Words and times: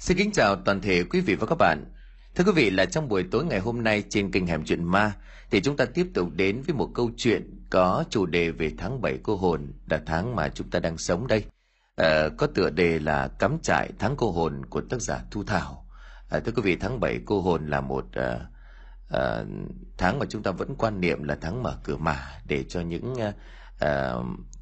Xin 0.00 0.16
kính 0.16 0.32
chào 0.32 0.56
toàn 0.56 0.80
thể 0.80 1.04
quý 1.04 1.20
vị 1.20 1.34
và 1.34 1.46
các 1.46 1.54
bạn. 1.58 1.84
Thưa 2.34 2.44
quý 2.44 2.52
vị 2.54 2.70
là 2.70 2.84
trong 2.84 3.08
buổi 3.08 3.24
tối 3.30 3.44
ngày 3.44 3.60
hôm 3.60 3.82
nay 3.82 4.04
trên 4.08 4.30
kênh 4.30 4.46
Hẻm 4.46 4.64
Chuyện 4.64 4.84
Ma 4.84 5.12
thì 5.50 5.60
chúng 5.60 5.76
ta 5.76 5.84
tiếp 5.84 6.06
tục 6.14 6.28
đến 6.32 6.62
với 6.66 6.74
một 6.74 6.90
câu 6.94 7.10
chuyện 7.16 7.66
có 7.70 8.04
chủ 8.10 8.26
đề 8.26 8.50
về 8.50 8.72
tháng 8.78 9.00
7 9.00 9.18
cô 9.22 9.36
hồn 9.36 9.72
là 9.90 10.00
tháng 10.06 10.36
mà 10.36 10.48
chúng 10.48 10.70
ta 10.70 10.78
đang 10.78 10.98
sống 10.98 11.26
đây. 11.26 11.44
À, 11.96 12.28
có 12.38 12.46
tựa 12.46 12.70
đề 12.70 12.98
là 12.98 13.28
Cắm 13.28 13.58
trại 13.62 13.90
tháng 13.98 14.14
cô 14.16 14.32
hồn 14.32 14.66
của 14.66 14.80
tác 14.80 15.02
giả 15.02 15.20
Thu 15.30 15.44
Thảo. 15.44 15.86
À, 16.30 16.40
thưa 16.40 16.52
quý 16.52 16.62
vị 16.62 16.76
tháng 16.76 17.00
7 17.00 17.20
cô 17.24 17.40
hồn 17.40 17.66
là 17.66 17.80
một 17.80 18.04
à, 18.12 18.40
à, 19.10 19.44
tháng 19.98 20.18
mà 20.18 20.26
chúng 20.28 20.42
ta 20.42 20.50
vẫn 20.50 20.74
quan 20.78 21.00
niệm 21.00 21.22
là 21.22 21.38
tháng 21.40 21.62
mở 21.62 21.78
cửa 21.84 21.96
mà 21.96 22.28
để 22.46 22.64
cho 22.68 22.80
những 22.80 23.14
à, 23.80 24.14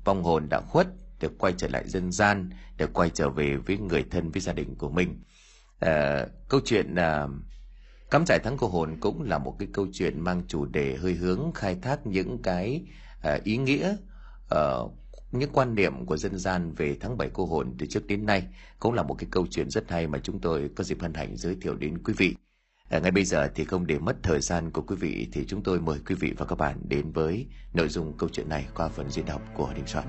vong 0.05 0.23
hồn 0.23 0.49
đã 0.49 0.61
khuất 0.61 0.87
được 1.21 1.39
quay 1.39 1.55
trở 1.57 1.69
lại 1.69 1.89
dân 1.89 2.13
gian 2.13 2.51
được 2.77 2.93
quay 2.93 3.11
trở 3.11 3.29
về 3.29 3.57
với 3.57 3.79
người 3.79 4.05
thân 4.11 4.31
với 4.31 4.41
gia 4.41 4.53
đình 4.53 4.75
của 4.79 4.91
mình 4.91 5.23
à, 5.81 6.27
câu 6.49 6.61
chuyện 6.65 6.95
à, 6.95 7.27
cắm 8.11 8.25
trại 8.25 8.39
thắng 8.39 8.57
cô 8.57 8.69
hồn 8.69 8.97
cũng 9.01 9.23
là 9.23 9.39
một 9.39 9.57
cái 9.59 9.69
câu 9.73 9.87
chuyện 9.93 10.21
mang 10.21 10.43
chủ 10.49 10.67
đề 10.67 10.97
hơi 10.97 11.15
hướng 11.15 11.53
khai 11.55 11.77
thác 11.83 12.07
những 12.07 12.43
cái 12.43 12.83
à, 13.23 13.39
ý 13.45 13.57
nghĩa 13.57 13.97
à, 14.51 14.61
những 15.33 15.51
quan 15.53 15.75
niệm 15.75 16.07
của 16.07 16.17
dân 16.17 16.39
gian 16.39 16.73
về 16.73 16.97
tháng 17.01 17.17
7 17.17 17.31
cô 17.33 17.47
hồn 17.47 17.75
từ 17.79 17.87
trước 17.87 18.07
đến 18.07 18.27
nay 18.27 18.47
cũng 18.79 18.95
là 18.95 19.03
một 19.03 19.15
cái 19.19 19.29
câu 19.31 19.47
chuyện 19.51 19.71
rất 19.71 19.91
hay 19.91 20.07
mà 20.07 20.19
chúng 20.19 20.41
tôi 20.41 20.71
có 20.77 20.85
dịp 20.85 21.01
hân 21.01 21.15
hạnh 21.15 21.37
giới 21.37 21.57
thiệu 21.61 21.75
đến 21.75 22.03
quý 22.03 22.15
vị. 22.17 22.35
À, 22.89 22.99
ngay 22.99 23.11
bây 23.11 23.25
giờ 23.25 23.49
thì 23.55 23.65
không 23.65 23.87
để 23.87 23.99
mất 23.99 24.17
thời 24.23 24.41
gian 24.41 24.71
của 24.71 24.83
quý 24.83 24.97
vị 24.97 25.29
thì 25.33 25.45
chúng 25.47 25.63
tôi 25.63 25.81
mời 25.81 25.99
quý 26.07 26.15
vị 26.15 26.35
và 26.37 26.47
các 26.47 26.59
bạn 26.59 26.77
đến 26.89 27.13
với 27.13 27.47
nội 27.73 27.89
dung 27.89 28.17
câu 28.19 28.29
chuyện 28.33 28.49
này 28.49 28.67
qua 28.75 28.89
phần 28.89 29.11
diễn 29.11 29.27
đọc 29.27 29.43
của 29.55 29.73
Đình 29.75 29.87
Soạn. 29.87 30.07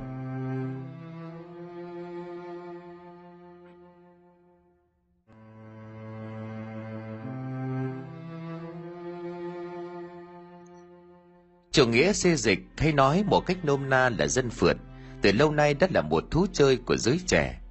Chủ 11.80 11.88
nghĩa 11.88 12.14
xê 12.14 12.36
dịch 12.36 12.60
hay 12.78 12.92
nói 12.92 13.24
một 13.28 13.40
cách 13.40 13.66
nôm 13.66 13.90
na 13.90 14.10
là 14.10 14.28
dân 14.28 14.50
phượt, 14.50 14.78
từ 15.22 15.32
lâu 15.32 15.52
nay 15.52 15.74
đã 15.74 15.88
là 15.94 16.02
một 16.02 16.24
thú 16.32 16.46
chơi 16.54 16.78
của 16.78 16.98
giới 16.98 17.20
trẻ. 17.28 17.62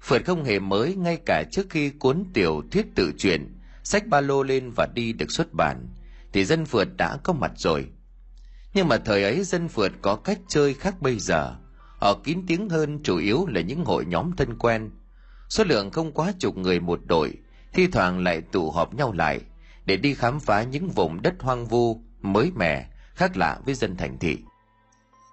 Phượt 0.00 0.22
không 0.26 0.44
hề 0.44 0.58
mới 0.58 0.94
ngay 0.94 1.18
cả 1.26 1.44
trước 1.52 1.66
khi 1.70 1.90
cuốn 1.90 2.24
tiểu 2.34 2.62
thuyết 2.70 2.86
tự 2.94 3.12
truyện, 3.18 3.58
sách 3.82 4.06
ba 4.06 4.20
lô 4.20 4.42
lên 4.42 4.70
và 4.76 4.88
đi 4.94 5.12
được 5.12 5.30
xuất 5.30 5.52
bản, 5.52 5.88
thì 6.32 6.44
dân 6.44 6.66
phượt 6.66 6.88
đã 6.96 7.16
có 7.16 7.32
mặt 7.32 7.52
rồi. 7.56 7.86
Nhưng 8.74 8.88
mà 8.88 8.96
thời 8.96 9.24
ấy 9.24 9.44
dân 9.44 9.68
phượt 9.68 9.92
có 10.02 10.16
cách 10.16 10.38
chơi 10.48 10.74
khác 10.74 11.02
bây 11.02 11.18
giờ. 11.18 11.56
Họ 11.98 12.18
kín 12.24 12.38
tiếng 12.46 12.68
hơn 12.68 13.02
chủ 13.02 13.18
yếu 13.18 13.46
là 13.46 13.60
những 13.60 13.84
hội 13.84 14.04
nhóm 14.04 14.36
thân 14.36 14.58
quen. 14.58 14.90
Số 15.48 15.64
lượng 15.64 15.90
không 15.90 16.12
quá 16.12 16.32
chục 16.38 16.56
người 16.56 16.80
một 16.80 17.00
đội, 17.04 17.32
thi 17.72 17.86
thoảng 17.86 18.18
lại 18.18 18.40
tụ 18.40 18.70
họp 18.70 18.94
nhau 18.94 19.12
lại 19.12 19.40
để 19.84 19.96
đi 19.96 20.14
khám 20.14 20.40
phá 20.40 20.62
những 20.62 20.88
vùng 20.88 21.22
đất 21.22 21.34
hoang 21.40 21.66
vu, 21.66 22.02
mới 22.20 22.50
mẻ, 22.54 22.88
khác 23.14 23.36
lạ 23.36 23.58
với 23.64 23.74
dân 23.74 23.96
thành 23.96 24.18
thị. 24.18 24.38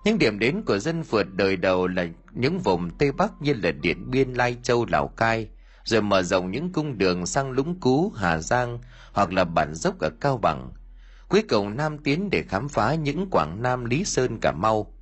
Những 0.06 0.18
điểm 0.18 0.40
đến 0.40 0.62
của 0.66 0.80
dân 0.80 1.04
phượt 1.04 1.28
đời 1.34 1.56
đầu 1.56 1.88
là 1.88 2.08
những 2.32 2.60
vùng 2.60 2.90
Tây 2.90 3.12
Bắc 3.12 3.42
như 3.42 3.54
là 3.54 3.72
Điện 3.72 4.12
Biên, 4.12 4.34
Lai 4.34 4.58
Châu, 4.64 4.86
Lào 4.86 5.08
Cai, 5.08 5.48
rồi 5.84 6.02
mở 6.02 6.24
rộng 6.24 6.52
những 6.52 6.72
cung 6.72 6.98
đường 6.98 7.26
sang 7.26 7.52
Lũng 7.52 7.80
Cú, 7.80 8.14
Hà 8.16 8.38
Giang 8.38 8.80
hoặc 9.14 9.34
là 9.34 9.44
bản 9.44 9.76
dốc 9.76 10.00
ở 10.00 10.10
Cao 10.22 10.38
Bằng. 10.38 10.72
Cuối 11.30 11.44
cùng 11.50 11.78
Nam 11.78 11.98
tiến 11.98 12.30
để 12.30 12.44
khám 12.50 12.70
phá 12.70 12.96
những 12.96 13.30
Quảng 13.32 13.62
Nam, 13.62 13.86
Lý 13.86 14.06
Sơn, 14.06 14.40
Cà 14.40 14.52
Mau. 14.52 14.94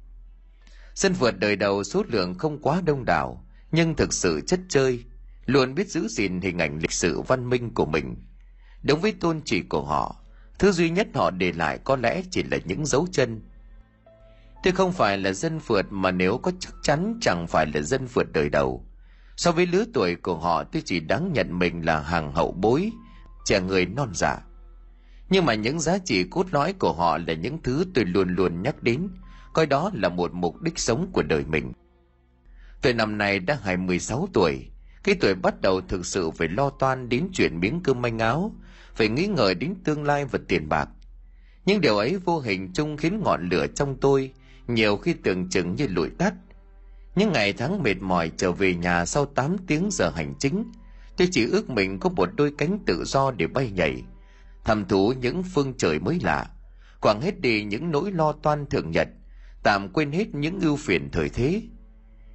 Dân 0.93 1.13
phượt 1.13 1.39
đời 1.39 1.55
đầu 1.55 1.83
số 1.83 2.03
lượng 2.07 2.35
không 2.37 2.61
quá 2.61 2.81
đông 2.85 3.05
đảo, 3.05 3.45
nhưng 3.71 3.95
thực 3.95 4.13
sự 4.13 4.41
chất 4.47 4.59
chơi, 4.69 5.03
luôn 5.45 5.75
biết 5.75 5.89
giữ 5.89 6.07
gìn 6.07 6.41
hình 6.41 6.57
ảnh 6.57 6.79
lịch 6.79 6.91
sử 6.91 7.21
văn 7.21 7.49
minh 7.49 7.73
của 7.73 7.85
mình. 7.85 8.15
Đúng 8.83 9.01
với 9.01 9.11
tôn 9.11 9.41
chỉ 9.45 9.61
của 9.61 9.85
họ, 9.85 10.15
Thứ 10.59 10.71
duy 10.71 10.89
nhất 10.89 11.07
họ 11.13 11.31
để 11.31 11.51
lại 11.51 11.79
có 11.83 11.95
lẽ 11.95 12.21
chỉ 12.31 12.43
là 12.43 12.57
những 12.65 12.85
dấu 12.85 13.07
chân. 13.11 13.41
Tôi 14.63 14.73
không 14.73 14.91
phải 14.91 15.17
là 15.17 15.31
dân 15.31 15.59
phượt 15.59 15.85
mà 15.89 16.11
nếu 16.11 16.37
có 16.37 16.51
chắc 16.59 16.73
chắn 16.83 17.17
chẳng 17.21 17.47
phải 17.47 17.65
là 17.73 17.81
dân 17.81 18.07
phượt 18.07 18.31
đời 18.31 18.49
đầu. 18.49 18.85
So 19.37 19.51
với 19.51 19.65
lứa 19.65 19.85
tuổi 19.93 20.15
của 20.15 20.37
họ 20.37 20.63
tôi 20.63 20.81
chỉ 20.85 20.99
đáng 20.99 21.33
nhận 21.33 21.59
mình 21.59 21.85
là 21.85 21.99
hàng 21.99 22.31
hậu 22.31 22.51
bối, 22.51 22.91
trẻ 23.45 23.61
người 23.61 23.85
non 23.85 24.09
dạ. 24.13 24.37
Nhưng 25.29 25.45
mà 25.45 25.53
những 25.53 25.79
giá 25.79 25.97
trị 25.97 26.23
cốt 26.23 26.47
lõi 26.51 26.73
của 26.73 26.93
họ 26.93 27.17
là 27.17 27.33
những 27.33 27.57
thứ 27.63 27.85
tôi 27.93 28.05
luôn 28.05 28.35
luôn 28.35 28.61
nhắc 28.61 28.83
đến, 28.83 29.07
coi 29.53 29.65
đó 29.65 29.91
là 29.93 30.09
một 30.09 30.33
mục 30.33 30.61
đích 30.61 30.79
sống 30.79 31.09
của 31.13 31.23
đời 31.23 31.45
mình. 31.45 31.73
Tôi 32.81 32.93
năm 32.93 33.17
nay 33.17 33.39
đã 33.39 33.59
26 33.63 34.27
tuổi, 34.33 34.67
cái 35.03 35.15
tuổi 35.21 35.35
bắt 35.35 35.61
đầu 35.61 35.81
thực 35.81 36.05
sự 36.05 36.31
phải 36.31 36.47
lo 36.47 36.69
toan 36.69 37.09
đến 37.09 37.29
chuyện 37.33 37.59
miếng 37.59 37.81
cơm 37.83 38.01
manh 38.01 38.19
áo, 38.19 38.51
phải 38.95 39.09
nghĩ 39.09 39.27
ngợi 39.27 39.55
đến 39.55 39.75
tương 39.83 40.03
lai 40.03 40.25
và 40.25 40.39
tiền 40.47 40.69
bạc. 40.69 40.89
Nhưng 41.65 41.81
điều 41.81 41.97
ấy 41.97 42.17
vô 42.17 42.39
hình 42.39 42.73
chung 42.73 42.97
khiến 42.97 43.21
ngọn 43.23 43.49
lửa 43.49 43.67
trong 43.75 43.97
tôi 44.01 44.33
nhiều 44.67 44.97
khi 44.97 45.13
tưởng 45.13 45.49
chừng 45.49 45.75
như 45.75 45.87
lụi 45.87 46.09
tắt. 46.09 46.33
Những 47.15 47.31
ngày 47.31 47.53
tháng 47.53 47.83
mệt 47.83 48.01
mỏi 48.01 48.31
trở 48.37 48.51
về 48.51 48.75
nhà 48.75 49.05
sau 49.05 49.25
8 49.25 49.57
tiếng 49.67 49.89
giờ 49.91 50.09
hành 50.15 50.33
chính, 50.39 50.71
tôi 51.17 51.27
chỉ 51.31 51.45
ước 51.51 51.69
mình 51.69 51.99
có 51.99 52.09
một 52.09 52.29
đôi 52.35 52.53
cánh 52.57 52.79
tự 52.85 53.03
do 53.05 53.31
để 53.31 53.47
bay 53.47 53.71
nhảy, 53.71 54.03
thầm 54.65 54.85
thú 54.85 55.13
những 55.21 55.43
phương 55.43 55.73
trời 55.77 55.99
mới 55.99 56.19
lạ, 56.23 56.49
quảng 57.01 57.21
hết 57.21 57.41
đi 57.41 57.63
những 57.63 57.91
nỗi 57.91 58.11
lo 58.11 58.31
toan 58.31 58.65
thường 58.65 58.91
nhật, 58.91 59.07
tạm 59.63 59.89
quên 59.93 60.11
hết 60.11 60.35
những 60.35 60.59
ưu 60.59 60.75
phiền 60.75 61.09
thời 61.11 61.29
thế. 61.29 61.61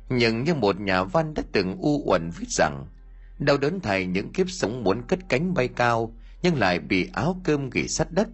Nhưng 0.08 0.44
như 0.44 0.54
một 0.54 0.80
nhà 0.80 1.04
văn 1.04 1.34
đã 1.34 1.42
từng 1.52 1.76
u 1.80 2.02
uẩn 2.06 2.30
viết 2.38 2.48
rằng, 2.48 2.86
đau 3.38 3.58
đớn 3.58 3.80
thay 3.80 4.06
những 4.06 4.32
kiếp 4.32 4.50
sống 4.50 4.84
muốn 4.84 5.02
cất 5.02 5.18
cánh 5.28 5.54
bay 5.54 5.68
cao 5.68 6.14
nhưng 6.44 6.58
lại 6.58 6.78
bị 6.78 7.08
áo 7.12 7.40
cơm 7.44 7.70
gỉ 7.70 7.88
sắt 7.88 8.12
đất. 8.12 8.28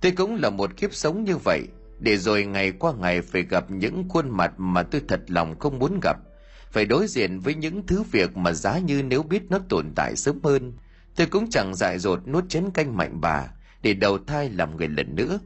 Tôi 0.00 0.12
cũng 0.12 0.34
là 0.34 0.50
một 0.50 0.76
kiếp 0.76 0.94
sống 0.94 1.24
như 1.24 1.36
vậy, 1.36 1.62
để 2.00 2.16
rồi 2.16 2.44
ngày 2.44 2.72
qua 2.72 2.92
ngày 3.00 3.22
phải 3.22 3.42
gặp 3.42 3.70
những 3.70 4.08
khuôn 4.08 4.30
mặt 4.30 4.52
mà 4.56 4.82
tôi 4.82 5.02
thật 5.08 5.20
lòng 5.28 5.58
không 5.58 5.78
muốn 5.78 6.00
gặp, 6.02 6.16
phải 6.70 6.84
đối 6.84 7.06
diện 7.06 7.40
với 7.40 7.54
những 7.54 7.86
thứ 7.86 8.02
việc 8.02 8.36
mà 8.36 8.52
giá 8.52 8.78
như 8.78 9.02
nếu 9.02 9.22
biết 9.22 9.42
nó 9.50 9.58
tồn 9.68 9.92
tại 9.96 10.16
sớm 10.16 10.38
hơn, 10.42 10.72
tôi 11.16 11.26
cũng 11.26 11.50
chẳng 11.50 11.74
dại 11.74 11.98
dột 11.98 12.28
nuốt 12.28 12.48
chén 12.48 12.70
canh 12.70 12.96
mạnh 12.96 13.20
bà 13.20 13.44
để 13.82 13.94
đầu 13.94 14.18
thai 14.26 14.50
làm 14.50 14.76
người 14.76 14.88
lần 14.88 15.16
nữa. 15.16 15.38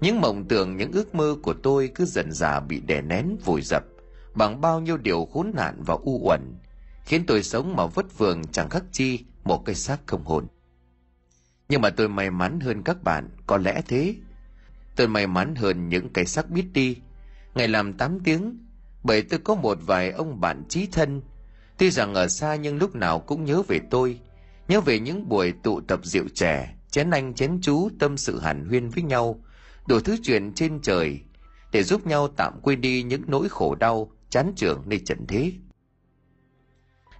Những 0.00 0.20
mộng 0.20 0.44
tưởng, 0.48 0.76
những 0.76 0.92
ước 0.92 1.14
mơ 1.14 1.36
của 1.42 1.54
tôi 1.62 1.90
cứ 1.94 2.04
dần 2.04 2.32
dà 2.32 2.60
bị 2.60 2.80
đè 2.80 3.00
nén 3.00 3.36
vùi 3.44 3.62
dập 3.62 3.84
bằng 4.34 4.60
bao 4.60 4.80
nhiêu 4.80 4.96
điều 4.96 5.28
khốn 5.32 5.52
nạn 5.54 5.82
và 5.86 5.94
u 6.02 6.20
uẩn, 6.22 6.40
khiến 7.04 7.26
tôi 7.26 7.42
sống 7.42 7.76
mà 7.76 7.86
vất 7.86 8.18
vưởng 8.18 8.44
chẳng 8.52 8.68
khác 8.68 8.84
chi 8.92 9.24
một 9.44 9.64
cái 9.64 9.74
xác 9.74 10.06
không 10.06 10.24
hồn. 10.24 10.46
Nhưng 11.68 11.80
mà 11.80 11.90
tôi 11.90 12.08
may 12.08 12.30
mắn 12.30 12.60
hơn 12.60 12.82
các 12.82 13.02
bạn, 13.02 13.30
có 13.46 13.56
lẽ 13.56 13.82
thế. 13.88 14.14
Tôi 14.96 15.08
may 15.08 15.26
mắn 15.26 15.54
hơn 15.54 15.88
những 15.88 16.12
cái 16.12 16.26
sắc 16.26 16.50
biết 16.50 16.66
đi. 16.72 16.96
Ngày 17.54 17.68
làm 17.68 17.92
8 17.92 18.20
tiếng, 18.20 18.66
bởi 19.02 19.22
tôi 19.22 19.40
có 19.44 19.54
một 19.54 19.78
vài 19.86 20.10
ông 20.10 20.40
bạn 20.40 20.62
trí 20.68 20.86
thân. 20.86 21.22
Tuy 21.78 21.90
rằng 21.90 22.14
ở 22.14 22.28
xa 22.28 22.54
nhưng 22.54 22.76
lúc 22.76 22.94
nào 22.94 23.20
cũng 23.20 23.44
nhớ 23.44 23.62
về 23.62 23.80
tôi, 23.90 24.20
nhớ 24.68 24.80
về 24.80 24.98
những 24.98 25.28
buổi 25.28 25.52
tụ 25.62 25.80
tập 25.80 26.00
rượu 26.02 26.24
trẻ, 26.34 26.74
chén 26.90 27.10
anh 27.10 27.34
chén 27.34 27.58
chú 27.62 27.88
tâm 27.98 28.16
sự 28.16 28.40
hàn 28.40 28.68
huyên 28.68 28.88
với 28.88 29.02
nhau, 29.02 29.40
đủ 29.88 30.00
thứ 30.00 30.16
chuyện 30.22 30.52
trên 30.54 30.80
trời, 30.82 31.20
để 31.72 31.82
giúp 31.82 32.06
nhau 32.06 32.28
tạm 32.28 32.60
quên 32.62 32.80
đi 32.80 33.02
những 33.02 33.22
nỗi 33.26 33.48
khổ 33.48 33.74
đau, 33.74 34.10
chán 34.30 34.52
trường 34.56 34.82
nơi 34.86 35.00
trần 35.06 35.26
thế. 35.26 35.52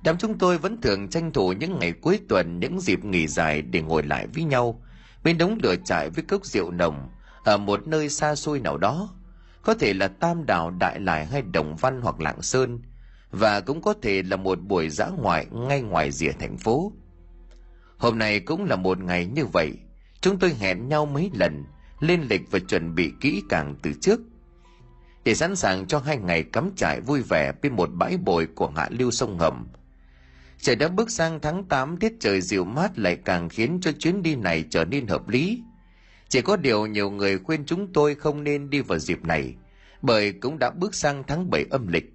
Đám 0.05 0.19
chúng 0.19 0.39
tôi 0.39 0.59
vẫn 0.59 0.81
thường 0.81 1.09
tranh 1.09 1.33
thủ 1.33 1.53
những 1.53 1.79
ngày 1.79 1.93
cuối 1.93 2.21
tuần, 2.29 2.61
những 2.61 2.81
dịp 2.81 3.05
nghỉ 3.05 3.27
dài 3.27 3.63
để 3.63 3.83
ngồi 3.83 4.03
lại 4.03 4.27
với 4.35 4.45
nhau, 4.45 4.83
bên 5.25 5.39
đống 5.39 5.59
lửa 5.63 5.75
trại 5.85 6.11
với 6.11 6.25
cốc 6.25 6.47
rượu 6.47 6.71
nồng, 6.71 7.09
ở 7.45 7.57
một 7.57 7.87
nơi 7.87 8.09
xa 8.09 8.35
xôi 8.35 8.61
nào 8.61 8.77
đó. 8.79 9.09
Có 9.63 9.75
thể 9.75 9.95
là 9.95 10.09
Tam 10.09 10.47
Đảo, 10.47 10.71
Đại 10.71 11.01
Lải 11.01 11.27
hay 11.27 11.43
Đồng 11.43 11.77
Văn 11.77 12.01
hoặc 12.03 12.21
Lạng 12.21 12.43
Sơn, 12.43 12.81
và 13.31 13.61
cũng 13.61 13.83
có 13.83 13.95
thể 14.03 14.23
là 14.23 14.37
một 14.37 14.61
buổi 14.61 14.89
dã 14.89 15.07
ngoại 15.07 15.47
ngay 15.53 15.83
ngoài 15.83 16.11
rìa 16.11 16.33
thành 16.33 16.57
phố. 16.57 16.93
Hôm 17.97 18.19
nay 18.19 18.41
cũng 18.41 18.65
là 18.65 18.77
một 18.77 18.99
ngày 18.99 19.27
như 19.27 19.47
vậy, 19.47 19.73
chúng 20.21 20.39
tôi 20.39 20.55
hẹn 20.55 20.89
nhau 20.89 21.07
mấy 21.07 21.31
lần, 21.35 21.65
lên 22.01 22.23
lịch 22.31 22.51
và 22.51 22.59
chuẩn 22.59 22.95
bị 22.95 23.13
kỹ 23.21 23.43
càng 23.49 23.75
từ 23.83 23.93
trước 24.01 24.21
để 25.25 25.35
sẵn 25.35 25.57
sàng 25.57 25.87
cho 25.87 25.99
hai 25.99 26.17
ngày 26.17 26.43
cắm 26.43 26.71
trại 26.77 27.01
vui 27.01 27.23
vẻ 27.23 27.53
bên 27.63 27.77
một 27.77 27.91
bãi 27.95 28.17
bồi 28.17 28.47
của 28.47 28.73
hạ 28.77 28.89
lưu 28.91 29.11
sông 29.11 29.39
Hầm 29.39 29.67
Trời 30.61 30.77
đã 30.77 30.89
bước 30.89 31.11
sang 31.11 31.41
tháng 31.41 31.65
8 31.65 31.97
tiết 31.97 32.13
trời 32.21 32.41
dịu 32.41 32.65
mát 32.65 32.99
lại 32.99 33.17
càng 33.25 33.49
khiến 33.49 33.79
cho 33.83 33.93
chuyến 33.93 34.23
đi 34.23 34.35
này 34.37 34.65
trở 34.71 34.85
nên 34.85 35.07
hợp 35.07 35.29
lý. 35.29 35.63
Chỉ 36.29 36.41
có 36.41 36.57
điều 36.57 36.87
nhiều 36.87 37.11
người 37.11 37.39
khuyên 37.39 37.67
chúng 37.67 37.93
tôi 37.93 38.15
không 38.15 38.45
nên 38.45 38.71
đi 38.71 38.81
vào 38.81 38.99
dịp 38.99 39.25
này, 39.25 39.55
bởi 40.03 40.33
cũng 40.33 40.59
đã 40.59 40.71
bước 40.71 40.95
sang 40.95 41.25
tháng 41.27 41.51
7 41.51 41.65
âm 41.71 41.89
lịch. 41.89 42.13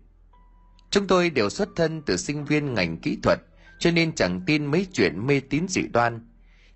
Chúng 0.89 1.07
tôi 1.07 1.29
đều 1.29 1.49
xuất 1.49 1.69
thân 1.75 2.01
từ 2.01 2.17
sinh 2.17 2.45
viên 2.45 2.73
ngành 2.73 2.97
kỹ 2.97 3.17
thuật, 3.23 3.39
cho 3.79 3.91
nên 3.91 4.15
chẳng 4.15 4.41
tin 4.45 4.65
mấy 4.65 4.87
chuyện 4.93 5.27
mê 5.27 5.39
tín 5.49 5.67
dị 5.67 5.81
đoan. 5.93 6.27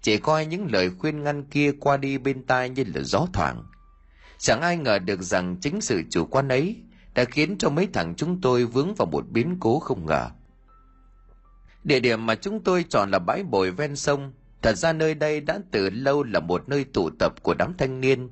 Chỉ 0.01 0.17
coi 0.17 0.45
những 0.45 0.71
lời 0.71 0.91
khuyên 0.99 1.23
ngăn 1.23 1.43
kia 1.43 1.71
qua 1.79 1.97
đi 1.97 2.17
bên 2.17 2.45
tai 2.45 2.69
như 2.69 2.83
là 2.95 3.01
gió 3.01 3.27
thoảng. 3.33 3.63
Chẳng 4.39 4.61
ai 4.61 4.77
ngờ 4.77 4.99
được 4.99 5.21
rằng 5.21 5.55
chính 5.61 5.81
sự 5.81 6.01
chủ 6.09 6.25
quan 6.25 6.47
ấy 6.47 6.75
đã 7.15 7.25
khiến 7.25 7.57
cho 7.57 7.69
mấy 7.69 7.87
thằng 7.93 8.13
chúng 8.17 8.41
tôi 8.41 8.65
vướng 8.65 8.95
vào 8.95 9.05
một 9.05 9.25
biến 9.29 9.57
cố 9.59 9.79
không 9.79 10.05
ngờ. 10.05 10.29
Địa 11.87 11.99
điểm 11.99 12.25
mà 12.25 12.35
chúng 12.35 12.63
tôi 12.63 12.85
chọn 12.89 13.11
là 13.11 13.19
bãi 13.19 13.43
bồi 13.43 13.71
ven 13.71 13.95
sông. 13.95 14.33
Thật 14.61 14.77
ra 14.77 14.93
nơi 14.93 15.15
đây 15.15 15.41
đã 15.41 15.59
từ 15.71 15.89
lâu 15.89 16.23
là 16.23 16.39
một 16.39 16.69
nơi 16.69 16.83
tụ 16.83 17.09
tập 17.19 17.43
của 17.43 17.53
đám 17.53 17.73
thanh 17.77 18.01
niên. 18.01 18.29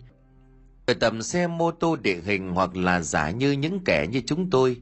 Người 0.88 0.96
tầm 0.96 1.22
xe 1.22 1.48
mô 1.48 1.72
tô 1.72 1.96
địa 1.96 2.20
hình 2.26 2.50
hoặc 2.50 2.76
là 2.76 3.02
giả 3.02 3.30
như 3.30 3.52
những 3.52 3.80
kẻ 3.86 4.08
như 4.12 4.22
chúng 4.26 4.50
tôi. 4.50 4.82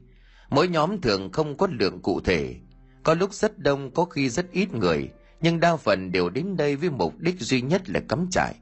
Mỗi 0.50 0.68
nhóm 0.68 1.00
thường 1.00 1.32
không 1.32 1.56
có 1.56 1.68
lượng 1.70 2.00
cụ 2.02 2.20
thể. 2.20 2.54
Có 3.02 3.14
lúc 3.14 3.34
rất 3.34 3.58
đông, 3.58 3.90
có 3.90 4.04
khi 4.04 4.28
rất 4.28 4.52
ít 4.52 4.74
người, 4.74 5.10
nhưng 5.40 5.60
đa 5.60 5.76
phần 5.76 6.12
đều 6.12 6.30
đến 6.30 6.56
đây 6.56 6.76
với 6.76 6.90
mục 6.90 7.18
đích 7.18 7.40
duy 7.40 7.60
nhất 7.60 7.90
là 7.90 8.00
cắm 8.08 8.26
trại. 8.30 8.54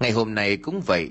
Ngày 0.00 0.10
hôm 0.10 0.34
nay 0.34 0.56
cũng 0.56 0.80
vậy, 0.80 1.10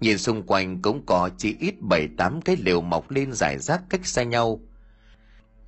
nhìn 0.00 0.18
xung 0.18 0.42
quanh 0.42 0.82
cũng 0.82 1.06
có 1.06 1.30
chỉ 1.38 1.56
ít 1.60 1.74
bảy 1.80 2.08
tám 2.16 2.42
cái 2.42 2.56
lều 2.56 2.80
mọc 2.80 3.10
lên 3.10 3.32
rải 3.32 3.58
rác 3.58 3.82
cách 3.88 4.06
xa 4.06 4.22
nhau. 4.22 4.60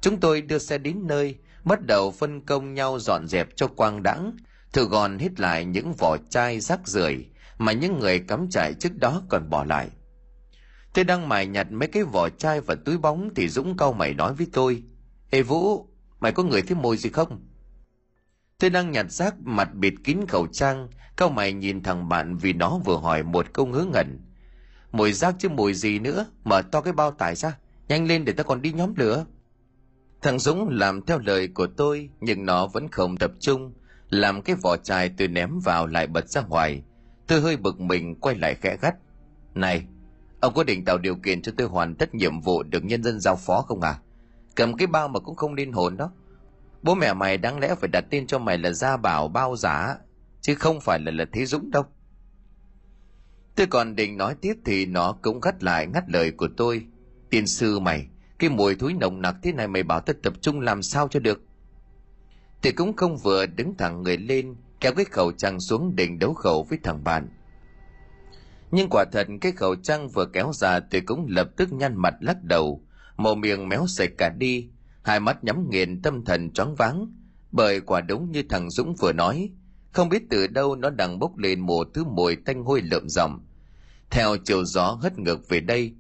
Chúng 0.01 0.21
tôi 0.21 0.41
đưa 0.41 0.59
xe 0.59 0.79
đến 0.79 1.07
nơi, 1.07 1.37
bắt 1.67 1.87
đầu 1.87 2.11
phân 2.11 2.41
công 2.41 2.75
nhau 2.75 2.99
dọn 2.99 3.27
dẹp 3.27 3.57
cho 3.57 3.67
quang 3.67 4.03
đãng, 4.03 4.37
thử 4.73 4.85
gòn 4.85 5.19
hết 5.19 5.41
lại 5.41 5.65
những 5.65 5.93
vỏ 5.93 6.17
chai 6.31 6.61
rác 6.61 6.89
rưởi 6.89 7.27
mà 7.59 7.73
những 7.73 7.99
người 7.99 8.19
cắm 8.19 8.51
trại 8.51 8.75
trước 8.75 8.99
đó 8.99 9.23
còn 9.29 9.51
bỏ 9.51 9.65
lại. 9.65 9.89
Tôi 10.95 11.05
đang 11.05 11.29
mài 11.29 11.47
nhặt 11.47 11.67
mấy 11.71 11.89
cái 11.89 12.05
vỏ 12.05 12.29
chai 12.29 12.61
và 12.61 12.75
túi 12.75 12.99
bóng 12.99 13.31
thì 13.35 13.49
Dũng 13.49 13.77
cau 13.77 13.93
mày 13.93 14.15
nói 14.15 14.35
với 14.35 14.47
tôi. 14.53 14.83
Ê 15.31 15.43
Vũ, 15.43 15.89
mày 16.21 16.33
có 16.33 16.43
người 16.43 16.63
thấy 16.63 16.77
mùi 16.77 16.97
gì 16.97 17.11
không? 17.11 17.47
Tôi 18.59 18.71
đang 18.71 18.93
nhặt 18.93 19.13
rác 19.13 19.35
mặt 19.41 19.75
bịt 19.75 19.95
kín 20.05 20.19
khẩu 20.29 20.47
trang, 20.47 20.89
cau 21.17 21.29
mày 21.29 21.53
nhìn 21.53 21.83
thằng 21.83 22.09
bạn 22.09 22.37
vì 22.37 22.53
nó 22.53 22.79
vừa 22.85 22.97
hỏi 22.97 23.23
một 23.23 23.47
câu 23.53 23.67
ngớ 23.67 23.85
ngẩn. 23.93 24.21
Mùi 24.93 25.13
rác 25.13 25.35
chứ 25.39 25.49
mùi 25.49 25.75
gì 25.75 25.99
nữa, 25.99 26.27
mở 26.45 26.63
to 26.63 26.81
cái 26.81 26.93
bao 26.93 27.11
tải 27.11 27.35
ra, 27.35 27.59
nhanh 27.89 28.07
lên 28.07 28.25
để 28.25 28.33
ta 28.33 28.43
còn 28.43 28.63
đi 28.63 28.73
nhóm 28.73 28.95
lửa. 28.97 29.25
Thằng 30.27 30.39
Dũng 30.39 30.69
làm 30.69 31.03
theo 31.03 31.19
lời 31.19 31.49
của 31.49 31.67
tôi 31.67 32.11
nhưng 32.21 32.47
nó 32.47 32.67
vẫn 32.67 32.89
không 32.89 33.17
tập 33.17 33.31
trung, 33.41 33.73
làm 34.11 34.43
cái 34.43 34.57
vỏ 34.63 34.77
chai 34.77 35.09
tôi 35.09 35.29
ném 35.29 35.61
vào 35.65 35.87
lại 35.87 36.07
bật 36.07 36.29
ra 36.29 36.43
ngoài. 36.43 36.83
Tôi 37.27 37.41
hơi 37.41 37.57
bực 37.57 37.81
mình 37.81 38.15
quay 38.15 38.37
lại 38.37 38.55
khẽ 38.55 38.77
gắt. 38.81 38.95
Này, 39.55 39.87
ông 40.41 40.55
có 40.55 40.65
định 40.65 40.85
tạo 40.85 40.99
điều 40.99 41.15
kiện 41.15 41.43
cho 41.43 41.53
tôi 41.57 41.67
hoàn 41.67 41.95
tất 41.95 42.15
nhiệm 42.15 42.41
vụ 42.41 42.63
được 42.63 42.85
nhân 42.85 43.03
dân 43.03 43.21
giao 43.21 43.37
phó 43.37 43.65
không 43.69 43.81
à? 43.81 43.99
Cầm 44.55 44.77
cái 44.77 44.87
bao 44.87 45.09
mà 45.09 45.21
cũng 45.21 45.37
không 45.37 45.55
liên 45.55 45.73
hồn 45.73 45.97
đó. 45.97 46.11
Bố 46.83 46.95
mẹ 46.95 47.15
mày 47.15 47.39
đáng 47.39 47.59
lẽ 47.59 47.75
phải 47.75 47.89
đặt 47.89 48.05
tên 48.11 48.27
cho 48.27 48.39
mày 48.39 48.59
là 48.59 48.71
Gia 48.73 48.97
Bảo 48.97 49.29
Bao 49.29 49.57
Giả, 49.57 49.97
chứ 50.41 50.55
không 50.55 50.81
phải 50.81 50.99
là 50.99 51.13
là 51.13 51.25
Thế 51.33 51.47
Dũng 51.47 51.71
đâu. 51.71 51.85
Tôi 53.57 53.67
còn 53.67 53.97
định 53.97 54.17
nói 54.17 54.35
tiếp 54.41 54.55
thì 54.65 54.87
nó 54.87 55.13
cũng 55.23 55.41
gắt 55.41 55.63
lại 55.63 55.87
ngắt 55.87 56.05
lời 56.11 56.31
của 56.31 56.49
tôi. 56.57 56.87
Tiên 57.31 57.47
sư 57.47 57.79
mày, 57.79 58.07
cái 58.39 58.51
mùi 58.51 58.75
thúi 58.75 58.95
nồng 58.95 59.23
nặc 59.23 59.37
thế 59.43 59.53
này 59.53 59.69
mày 59.69 59.83
bảo 59.83 60.01
tao 60.01 60.15
tập 60.23 60.33
trung 60.41 60.61
làm 60.61 60.83
sao 60.83 61.09
cho 61.09 61.21
được. 61.21 61.43
Thì 62.63 62.73
cũng 62.73 62.97
không 62.97 63.17
vừa 63.17 63.47
đứng 63.47 63.77
thẳng 63.77 64.03
người 64.03 64.17
lên, 64.17 64.57
kéo 64.81 64.93
cái 64.95 65.05
khẩu 65.05 65.33
trang 65.33 65.61
xuống 65.61 65.97
định 65.97 66.19
đấu 66.19 66.35
khẩu 66.35 66.63
với 66.63 66.79
thằng 66.83 67.05
bạn. 67.05 67.29
Nhưng 68.71 68.89
quả 68.91 69.05
thật 69.13 69.27
cái 69.41 69.53
khẩu 69.53 69.77
trang 69.77 70.09
vừa 70.09 70.27
kéo 70.27 70.53
ra 70.53 70.81
Thì 70.91 71.01
cũng 71.01 71.27
lập 71.29 71.51
tức 71.57 71.73
nhăn 71.73 71.97
mặt 71.97 72.15
lắc 72.21 72.43
đầu, 72.43 72.83
màu 73.17 73.35
miệng 73.35 73.69
méo 73.69 73.87
sạch 73.87 74.11
cả 74.19 74.29
đi, 74.29 74.69
hai 75.03 75.21
mắt 75.21 75.45
nhắm 75.45 75.71
nghiền 75.71 76.03
tâm 76.03 76.25
thần 76.25 76.51
choáng 76.51 76.75
váng, 76.75 77.13
bởi 77.53 77.81
quả 77.81 78.01
đúng 78.01 78.33
như 78.33 78.43
thằng 78.49 78.71
Dũng 78.71 78.95
vừa 78.95 79.13
nói, 79.13 79.51
không 79.93 80.09
biết 80.09 80.23
từ 80.31 80.47
đâu 80.47 80.77
nó 80.77 80.91
đang 80.91 81.19
bốc 81.19 81.39
lên 81.39 81.61
một 81.61 81.89
thứ 81.95 82.05
mùi 82.05 82.37
tanh 82.37 82.65
hôi 82.65 82.83
lợm 82.83 83.09
ròng. 83.09 83.41
Theo 84.11 84.37
chiều 84.45 84.65
gió 84.65 84.99
hất 85.03 85.19
ngược 85.19 85.49
về 85.49 85.61
đây, 85.61 85.95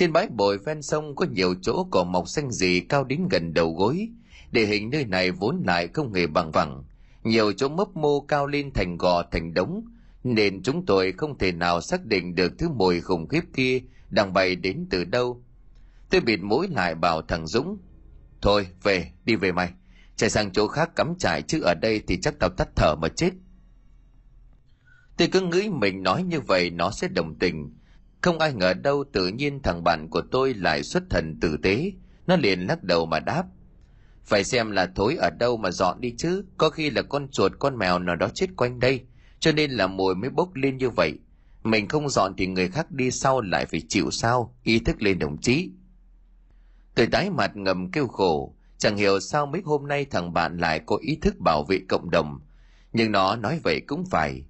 trên 0.00 0.12
bãi 0.12 0.28
bồi 0.28 0.58
ven 0.58 0.82
sông 0.82 1.14
có 1.14 1.26
nhiều 1.30 1.54
chỗ 1.62 1.86
cỏ 1.90 2.04
mọc 2.04 2.28
xanh 2.28 2.50
gì 2.50 2.80
cao 2.80 3.04
đến 3.04 3.28
gần 3.30 3.54
đầu 3.54 3.74
gối, 3.74 4.08
địa 4.52 4.66
hình 4.66 4.90
nơi 4.90 5.04
này 5.04 5.30
vốn 5.30 5.62
lại 5.66 5.88
không 5.88 6.12
hề 6.12 6.26
bằng 6.26 6.52
phẳng, 6.52 6.84
nhiều 7.24 7.52
chỗ 7.52 7.68
mấp 7.68 7.96
mô 7.96 8.20
cao 8.20 8.46
lên 8.46 8.72
thành 8.74 8.96
gò 8.96 9.22
thành 9.22 9.54
đống, 9.54 9.84
nên 10.24 10.62
chúng 10.62 10.86
tôi 10.86 11.12
không 11.12 11.38
thể 11.38 11.52
nào 11.52 11.80
xác 11.80 12.04
định 12.04 12.34
được 12.34 12.52
thứ 12.58 12.68
mùi 12.68 13.00
khủng 13.00 13.28
khiếp 13.28 13.40
kia 13.54 13.80
đang 14.10 14.32
bay 14.32 14.56
đến 14.56 14.86
từ 14.90 15.04
đâu. 15.04 15.42
Tôi 16.10 16.20
bịt 16.20 16.40
mũi 16.42 16.68
lại 16.68 16.94
bảo 16.94 17.22
thằng 17.22 17.46
Dũng, 17.46 17.78
thôi 18.40 18.66
về, 18.82 19.12
đi 19.24 19.36
về 19.36 19.52
mày, 19.52 19.72
chạy 20.16 20.30
sang 20.30 20.52
chỗ 20.52 20.66
khác 20.66 20.96
cắm 20.96 21.14
trại 21.18 21.42
chứ 21.42 21.60
ở 21.60 21.74
đây 21.74 22.02
thì 22.06 22.20
chắc 22.20 22.34
tao 22.38 22.50
tắt 22.50 22.68
thở 22.76 22.94
mà 22.94 23.08
chết. 23.08 23.30
Tôi 25.16 25.28
cứ 25.28 25.40
nghĩ 25.40 25.68
mình 25.68 26.02
nói 26.02 26.22
như 26.22 26.40
vậy 26.40 26.70
nó 26.70 26.90
sẽ 26.90 27.08
đồng 27.08 27.34
tình, 27.38 27.74
không 28.22 28.38
ai 28.38 28.52
ngờ 28.52 28.74
đâu 28.74 29.04
tự 29.12 29.28
nhiên 29.28 29.62
thằng 29.62 29.84
bạn 29.84 30.08
của 30.10 30.22
tôi 30.30 30.54
lại 30.54 30.82
xuất 30.82 31.02
thần 31.10 31.40
tử 31.40 31.56
tế, 31.62 31.92
nó 32.26 32.36
liền 32.36 32.60
lắc 32.60 32.82
đầu 32.82 33.06
mà 33.06 33.20
đáp. 33.20 33.44
Phải 34.24 34.44
xem 34.44 34.70
là 34.70 34.86
thối 34.94 35.16
ở 35.16 35.30
đâu 35.30 35.56
mà 35.56 35.70
dọn 35.70 36.00
đi 36.00 36.14
chứ, 36.18 36.44
có 36.58 36.70
khi 36.70 36.90
là 36.90 37.02
con 37.02 37.28
chuột 37.28 37.52
con 37.58 37.78
mèo 37.78 37.98
nào 37.98 38.16
đó 38.16 38.28
chết 38.34 38.46
quanh 38.56 38.80
đây, 38.80 39.04
cho 39.40 39.52
nên 39.52 39.70
là 39.70 39.86
mùi 39.86 40.14
mới 40.14 40.30
bốc 40.30 40.54
lên 40.54 40.76
như 40.76 40.90
vậy. 40.90 41.18
Mình 41.62 41.88
không 41.88 42.08
dọn 42.08 42.34
thì 42.36 42.46
người 42.46 42.68
khác 42.68 42.90
đi 42.90 43.10
sau 43.10 43.40
lại 43.40 43.66
phải 43.66 43.82
chịu 43.88 44.10
sao, 44.10 44.54
ý 44.62 44.78
thức 44.78 45.02
lên 45.02 45.18
đồng 45.18 45.38
chí. 45.40 45.70
Tôi 46.94 47.06
tái 47.06 47.30
mặt 47.30 47.56
ngầm 47.56 47.90
kêu 47.90 48.08
khổ, 48.08 48.54
chẳng 48.78 48.96
hiểu 48.96 49.20
sao 49.20 49.46
mấy 49.46 49.62
hôm 49.64 49.88
nay 49.88 50.04
thằng 50.04 50.32
bạn 50.32 50.58
lại 50.58 50.80
có 50.86 50.96
ý 50.96 51.18
thức 51.22 51.38
bảo 51.38 51.64
vệ 51.64 51.80
cộng 51.88 52.10
đồng. 52.10 52.40
Nhưng 52.92 53.12
nó 53.12 53.36
nói 53.36 53.60
vậy 53.64 53.80
cũng 53.86 54.04
phải. 54.06 54.44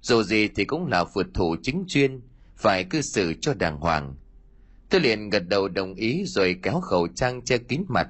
Dù 0.00 0.22
gì 0.22 0.48
thì 0.48 0.64
cũng 0.64 0.86
là 0.86 1.04
phượt 1.04 1.26
thủ 1.34 1.56
chính 1.62 1.84
chuyên, 1.88 2.20
phải 2.62 2.84
cư 2.84 3.00
xử 3.00 3.34
cho 3.40 3.54
đàng 3.54 3.76
hoàng. 3.76 4.14
Tôi 4.90 5.00
liền 5.00 5.30
gật 5.30 5.48
đầu 5.48 5.68
đồng 5.68 5.94
ý 5.94 6.24
rồi 6.26 6.56
kéo 6.62 6.80
khẩu 6.80 7.08
trang 7.08 7.42
che 7.44 7.58
kín 7.58 7.84
mặt, 7.88 8.08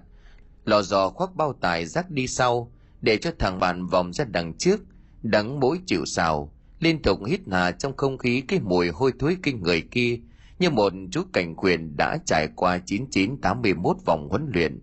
lò 0.64 0.82
dò 0.82 1.08
khoác 1.08 1.34
bao 1.34 1.52
tải 1.52 1.86
rác 1.86 2.10
đi 2.10 2.26
sau, 2.26 2.72
để 3.00 3.16
cho 3.16 3.30
thằng 3.38 3.60
bạn 3.60 3.86
vòng 3.86 4.12
ra 4.12 4.24
đằng 4.24 4.54
trước, 4.54 4.80
đắng 5.22 5.60
mũi 5.60 5.78
chịu 5.86 6.04
xào, 6.04 6.52
liên 6.80 7.02
tục 7.02 7.18
hít 7.26 7.40
hà 7.50 7.70
trong 7.70 7.96
không 7.96 8.18
khí 8.18 8.40
cái 8.40 8.60
mùi 8.60 8.88
hôi 8.88 9.12
thối 9.18 9.36
kinh 9.42 9.62
người 9.62 9.82
kia, 9.90 10.18
như 10.58 10.70
một 10.70 10.92
chú 11.10 11.22
cảnh 11.32 11.56
quyền 11.56 11.96
đã 11.96 12.18
trải 12.26 12.48
qua 12.56 12.78
9981 12.86 13.96
vòng 14.06 14.28
huấn 14.30 14.50
luyện. 14.54 14.80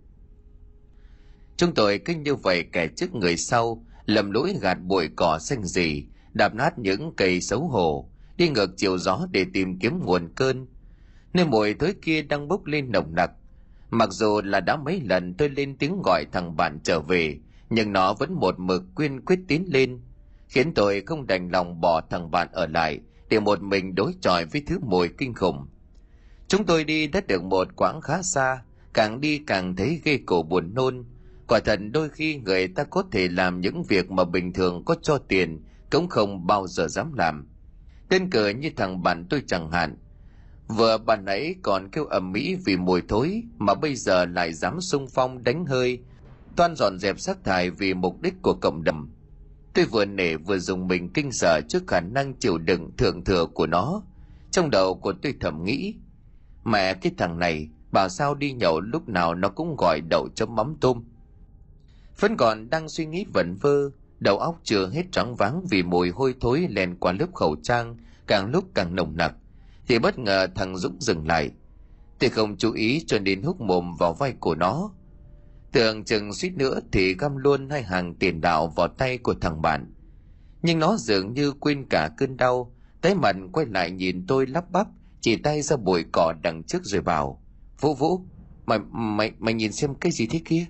Chúng 1.58 1.74
tôi 1.74 2.00
cứ 2.06 2.14
như 2.14 2.36
vậy 2.36 2.66
kẻ 2.72 2.88
trước 2.88 3.16
người 3.16 3.38
sau, 3.38 3.86
lầm 4.06 4.32
lỗi 4.32 4.56
gạt 4.62 4.78
bụi 4.82 5.10
cỏ 5.16 5.40
xanh 5.40 5.64
gì, 5.64 6.06
đạp 6.34 6.56
nát 6.56 6.80
những 6.80 7.14
cây 7.18 7.42
xấu 7.42 7.68
hổ, 7.68 8.10
đi 8.40 8.50
ngược 8.50 8.78
chiều 8.78 8.98
gió 8.98 9.28
để 9.32 9.46
tìm 9.54 9.80
kiếm 9.80 10.00
nguồn 10.04 10.30
cơn. 10.36 10.68
Nơi 11.34 11.46
mùi 11.46 11.74
thối 11.74 11.94
kia 12.02 12.22
đang 12.22 12.48
bốc 12.48 12.66
lên 12.66 12.92
nồng 12.92 13.16
nặc. 13.16 13.32
Mặc 13.90 14.10
dù 14.12 14.42
là 14.44 14.60
đã 14.60 14.76
mấy 14.76 15.02
lần 15.02 15.34
tôi 15.34 15.50
lên 15.50 15.78
tiếng 15.78 16.02
gọi 16.04 16.26
thằng 16.32 16.58
bạn 16.58 16.80
trở 16.84 17.00
về, 17.00 17.38
nhưng 17.70 17.94
nó 17.94 18.14
vẫn 18.14 18.34
một 18.34 18.60
mực 18.60 18.84
quyên 18.96 19.22
quyết 19.22 19.40
tiến 19.48 19.66
lên, 19.68 20.02
khiến 20.48 20.74
tôi 20.74 21.04
không 21.06 21.28
đành 21.28 21.52
lòng 21.52 21.82
bỏ 21.82 22.02
thằng 22.10 22.32
bạn 22.32 22.48
ở 22.52 22.68
lại 22.68 23.00
để 23.30 23.40
một 23.40 23.62
mình 23.62 23.96
đối 23.96 24.14
chọi 24.22 24.46
với 24.46 24.64
thứ 24.68 24.80
mùi 24.82 25.10
kinh 25.18 25.34
khủng. 25.34 25.68
Chúng 26.48 26.66
tôi 26.66 26.84
đi 26.84 27.08
đã 27.08 27.22
được 27.28 27.44
một 27.44 27.68
quãng 27.76 28.02
khá 28.02 28.22
xa, 28.22 28.64
càng 28.94 29.22
đi 29.22 29.38
càng 29.48 29.76
thấy 29.76 30.02
ghê 30.04 30.20
cổ 30.26 30.44
buồn 30.44 30.74
nôn. 30.74 31.06
Quả 31.48 31.60
thật 31.60 31.80
đôi 31.92 32.10
khi 32.10 32.36
người 32.36 32.68
ta 32.68 32.84
có 32.84 33.04
thể 33.12 33.28
làm 33.28 33.62
những 33.62 33.84
việc 33.84 34.12
mà 34.12 34.24
bình 34.24 34.54
thường 34.54 34.84
có 34.86 34.96
cho 35.02 35.18
tiền 35.18 35.64
cũng 35.92 36.08
không 36.08 36.48
bao 36.48 36.68
giờ 36.68 36.88
dám 36.88 37.14
làm. 37.14 37.48
Tên 38.10 38.30
cờ 38.30 38.50
như 38.50 38.70
thằng 38.78 39.04
bạn 39.04 39.26
tôi 39.30 39.44
chẳng 39.48 39.72
hạn. 39.72 39.98
Vừa 40.68 40.98
bạn 40.98 41.26
ấy 41.26 41.56
còn 41.62 41.90
kêu 41.92 42.06
ầm 42.06 42.32
mỹ 42.32 42.58
vì 42.66 42.78
mùi 42.78 43.02
thối 43.08 43.44
mà 43.58 43.76
bây 43.76 43.96
giờ 43.96 44.26
lại 44.26 44.54
dám 44.54 44.82
sung 44.82 45.08
phong 45.14 45.44
đánh 45.44 45.66
hơi, 45.66 46.00
toan 46.56 46.76
dọn 46.76 47.00
dẹp 47.00 47.20
rác 47.20 47.44
thải 47.44 47.70
vì 47.70 47.94
mục 47.94 48.22
đích 48.22 48.34
của 48.42 48.54
cộng 48.54 48.84
đồng. 48.84 49.10
Tôi 49.74 49.86
vừa 49.86 50.06
nể 50.06 50.36
vừa 50.36 50.58
dùng 50.58 50.88
mình 50.88 51.10
kinh 51.14 51.32
sợ 51.32 51.62
trước 51.70 51.84
khả 51.88 52.00
năng 52.00 52.34
chịu 52.34 52.58
đựng 52.58 52.92
thượng 52.98 53.24
thừa 53.24 53.46
của 53.46 53.68
nó. 53.68 54.02
Trong 54.52 54.70
đầu 54.70 54.96
của 54.96 55.14
tôi 55.22 55.34
thầm 55.40 55.64
nghĩ, 55.64 55.96
mẹ 56.64 56.94
cái 56.94 57.12
thằng 57.18 57.40
này, 57.40 57.70
bảo 57.92 58.10
sao 58.10 58.36
đi 58.36 58.52
nhậu 58.52 58.80
lúc 58.80 59.10
nào 59.10 59.36
nó 59.36 59.50
cũng 59.50 59.76
gọi 59.76 60.02
đậu 60.10 60.30
chấm 60.36 60.56
mắm 60.56 60.76
tôm. 60.82 61.04
Vẫn 62.20 62.38
còn 62.38 62.70
đang 62.70 62.90
suy 62.90 63.06
nghĩ 63.06 63.26
vẩn 63.34 63.56
vơ, 63.62 63.90
đầu 64.20 64.38
óc 64.38 64.60
chưa 64.64 64.90
hết 64.90 65.04
trắng 65.12 65.36
váng 65.36 65.62
vì 65.70 65.84
mùi 65.84 66.10
hôi 66.10 66.36
thối 66.40 66.68
len 66.70 66.96
qua 66.96 67.12
lớp 67.12 67.34
khẩu 67.34 67.56
trang, 67.64 67.98
càng 68.28 68.52
lúc 68.52 68.64
càng 68.74 68.96
nồng 68.96 69.18
nặc, 69.18 69.36
thì 69.88 70.00
bất 70.00 70.20
ngờ 70.20 70.48
thằng 70.56 70.78
Dũng 70.78 71.02
dừng 71.02 71.28
lại. 71.28 71.52
Tôi 72.20 72.30
không 72.30 72.58
chú 72.58 72.74
ý 72.74 73.04
cho 73.08 73.20
nên 73.20 73.42
húc 73.42 73.62
mồm 73.62 73.96
vào 74.00 74.14
vai 74.14 74.34
của 74.40 74.56
nó. 74.56 74.92
Tưởng 75.72 76.04
chừng 76.04 76.34
suýt 76.34 76.54
nữa 76.56 76.80
thì 76.92 77.14
găm 77.14 77.38
luôn 77.38 77.70
hai 77.70 77.84
hàng 77.84 78.16
tiền 78.16 78.42
đạo 78.42 78.68
vào 78.68 78.88
tay 78.88 79.18
của 79.18 79.34
thằng 79.42 79.62
bạn. 79.62 79.94
Nhưng 80.62 80.80
nó 80.80 80.98
dường 80.98 81.34
như 81.34 81.52
quên 81.52 81.86
cả 81.90 82.10
cơn 82.18 82.38
đau, 82.38 82.76
tái 83.02 83.16
mặt 83.16 83.36
quay 83.54 83.66
lại 83.66 83.92
nhìn 83.92 84.26
tôi 84.28 84.48
lắp 84.48 84.72
bắp, 84.72 84.88
chỉ 85.22 85.36
tay 85.36 85.62
ra 85.62 85.78
bụi 85.78 86.06
cỏ 86.12 86.34
đằng 86.44 86.64
trước 86.64 86.84
rồi 86.84 87.02
bảo. 87.02 87.42
Vũ 87.82 87.94
Vũ, 87.94 88.26
mày, 88.66 88.80
mày, 88.92 89.32
mày 89.40 89.54
nhìn 89.54 89.72
xem 89.72 89.96
cái 89.96 90.12
gì 90.12 90.28
thế 90.28 90.42
kia? 90.46 90.66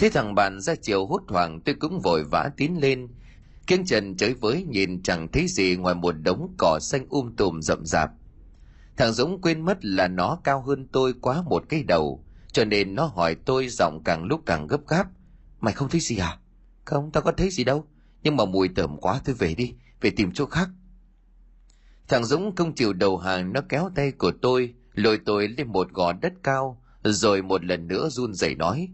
Thế 0.00 0.10
thằng 0.10 0.34
bạn 0.34 0.60
ra 0.60 0.74
chiều 0.74 1.06
hốt 1.06 1.22
hoảng 1.28 1.60
tôi 1.60 1.74
cũng 1.74 2.00
vội 2.00 2.24
vã 2.24 2.50
tiến 2.56 2.80
lên. 2.80 3.08
Kiên 3.66 3.84
trần 3.84 4.16
chới 4.16 4.34
với 4.34 4.64
nhìn 4.64 5.02
chẳng 5.02 5.28
thấy 5.32 5.46
gì 5.48 5.76
ngoài 5.76 5.94
một 5.94 6.12
đống 6.12 6.54
cỏ 6.58 6.78
xanh 6.82 7.06
um 7.08 7.36
tùm 7.36 7.60
rậm 7.60 7.86
rạp. 7.86 8.10
Thằng 8.96 9.12
Dũng 9.12 9.40
quên 9.40 9.64
mất 9.64 9.84
là 9.84 10.08
nó 10.08 10.38
cao 10.44 10.62
hơn 10.62 10.88
tôi 10.92 11.14
quá 11.20 11.42
một 11.42 11.64
cái 11.68 11.82
đầu, 11.82 12.24
cho 12.52 12.64
nên 12.64 12.94
nó 12.94 13.04
hỏi 13.04 13.34
tôi 13.34 13.68
giọng 13.68 14.02
càng 14.04 14.24
lúc 14.24 14.42
càng 14.46 14.66
gấp 14.66 14.88
gáp. 14.88 15.08
Mày 15.60 15.74
không 15.74 15.88
thấy 15.88 16.00
gì 16.00 16.16
à? 16.16 16.38
Không 16.84 17.10
tao 17.10 17.22
có 17.22 17.32
thấy 17.32 17.50
gì 17.50 17.64
đâu. 17.64 17.86
Nhưng 18.22 18.36
mà 18.36 18.44
mùi 18.44 18.68
tởm 18.68 18.96
quá 18.96 19.20
tôi 19.24 19.34
về 19.34 19.54
đi 19.54 19.74
về 20.00 20.10
tìm 20.10 20.32
chỗ 20.32 20.46
khác. 20.46 20.68
Thằng 22.08 22.24
dũng 22.24 22.56
không 22.56 22.74
chịu 22.74 22.92
đầu 22.92 23.18
hàng 23.18 23.52
nó 23.52 23.60
kéo 23.68 23.90
tay 23.94 24.12
của 24.12 24.32
tôi 24.42 24.74
lôi 24.94 25.18
tôi 25.24 25.48
lên 25.48 25.68
một 25.68 25.92
gò 25.92 26.12
đất 26.12 26.32
cao 26.42 26.82
rồi 27.04 27.42
một 27.42 27.64
lần 27.64 27.88
nữa 27.88 28.08
run 28.08 28.34
rẩy 28.34 28.54
nói 28.54 28.88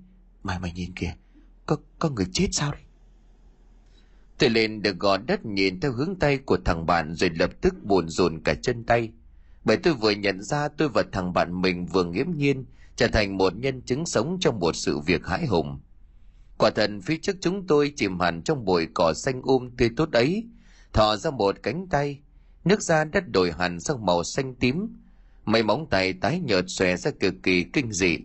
mày 0.46 0.58
mày 0.58 0.72
nhìn 0.72 0.92
kìa, 0.94 1.14
có 1.66 1.76
có 1.98 2.10
người 2.10 2.26
chết 2.32 2.48
sao 2.52 2.72
đấy 2.72 2.82
tôi 4.38 4.50
lên 4.50 4.82
được 4.82 4.98
gò 4.98 5.16
đất 5.16 5.46
nhìn 5.46 5.80
theo 5.80 5.92
hướng 5.92 6.16
tay 6.16 6.38
của 6.38 6.58
thằng 6.64 6.86
bạn 6.86 7.14
rồi 7.14 7.30
lập 7.30 7.50
tức 7.60 7.74
buồn 7.84 8.08
rồn 8.08 8.40
cả 8.44 8.54
chân 8.54 8.84
tay. 8.84 9.10
Bởi 9.64 9.76
tôi 9.76 9.94
vừa 9.94 10.10
nhận 10.10 10.42
ra 10.42 10.68
tôi 10.68 10.88
và 10.88 11.02
thằng 11.12 11.32
bạn 11.32 11.62
mình 11.62 11.86
vừa 11.86 12.04
nghiễm 12.04 12.26
nhiên 12.36 12.64
trở 12.96 13.08
thành 13.08 13.36
một 13.36 13.56
nhân 13.56 13.82
chứng 13.82 14.06
sống 14.06 14.38
trong 14.40 14.60
một 14.60 14.76
sự 14.76 14.98
việc 14.98 15.26
hãi 15.26 15.46
hùng. 15.46 15.80
Quả 16.58 16.70
thần 16.70 17.00
phía 17.00 17.18
trước 17.22 17.36
chúng 17.40 17.66
tôi 17.66 17.92
chìm 17.96 18.20
hẳn 18.20 18.42
trong 18.42 18.64
bụi 18.64 18.86
cỏ 18.94 19.12
xanh 19.14 19.42
um 19.42 19.70
tươi 19.76 19.90
tốt 19.96 20.12
ấy, 20.12 20.44
thò 20.92 21.16
ra 21.16 21.30
một 21.30 21.56
cánh 21.62 21.86
tay, 21.90 22.20
nước 22.64 22.82
da 22.82 23.04
đất 23.04 23.24
đổi 23.28 23.52
hẳn 23.52 23.80
sang 23.80 24.06
màu 24.06 24.24
xanh 24.24 24.54
tím. 24.54 24.88
Mấy 25.44 25.62
móng 25.62 25.86
tay 25.90 26.12
tái 26.12 26.40
nhợt 26.40 26.64
xòe 26.68 26.96
ra 26.96 27.10
cực 27.20 27.34
kỳ 27.42 27.64
kinh 27.72 27.92
dị 27.92 28.18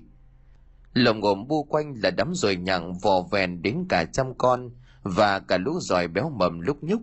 lồng 0.94 1.20
ngồm 1.20 1.48
bu 1.48 1.64
quanh 1.64 1.94
là 2.04 2.12
đám 2.12 2.34
ruồi 2.34 2.56
nhặng 2.56 2.94
vò 2.94 3.22
vèn 3.32 3.62
đến 3.62 3.86
cả 3.90 4.06
trăm 4.06 4.34
con 4.38 4.70
và 5.04 5.40
cả 5.40 5.58
lũ 5.58 5.80
giòi 5.82 6.08
béo 6.08 6.30
mầm 6.30 6.60
lúc 6.60 6.84
nhúc. 6.84 7.02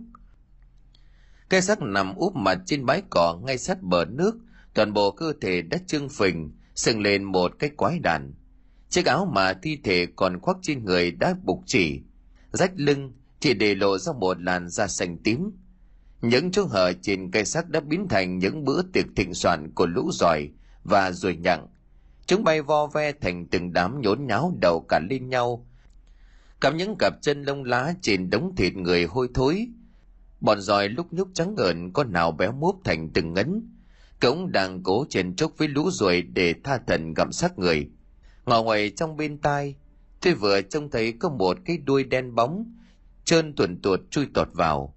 Cái 1.49 1.61
xác 1.61 1.81
nằm 1.81 2.15
úp 2.15 2.35
mặt 2.35 2.59
trên 2.65 2.85
bãi 2.85 3.01
cỏ 3.09 3.39
ngay 3.45 3.57
sát 3.57 3.81
bờ 3.81 4.05
nước, 4.05 4.37
toàn 4.73 4.93
bộ 4.93 5.11
cơ 5.11 5.33
thể 5.41 5.61
đã 5.61 5.77
trương 5.87 6.09
phình 6.09 6.51
sừng 6.75 7.01
lên 7.01 7.23
một 7.23 7.51
cái 7.59 7.69
quái 7.69 7.99
đàn. 7.99 8.33
Chiếc 8.89 9.05
áo 9.05 9.31
mà 9.33 9.53
thi 9.53 9.77
thể 9.83 10.07
còn 10.15 10.39
khoác 10.39 10.57
trên 10.61 10.85
người 10.85 11.11
đã 11.11 11.35
bục 11.43 11.63
chỉ, 11.65 12.01
rách 12.51 12.71
lưng 12.75 13.13
chỉ 13.39 13.53
để 13.53 13.75
lộ 13.75 13.97
ra 13.97 14.13
một 14.13 14.41
làn 14.41 14.69
da 14.69 14.87
xanh 14.87 15.17
tím. 15.17 15.51
Những 16.21 16.51
chỗ 16.51 16.65
hở 16.65 16.93
trên 17.01 17.31
cây 17.31 17.45
xác 17.45 17.69
đã 17.69 17.79
biến 17.79 18.07
thành 18.09 18.39
những 18.39 18.65
bữa 18.65 18.81
tiệc 18.81 19.05
thịnh 19.15 19.33
soạn 19.33 19.71
của 19.75 19.85
lũ 19.85 20.09
giỏi 20.13 20.49
và 20.83 21.11
ruồi 21.11 21.35
nhặng 21.35 21.67
chúng 22.29 22.43
bay 22.43 22.61
vo 22.61 22.87
ve 22.87 23.11
thành 23.11 23.45
từng 23.47 23.73
đám 23.73 24.01
nhốn 24.01 24.27
nháo 24.27 24.53
đầu 24.61 24.85
cả 24.89 24.99
lên 25.09 25.29
nhau. 25.29 25.67
Cắm 26.61 26.77
những 26.77 26.95
cặp 26.99 27.13
chân 27.21 27.43
lông 27.43 27.63
lá 27.63 27.93
trên 28.01 28.29
đống 28.29 28.55
thịt 28.55 28.75
người 28.75 29.05
hôi 29.05 29.29
thối. 29.33 29.67
Bọn 30.41 30.61
giòi 30.61 30.89
lúc 30.89 31.13
nhúc 31.13 31.27
trắng 31.33 31.55
ngợn 31.55 31.91
con 31.93 32.13
nào 32.13 32.31
béo 32.31 32.51
múp 32.51 32.75
thành 32.83 33.09
từng 33.13 33.33
ngấn. 33.33 33.77
Cống 34.21 34.51
đang 34.51 34.83
cố 34.83 35.05
chèn 35.09 35.35
chúc 35.35 35.57
với 35.57 35.67
lũ 35.67 35.89
ruồi 35.91 36.21
để 36.21 36.55
tha 36.63 36.79
thần 36.87 37.13
gặm 37.13 37.31
xác 37.31 37.59
người. 37.59 37.89
Ngọ 38.45 38.63
ngoài 38.63 38.89
trong 38.89 39.17
bên 39.17 39.37
tai 39.37 39.75
tôi 40.21 40.33
vừa 40.33 40.61
trông 40.61 40.89
thấy 40.89 41.13
có 41.19 41.29
một 41.29 41.57
cái 41.65 41.77
đuôi 41.77 42.03
đen 42.03 42.35
bóng, 42.35 42.75
trơn 43.25 43.55
tuần 43.55 43.81
tuột 43.81 43.99
chui 44.09 44.27
tọt 44.33 44.49
vào. 44.53 44.95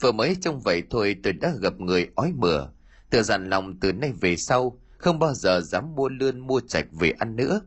Vừa 0.00 0.12
mới 0.12 0.36
trông 0.40 0.60
vậy 0.60 0.82
thôi 0.90 1.16
tôi 1.22 1.32
đã 1.32 1.52
gặp 1.60 1.80
người 1.80 2.08
ói 2.14 2.32
mửa, 2.36 2.68
tự 3.10 3.22
dặn 3.22 3.50
lòng 3.50 3.80
từ 3.80 3.92
nay 3.92 4.12
về 4.20 4.36
sau 4.36 4.79
không 5.00 5.18
bao 5.18 5.34
giờ 5.34 5.60
dám 5.60 5.94
mua 5.94 6.08
lươn 6.08 6.40
mua 6.40 6.60
chạch 6.60 6.86
về 6.92 7.10
ăn 7.10 7.36
nữa. 7.36 7.60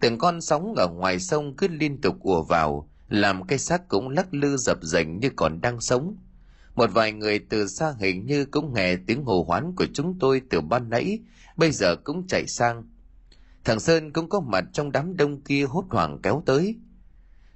Từng 0.00 0.18
con 0.18 0.40
sóng 0.40 0.74
ở 0.74 0.88
ngoài 0.88 1.20
sông 1.20 1.56
cứ 1.56 1.68
liên 1.68 2.00
tục 2.00 2.20
ùa 2.20 2.42
vào, 2.42 2.90
làm 3.08 3.46
cái 3.46 3.58
xác 3.58 3.88
cũng 3.88 4.08
lắc 4.08 4.34
lư 4.34 4.56
dập 4.56 4.78
dềnh 4.82 5.20
như 5.20 5.30
còn 5.36 5.60
đang 5.60 5.80
sống. 5.80 6.16
Một 6.74 6.90
vài 6.94 7.12
người 7.12 7.38
từ 7.38 7.66
xa 7.66 7.94
hình 7.98 8.26
như 8.26 8.44
cũng 8.44 8.74
nghe 8.74 8.96
tiếng 9.06 9.24
hồ 9.24 9.44
hoán 9.48 9.74
của 9.76 9.86
chúng 9.94 10.18
tôi 10.18 10.42
từ 10.50 10.60
ban 10.60 10.90
nãy, 10.90 11.18
bây 11.56 11.72
giờ 11.72 11.96
cũng 11.96 12.26
chạy 12.26 12.46
sang. 12.46 12.84
Thằng 13.64 13.80
sơn 13.80 14.12
cũng 14.12 14.28
có 14.28 14.40
mặt 14.40 14.64
trong 14.72 14.92
đám 14.92 15.16
đông 15.16 15.40
kia 15.40 15.64
hốt 15.64 15.84
hoảng 15.90 16.18
kéo 16.22 16.42
tới. 16.46 16.76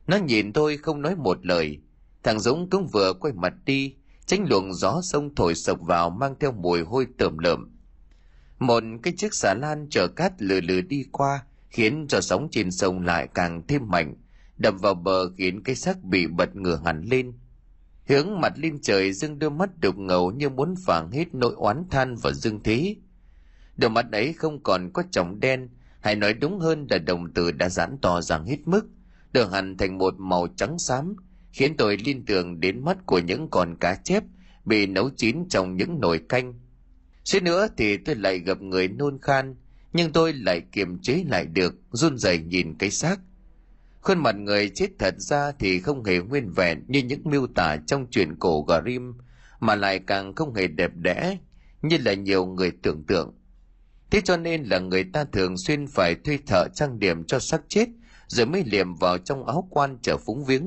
Nó 0.06 0.16
nhìn 0.16 0.52
tôi 0.52 0.76
không 0.76 1.02
nói 1.02 1.16
một 1.16 1.46
lời. 1.46 1.78
Thằng 2.22 2.40
dũng 2.40 2.70
cũng 2.70 2.86
vừa 2.92 3.12
quay 3.12 3.32
mặt 3.34 3.54
đi, 3.64 3.94
tránh 4.26 4.44
luồng 4.48 4.74
gió 4.74 5.00
sông 5.02 5.34
thổi 5.34 5.54
sộc 5.54 5.80
vào 5.80 6.10
mang 6.10 6.34
theo 6.40 6.52
mùi 6.52 6.82
hôi 6.82 7.06
tởm 7.18 7.38
lợm 7.38 7.71
một 8.62 8.82
cái 9.02 9.12
chiếc 9.16 9.34
xà 9.34 9.54
lan 9.54 9.86
chở 9.90 10.08
cát 10.08 10.42
lừ 10.42 10.60
lừ 10.60 10.80
đi 10.80 11.04
qua, 11.12 11.44
khiến 11.70 12.06
cho 12.08 12.20
sóng 12.20 12.48
trên 12.50 12.70
sông 12.70 13.02
lại 13.02 13.28
càng 13.34 13.62
thêm 13.68 13.88
mạnh, 13.88 14.14
đập 14.58 14.74
vào 14.80 14.94
bờ 14.94 15.30
khiến 15.36 15.62
cái 15.62 15.76
xác 15.76 16.04
bị 16.04 16.26
bật 16.26 16.56
ngửa 16.56 16.80
hẳn 16.84 17.02
lên. 17.02 17.32
Hướng 18.08 18.40
mặt 18.40 18.52
lên 18.56 18.78
trời, 18.82 19.12
Dương 19.12 19.38
đôi 19.38 19.50
mắt 19.50 19.70
đục 19.80 19.98
ngầu 19.98 20.30
như 20.30 20.48
muốn 20.48 20.74
phảng 20.86 21.10
hết 21.10 21.34
nỗi 21.34 21.54
oán 21.56 21.84
than 21.90 22.16
và 22.22 22.32
dương 22.32 22.62
thế. 22.62 22.96
Đôi 23.76 23.90
mắt 23.90 24.12
ấy 24.12 24.32
không 24.32 24.62
còn 24.62 24.90
có 24.92 25.02
trọng 25.10 25.40
đen, 25.40 25.68
hay 26.00 26.16
nói 26.16 26.34
đúng 26.34 26.58
hơn 26.58 26.86
là 26.90 26.98
đồng 26.98 27.34
tử 27.34 27.52
đã 27.52 27.68
giãn 27.68 27.98
to 28.02 28.20
rằng 28.20 28.46
hết 28.46 28.58
mức 28.64 28.86
được 29.32 29.52
hẳn 29.52 29.76
thành 29.76 29.98
một 29.98 30.14
màu 30.18 30.46
trắng 30.56 30.78
xám, 30.78 31.16
khiến 31.52 31.76
tôi 31.76 31.96
liên 31.96 32.24
tưởng 32.26 32.60
đến 32.60 32.84
mắt 32.84 33.06
của 33.06 33.18
những 33.18 33.48
con 33.50 33.76
cá 33.80 33.94
chép 33.94 34.24
bị 34.64 34.86
nấu 34.86 35.10
chín 35.16 35.48
trong 35.48 35.76
những 35.76 36.00
nồi 36.00 36.18
canh 36.28 36.54
suýt 37.24 37.42
nữa 37.42 37.68
thì 37.76 37.96
tôi 37.96 38.16
lại 38.16 38.38
gặp 38.38 38.60
người 38.60 38.88
nôn 38.88 39.18
khan, 39.22 39.54
nhưng 39.92 40.12
tôi 40.12 40.32
lại 40.32 40.62
kiềm 40.72 40.98
chế 41.02 41.24
lại 41.28 41.46
được, 41.46 41.74
run 41.90 42.18
rẩy 42.18 42.38
nhìn 42.38 42.74
cái 42.78 42.90
xác. 42.90 43.20
Khuôn 44.00 44.18
mặt 44.18 44.36
người 44.36 44.68
chết 44.68 44.88
thật 44.98 45.14
ra 45.18 45.52
thì 45.58 45.80
không 45.80 46.04
hề 46.04 46.18
nguyên 46.18 46.50
vẹn 46.50 46.84
như 46.88 47.02
những 47.02 47.20
miêu 47.24 47.46
tả 47.46 47.76
trong 47.86 48.06
truyện 48.10 48.36
cổ 48.38 48.66
Grimm, 48.84 49.12
mà 49.60 49.74
lại 49.74 49.98
càng 50.06 50.34
không 50.34 50.54
hề 50.54 50.66
đẹp 50.66 50.90
đẽ 50.94 51.38
như 51.82 51.98
là 52.04 52.14
nhiều 52.14 52.46
người 52.46 52.72
tưởng 52.82 53.04
tượng. 53.06 53.34
Thế 54.10 54.20
cho 54.24 54.36
nên 54.36 54.62
là 54.62 54.78
người 54.78 55.04
ta 55.12 55.24
thường 55.24 55.56
xuyên 55.56 55.86
phải 55.86 56.14
thuê 56.14 56.38
thợ 56.46 56.68
trang 56.74 56.98
điểm 56.98 57.24
cho 57.24 57.38
xác 57.38 57.62
chết, 57.68 57.88
rồi 58.26 58.46
mới 58.46 58.64
liềm 58.66 58.94
vào 58.94 59.18
trong 59.18 59.46
áo 59.46 59.68
quan 59.70 59.98
chở 60.02 60.16
phúng 60.16 60.44
viếng. 60.44 60.66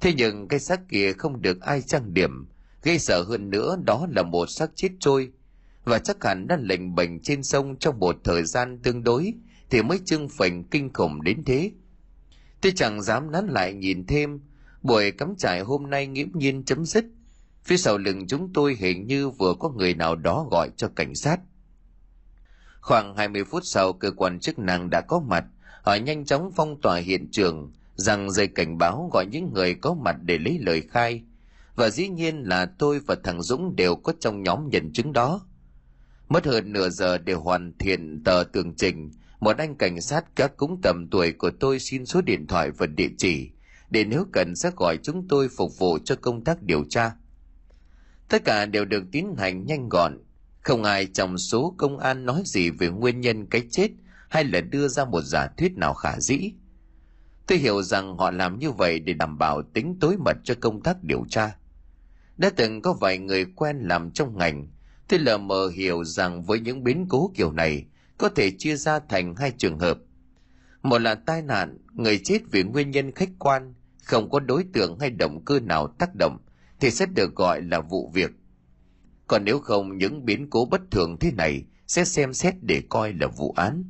Thế 0.00 0.12
nhưng 0.16 0.48
cái 0.48 0.60
xác 0.60 0.80
kia 0.88 1.12
không 1.12 1.42
được 1.42 1.60
ai 1.60 1.82
trang 1.82 2.14
điểm, 2.14 2.48
gây 2.82 2.98
sợ 2.98 3.22
hơn 3.28 3.50
nữa 3.50 3.76
đó 3.84 4.06
là 4.10 4.22
một 4.22 4.46
xác 4.46 4.70
chết 4.74 4.88
trôi 5.00 5.32
và 5.84 5.98
chắc 5.98 6.24
hẳn 6.24 6.46
đã 6.48 6.56
lệnh 6.56 6.94
bệnh 6.94 7.20
trên 7.20 7.42
sông 7.42 7.76
trong 7.76 7.98
một 8.00 8.16
thời 8.24 8.44
gian 8.44 8.78
tương 8.78 9.04
đối, 9.04 9.34
thì 9.70 9.82
mới 9.82 10.00
trưng 10.04 10.28
phình 10.28 10.64
kinh 10.64 10.92
khủng 10.92 11.22
đến 11.22 11.44
thế. 11.44 11.70
Tôi 12.60 12.72
chẳng 12.76 13.02
dám 13.02 13.30
nán 13.30 13.46
lại 13.46 13.72
nhìn 13.72 14.06
thêm, 14.06 14.40
buổi 14.82 15.10
cắm 15.10 15.34
trại 15.38 15.60
hôm 15.60 15.90
nay 15.90 16.06
nghiễm 16.06 16.28
nhiên 16.34 16.64
chấm 16.64 16.84
dứt. 16.84 17.04
Phía 17.64 17.76
sau 17.76 17.98
lưng 17.98 18.26
chúng 18.26 18.52
tôi 18.52 18.76
hình 18.80 19.06
như 19.06 19.30
vừa 19.30 19.54
có 19.54 19.68
người 19.68 19.94
nào 19.94 20.16
đó 20.16 20.46
gọi 20.50 20.70
cho 20.76 20.88
cảnh 20.88 21.14
sát. 21.14 21.40
Khoảng 22.80 23.16
20 23.16 23.44
phút 23.44 23.62
sau, 23.64 23.92
cơ 23.92 24.10
quan 24.10 24.40
chức 24.40 24.58
năng 24.58 24.90
đã 24.90 25.00
có 25.00 25.20
mặt, 25.20 25.44
họ 25.82 25.94
nhanh 25.94 26.24
chóng 26.24 26.50
phong 26.56 26.80
tỏa 26.80 26.96
hiện 26.96 27.28
trường, 27.30 27.72
rằng 27.94 28.30
dây 28.30 28.46
cảnh 28.46 28.78
báo 28.78 29.10
gọi 29.12 29.26
những 29.26 29.52
người 29.54 29.74
có 29.74 29.94
mặt 29.94 30.16
để 30.22 30.38
lấy 30.38 30.58
lời 30.58 30.82
khai. 30.90 31.22
Và 31.74 31.90
dĩ 31.90 32.08
nhiên 32.08 32.42
là 32.42 32.66
tôi 32.78 33.00
và 33.06 33.16
thằng 33.24 33.42
Dũng 33.42 33.76
đều 33.76 33.96
có 33.96 34.12
trong 34.20 34.42
nhóm 34.42 34.68
nhân 34.70 34.92
chứng 34.92 35.12
đó. 35.12 35.40
Mất 36.32 36.46
hơn 36.46 36.72
nửa 36.72 36.88
giờ 36.88 37.18
để 37.18 37.32
hoàn 37.32 37.72
thiện 37.78 38.24
tờ 38.24 38.44
tường 38.52 38.74
trình, 38.76 39.10
một 39.40 39.58
anh 39.58 39.76
cảnh 39.76 40.00
sát 40.00 40.24
các 40.36 40.56
cúng 40.56 40.80
tầm 40.82 41.08
tuổi 41.10 41.32
của 41.32 41.50
tôi 41.60 41.78
xin 41.78 42.06
số 42.06 42.20
điện 42.20 42.46
thoại 42.46 42.70
và 42.70 42.86
địa 42.86 43.08
chỉ, 43.18 43.50
để 43.90 44.04
nếu 44.04 44.26
cần 44.32 44.56
sẽ 44.56 44.70
gọi 44.76 44.96
chúng 45.02 45.28
tôi 45.28 45.48
phục 45.48 45.78
vụ 45.78 45.98
cho 46.04 46.16
công 46.16 46.44
tác 46.44 46.62
điều 46.62 46.84
tra. 46.90 47.12
Tất 48.28 48.44
cả 48.44 48.66
đều 48.66 48.84
được 48.84 49.04
tiến 49.12 49.34
hành 49.38 49.66
nhanh 49.66 49.88
gọn, 49.88 50.18
không 50.60 50.84
ai 50.84 51.06
trong 51.06 51.38
số 51.38 51.74
công 51.78 51.98
an 51.98 52.26
nói 52.26 52.42
gì 52.44 52.70
về 52.70 52.88
nguyên 52.88 53.20
nhân 53.20 53.46
cái 53.46 53.62
chết 53.70 53.88
hay 54.28 54.44
là 54.44 54.60
đưa 54.60 54.88
ra 54.88 55.04
một 55.04 55.22
giả 55.22 55.46
thuyết 55.56 55.76
nào 55.76 55.94
khả 55.94 56.20
dĩ. 56.20 56.52
Tôi 57.46 57.58
hiểu 57.58 57.82
rằng 57.82 58.16
họ 58.16 58.30
làm 58.30 58.58
như 58.58 58.70
vậy 58.70 58.98
để 59.00 59.12
đảm 59.12 59.38
bảo 59.38 59.62
tính 59.62 59.96
tối 60.00 60.16
mật 60.24 60.36
cho 60.44 60.54
công 60.60 60.82
tác 60.82 61.02
điều 61.02 61.24
tra. 61.30 61.56
Đã 62.36 62.50
từng 62.56 62.82
có 62.82 62.92
vài 62.92 63.18
người 63.18 63.44
quen 63.56 63.78
làm 63.80 64.10
trong 64.10 64.38
ngành, 64.38 64.66
tôi 65.08 65.18
lờ 65.18 65.38
mờ 65.38 65.68
hiểu 65.68 66.04
rằng 66.04 66.42
với 66.42 66.60
những 66.60 66.84
biến 66.84 67.06
cố 67.08 67.32
kiểu 67.34 67.52
này 67.52 67.84
có 68.18 68.28
thể 68.28 68.50
chia 68.58 68.76
ra 68.76 69.00
thành 69.08 69.34
hai 69.36 69.52
trường 69.58 69.78
hợp. 69.78 69.98
Một 70.82 70.98
là 70.98 71.14
tai 71.14 71.42
nạn, 71.42 71.78
người 71.92 72.18
chết 72.18 72.40
vì 72.50 72.62
nguyên 72.62 72.90
nhân 72.90 73.12
khách 73.12 73.30
quan, 73.38 73.74
không 74.04 74.30
có 74.30 74.40
đối 74.40 74.64
tượng 74.72 74.98
hay 74.98 75.10
động 75.10 75.44
cơ 75.44 75.60
nào 75.60 75.86
tác 75.98 76.10
động, 76.18 76.38
thì 76.80 76.90
sẽ 76.90 77.06
được 77.06 77.34
gọi 77.34 77.62
là 77.62 77.80
vụ 77.80 78.10
việc. 78.14 78.30
Còn 79.26 79.44
nếu 79.44 79.58
không 79.58 79.98
những 79.98 80.24
biến 80.24 80.50
cố 80.50 80.64
bất 80.64 80.80
thường 80.90 81.16
thế 81.20 81.32
này 81.32 81.64
sẽ 81.86 82.04
xem 82.04 82.34
xét 82.34 82.54
để 82.62 82.82
coi 82.88 83.12
là 83.12 83.26
vụ 83.26 83.54
án. 83.56 83.84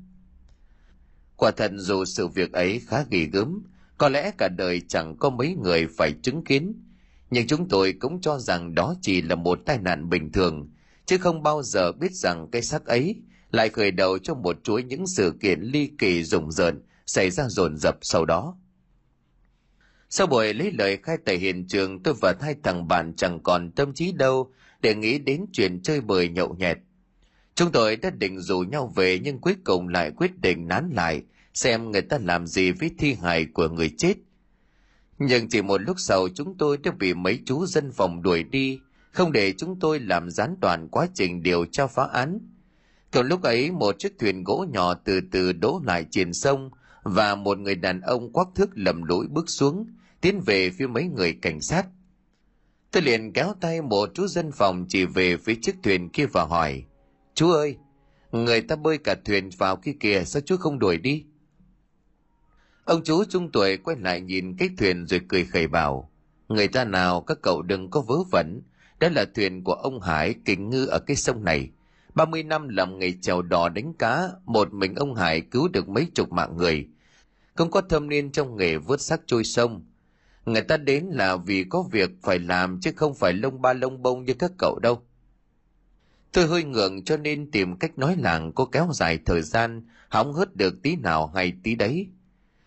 Quả 1.36 1.50
thật 1.50 1.70
dù 1.74 2.04
sự 2.04 2.28
việc 2.28 2.52
ấy 2.52 2.80
khá 2.86 3.04
ghê 3.10 3.24
gớm, 3.32 3.62
có 3.98 4.08
lẽ 4.08 4.32
cả 4.38 4.48
đời 4.48 4.82
chẳng 4.88 5.16
có 5.16 5.30
mấy 5.30 5.54
người 5.62 5.86
phải 5.86 6.12
chứng 6.22 6.44
kiến, 6.44 6.82
nhưng 7.30 7.46
chúng 7.46 7.68
tôi 7.68 7.92
cũng 7.92 8.20
cho 8.20 8.38
rằng 8.38 8.74
đó 8.74 8.94
chỉ 9.00 9.22
là 9.22 9.34
một 9.34 9.58
tai 9.66 9.78
nạn 9.78 10.08
bình 10.08 10.32
thường, 10.32 10.70
chứ 11.12 11.18
không 11.18 11.42
bao 11.42 11.62
giờ 11.62 11.92
biết 11.92 12.12
rằng 12.12 12.48
cái 12.52 12.62
xác 12.62 12.86
ấy 12.86 13.16
lại 13.50 13.68
khởi 13.68 13.90
đầu 13.90 14.18
cho 14.18 14.34
một 14.34 14.56
chuỗi 14.64 14.82
những 14.82 15.06
sự 15.06 15.34
kiện 15.40 15.60
ly 15.60 15.90
kỳ 15.98 16.24
rùng 16.24 16.52
rợn 16.52 16.82
xảy 17.06 17.30
ra 17.30 17.48
dồn 17.48 17.76
dập 17.76 17.98
sau 18.02 18.24
đó. 18.24 18.56
Sau 20.10 20.26
buổi 20.26 20.54
lấy 20.54 20.72
lời 20.72 20.96
khai 21.02 21.16
tại 21.24 21.36
hiện 21.38 21.66
trường, 21.68 22.02
tôi 22.02 22.14
và 22.20 22.34
hai 22.40 22.54
thằng 22.62 22.88
bạn 22.88 23.12
chẳng 23.16 23.40
còn 23.42 23.70
tâm 23.70 23.94
trí 23.94 24.12
đâu 24.12 24.52
để 24.80 24.94
nghĩ 24.94 25.18
đến 25.18 25.46
chuyện 25.52 25.82
chơi 25.82 26.00
bời 26.00 26.28
nhậu 26.28 26.54
nhẹt. 26.54 26.78
Chúng 27.54 27.72
tôi 27.72 27.96
đã 27.96 28.10
định 28.10 28.40
rủ 28.40 28.60
nhau 28.60 28.92
về 28.96 29.18
nhưng 29.18 29.38
cuối 29.38 29.54
cùng 29.64 29.88
lại 29.88 30.10
quyết 30.16 30.40
định 30.40 30.68
nán 30.68 30.90
lại 30.94 31.22
xem 31.54 31.90
người 31.90 32.02
ta 32.02 32.18
làm 32.22 32.46
gì 32.46 32.70
với 32.70 32.90
thi 32.98 33.14
hài 33.14 33.44
của 33.44 33.68
người 33.68 33.90
chết. 33.98 34.14
Nhưng 35.18 35.48
chỉ 35.48 35.62
một 35.62 35.82
lúc 35.82 35.96
sau 36.00 36.28
chúng 36.34 36.58
tôi 36.58 36.76
đã 36.76 36.90
bị 36.98 37.14
mấy 37.14 37.40
chú 37.46 37.66
dân 37.66 37.92
phòng 37.92 38.22
đuổi 38.22 38.42
đi, 38.42 38.80
không 39.12 39.32
để 39.32 39.52
chúng 39.58 39.78
tôi 39.80 40.00
làm 40.00 40.30
gián 40.30 40.56
đoạn 40.60 40.88
quá 40.88 41.06
trình 41.14 41.42
điều 41.42 41.64
tra 41.64 41.86
phá 41.86 42.04
án. 42.12 42.38
Còn 43.10 43.28
lúc 43.28 43.42
ấy 43.42 43.70
một 43.70 43.98
chiếc 43.98 44.18
thuyền 44.18 44.44
gỗ 44.44 44.66
nhỏ 44.70 44.94
từ 44.94 45.20
từ 45.30 45.52
đổ 45.52 45.80
lại 45.84 46.06
trên 46.10 46.32
sông 46.32 46.70
và 47.02 47.34
một 47.34 47.58
người 47.58 47.74
đàn 47.74 48.00
ông 48.00 48.32
quắc 48.32 48.48
thước 48.54 48.70
lầm 48.74 49.02
lũi 49.02 49.26
bước 49.28 49.50
xuống, 49.50 49.86
tiến 50.20 50.40
về 50.40 50.70
phía 50.70 50.86
mấy 50.86 51.04
người 51.04 51.38
cảnh 51.42 51.60
sát. 51.60 51.86
Tôi 52.90 53.02
liền 53.02 53.32
kéo 53.32 53.54
tay 53.60 53.82
một 53.82 54.10
chú 54.14 54.26
dân 54.26 54.52
phòng 54.52 54.86
chỉ 54.88 55.04
về 55.04 55.36
phía 55.36 55.54
chiếc 55.62 55.74
thuyền 55.82 56.08
kia 56.08 56.26
và 56.26 56.44
hỏi, 56.44 56.84
Chú 57.34 57.50
ơi, 57.50 57.76
người 58.32 58.60
ta 58.60 58.76
bơi 58.76 58.98
cả 58.98 59.14
thuyền 59.24 59.50
vào 59.58 59.76
kia 59.76 59.94
kìa, 60.00 60.22
sao 60.24 60.42
chú 60.46 60.56
không 60.56 60.78
đuổi 60.78 60.98
đi? 60.98 61.24
Ông 62.84 63.04
chú 63.04 63.24
trung 63.24 63.50
tuổi 63.52 63.76
quay 63.76 63.96
lại 64.00 64.20
nhìn 64.20 64.56
cái 64.56 64.70
thuyền 64.78 65.06
rồi 65.06 65.20
cười 65.28 65.44
khẩy 65.44 65.66
bảo, 65.66 66.10
người 66.48 66.68
ta 66.68 66.84
nào 66.84 67.20
các 67.20 67.38
cậu 67.42 67.62
đừng 67.62 67.90
có 67.90 68.00
vớ 68.00 68.16
vẩn, 68.30 68.62
đó 69.02 69.08
là 69.08 69.24
thuyền 69.34 69.64
của 69.64 69.72
ông 69.72 70.00
Hải 70.00 70.34
kình 70.44 70.70
ngư 70.70 70.86
ở 70.86 70.98
cái 70.98 71.16
sông 71.16 71.44
này. 71.44 71.70
30 72.14 72.42
năm 72.42 72.68
làm 72.68 72.98
nghề 72.98 73.12
chèo 73.12 73.42
đò 73.42 73.68
đánh 73.68 73.94
cá, 73.94 74.28
một 74.44 74.72
mình 74.72 74.94
ông 74.94 75.14
Hải 75.14 75.40
cứu 75.40 75.68
được 75.68 75.88
mấy 75.88 76.06
chục 76.14 76.32
mạng 76.32 76.56
người. 76.56 76.86
Không 77.54 77.70
có 77.70 77.80
thâm 77.80 78.08
niên 78.08 78.32
trong 78.32 78.56
nghề 78.56 78.76
vớt 78.76 79.00
xác 79.00 79.20
trôi 79.26 79.44
sông. 79.44 79.84
Người 80.46 80.62
ta 80.62 80.76
đến 80.76 81.04
là 81.04 81.36
vì 81.36 81.64
có 81.64 81.84
việc 81.90 82.10
phải 82.22 82.38
làm 82.38 82.80
chứ 82.80 82.92
không 82.96 83.14
phải 83.14 83.32
lông 83.32 83.62
ba 83.62 83.72
lông 83.72 84.02
bông 84.02 84.24
như 84.24 84.34
các 84.34 84.52
cậu 84.58 84.78
đâu. 84.82 85.02
Tôi 86.32 86.46
hơi 86.46 86.64
ngượng 86.64 87.04
cho 87.04 87.16
nên 87.16 87.50
tìm 87.50 87.76
cách 87.76 87.98
nói 87.98 88.16
làng 88.18 88.52
có 88.52 88.64
kéo 88.64 88.88
dài 88.92 89.18
thời 89.24 89.42
gian, 89.42 89.82
hóng 90.08 90.32
hớt 90.32 90.56
được 90.56 90.82
tí 90.82 90.96
nào 90.96 91.26
hay 91.26 91.52
tí 91.62 91.74
đấy. 91.74 92.06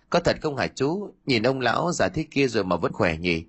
Có 0.10 0.20
thật 0.20 0.38
không 0.42 0.58
hả 0.58 0.68
chú? 0.68 1.14
Nhìn 1.26 1.44
ông 1.44 1.60
lão 1.60 1.92
già 1.92 2.10
thế 2.10 2.26
kia 2.32 2.48
rồi 2.48 2.64
mà 2.64 2.76
vẫn 2.76 2.94
khỏe 2.94 3.18
nhỉ? 3.18 3.46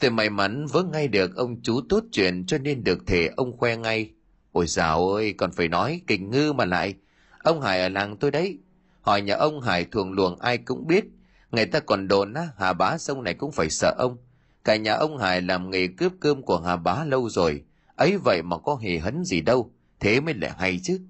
Tôi 0.00 0.10
may 0.10 0.30
mắn 0.30 0.66
vớ 0.66 0.82
ngay 0.82 1.08
được 1.08 1.36
ông 1.36 1.62
chú 1.62 1.80
tốt 1.88 2.04
chuyện 2.12 2.46
cho 2.46 2.58
nên 2.58 2.84
được 2.84 3.06
thể 3.06 3.30
ông 3.36 3.56
khoe 3.56 3.76
ngay. 3.76 4.10
Ôi 4.52 4.66
dào 4.66 5.08
ơi, 5.08 5.34
còn 5.38 5.52
phải 5.52 5.68
nói, 5.68 6.00
kình 6.06 6.30
ngư 6.30 6.52
mà 6.52 6.64
lại. 6.64 6.94
Ông 7.38 7.60
Hải 7.60 7.80
ở 7.80 7.88
làng 7.88 8.16
tôi 8.16 8.30
đấy. 8.30 8.58
Hỏi 9.00 9.22
nhà 9.22 9.34
ông 9.34 9.60
Hải 9.60 9.84
thường 9.84 10.12
luồng 10.12 10.38
ai 10.38 10.58
cũng 10.58 10.86
biết. 10.86 11.04
Người 11.50 11.66
ta 11.66 11.80
còn 11.80 12.08
đồn 12.08 12.34
á, 12.34 12.48
Hà 12.58 12.72
Bá 12.72 12.98
sông 12.98 13.22
này 13.22 13.34
cũng 13.34 13.52
phải 13.52 13.70
sợ 13.70 13.94
ông. 13.98 14.16
Cả 14.64 14.76
nhà 14.76 14.92
ông 14.92 15.18
Hải 15.18 15.42
làm 15.42 15.70
nghề 15.70 15.86
cướp 15.86 16.12
cơm 16.20 16.42
của 16.42 16.60
Hà 16.60 16.76
Bá 16.76 17.04
lâu 17.04 17.28
rồi. 17.28 17.64
Ấy 17.96 18.18
vậy 18.18 18.42
mà 18.42 18.58
có 18.58 18.76
hề 18.76 18.98
hấn 18.98 19.24
gì 19.24 19.40
đâu. 19.40 19.72
Thế 20.00 20.20
mới 20.20 20.34
lại 20.34 20.52
hay 20.58 20.80
chứ. 20.82 21.00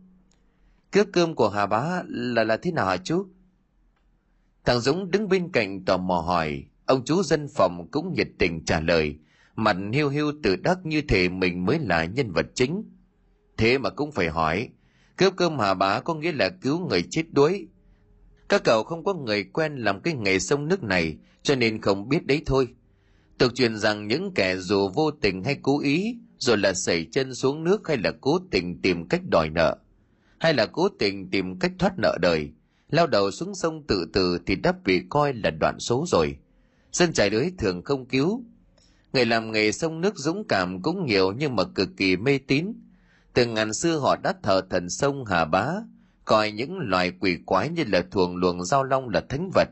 Cướp 0.91 1.07
cơm 1.13 1.35
của 1.35 1.49
Hà 1.49 1.67
Bá 1.67 2.03
là 2.09 2.45
là 2.45 2.57
thế 2.57 2.73
nào 2.73 2.87
hả 2.87 2.97
chú? 2.97 3.27
Thằng 4.65 4.81
Dũng 4.81 5.11
đứng 5.11 5.29
bên 5.29 5.53
cạnh 5.53 5.85
tò 5.85 5.97
mò 5.97 6.21
hỏi. 6.21 6.65
Ông 6.91 7.05
chú 7.05 7.23
dân 7.23 7.49
phòng 7.49 7.89
cũng 7.91 8.15
nhiệt 8.15 8.29
tình 8.39 8.65
trả 8.65 8.81
lời. 8.81 9.17
Mặt 9.57 9.77
hiu 9.93 10.09
hiu 10.09 10.33
tự 10.43 10.57
đắc 10.57 10.79
như 10.85 11.03
thể 11.03 11.29
mình 11.29 11.67
mới 11.67 11.79
là 11.79 12.05
nhân 12.05 12.33
vật 12.33 12.47
chính. 12.55 12.85
Thế 13.57 13.79
mà 13.79 13.91
cũng 13.91 14.13
phải 14.13 14.29
hỏi. 14.29 14.69
Cướp 15.17 15.37
cơm 15.37 15.59
Hà 15.59 15.75
Bá 15.75 16.01
có 16.01 16.15
nghĩa 16.15 16.33
là 16.33 16.49
cứu 16.49 16.89
người 16.89 17.05
chết 17.11 17.23
đuối. 17.33 17.69
Các 18.49 18.65
cậu 18.65 18.83
không 18.83 19.05
có 19.05 19.15
người 19.15 19.45
quen 19.45 19.77
làm 19.77 20.01
cái 20.01 20.15
nghề 20.15 20.39
sông 20.39 20.69
nước 20.69 20.83
này, 20.83 21.17
cho 21.43 21.55
nên 21.55 21.81
không 21.81 22.09
biết 22.09 22.27
đấy 22.27 22.43
thôi. 22.47 22.69
Tục 23.39 23.53
truyền 23.55 23.77
rằng 23.77 24.09
những 24.09 24.35
kẻ 24.35 24.57
dù 24.57 24.89
vô 24.89 25.11
tình 25.11 25.45
hay 25.45 25.57
cố 25.63 25.81
ý 25.81 26.17
rồi 26.39 26.59
là 26.59 26.75
xảy 26.75 27.07
chân 27.13 27.35
xuống 27.35 27.65
nước 27.65 27.89
hay 27.89 27.97
là 27.97 28.13
cố 28.21 28.39
tình 28.51 28.83
tìm 28.83 29.09
cách 29.09 29.23
đòi 29.29 29.51
nợ, 29.51 29.77
hay 30.39 30.55
là 30.55 30.67
cố 30.67 30.89
tình 30.89 31.31
tìm 31.31 31.59
cách 31.59 31.73
thoát 31.79 31.99
nợ 31.99 32.19
đời, 32.21 32.51
lao 32.89 33.07
đầu 33.07 33.31
xuống 33.31 33.55
sông 33.55 33.87
tự 33.87 34.07
tử 34.13 34.39
thì 34.47 34.57
đã 34.57 34.73
bị 34.85 35.03
coi 35.09 35.35
là 35.35 35.51
đoạn 35.51 35.79
số 35.79 36.05
rồi 36.07 36.39
dân 36.93 37.13
chạy 37.13 37.31
lưới 37.31 37.51
thường 37.59 37.83
không 37.83 38.07
cứu. 38.07 38.45
Người 39.13 39.27
làm 39.27 39.53
nghề 39.53 39.73
sông 39.73 40.01
nước 40.01 40.19
dũng 40.19 40.45
cảm 40.49 40.83
cũng 40.83 41.07
nhiều 41.07 41.33
nhưng 41.33 41.57
mà 41.57 41.65
cực 41.65 41.89
kỳ 41.97 42.17
mê 42.17 42.39
tín. 42.39 42.73
Từ 43.33 43.47
ngàn 43.47 43.73
xưa 43.73 43.99
họ 43.99 44.17
đã 44.17 44.35
thờ 44.43 44.63
thần 44.71 44.91
sông 44.91 45.25
hà 45.25 45.45
bá, 45.45 45.67
coi 46.25 46.53
những 46.53 46.79
loài 46.79 47.13
quỷ 47.21 47.39
quái 47.47 47.69
như 47.69 47.85
là 47.87 48.03
thuồng 48.11 48.37
luồng 48.37 48.65
giao 48.65 48.85
long 48.85 49.09
là 49.09 49.21
thánh 49.29 49.51
vật. 49.55 49.69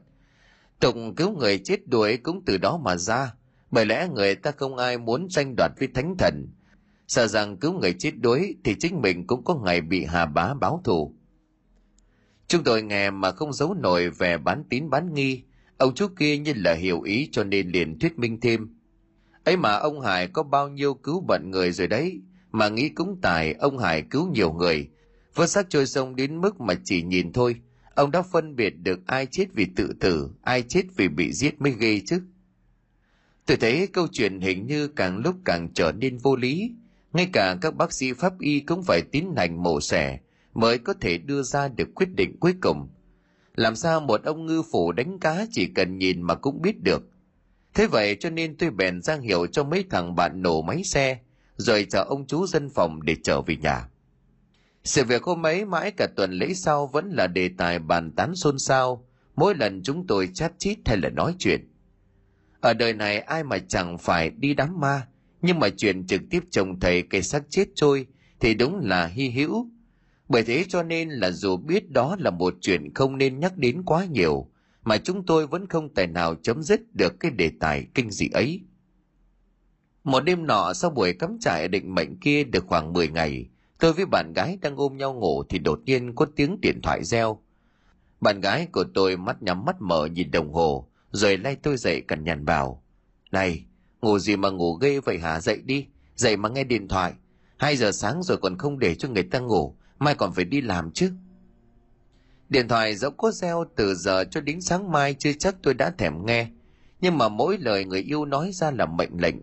Tục 0.81 0.95
cứu 1.17 1.37
người 1.39 1.59
chết 1.59 1.89
đuối 1.89 2.17
cũng 2.17 2.43
từ 2.47 2.57
đó 2.57 2.81
mà 2.85 2.97
ra, 2.97 3.35
bởi 3.71 3.87
lẽ 3.87 4.09
người 4.15 4.35
ta 4.35 4.51
không 4.51 4.77
ai 4.77 4.99
muốn 4.99 5.29
tranh 5.29 5.55
đoạt 5.57 5.73
với 5.79 5.89
thánh 5.95 6.17
thần. 6.19 6.49
Sợ 7.09 7.27
rằng 7.27 7.57
cứu 7.57 7.73
người 7.73 7.95
chết 7.99 8.13
đuối 8.21 8.57
thì 8.65 8.75
chính 8.79 9.03
mình 9.03 9.27
cũng 9.27 9.45
có 9.45 9.55
ngày 9.55 9.81
bị 9.81 10.05
hà 10.05 10.27
bá 10.27 10.55
báo 10.55 10.81
thù. 10.85 11.15
Chúng 12.47 12.65
tôi 12.65 12.83
nghe 12.83 13.11
mà 13.11 13.33
không 13.33 13.53
giấu 13.53 13.75
nổi 13.75 14.11
về 14.11 14.39
bán 14.39 14.65
tín 14.71 14.91
bán 14.91 15.15
nghi 15.15 15.43
ông 15.79 15.95
chú 15.95 16.07
kia 16.19 16.39
như 16.39 16.53
là 16.57 16.75
hiểu 16.75 17.01
ý 17.01 17.29
cho 17.33 17.45
nên 17.45 17.69
liền 17.69 17.99
thuyết 17.99 18.19
minh 18.19 18.41
thêm. 18.41 18.69
Ấy 19.45 19.57
mà 19.57 19.73
ông 19.73 20.01
hải 20.01 20.27
có 20.27 20.43
bao 20.43 20.69
nhiêu 20.69 20.95
cứu 20.95 21.21
bận 21.21 21.51
người 21.51 21.73
rồi 21.73 21.89
đấy, 21.89 22.21
mà 22.53 22.69
nghĩ 22.69 22.89
cũng 22.89 23.19
tài, 23.23 23.53
ông 23.53 23.79
hải 23.79 24.03
cứu 24.03 24.29
nhiều 24.29 24.53
người. 24.53 24.89
Vớt 25.35 25.51
xác 25.51 25.71
trôi 25.71 25.87
sông 25.87 26.17
đến 26.17 26.41
mức 26.41 26.61
mà 26.61 26.75
chỉ 26.85 27.03
nhìn 27.03 27.33
thôi. 27.33 27.57
Ông 27.95 28.11
đã 28.11 28.23
phân 28.23 28.57
biệt 28.57 28.71
được 28.71 29.07
ai 29.07 29.27
chết 29.27 29.47
vì 29.55 29.67
tự 29.77 29.93
tử, 30.01 30.31
ai 30.43 30.63
chết 30.63 30.83
vì 30.97 31.09
bị 31.09 31.33
giết 31.33 31.61
mới 31.61 31.75
ghê 31.79 32.01
chứ. 32.07 32.21
Tôi 33.47 33.57
thấy 33.57 33.87
câu 33.87 34.09
chuyện 34.13 34.41
hình 34.41 34.67
như 34.67 34.89
càng 34.89 35.19
lúc 35.19 35.37
càng 35.45 35.69
trở 35.75 35.93
nên 35.93 36.19
vô 36.19 36.37
lý. 36.37 36.73
Ngay 37.13 37.29
cả 37.33 37.57
các 37.61 37.77
bác 37.77 37.93
sĩ 37.93 38.13
pháp 38.13 38.39
y 38.39 38.61
cũng 38.61 38.83
phải 38.83 39.03
tiến 39.03 39.35
hành 39.37 39.63
mổ 39.63 39.81
xẻ 39.81 40.19
mới 40.55 40.79
có 40.79 40.95
thể 41.01 41.19
đưa 41.19 41.43
ra 41.43 41.69
được 41.69 41.89
quyết 41.95 42.09
định 42.15 42.37
cuối 42.41 42.55
cùng 42.61 42.89
làm 43.59 43.77
sao 43.77 44.01
một 44.01 44.25
ông 44.25 44.47
ngư 44.47 44.63
phủ 44.63 44.93
đánh 44.93 45.19
cá 45.19 45.47
chỉ 45.51 45.67
cần 45.67 45.99
nhìn 45.99 46.23
mà 46.23 46.35
cũng 46.35 46.63
biết 46.63 46.83
được? 46.83 47.03
Thế 47.75 47.87
vậy 47.87 48.17
cho 48.21 48.31
nên 48.31 48.57
tôi 48.57 48.71
bèn 48.71 49.03
giang 49.03 49.21
hiệu 49.21 49.47
cho 49.47 49.65
mấy 49.65 49.85
thằng 49.91 50.15
bạn 50.15 50.43
nổ 50.43 50.63
máy 50.63 50.85
xe, 50.85 51.19
rồi 51.57 51.87
chờ 51.91 52.05
ông 52.05 52.27
chú 52.27 52.47
dân 52.47 52.69
phòng 52.71 53.03
để 53.03 53.17
trở 53.23 53.41
về 53.41 53.57
nhà. 53.57 53.89
Sự 54.85 55.05
việc 55.05 55.23
hôm 55.23 55.47
ấy 55.47 55.65
mãi 55.65 55.91
cả 55.91 56.07
tuần 56.17 56.33
lễ 56.33 56.55
sau 56.55 56.87
vẫn 56.87 57.11
là 57.11 57.27
đề 57.27 57.51
tài 57.59 57.79
bàn 57.79 58.13
tán 58.13 58.35
xôn 58.35 58.59
xao. 58.59 59.07
Mỗi 59.37 59.55
lần 59.55 59.83
chúng 59.83 60.07
tôi 60.07 60.29
chat 60.35 60.59
chít 60.59 60.79
hay 60.85 60.97
là 60.97 61.09
nói 61.09 61.35
chuyện. 61.39 61.69
Ở 62.61 62.75
đời 62.75 62.93
này 62.93 63.19
ai 63.19 63.45
mà 63.45 63.59
chẳng 63.59 63.99
phải 63.99 64.31
đi 64.31 64.55
đám 64.55 64.81
ma, 64.81 65.07
nhưng 65.43 65.59
mà 65.59 65.69
chuyện 65.77 66.07
trực 66.07 66.21
tiếp 66.31 66.41
trông 66.51 66.81
thấy 66.81 67.03
cây 67.03 67.23
xác 67.23 67.43
chết 67.51 67.69
trôi 67.75 68.07
thì 68.41 68.55
đúng 68.55 68.81
là 68.83 69.07
hy 69.07 69.31
hữu 69.31 69.69
bởi 70.29 70.43
thế 70.43 70.65
cho 70.69 70.83
nên 70.83 71.11
là 71.11 71.31
dù 71.31 71.57
biết 71.57 71.91
đó 71.91 72.17
là 72.19 72.31
một 72.31 72.55
chuyện 72.61 72.95
không 72.95 73.19
nên 73.19 73.41
nhắc 73.41 73.57
đến 73.57 73.83
quá 73.87 74.05
nhiều, 74.05 74.49
mà 74.83 74.99
chúng 74.99 75.27
tôi 75.27 75.47
vẫn 75.47 75.67
không 75.67 75.95
tài 75.95 76.07
nào 76.07 76.35
chấm 76.35 76.63
dứt 76.63 76.81
được 76.95 77.21
cái 77.21 77.31
đề 77.31 77.51
tài 77.61 77.87
kinh 77.95 78.11
dị 78.11 78.29
ấy. 78.29 78.61
Một 80.05 80.21
đêm 80.21 80.47
nọ 80.47 80.73
sau 80.73 80.91
buổi 80.91 81.13
cắm 81.13 81.39
trại 81.41 81.69
định 81.69 81.95
mệnh 81.95 82.21
kia 82.21 82.45
được 82.45 82.65
khoảng 82.67 82.93
10 82.93 83.09
ngày, 83.09 83.49
tôi 83.81 83.93
với 83.93 84.07
bạn 84.07 84.33
gái 84.33 84.59
đang 84.61 84.77
ôm 84.77 84.97
nhau 84.97 85.15
ngủ 85.15 85.43
thì 85.49 85.59
đột 85.59 85.81
nhiên 85.85 86.15
có 86.15 86.27
tiếng 86.37 86.61
điện 86.61 86.83
thoại 86.83 87.05
reo. 87.05 87.39
Bạn 88.21 88.41
gái 88.41 88.67
của 88.73 88.85
tôi 88.95 89.17
mắt 89.17 89.43
nhắm 89.43 89.65
mắt 89.65 89.77
mở 89.81 90.07
nhìn 90.07 90.31
đồng 90.31 90.53
hồ, 90.53 90.89
rồi 91.11 91.39
lay 91.39 91.57
tôi 91.57 91.77
dậy 91.77 92.01
cằn 92.01 92.25
nhằn 92.25 92.45
bảo, 92.45 92.83
này, 93.31 93.65
ngủ 94.03 94.19
gì 94.19 94.37
mà 94.37 94.51
ngủ 94.51 94.75
ghê 94.75 95.01
vậy 95.01 95.19
hả? 95.19 95.41
Dậy 95.41 95.63
đi, 95.65 95.87
dậy 96.15 96.37
mà 96.37 96.49
nghe 96.49 96.65
điện 96.65 96.89
thoại. 96.89 97.13
Hai 97.57 97.77
giờ 97.77 97.93
sáng 97.93 98.23
rồi 98.23 98.37
còn 98.37 98.59
không 98.59 98.79
để 98.79 98.95
cho 98.95 99.09
người 99.09 99.23
ta 99.23 99.39
ngủ 99.39 99.77
mai 99.99 100.15
còn 100.15 100.33
phải 100.33 100.45
đi 100.45 100.61
làm 100.61 100.91
chứ? 100.91 101.13
Điện 102.49 102.69
thoại 102.69 102.97
dẫu 102.97 103.11
có 103.11 103.31
reo 103.31 103.65
từ 103.77 103.95
giờ 103.95 104.25
cho 104.31 104.41
đến 104.41 104.61
sáng 104.61 104.93
mai 104.93 105.15
chưa 105.15 105.33
chắc 105.33 105.57
tôi 105.63 105.75
đã 105.75 105.91
thèm 105.91 106.27
nghe. 106.27 106.49
Nhưng 107.01 107.19
mà 107.19 107.29
mỗi 107.29 107.59
lời 107.59 107.85
người 107.85 108.01
yêu 108.01 108.25
nói 108.25 108.51
ra 108.53 108.71
là 108.71 108.87
mệnh 108.87 109.21
lệnh. 109.21 109.37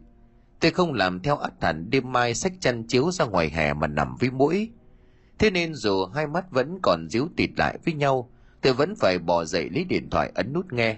Tôi 0.60 0.72
không 0.72 0.94
làm 0.94 1.20
theo 1.20 1.38
ắt 1.38 1.54
hẳn 1.62 1.90
đêm 1.90 2.12
mai 2.12 2.36
sách 2.36 2.54
chăn 2.60 2.88
chiếu 2.88 3.12
ra 3.12 3.26
ngoài 3.26 3.50
hè 3.50 3.74
mà 3.74 3.88
nằm 3.88 4.16
với 4.20 4.32
mũi. 4.32 4.72
Thế 5.40 5.52
nên 5.52 5.74
dù 5.74 6.06
hai 6.06 6.28
mắt 6.28 6.52
vẫn 6.52 6.80
còn 6.82 7.10
díu 7.10 7.28
tịt 7.38 7.50
lại 7.58 7.78
với 7.86 7.94
nhau, 7.94 8.30
tôi 8.62 8.74
vẫn 8.74 8.96
phải 8.96 9.20
bỏ 9.20 9.46
dậy 9.46 9.70
lấy 9.70 9.84
điện 9.84 10.10
thoại 10.10 10.32
ấn 10.36 10.54
nút 10.54 10.74
nghe. 10.74 10.98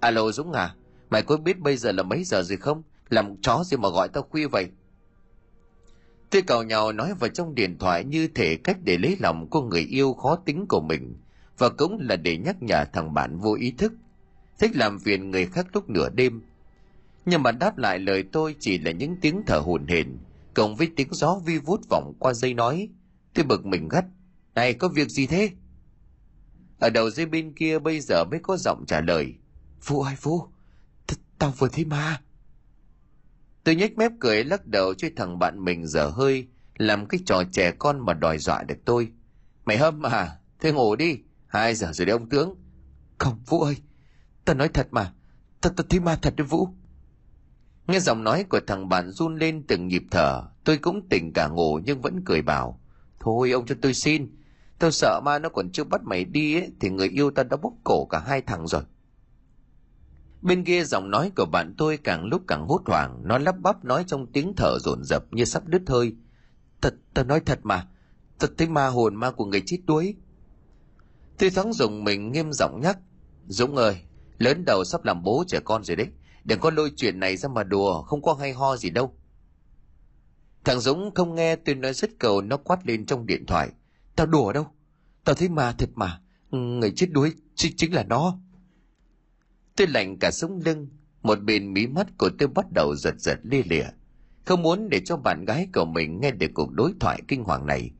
Alo 0.00 0.32
dũng 0.32 0.52
à 0.52 0.74
mày 1.10 1.22
có 1.22 1.36
biết 1.36 1.58
bây 1.58 1.76
giờ 1.76 1.92
là 1.92 2.02
mấy 2.02 2.24
giờ 2.24 2.42
rồi 2.42 2.56
không? 2.56 2.82
Làm 3.08 3.36
chó 3.42 3.64
gì 3.64 3.76
mà 3.76 3.88
gọi 3.88 4.08
tao 4.08 4.22
khuya 4.22 4.46
vậy? 4.46 4.68
Tôi 6.30 6.42
cào 6.42 6.62
nhào 6.62 6.92
nói 6.92 7.14
vào 7.14 7.30
trong 7.30 7.54
điện 7.54 7.78
thoại 7.78 8.04
như 8.04 8.28
thể 8.28 8.56
cách 8.56 8.76
để 8.84 8.98
lấy 8.98 9.16
lòng 9.20 9.50
của 9.50 9.62
người 9.62 9.80
yêu 9.80 10.14
khó 10.14 10.36
tính 10.36 10.66
của 10.68 10.80
mình, 10.80 11.16
và 11.58 11.68
cũng 11.68 11.98
là 12.00 12.16
để 12.16 12.36
nhắc 12.36 12.62
nhở 12.62 12.84
thằng 12.92 13.14
bạn 13.14 13.38
vô 13.38 13.54
ý 13.54 13.70
thức. 13.70 13.92
Thích 14.58 14.76
làm 14.76 14.98
phiền 14.98 15.30
người 15.30 15.46
khác 15.46 15.66
lúc 15.72 15.90
nửa 15.90 16.08
đêm. 16.08 16.42
Nhưng 17.24 17.42
mà 17.42 17.52
đáp 17.52 17.78
lại 17.78 17.98
lời 17.98 18.24
tôi 18.32 18.56
chỉ 18.60 18.78
là 18.78 18.90
những 18.90 19.16
tiếng 19.20 19.42
thở 19.46 19.58
hổn 19.58 19.86
hển, 19.86 20.18
cộng 20.54 20.76
với 20.76 20.90
tiếng 20.96 21.08
gió 21.10 21.40
vi 21.44 21.58
vút 21.58 21.80
vọng 21.90 22.12
qua 22.18 22.32
dây 22.32 22.54
nói. 22.54 22.88
Tôi 23.34 23.44
bực 23.44 23.66
mình 23.66 23.88
gắt, 23.88 24.04
này, 24.54 24.74
có 24.74 24.88
việc 24.88 25.08
gì 25.08 25.26
thế? 25.26 25.50
Ở 26.78 26.90
đầu 26.90 27.10
dây 27.10 27.26
bên 27.26 27.52
kia 27.52 27.78
bây 27.78 28.00
giờ 28.00 28.24
mới 28.24 28.40
có 28.42 28.56
giọng 28.56 28.84
trả 28.86 29.00
lời, 29.00 29.34
phu 29.80 30.02
ơi, 30.02 30.14
phu 30.18 30.48
tao 31.38 31.50
vừa 31.58 31.68
thấy 31.68 31.84
ma 31.84 32.20
tôi 33.66 33.76
nhếch 33.76 33.98
mép 33.98 34.12
cười 34.20 34.44
lắc 34.44 34.66
đầu 34.66 34.94
cho 34.94 35.08
thằng 35.16 35.38
bạn 35.38 35.64
mình 35.64 35.86
dở 35.86 36.08
hơi 36.08 36.46
làm 36.78 37.06
cái 37.06 37.20
trò 37.26 37.42
trẻ 37.52 37.72
con 37.78 38.06
mà 38.06 38.14
đòi 38.14 38.38
dọa 38.38 38.62
được 38.62 38.74
tôi. 38.84 39.08
Mày 39.64 39.78
hâm 39.78 40.02
à? 40.02 40.36
Thế 40.60 40.72
ngủ 40.72 40.96
đi. 40.96 41.18
Hai 41.46 41.74
giờ 41.74 41.92
rồi 41.92 42.06
đấy 42.06 42.12
ông 42.12 42.28
tướng. 42.28 42.54
Không 43.18 43.38
vũ 43.46 43.60
ơi. 43.60 43.76
Ta 44.44 44.54
nói 44.54 44.68
thật 44.68 44.88
mà. 44.90 45.12
Ta 45.60 45.70
ta 45.76 45.84
thấy 45.88 46.00
ma 46.00 46.16
thật 46.22 46.34
đấy 46.36 46.46
vũ. 46.46 46.68
Nghe 47.86 48.00
giọng 48.00 48.24
nói 48.24 48.44
của 48.44 48.60
thằng 48.66 48.88
bạn 48.88 49.10
run 49.10 49.36
lên 49.36 49.64
từng 49.68 49.88
nhịp 49.88 50.02
thở 50.10 50.42
tôi 50.64 50.78
cũng 50.78 51.08
tỉnh 51.08 51.32
cả 51.32 51.48
ngủ 51.48 51.80
nhưng 51.84 52.00
vẫn 52.00 52.24
cười 52.24 52.42
bảo 52.42 52.80
thôi 53.20 53.50
ông 53.50 53.66
cho 53.66 53.74
tôi 53.82 53.94
xin. 53.94 54.36
Tao 54.78 54.90
sợ 54.90 55.20
ma 55.24 55.38
nó 55.38 55.48
còn 55.48 55.72
chưa 55.72 55.84
bắt 55.84 56.00
mày 56.04 56.24
đi 56.24 56.54
ấy, 56.54 56.70
thì 56.80 56.90
người 56.90 57.08
yêu 57.08 57.30
ta 57.30 57.42
đã 57.42 57.56
bóp 57.56 57.72
cổ 57.84 58.06
cả 58.06 58.18
hai 58.18 58.42
thằng 58.42 58.66
rồi 58.66 58.82
bên 60.46 60.64
kia 60.64 60.84
giọng 60.84 61.10
nói 61.10 61.32
của 61.36 61.46
bạn 61.46 61.74
tôi 61.78 61.96
càng 61.96 62.24
lúc 62.24 62.42
càng 62.48 62.66
hốt 62.68 62.82
hoảng 62.86 63.20
nó 63.24 63.38
lắp 63.38 63.54
bắp 63.60 63.84
nói 63.84 64.04
trong 64.06 64.26
tiếng 64.32 64.52
thở 64.56 64.78
dồn 64.80 65.04
dập 65.04 65.24
như 65.30 65.44
sắp 65.44 65.62
đứt 65.66 65.82
hơi. 65.86 66.12
Thật 66.80 66.94
ta 67.14 67.22
nói 67.22 67.40
thật 67.40 67.60
mà. 67.62 67.88
Thật 68.38 68.52
thấy 68.58 68.68
ma 68.68 68.86
hồn 68.86 69.14
ma 69.14 69.30
của 69.30 69.44
người 69.44 69.62
chết 69.66 69.78
đuối. 69.86 70.14
Tôi 71.38 71.50
thoáng 71.50 71.72
dùng 71.72 72.04
mình 72.04 72.32
nghiêm 72.32 72.52
giọng 72.52 72.80
nhắc 72.82 72.98
dũng 73.46 73.76
ơi 73.76 73.96
lớn 74.38 74.64
đầu 74.66 74.84
sắp 74.84 75.04
làm 75.04 75.22
bố 75.22 75.44
trẻ 75.48 75.60
con 75.64 75.84
rồi 75.84 75.96
đấy. 75.96 76.06
Đừng 76.44 76.60
có 76.60 76.70
lôi 76.70 76.92
chuyện 76.96 77.20
này 77.20 77.36
ra 77.36 77.48
mà 77.48 77.62
đùa 77.62 78.02
không 78.02 78.22
có 78.22 78.34
hay 78.34 78.52
ho 78.52 78.76
gì 78.76 78.90
đâu. 78.90 79.16
Thằng 80.64 80.80
dũng 80.80 81.14
không 81.14 81.34
nghe 81.34 81.56
tôi 81.56 81.74
nói 81.74 81.92
rất 81.92 82.10
cầu 82.18 82.40
nó 82.40 82.56
quát 82.56 82.86
lên 82.86 83.06
trong 83.06 83.26
điện 83.26 83.46
thoại 83.46 83.70
tao 84.16 84.26
đùa 84.26 84.52
đâu? 84.52 84.66
Tao 85.24 85.34
thấy 85.34 85.48
ma 85.48 85.72
thật 85.78 85.88
mà. 85.94 86.20
Người 86.50 86.92
chết 86.96 87.06
đuối 87.10 87.32
chính, 87.54 87.76
chính 87.76 87.94
là 87.94 88.04
nó 88.04 88.38
tôi 89.76 89.86
lạnh 89.86 90.18
cả 90.18 90.30
sống 90.30 90.60
lưng. 90.64 90.88
Một 91.22 91.42
bên 91.42 91.72
mí 91.72 91.86
mắt 91.86 92.06
của 92.18 92.30
tôi 92.38 92.48
bắt 92.48 92.66
đầu 92.74 92.94
giật 92.96 93.14
giật 93.18 93.38
lia 93.42 93.62
lịa. 93.62 93.86
Không 94.44 94.62
muốn 94.62 94.88
để 94.88 95.00
cho 95.04 95.16
bạn 95.16 95.44
gái 95.44 95.68
của 95.74 95.84
mình 95.84 96.20
nghe 96.20 96.30
được 96.30 96.50
cuộc 96.54 96.72
đối 96.72 96.92
thoại 97.00 97.22
kinh 97.28 97.44
hoàng 97.44 97.66
này. 97.66 97.90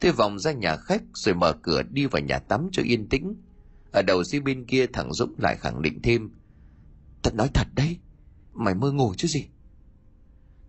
Tôi 0.00 0.12
vòng 0.12 0.38
ra 0.38 0.52
nhà 0.52 0.76
khách 0.76 1.02
rồi 1.14 1.34
mở 1.34 1.52
cửa 1.62 1.82
đi 1.82 2.06
vào 2.06 2.22
nhà 2.22 2.38
tắm 2.38 2.68
cho 2.72 2.82
yên 2.82 3.08
tĩnh. 3.08 3.34
Ở 3.92 4.02
đầu 4.02 4.24
dưới 4.24 4.40
bên 4.40 4.64
kia 4.64 4.86
thằng 4.86 5.12
dũng 5.12 5.34
lại 5.38 5.56
khẳng 5.56 5.82
định 5.82 6.02
thêm. 6.02 6.30
Thật 7.22 7.34
nói 7.34 7.50
thật 7.54 7.66
đấy. 7.74 7.98
Mày 8.52 8.74
mơ 8.74 8.92
ngủ 8.92 9.14
chứ 9.16 9.28
gì? 9.28 9.46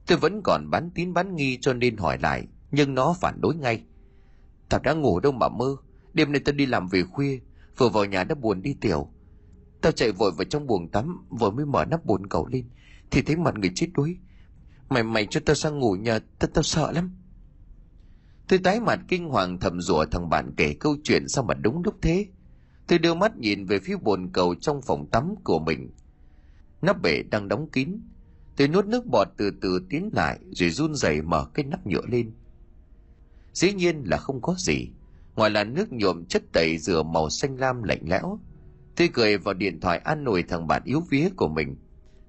Tôi 0.07 0.17
vẫn 0.17 0.41
còn 0.43 0.69
bán 0.69 0.89
tín 0.95 1.13
bán 1.13 1.35
nghi 1.35 1.57
cho 1.61 1.73
nên 1.73 1.97
hỏi 1.97 2.17
lại, 2.21 2.47
nhưng 2.71 2.95
nó 2.95 3.15
phản 3.21 3.41
đối 3.41 3.55
ngay. 3.55 3.83
Tao 4.69 4.79
đã 4.83 4.93
ngủ 4.93 5.19
đâu 5.19 5.31
mà 5.31 5.49
mơ. 5.49 5.75
Đêm 6.13 6.31
nay 6.31 6.41
tao 6.45 6.53
đi 6.53 6.65
làm 6.65 6.87
về 6.87 7.03
khuya, 7.03 7.39
vừa 7.77 7.89
vào 7.89 8.05
nhà 8.05 8.23
đã 8.23 8.35
buồn 8.35 8.61
đi 8.61 8.75
tiểu 8.81 9.09
tao 9.81 9.91
chạy 9.91 10.11
vội 10.11 10.31
vào 10.31 10.45
trong 10.45 10.67
buồng 10.67 10.87
tắm 10.87 11.25
vừa 11.29 11.49
mới 11.49 11.65
mở 11.65 11.85
nắp 11.85 12.05
bồn 12.05 12.27
cầu 12.27 12.47
lên, 12.47 12.65
thì 13.11 13.21
thấy 13.21 13.35
mặt 13.35 13.55
người 13.55 13.71
chết 13.75 13.87
đuối. 13.93 14.17
Mày 14.89 15.03
mày 15.03 15.25
cho 15.25 15.39
tao 15.45 15.55
sang 15.55 15.79
ngủ 15.79 15.95
nhà 15.95 16.19
tao 16.39 16.49
tao 16.53 16.63
sợ 16.63 16.91
lắm. 16.91 17.11
Tôi 18.47 18.59
tái 18.59 18.79
mặt 18.79 18.99
kinh 19.07 19.29
hoàng 19.29 19.59
thầm 19.59 19.81
rủa 19.81 20.05
thằng 20.05 20.29
bạn 20.29 20.51
kể 20.57 20.73
câu 20.79 20.95
chuyện 21.03 21.27
sao 21.27 21.43
mà 21.43 21.53
đúng 21.53 21.81
lúc 21.83 21.95
thế. 22.01 22.27
Tôi 22.87 22.99
đưa 22.99 23.13
mắt 23.13 23.37
nhìn 23.37 23.65
về 23.65 23.79
phía 23.79 23.97
bồn 23.97 24.29
cầu 24.33 24.55
trong 24.55 24.81
phòng 24.81 25.07
tắm 25.11 25.35
của 25.43 25.59
mình. 25.59 25.91
Nắp 26.81 27.01
bể 27.01 27.23
đang 27.23 27.47
đóng 27.47 27.69
kín. 27.69 28.01
Tôi 28.55 28.67
nuốt 28.67 28.85
nước 28.85 29.05
bọt 29.05 29.27
từ 29.37 29.51
từ 29.61 29.85
tiến 29.89 30.09
lại, 30.13 30.39
rồi 30.51 30.69
run 30.69 30.95
rẩy 30.95 31.21
mở 31.21 31.47
cái 31.53 31.65
nắp 31.65 31.87
nhựa 31.87 32.05
lên. 32.07 32.31
Dĩ 33.53 33.73
nhiên 33.73 34.03
là 34.05 34.17
không 34.17 34.41
có 34.41 34.55
gì, 34.57 34.89
ngoài 35.35 35.49
là 35.49 35.63
nước 35.63 35.91
nhuộm 35.91 36.25
chất 36.25 36.43
tẩy 36.53 36.77
rửa 36.77 37.03
màu 37.03 37.29
xanh 37.29 37.57
lam 37.57 37.83
lạnh 37.83 38.01
lẽo 38.05 38.39
tôi 38.95 39.09
cười 39.13 39.37
vào 39.37 39.53
điện 39.53 39.79
thoại 39.79 39.97
an 39.97 40.25
ủi 40.25 40.43
thằng 40.43 40.67
bạn 40.67 40.81
yếu 40.85 41.01
vía 41.09 41.29
của 41.35 41.47
mình. 41.47 41.75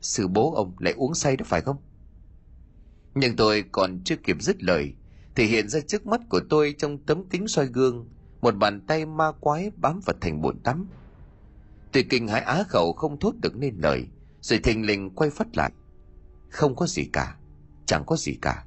Sư 0.00 0.28
bố 0.28 0.54
ông 0.54 0.74
lại 0.78 0.92
uống 0.92 1.14
say 1.14 1.36
đó 1.36 1.44
phải 1.48 1.60
không? 1.60 1.76
Nhưng 3.14 3.36
tôi 3.36 3.64
còn 3.72 4.00
chưa 4.04 4.16
kịp 4.16 4.36
dứt 4.40 4.62
lời, 4.62 4.94
thì 5.36 5.44
hiện 5.44 5.68
ra 5.68 5.80
trước 5.80 6.06
mắt 6.06 6.20
của 6.28 6.40
tôi 6.50 6.74
trong 6.78 6.98
tấm 6.98 7.28
kính 7.30 7.48
soi 7.48 7.66
gương, 7.66 8.08
một 8.40 8.56
bàn 8.56 8.80
tay 8.86 9.06
ma 9.06 9.32
quái 9.40 9.70
bám 9.76 10.00
vào 10.06 10.16
thành 10.20 10.40
bồn 10.42 10.58
tắm. 10.58 10.86
Tôi 11.92 12.04
kinh 12.10 12.28
hãi 12.28 12.40
á 12.40 12.64
khẩu 12.68 12.92
không 12.92 13.18
thốt 13.18 13.34
được 13.42 13.56
nên 13.56 13.76
lời, 13.78 14.06
rồi 14.40 14.58
thình 14.58 14.86
lình 14.86 15.10
quay 15.10 15.30
phát 15.30 15.56
lại. 15.56 15.72
Không 16.50 16.76
có 16.76 16.86
gì 16.86 17.04
cả, 17.12 17.36
chẳng 17.86 18.04
có 18.06 18.16
gì 18.16 18.38
cả. 18.42 18.64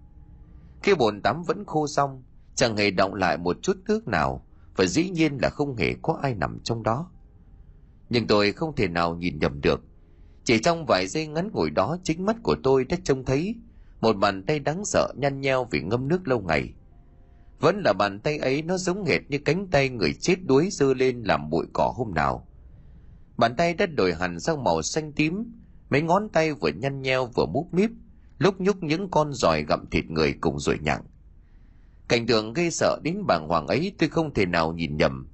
Khi 0.84 0.96
bồn 0.96 1.22
tắm 1.22 1.44
vẫn 1.44 1.66
khô 1.66 1.88
xong, 1.88 2.24
chẳng 2.56 2.78
hề 2.78 2.92
động 2.92 3.14
lại 3.14 3.38
một 3.38 3.58
chút 3.62 3.78
nước 3.88 4.08
nào, 4.08 4.46
và 4.76 4.86
dĩ 4.86 5.10
nhiên 5.10 5.38
là 5.42 5.50
không 5.50 5.76
hề 5.78 5.96
có 6.02 6.20
ai 6.22 6.36
nằm 6.36 6.60
trong 6.64 6.84
đó 6.84 7.12
nhưng 8.10 8.28
tôi 8.28 8.52
không 8.52 8.76
thể 8.76 8.88
nào 8.88 9.16
nhìn 9.16 9.40
nhầm 9.40 9.62
được. 9.62 9.84
Chỉ 10.44 10.60
trong 10.60 10.86
vài 10.86 11.08
giây 11.08 11.28
ngắn 11.28 11.50
ngủi 11.54 11.70
đó, 11.70 11.98
chính 12.04 12.26
mắt 12.26 12.36
của 12.44 12.56
tôi 12.64 12.86
đã 12.86 12.98
trông 13.04 13.26
thấy 13.26 13.56
một 14.02 14.18
bàn 14.18 14.44
tay 14.44 14.60
đáng 14.60 14.86
sợ 14.86 15.14
nhăn 15.18 15.42
nheo 15.42 15.68
vì 15.72 15.82
ngâm 15.82 16.08
nước 16.08 16.28
lâu 16.28 16.42
ngày. 16.42 16.74
Vẫn 17.60 17.82
là 17.86 17.94
bàn 17.94 18.20
tay 18.20 18.38
ấy, 18.38 18.62
nó 18.62 18.78
giống 18.78 19.06
hệt 19.06 19.22
như 19.30 19.38
cánh 19.38 19.68
tay 19.68 19.90
người 19.90 20.14
chết 20.14 20.36
đuối 20.46 20.70
dơ 20.72 20.94
lên 20.94 21.24
làm 21.24 21.50
bụi 21.50 21.66
cỏ 21.74 21.94
hôm 21.96 22.14
nào. 22.14 22.48
Bàn 23.38 23.56
tay 23.56 23.74
đã 23.74 23.86
đổi 23.86 24.14
hẳn 24.14 24.40
sang 24.40 24.64
màu 24.64 24.82
xanh 24.82 25.12
tím, 25.12 25.52
mấy 25.90 26.02
ngón 26.02 26.30
tay 26.30 26.54
vừa 26.54 26.70
nhăn 26.70 27.02
nheo 27.02 27.26
vừa 27.26 27.46
múp 27.46 27.74
míp, 27.74 27.90
lúc 28.38 28.62
nhúc 28.62 28.84
những 28.84 29.10
con 29.12 29.34
giòi 29.34 29.64
gặm 29.64 29.86
thịt 29.92 30.06
người 30.06 30.34
cùng 30.42 30.60
rồi 30.60 30.80
nhặng. 30.82 31.04
Cảnh 32.08 32.28
tượng 32.28 32.54
gây 32.54 32.72
sợ 32.72 33.00
đến 33.04 33.26
bàng 33.28 33.48
hoàng 33.48 33.68
ấy 33.68 33.96
tôi 33.98 34.10
không 34.10 34.34
thể 34.34 34.46
nào 34.46 34.74
nhìn 34.74 34.98
nhầm. 34.98 35.28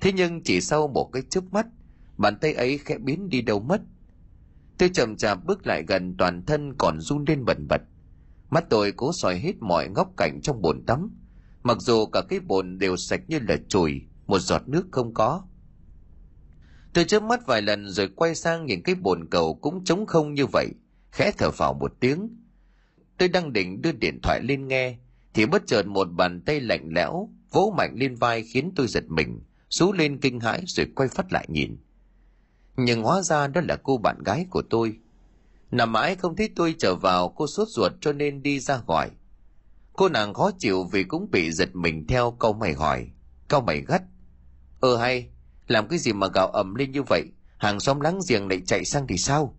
Thế 0.00 0.12
nhưng 0.12 0.42
chỉ 0.42 0.60
sau 0.60 0.88
một 0.88 1.10
cái 1.12 1.22
chớp 1.30 1.44
mắt 1.52 1.66
bàn 2.16 2.38
tay 2.40 2.54
ấy 2.54 2.78
khẽ 2.78 2.98
biến 2.98 3.28
đi 3.28 3.42
đâu 3.42 3.60
mất. 3.60 3.80
Tôi 4.78 4.88
chậm 4.88 5.16
chạp 5.16 5.44
bước 5.44 5.66
lại 5.66 5.84
gần, 5.88 6.14
toàn 6.18 6.46
thân 6.46 6.74
còn 6.78 7.00
run 7.00 7.24
lên 7.28 7.44
bần 7.44 7.66
bật. 7.68 7.80
Mắt 8.50 8.64
tôi 8.70 8.92
cố 8.92 9.12
soi 9.12 9.38
hết 9.38 9.52
mọi 9.60 9.88
góc 9.94 10.10
cạnh 10.16 10.40
trong 10.42 10.62
bồn 10.62 10.82
tắm. 10.86 11.10
Mặc 11.62 11.78
dù 11.80 12.06
cả 12.06 12.22
cái 12.28 12.40
bồn 12.40 12.78
đều 12.78 12.96
sạch 12.96 13.20
như 13.28 13.38
là 13.48 13.56
chùi, 13.68 14.02
một 14.26 14.38
giọt 14.38 14.68
nước 14.68 14.86
không 14.92 15.14
có. 15.14 15.42
Tôi 16.94 17.04
chớp 17.04 17.22
mắt 17.22 17.46
vài 17.46 17.62
lần 17.62 17.88
rồi 17.88 18.08
quay 18.08 18.34
sang 18.34 18.66
nhìn 18.66 18.82
cái 18.82 18.94
bồn 18.94 19.28
cầu 19.30 19.54
cũng 19.54 19.84
trống 19.84 20.06
không 20.06 20.34
như 20.34 20.46
vậy, 20.46 20.68
khẽ 21.12 21.32
thở 21.38 21.50
phào 21.50 21.74
một 21.74 21.92
tiếng. 22.00 22.28
Tôi 23.18 23.28
đang 23.28 23.52
định 23.52 23.82
đưa 23.82 23.92
điện 23.92 24.18
thoại 24.22 24.40
lên 24.42 24.68
nghe, 24.68 24.96
thì 25.34 25.46
bất 25.46 25.66
chợt 25.66 25.86
một 25.86 26.04
bàn 26.04 26.40
tay 26.40 26.60
lạnh 26.60 26.88
lẽo 26.92 27.28
vỗ 27.50 27.74
mạnh 27.76 27.94
lên 27.96 28.14
vai 28.14 28.42
khiến 28.42 28.72
tôi 28.76 28.86
giật 28.86 29.04
mình, 29.08 29.40
rú 29.68 29.92
lên 29.92 30.18
kinh 30.20 30.40
hãi 30.40 30.62
rồi 30.66 30.86
quay 30.94 31.08
phát 31.08 31.32
lại 31.32 31.46
nhìn 31.48 31.76
nhưng 32.76 33.02
hóa 33.02 33.22
ra 33.22 33.46
đó 33.46 33.60
là 33.68 33.76
cô 33.82 33.98
bạn 33.98 34.22
gái 34.24 34.46
của 34.50 34.62
tôi. 34.70 34.98
Nằm 35.70 35.92
mãi 35.92 36.16
không 36.16 36.36
thấy 36.36 36.50
tôi 36.56 36.74
trở 36.78 36.94
vào, 36.94 37.28
cô 37.28 37.46
sốt 37.46 37.68
ruột 37.68 37.92
cho 38.00 38.12
nên 38.12 38.42
đi 38.42 38.60
ra 38.60 38.80
gọi. 38.86 39.10
Cô 39.92 40.08
nàng 40.08 40.34
khó 40.34 40.50
chịu 40.58 40.84
vì 40.92 41.04
cũng 41.04 41.30
bị 41.30 41.52
giật 41.52 41.68
mình 41.76 42.06
theo 42.06 42.30
câu 42.30 42.52
mày 42.52 42.74
hỏi, 42.74 43.10
câu 43.48 43.60
mày 43.60 43.80
gắt. 43.88 44.02
Ờ 44.80 44.96
hay, 44.96 45.28
làm 45.68 45.88
cái 45.88 45.98
gì 45.98 46.12
mà 46.12 46.26
gạo 46.34 46.48
ầm 46.48 46.74
lên 46.74 46.92
như 46.92 47.02
vậy? 47.02 47.24
Hàng 47.58 47.80
xóm 47.80 48.00
láng 48.00 48.20
giềng 48.28 48.48
lại 48.48 48.60
chạy 48.66 48.84
sang 48.84 49.06
thì 49.06 49.18
sao? 49.18 49.56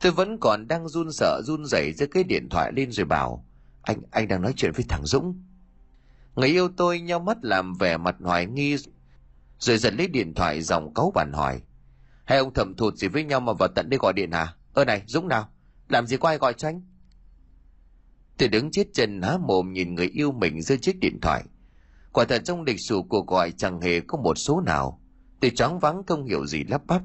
Tôi 0.00 0.12
vẫn 0.12 0.38
còn 0.40 0.68
đang 0.68 0.88
run 0.88 1.12
sợ, 1.12 1.42
run 1.44 1.66
rẩy 1.66 1.92
giơ 1.92 2.06
cái 2.06 2.24
điện 2.24 2.48
thoại 2.48 2.72
lên 2.76 2.92
rồi 2.92 3.06
bảo, 3.06 3.44
anh 3.82 4.00
anh 4.10 4.28
đang 4.28 4.42
nói 4.42 4.52
chuyện 4.56 4.72
với 4.72 4.84
thằng 4.88 5.06
dũng. 5.06 5.42
Người 6.34 6.48
yêu 6.48 6.68
tôi 6.76 7.00
nhau 7.00 7.20
mắt 7.20 7.38
làm 7.42 7.74
vẻ 7.74 7.96
mặt 7.96 8.16
hoài 8.20 8.46
nghi, 8.46 8.76
rồi 9.58 9.78
giật 9.78 9.94
lấy 9.94 10.06
điện 10.08 10.34
thoại 10.34 10.62
dòng 10.62 10.94
cáu 10.94 11.12
bản 11.14 11.32
hỏi 11.32 11.60
hai 12.26 12.38
ông 12.38 12.54
thầm 12.54 12.74
thụt 12.74 12.94
gì 12.94 13.08
với 13.08 13.24
nhau 13.24 13.40
mà 13.40 13.52
vào 13.52 13.68
tận 13.74 13.90
đây 13.90 13.98
gọi 13.98 14.12
điện 14.12 14.32
hả? 14.32 14.54
Ơ 14.74 14.84
này 14.84 15.02
dũng 15.06 15.28
nào? 15.28 15.48
Làm 15.88 16.06
gì 16.06 16.16
có 16.16 16.28
ai 16.28 16.38
gọi 16.38 16.52
cho 16.52 16.68
anh? 16.68 16.82
Tôi 18.38 18.48
đứng 18.48 18.70
chết 18.70 18.86
chân 18.92 19.22
há 19.22 19.38
mồm 19.38 19.72
nhìn 19.72 19.94
người 19.94 20.06
yêu 20.06 20.32
mình 20.32 20.62
rơi 20.62 20.78
chiếc 20.78 21.00
điện 21.00 21.20
thoại. 21.20 21.44
Quả 22.12 22.24
thật 22.24 22.42
trong 22.44 22.62
lịch 22.62 22.80
sử 22.80 23.00
cuộc 23.08 23.26
gọi 23.26 23.50
chẳng 23.50 23.80
hề 23.80 24.00
có 24.00 24.18
một 24.18 24.38
số 24.38 24.60
nào. 24.60 25.00
Tôi 25.40 25.50
choáng 25.50 25.78
vắng 25.78 26.02
không 26.06 26.24
hiểu 26.24 26.46
gì 26.46 26.64
lắp 26.64 26.86
bắp. 26.86 27.02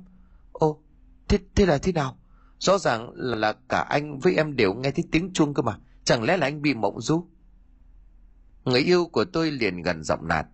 Ô 0.51 0.81
thế 1.27 1.39
thế 1.55 1.65
là 1.65 1.77
thế 1.77 1.91
nào? 1.91 2.17
Rõ 2.59 2.77
ràng 2.77 3.11
là, 3.15 3.35
là 3.35 3.53
cả 3.69 3.85
anh 3.89 4.19
với 4.19 4.35
em 4.35 4.55
đều 4.55 4.73
nghe 4.73 4.91
thấy 4.91 5.03
tiếng 5.11 5.33
chuông 5.33 5.53
cơ 5.53 5.61
mà. 5.61 5.77
Chẳng 6.03 6.23
lẽ 6.23 6.37
là 6.37 6.47
anh 6.47 6.61
bị 6.61 6.73
mộng 6.73 7.01
du? 7.01 7.27
Người 8.65 8.81
yêu 8.81 9.05
của 9.05 9.25
tôi 9.25 9.51
liền 9.51 9.81
gần 9.81 10.03
giọng 10.03 10.27
nạt. 10.27 10.45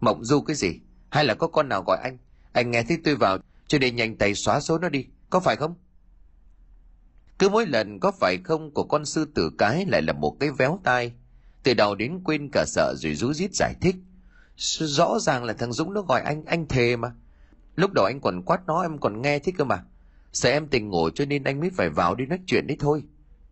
Mộng 0.00 0.24
du 0.24 0.40
cái 0.40 0.56
gì? 0.56 0.80
Hay 1.10 1.24
là 1.24 1.34
có 1.34 1.46
con 1.48 1.68
nào 1.68 1.82
gọi 1.86 1.98
anh? 2.02 2.18
Anh 2.52 2.70
nghe 2.70 2.82
thấy 2.82 2.98
tôi 3.04 3.16
vào 3.16 3.38
cho 3.68 3.78
nên 3.78 3.96
nhanh 3.96 4.16
tay 4.16 4.34
xóa 4.34 4.60
số 4.60 4.78
nó 4.78 4.88
đi, 4.88 5.06
có 5.30 5.40
phải 5.40 5.56
không? 5.56 5.74
Cứ 7.38 7.48
mỗi 7.48 7.66
lần 7.66 8.00
có 8.00 8.12
phải 8.20 8.38
không 8.44 8.74
của 8.74 8.84
con 8.84 9.04
sư 9.04 9.24
tử 9.34 9.50
cái 9.58 9.86
lại 9.86 10.02
là 10.02 10.12
một 10.12 10.36
cái 10.40 10.50
véo 10.50 10.80
tai. 10.84 11.12
Từ 11.62 11.74
đầu 11.74 11.94
đến 11.94 12.20
quên 12.24 12.48
cả 12.52 12.64
sợ 12.66 12.94
rồi 12.96 13.14
rú 13.14 13.32
rít 13.32 13.54
giải 13.54 13.74
thích. 13.80 13.96
Rõ 14.80 15.18
ràng 15.20 15.44
là 15.44 15.52
thằng 15.52 15.72
dũng 15.72 15.94
nó 15.94 16.02
gọi 16.02 16.20
anh 16.20 16.44
anh 16.44 16.68
thề 16.68 16.96
mà. 16.96 17.12
Lúc 17.76 17.92
đầu 17.92 18.04
anh 18.04 18.20
còn 18.20 18.42
quát 18.42 18.60
nó, 18.66 18.82
em 18.82 18.98
còn 18.98 19.22
nghe 19.22 19.38
thích 19.38 19.54
cơ 19.58 19.64
mà. 19.64 19.84
Sợ 20.32 20.50
em 20.50 20.68
tình 20.68 20.88
ngủ 20.88 21.10
cho 21.10 21.24
nên 21.24 21.44
anh 21.44 21.60
mới 21.60 21.70
phải 21.70 21.90
vào 21.90 22.14
đi 22.14 22.26
nói 22.26 22.38
chuyện 22.46 22.66
đấy 22.66 22.76
thôi. 22.80 23.02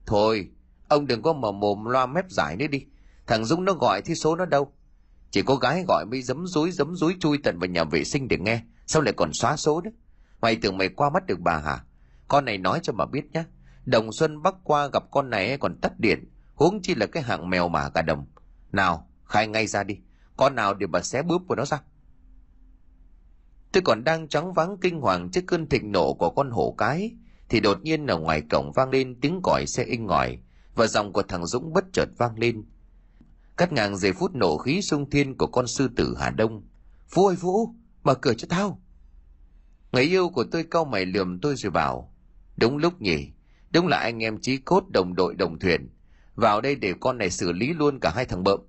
Thôi, 0.06 0.48
ông 0.88 1.06
đừng 1.06 1.22
có 1.22 1.32
mở 1.32 1.52
mồm 1.52 1.84
loa 1.84 2.06
mép 2.06 2.30
giải 2.30 2.56
nữa 2.56 2.66
đi. 2.66 2.84
Thằng 3.26 3.44
dũng 3.44 3.64
nó 3.64 3.72
gọi 3.72 4.02
thì 4.02 4.14
số 4.14 4.36
nó 4.36 4.46
đâu? 4.46 4.72
Chỉ 5.30 5.42
có 5.42 5.54
gái 5.54 5.84
gọi 5.88 6.04
mới 6.10 6.22
giấm 6.22 6.46
rúi 6.46 6.70
giấm 6.70 6.96
rúi 6.96 7.16
chui 7.20 7.38
tận 7.38 7.58
vào 7.58 7.68
nhà 7.68 7.84
vệ 7.84 8.04
sinh 8.04 8.28
để 8.28 8.38
nghe. 8.38 8.62
Sao 8.86 9.02
lại 9.02 9.14
còn 9.16 9.32
xóa 9.32 9.56
số 9.56 9.80
đấy 9.80 9.92
mày 10.46 10.56
tưởng 10.56 10.78
mày 10.78 10.88
qua 10.88 11.10
mắt 11.10 11.26
được 11.26 11.40
bà 11.40 11.58
hả? 11.58 11.84
Con 12.28 12.44
này 12.44 12.58
nói 12.58 12.80
cho 12.82 12.92
bà 12.92 13.06
biết 13.06 13.32
nhé 13.32 13.44
đồng 13.84 14.12
xuân 14.12 14.42
bắc 14.42 14.54
qua 14.64 14.88
gặp 14.92 15.02
con 15.10 15.30
này 15.30 15.58
còn 15.58 15.80
tắt 15.80 15.98
điện 15.98 16.30
huống 16.54 16.82
chi 16.82 16.94
là 16.94 17.06
cái 17.06 17.22
hạng 17.22 17.50
mèo 17.50 17.68
mà 17.68 17.90
cả 17.90 18.02
đồng. 18.02 18.26
Nào 18.72 19.08
khai 19.24 19.48
ngay 19.48 19.66
ra 19.66 19.84
đi. 19.84 19.98
Con 20.36 20.54
nào 20.54 20.74
để 20.74 20.86
bà 20.86 21.02
xé 21.02 21.22
bướp 21.22 21.42
của 21.48 21.54
nó 21.54 21.64
ra. 21.64 21.80
Tôi 23.72 23.82
còn 23.82 24.04
đang 24.04 24.28
trắng 24.28 24.52
vắng 24.52 24.76
kinh 24.80 25.00
hoàng 25.00 25.30
trước 25.30 25.40
cơn 25.46 25.68
thịnh 25.68 25.92
nộ 25.92 26.14
của 26.14 26.30
con 26.30 26.50
hổ 26.50 26.74
cái 26.78 27.16
thì 27.48 27.60
đột 27.60 27.82
nhiên 27.82 28.06
ở 28.06 28.18
ngoài 28.18 28.42
cổng 28.50 28.72
vang 28.74 28.90
lên 28.90 29.20
tiếng 29.20 29.40
còi 29.42 29.66
xe 29.66 29.84
inh 29.84 30.06
ngòi 30.06 30.38
và 30.74 30.86
giọng 30.86 31.12
của 31.12 31.22
thằng 31.22 31.46
dũng 31.46 31.72
bất 31.72 31.84
chợt 31.92 32.08
vang 32.18 32.38
lên. 32.38 32.64
Cắt 33.56 33.72
ngang 33.72 33.96
giây 33.96 34.12
phút 34.12 34.34
nổ 34.34 34.58
khí 34.58 34.82
sung 34.82 35.10
thiên 35.10 35.36
của 35.36 35.46
con 35.46 35.66
sư 35.66 35.88
tử 35.96 36.16
hà 36.18 36.30
đông. 36.30 36.62
Phú 37.08 37.26
ơi 37.26 37.36
Vũ, 37.36 37.74
mở 38.02 38.14
cửa 38.14 38.34
cho 38.34 38.46
tao 38.50 38.80
người 39.96 40.04
yêu 40.04 40.28
của 40.28 40.44
tôi 40.44 40.64
cau 40.64 40.84
mày 40.84 41.06
lườm 41.06 41.40
tôi 41.40 41.56
rồi 41.56 41.70
bảo 41.70 42.14
đúng 42.56 42.76
lúc 42.76 43.02
nhỉ 43.02 43.32
đúng 43.70 43.86
là 43.86 43.96
anh 43.96 44.22
em 44.22 44.38
chí 44.40 44.56
cốt 44.56 44.84
đồng 44.88 45.14
đội 45.14 45.34
đồng 45.34 45.58
thuyền 45.58 45.88
vào 46.34 46.60
đây 46.60 46.74
để 46.74 46.94
con 47.00 47.18
này 47.18 47.30
xử 47.30 47.52
lý 47.52 47.74
luôn 47.74 48.00
cả 48.00 48.10
hai 48.10 48.24
thằng 48.24 48.44
bợm 48.44 48.60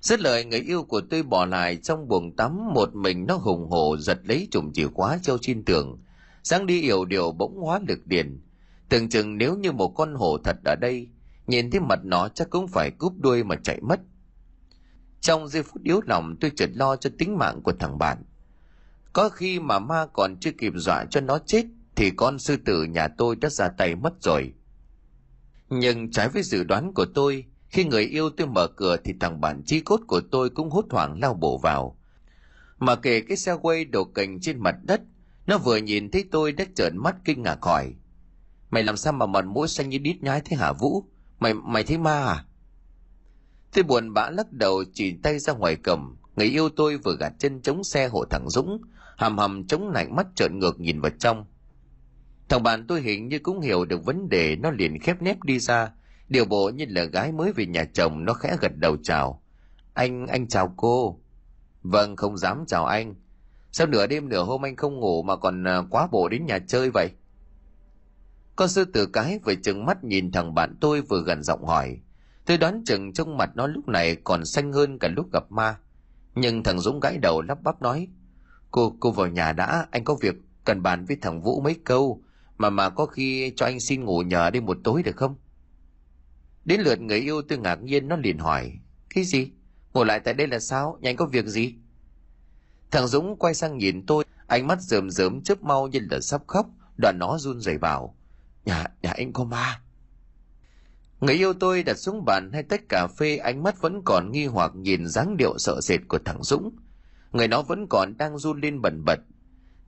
rất 0.00 0.20
lời 0.20 0.44
người 0.44 0.60
yêu 0.60 0.82
của 0.82 1.00
tôi 1.10 1.22
bỏ 1.22 1.46
lại 1.46 1.76
trong 1.76 2.08
buồng 2.08 2.36
tắm 2.36 2.72
một 2.74 2.94
mình 2.94 3.26
nó 3.26 3.36
hùng 3.36 3.70
hổ 3.70 3.96
giật 3.96 4.18
lấy 4.24 4.48
chùm 4.50 4.72
chìa 4.72 4.86
khóa 4.86 5.18
treo 5.22 5.38
trên 5.40 5.64
tường. 5.64 5.98
Sáng 6.44 6.66
đi 6.66 6.82
yểu 6.82 7.04
điều 7.04 7.32
bỗng 7.32 7.56
hóa 7.56 7.80
lực 7.88 8.06
điền. 8.06 8.40
Tưởng 8.88 9.08
chừng 9.08 9.38
nếu 9.38 9.56
như 9.56 9.72
một 9.72 9.88
con 9.88 10.14
hổ 10.14 10.38
thật 10.44 10.56
ở 10.64 10.76
đây, 10.80 11.08
nhìn 11.46 11.70
thấy 11.70 11.80
mặt 11.80 11.98
nó 12.04 12.28
chắc 12.28 12.50
cũng 12.50 12.68
phải 12.68 12.90
cúp 12.90 13.12
đuôi 13.18 13.44
mà 13.44 13.56
chạy 13.56 13.80
mất. 13.80 14.00
Trong 15.20 15.48
giây 15.48 15.62
phút 15.62 15.82
yếu 15.82 16.00
lòng 16.06 16.36
tôi 16.40 16.50
chợt 16.56 16.70
lo 16.74 16.96
cho 16.96 17.10
tính 17.18 17.38
mạng 17.38 17.60
của 17.62 17.72
thằng 17.72 17.98
bạn. 17.98 18.22
Có 19.12 19.28
khi 19.28 19.60
mà 19.60 19.78
ma 19.78 20.06
còn 20.12 20.36
chưa 20.40 20.50
kịp 20.58 20.72
dọa 20.76 21.04
cho 21.10 21.20
nó 21.20 21.38
chết 21.46 21.66
thì 21.96 22.10
con 22.10 22.38
sư 22.38 22.56
tử 22.56 22.82
nhà 22.82 23.08
tôi 23.08 23.36
đã 23.36 23.48
ra 23.48 23.68
tay 23.68 23.94
mất 23.94 24.12
rồi. 24.22 24.52
Nhưng 25.70 26.10
trái 26.10 26.28
với 26.28 26.42
dự 26.42 26.64
đoán 26.64 26.92
của 26.94 27.06
tôi, 27.14 27.44
khi 27.68 27.84
người 27.84 28.04
yêu 28.04 28.30
tôi 28.30 28.46
mở 28.46 28.66
cửa 28.66 28.96
thì 29.04 29.14
thằng 29.20 29.40
bạn 29.40 29.62
chi 29.66 29.80
cốt 29.80 30.00
của 30.06 30.20
tôi 30.30 30.50
cũng 30.50 30.70
hốt 30.70 30.84
hoảng 30.90 31.20
lao 31.20 31.34
bộ 31.34 31.58
vào. 31.58 31.98
Mà 32.78 32.96
kể 32.96 33.20
cái 33.20 33.36
xe 33.36 33.56
quay 33.62 33.84
đổ 33.84 34.04
cành 34.04 34.40
trên 34.40 34.62
mặt 34.62 34.76
đất, 34.82 35.00
nó 35.46 35.58
vừa 35.58 35.76
nhìn 35.76 36.10
thấy 36.10 36.24
tôi 36.30 36.52
đã 36.52 36.64
trợn 36.74 36.96
mắt 36.96 37.16
kinh 37.24 37.42
ngạc 37.42 37.62
hỏi. 37.62 37.94
Mày 38.70 38.82
làm 38.82 38.96
sao 38.96 39.12
mà 39.12 39.26
mặt 39.26 39.44
mũi 39.44 39.68
xanh 39.68 39.88
như 39.88 39.98
đít 39.98 40.22
nhái 40.22 40.40
thế 40.44 40.56
hả 40.56 40.72
Vũ? 40.72 41.04
Mày 41.38 41.54
mày 41.54 41.84
thấy 41.84 41.98
ma 41.98 42.24
à? 42.24 42.44
Tôi 43.72 43.84
buồn 43.84 44.12
bã 44.14 44.30
lắc 44.30 44.52
đầu 44.52 44.84
chỉ 44.92 45.14
tay 45.22 45.38
ra 45.38 45.52
ngoài 45.52 45.76
cầm. 45.76 46.16
Người 46.36 46.46
yêu 46.46 46.68
tôi 46.68 46.96
vừa 46.96 47.16
gạt 47.20 47.32
chân 47.38 47.62
chống 47.62 47.84
xe 47.84 48.08
hộ 48.08 48.24
thằng 48.30 48.50
Dũng, 48.50 48.82
hầm 49.18 49.38
hầm 49.38 49.66
chống 49.66 49.90
lạnh 49.90 50.16
mắt 50.16 50.26
trợn 50.34 50.58
ngược 50.58 50.80
nhìn 50.80 51.00
vào 51.00 51.12
trong. 51.18 51.46
Thằng 52.48 52.62
bạn 52.62 52.86
tôi 52.86 53.00
hình 53.00 53.28
như 53.28 53.38
cũng 53.38 53.60
hiểu 53.60 53.84
được 53.84 54.04
vấn 54.04 54.28
đề 54.28 54.56
nó 54.56 54.70
liền 54.70 55.00
khép 55.00 55.22
nép 55.22 55.42
đi 55.42 55.58
ra, 55.58 55.92
điều 56.28 56.44
bộ 56.44 56.70
như 56.70 56.84
là 56.88 57.04
gái 57.04 57.32
mới 57.32 57.52
về 57.52 57.66
nhà 57.66 57.84
chồng 57.84 58.24
nó 58.24 58.32
khẽ 58.32 58.56
gật 58.60 58.72
đầu 58.76 58.96
chào. 59.02 59.42
Anh, 59.94 60.26
anh 60.26 60.48
chào 60.48 60.74
cô. 60.76 61.20
Vâng, 61.82 62.16
không 62.16 62.36
dám 62.36 62.64
chào 62.66 62.86
anh. 62.86 63.14
Sao 63.72 63.86
nửa 63.86 64.06
đêm 64.06 64.28
nửa 64.28 64.44
hôm 64.44 64.64
anh 64.64 64.76
không 64.76 65.00
ngủ 65.00 65.22
mà 65.22 65.36
còn 65.36 65.68
à, 65.68 65.82
quá 65.90 66.08
bộ 66.12 66.28
đến 66.28 66.46
nhà 66.46 66.58
chơi 66.58 66.90
vậy? 66.90 67.10
Con 68.56 68.68
sư 68.68 68.84
tử 68.84 69.06
cái 69.06 69.38
vừa 69.44 69.54
chừng 69.54 69.84
mắt 69.86 70.04
nhìn 70.04 70.32
thằng 70.32 70.54
bạn 70.54 70.76
tôi 70.80 71.00
vừa 71.00 71.22
gần 71.22 71.42
giọng 71.42 71.64
hỏi. 71.64 72.00
Tôi 72.46 72.58
đoán 72.58 72.82
chừng 72.86 73.12
trong 73.12 73.36
mặt 73.36 73.50
nó 73.54 73.66
lúc 73.66 73.88
này 73.88 74.16
còn 74.24 74.44
xanh 74.44 74.72
hơn 74.72 74.98
cả 74.98 75.08
lúc 75.08 75.32
gặp 75.32 75.52
ma. 75.52 75.78
Nhưng 76.34 76.62
thằng 76.62 76.80
Dũng 76.80 77.00
gãi 77.00 77.18
đầu 77.18 77.42
lắp 77.42 77.62
bắp 77.62 77.82
nói. 77.82 78.08
Cô, 78.70 78.96
cô 79.00 79.10
vào 79.10 79.26
nhà 79.26 79.52
đã, 79.52 79.86
anh 79.90 80.04
có 80.04 80.14
việc 80.14 80.34
cần 80.64 80.82
bàn 80.82 81.04
với 81.04 81.16
thằng 81.16 81.40
Vũ 81.40 81.60
mấy 81.60 81.76
câu. 81.84 82.22
Mà 82.58 82.70
mà 82.70 82.90
có 82.90 83.06
khi 83.06 83.52
cho 83.56 83.66
anh 83.66 83.80
xin 83.80 84.04
ngủ 84.04 84.22
nhờ 84.22 84.50
đi 84.50 84.60
một 84.60 84.78
tối 84.84 85.02
được 85.02 85.16
không? 85.16 85.36
Đến 86.64 86.80
lượt 86.80 87.00
người 87.00 87.18
yêu 87.18 87.42
tôi 87.42 87.58
ngạc 87.58 87.82
nhiên 87.82 88.08
nó 88.08 88.16
liền 88.16 88.38
hỏi. 88.38 88.72
Cái 89.14 89.24
gì? 89.24 89.50
Ngồi 89.92 90.06
lại 90.06 90.20
tại 90.20 90.34
đây 90.34 90.46
là 90.46 90.58
sao? 90.58 90.98
Nhanh 91.00 91.16
có 91.16 91.26
việc 91.26 91.46
gì? 91.46 91.74
Thằng 92.90 93.06
Dũng 93.06 93.36
quay 93.36 93.54
sang 93.54 93.78
nhìn 93.78 94.06
tôi, 94.06 94.24
ánh 94.46 94.66
mắt 94.66 94.80
rơm 94.80 95.10
rớm 95.10 95.42
chớp 95.42 95.62
mau 95.62 95.88
như 95.88 96.00
là 96.10 96.20
sắp 96.20 96.42
khóc, 96.46 96.66
đoạn 97.02 97.16
nó 97.18 97.38
run 97.38 97.60
rẩy 97.60 97.78
bảo. 97.78 98.16
Nhà, 98.64 98.84
nhà 99.02 99.10
anh 99.10 99.32
có 99.32 99.44
ma. 99.44 99.80
Người 101.20 101.34
yêu 101.34 101.52
tôi 101.52 101.82
đặt 101.82 101.98
xuống 101.98 102.24
bàn 102.24 102.50
hay 102.52 102.62
tách 102.62 102.88
cà 102.88 103.06
phê 103.06 103.36
ánh 103.36 103.62
mắt 103.62 103.80
vẫn 103.80 104.02
còn 104.04 104.32
nghi 104.32 104.46
hoặc 104.46 104.72
nhìn 104.74 105.06
dáng 105.06 105.36
điệu 105.36 105.58
sợ 105.58 105.80
sệt 105.80 106.00
của 106.08 106.18
thằng 106.24 106.42
Dũng. 106.42 106.76
Người 107.32 107.48
nó 107.48 107.62
vẫn 107.62 107.86
còn 107.86 108.16
đang 108.16 108.38
run 108.38 108.60
lên 108.60 108.80
bần 108.80 109.04
bật. 109.04 109.20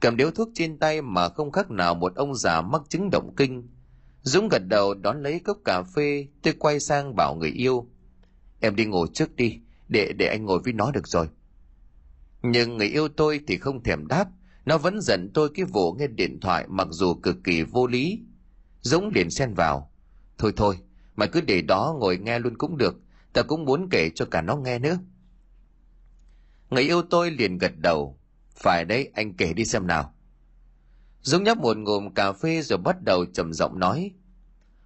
Cầm 0.01 0.17
điếu 0.17 0.31
thuốc 0.31 0.49
trên 0.55 0.79
tay 0.79 1.03
mà 1.03 1.29
không 1.29 1.53
khác 1.53 1.71
nào 1.71 1.95
một 1.95 2.15
ông 2.15 2.35
già 2.35 2.61
mắc 2.61 2.83
chứng 2.89 3.11
động 3.13 3.35
kinh. 3.37 3.69
Dũng 4.23 4.49
gật 4.49 4.63
đầu 4.69 4.95
đón 4.95 5.23
lấy 5.23 5.41
cốc 5.41 5.59
cà 5.65 5.83
phê, 5.83 6.27
tôi 6.43 6.55
quay 6.59 6.81
sang 6.81 7.17
bảo 7.17 7.35
người 7.35 7.51
yêu. 7.51 7.87
Em 8.61 8.77
đi 8.77 8.85
ngồi 8.85 9.09
trước 9.15 9.37
đi, 9.37 9.59
để 9.89 10.13
để 10.13 10.27
anh 10.27 10.45
ngồi 10.45 10.61
với 10.65 10.73
nó 10.73 10.91
được 10.91 11.09
rồi. 11.09 11.29
Nhưng 12.43 12.77
người 12.77 12.89
yêu 12.89 13.09
tôi 13.09 13.41
thì 13.47 13.59
không 13.59 13.83
thèm 13.83 14.07
đáp, 14.07 14.29
nó 14.65 14.79
vẫn 14.79 15.01
giận 15.01 15.31
tôi 15.35 15.51
cái 15.55 15.65
vụ 15.65 15.93
nghe 15.93 16.07
điện 16.07 16.41
thoại 16.41 16.67
mặc 16.69 16.89
dù 16.91 17.15
cực 17.15 17.37
kỳ 17.45 17.63
vô 17.63 17.87
lý. 17.87 18.21
Dũng 18.81 19.11
liền 19.15 19.31
xen 19.31 19.55
vào. 19.55 19.91
Thôi 20.39 20.53
thôi, 20.57 20.79
mày 21.17 21.29
cứ 21.29 21.41
để 21.41 21.63
đó 21.63 21.97
ngồi 21.99 22.19
nghe 22.19 22.39
luôn 22.39 22.59
cũng 22.59 22.77
được, 22.77 23.01
ta 23.33 23.43
cũng 23.43 23.65
muốn 23.65 23.89
kể 23.91 24.11
cho 24.15 24.25
cả 24.25 24.43
nó 24.43 24.57
nghe 24.57 24.79
nữa. 24.79 24.99
Người 26.71 26.83
yêu 26.83 27.03
tôi 27.03 27.31
liền 27.31 27.59
gật 27.59 27.73
đầu. 27.79 28.19
Phải 28.57 28.85
đấy, 28.85 29.11
anh 29.15 29.35
kể 29.35 29.53
đi 29.53 29.65
xem 29.65 29.87
nào. 29.87 30.15
Dũng 31.23 31.45
nhấp 31.45 31.59
một 31.59 31.77
ngụm 31.77 32.11
cà 32.15 32.33
phê 32.33 32.63
rồi 32.63 32.79
bắt 32.79 32.97
đầu 33.03 33.25
trầm 33.25 33.53
giọng 33.53 33.79
nói. 33.79 34.11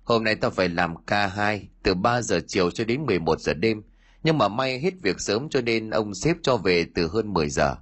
Hôm 0.05 0.25
nay 0.25 0.35
tao 0.35 0.51
phải 0.51 0.69
làm 0.69 1.05
ca 1.07 1.27
2 1.27 1.69
từ 1.83 1.95
3 1.95 2.23
giờ 2.23 2.41
chiều 2.47 2.71
cho 2.71 2.85
đến 2.85 3.07
11 3.07 3.41
giờ 3.41 3.55
đêm. 3.55 3.83
Nhưng 4.23 4.39
mà 4.39 4.49
may 4.49 4.81
hết 4.81 4.95
việc 5.03 5.21
sớm 5.21 5.49
cho 5.49 5.61
nên 5.61 5.91
ông 5.91 6.15
xếp 6.15 6.37
cho 6.43 6.57
về 6.57 6.87
từ 6.95 7.09
hơn 7.09 7.33
10 7.33 7.49
giờ. 7.49 7.75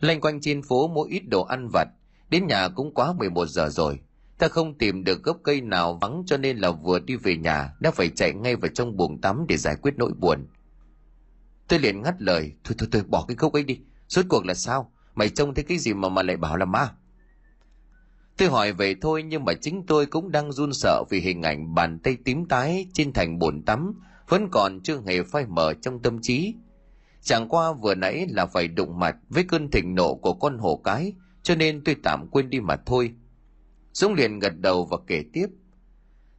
Lanh 0.00 0.20
quanh 0.20 0.40
trên 0.40 0.62
phố 0.62 0.88
mua 0.88 1.02
ít 1.02 1.22
đồ 1.28 1.42
ăn 1.44 1.68
vặt. 1.72 1.88
Đến 2.30 2.46
nhà 2.46 2.68
cũng 2.68 2.94
quá 2.94 3.12
11 3.12 3.46
giờ 3.46 3.68
rồi. 3.68 4.00
Ta 4.38 4.48
không 4.48 4.78
tìm 4.78 5.04
được 5.04 5.22
gốc 5.22 5.38
cây 5.42 5.60
nào 5.60 5.98
vắng 6.00 6.22
cho 6.26 6.36
nên 6.36 6.58
là 6.58 6.70
vừa 6.70 6.98
đi 6.98 7.16
về 7.16 7.36
nhà 7.36 7.72
đã 7.80 7.90
phải 7.90 8.08
chạy 8.08 8.32
ngay 8.32 8.56
vào 8.56 8.70
trong 8.74 8.96
buồng 8.96 9.20
tắm 9.20 9.44
để 9.48 9.56
giải 9.56 9.76
quyết 9.82 9.94
nỗi 9.96 10.12
buồn. 10.20 10.46
Tôi 11.68 11.78
liền 11.78 12.02
ngắt 12.02 12.22
lời. 12.22 12.52
Thôi 12.64 12.74
thôi 12.78 12.88
thôi, 12.92 13.02
bỏ 13.08 13.24
cái 13.28 13.36
gốc 13.36 13.52
ấy 13.52 13.64
đi. 13.64 13.80
Suốt 14.08 14.22
cuộc 14.28 14.46
là 14.46 14.54
sao? 14.54 14.92
Mày 15.14 15.28
trông 15.28 15.54
thấy 15.54 15.64
cái 15.64 15.78
gì 15.78 15.94
mà 15.94 16.08
mà 16.08 16.22
lại 16.22 16.36
bảo 16.36 16.56
là 16.56 16.64
ma? 16.64 16.88
Tôi 18.36 18.48
hỏi 18.48 18.72
vậy 18.72 18.96
thôi, 19.00 19.22
nhưng 19.22 19.44
mà 19.44 19.54
chính 19.54 19.86
tôi 19.86 20.06
cũng 20.06 20.32
đang 20.32 20.52
run 20.52 20.72
sợ 20.72 21.04
vì 21.10 21.20
hình 21.20 21.42
ảnh 21.42 21.74
bàn 21.74 21.98
tay 21.98 22.16
tím 22.24 22.46
tái 22.48 22.86
trên 22.92 23.12
thành 23.12 23.38
bồn 23.38 23.62
tắm 23.62 24.00
vẫn 24.28 24.48
còn 24.52 24.80
chưa 24.80 25.00
hề 25.06 25.22
phai 25.22 25.46
mở 25.46 25.74
trong 25.82 26.02
tâm 26.02 26.18
trí. 26.22 26.54
Chẳng 27.22 27.48
qua 27.48 27.72
vừa 27.72 27.94
nãy 27.94 28.26
là 28.30 28.46
phải 28.46 28.68
đụng 28.68 28.98
mặt 28.98 29.16
với 29.28 29.44
cơn 29.44 29.70
thịnh 29.70 29.94
nộ 29.94 30.14
của 30.14 30.34
con 30.34 30.58
hổ 30.58 30.80
cái, 30.84 31.12
cho 31.42 31.54
nên 31.54 31.84
tôi 31.84 31.96
tạm 32.02 32.28
quên 32.30 32.50
đi 32.50 32.60
mà 32.60 32.76
thôi. 32.86 33.14
Dũng 33.92 34.14
liền 34.14 34.38
gật 34.38 34.58
đầu 34.58 34.84
và 34.84 34.96
kể 35.06 35.24
tiếp. 35.32 35.46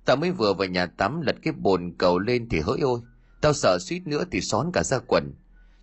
ta 0.05 0.15
mới 0.15 0.31
vừa 0.31 0.53
vào 0.53 0.67
nhà 0.67 0.85
tắm 0.85 1.21
lật 1.21 1.35
cái 1.41 1.53
bồn 1.57 1.93
cầu 1.97 2.19
lên 2.19 2.49
thì 2.49 2.59
hỡi 2.59 2.79
ôi. 2.79 2.99
Tao 3.41 3.53
sợ 3.53 3.77
suýt 3.79 4.07
nữa 4.07 4.23
thì 4.31 4.41
xón 4.41 4.71
cả 4.73 4.83
ra 4.83 4.99
quần. 5.07 5.33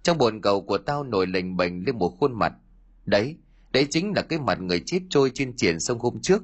Trong 0.03 0.19
bồn 0.19 0.41
cầu 0.41 0.63
của 0.63 0.79
tao 0.79 1.05
nổi 1.05 1.27
lềnh 1.27 1.57
bềnh 1.57 1.85
lên 1.85 1.99
một 1.99 2.17
khuôn 2.21 2.39
mặt. 2.39 2.53
Đấy, 3.07 3.37
Đấy 3.75 3.87
chính 3.91 4.13
là 4.17 4.23
cái 4.23 4.39
mặt 4.39 4.61
người 4.61 4.83
chết 4.87 5.01
trôi 5.11 5.31
trên 5.35 5.57
triển 5.57 5.81
sông 5.81 5.99
hôm 5.99 6.21
trước. 6.21 6.43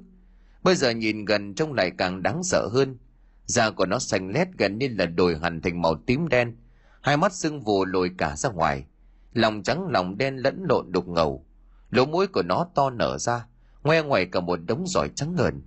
Bây 0.62 0.74
giờ 0.74 0.90
nhìn 0.90 1.24
gần 1.24 1.54
trông 1.54 1.72
lại 1.72 1.90
càng 1.98 2.22
đáng 2.22 2.42
sợ 2.44 2.68
hơn. 2.72 2.98
Da 3.46 3.70
của 3.70 3.86
nó 3.86 3.98
xanh 3.98 4.30
lét 4.30 4.48
gần 4.58 4.78
như 4.78 4.88
là 4.98 5.06
đổi 5.06 5.38
hẳn 5.38 5.60
thành 5.60 5.82
màu 5.82 5.94
tím 6.06 6.28
đen. 6.28 6.56
Hai 7.00 7.16
mắt 7.16 7.32
sưng 7.32 7.60
vù 7.60 7.84
lồi 7.84 8.10
cả 8.18 8.36
ra 8.36 8.50
ngoài. 8.50 8.84
Lòng 9.32 9.62
trắng 9.62 9.88
lòng 9.88 10.18
đen 10.18 10.36
lẫn 10.36 10.64
lộn 10.68 10.92
đục 10.92 11.08
ngầu. 11.08 11.46
Lỗ 11.90 12.06
mũi 12.06 12.26
của 12.26 12.42
nó 12.42 12.66
to 12.74 12.90
nở 12.90 13.18
ra. 13.18 13.46
Ngoe 13.82 14.02
ngoài 14.02 14.26
cả 14.26 14.40
một 14.40 14.58
đống 14.66 14.86
giỏi 14.86 15.10
trắng 15.14 15.34
ngờn. 15.36 15.62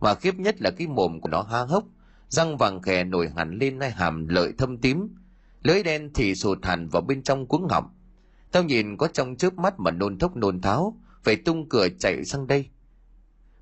Mà 0.00 0.14
khiếp 0.14 0.34
nhất 0.38 0.62
là 0.62 0.70
cái 0.70 0.86
mồm 0.86 1.20
của 1.20 1.28
nó 1.28 1.42
há 1.42 1.60
hốc. 1.60 1.84
Răng 2.28 2.56
vàng 2.56 2.82
khè 2.82 3.04
nổi 3.04 3.30
hẳn 3.36 3.58
lên 3.58 3.80
hai 3.80 3.90
hàm 3.90 4.28
lợi 4.28 4.52
thâm 4.58 4.78
tím. 4.78 5.08
lưỡi 5.62 5.82
đen 5.82 6.10
thì 6.14 6.34
sụt 6.34 6.64
hẳn 6.64 6.88
vào 6.88 7.02
bên 7.02 7.22
trong 7.22 7.46
cuống 7.46 7.68
họng 7.68 7.96
Tao 8.52 8.64
nhìn 8.64 8.96
có 8.96 9.08
trong 9.12 9.36
chớp 9.36 9.54
mắt 9.54 9.80
mà 9.80 9.90
nôn 9.90 10.18
thốc 10.18 10.36
nôn 10.36 10.60
tháo, 10.60 11.00
phải 11.24 11.36
tung 11.36 11.68
cửa 11.68 11.88
chạy 11.98 12.24
sang 12.24 12.46
đây. 12.46 12.68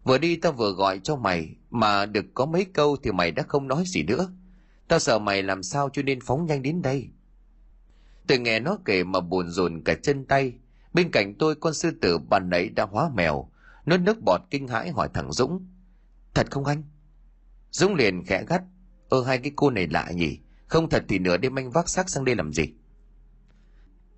Vừa 0.05 0.18
đi 0.18 0.37
tao 0.37 0.53
vừa 0.53 0.72
gọi 0.72 1.00
cho 1.05 1.16
mày, 1.16 1.57
mà 1.70 2.07
được 2.07 2.24
có 2.35 2.46
mấy 2.46 2.64
câu 2.64 2.96
thì 3.03 3.12
mày 3.12 3.31
đã 3.31 3.42
không 3.42 3.68
nói 3.68 3.85
gì 3.87 4.03
nữa. 4.03 4.29
Tao 4.88 4.98
sợ 4.98 5.18
mày 5.18 5.42
làm 5.42 5.62
sao 5.62 5.88
cho 5.92 6.03
nên 6.03 6.20
phóng 6.20 6.46
nhanh 6.46 6.62
đến 6.62 6.83
đây. 6.83 7.09
Tôi 8.27 8.38
nghe 8.38 8.61
nó 8.61 8.79
kể 8.85 9.05
mà 9.05 9.20
buồn 9.20 9.50
rồn 9.50 9.83
cả 9.85 9.94
chân 10.03 10.24
tay. 10.24 10.53
Bên 10.92 11.11
cạnh 11.11 11.35
tôi 11.38 11.55
con 11.55 11.74
sư 11.74 11.90
tử 12.00 12.18
bàn 12.18 12.50
nãy 12.50 12.68
đã 12.68 12.85
hóa 12.85 13.11
mèo. 13.14 13.50
Nó 13.87 13.96
nước 13.96 14.16
bọt 14.24 14.40
kinh 14.50 14.68
hãi 14.68 14.90
hỏi 14.90 15.09
thằng 15.14 15.33
Dũng. 15.33 15.66
Thật 16.35 16.50
không 16.50 16.64
anh? 16.64 16.83
Dũng 17.74 17.94
liền 17.94 18.24
khẽ 18.24 18.44
gắt. 18.48 18.62
Ơ, 19.08 19.24
hai 19.24 19.38
cái 19.38 19.52
cô 19.56 19.70
này 19.70 19.87
lạ 19.87 20.10
nhỉ? 20.14 20.38
Không 20.66 20.88
thật 20.88 21.04
thì 21.08 21.18
nửa 21.18 21.37
đêm 21.37 21.58
anh 21.58 21.70
vác 21.70 21.88
xác 21.88 22.08
sang 22.08 22.24
đây 22.24 22.34
làm 22.34 22.52
gì? 22.52 22.64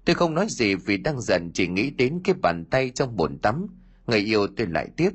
Tôi 0.05 0.15
không 0.15 0.35
nói 0.35 0.47
gì 0.49 0.75
vì 0.75 0.97
đang 0.97 1.21
giận, 1.21 1.51
chỉ 1.55 1.67
nghĩ 1.67 1.91
đến 1.91 2.21
cái 2.25 2.35
bàn 2.35 2.65
tay 2.65 2.91
trong 2.91 3.17
bồn 3.17 3.39
tắm. 3.39 3.67
Người 4.07 4.19
yêu 4.19 4.47
tôi 4.57 4.67
lại 4.67 4.89
tiếp. 4.97 5.11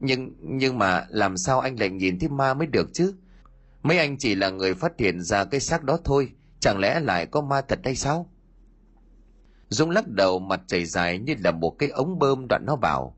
Nhưng 0.00 0.34
nhưng 0.40 0.78
mà 0.78 1.06
làm 1.08 1.36
sao 1.36 1.60
anh 1.60 1.80
lại 1.80 1.90
nhìn 1.90 2.18
thấy 2.18 2.28
ma 2.28 2.54
mới 2.54 2.66
được 2.66 2.90
chứ? 2.92 3.14
mấy 3.82 3.98
anh 3.98 4.18
chỉ 4.18 4.34
là 4.34 4.50
người 4.50 4.74
phát 4.74 4.92
hiện 4.98 5.22
ra 5.22 5.44
cái 5.44 5.60
xác 5.60 5.84
đó 5.84 5.98
thôi, 6.04 6.32
chẳng 6.60 6.78
lẽ 6.78 7.00
lại 7.00 7.26
có 7.26 7.40
ma 7.40 7.60
thật 7.60 7.80
hay 7.84 7.96
sao 7.96 8.30
dũng 9.68 9.90
lắc 9.90 10.08
đầu, 10.08 10.38
mặt 10.38 10.60
chảy 10.66 10.84
dài 10.84 11.18
như 11.18 11.34
là 11.44 11.50
một 11.50 11.70
cái 11.78 11.88
ống 11.88 12.18
bơm 12.18 12.46
đoạn 12.48 12.62
nó 12.66 12.76
bảo 12.76 13.16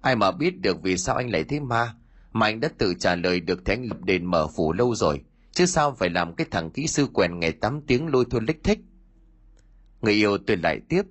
ai 0.00 0.16
mà 0.16 0.30
biết 0.30 0.60
được 0.60 0.82
vì 0.82 0.96
sao 0.96 1.16
anh 1.16 1.30
lại 1.30 1.44
thấy 1.44 1.60
ma 1.60 1.94
mà 2.38 2.46
anh 2.46 2.60
đã 2.60 2.68
tự 2.78 2.94
trả 2.98 3.16
lời 3.16 3.40
được 3.40 3.64
thế 3.64 3.74
anh 3.74 3.84
lập 3.88 4.00
đền 4.04 4.24
mở 4.24 4.46
phủ 4.56 4.72
lâu 4.72 4.94
rồi. 4.94 5.20
Chứ 5.52 5.66
sao 5.66 5.94
phải 5.98 6.10
làm 6.10 6.34
cái 6.34 6.46
thằng 6.50 6.70
kỹ 6.70 6.86
sư 6.86 7.06
quèn 7.12 7.38
ngày 7.40 7.52
8 7.52 7.80
tiếng 7.86 8.06
lôi 8.06 8.24
thôi 8.30 8.40
lích 8.46 8.64
thích? 8.64 8.78
Người 10.02 10.14
yêu 10.14 10.38
tôi 10.46 10.56
lại 10.56 10.80
tiếp. 10.88 11.02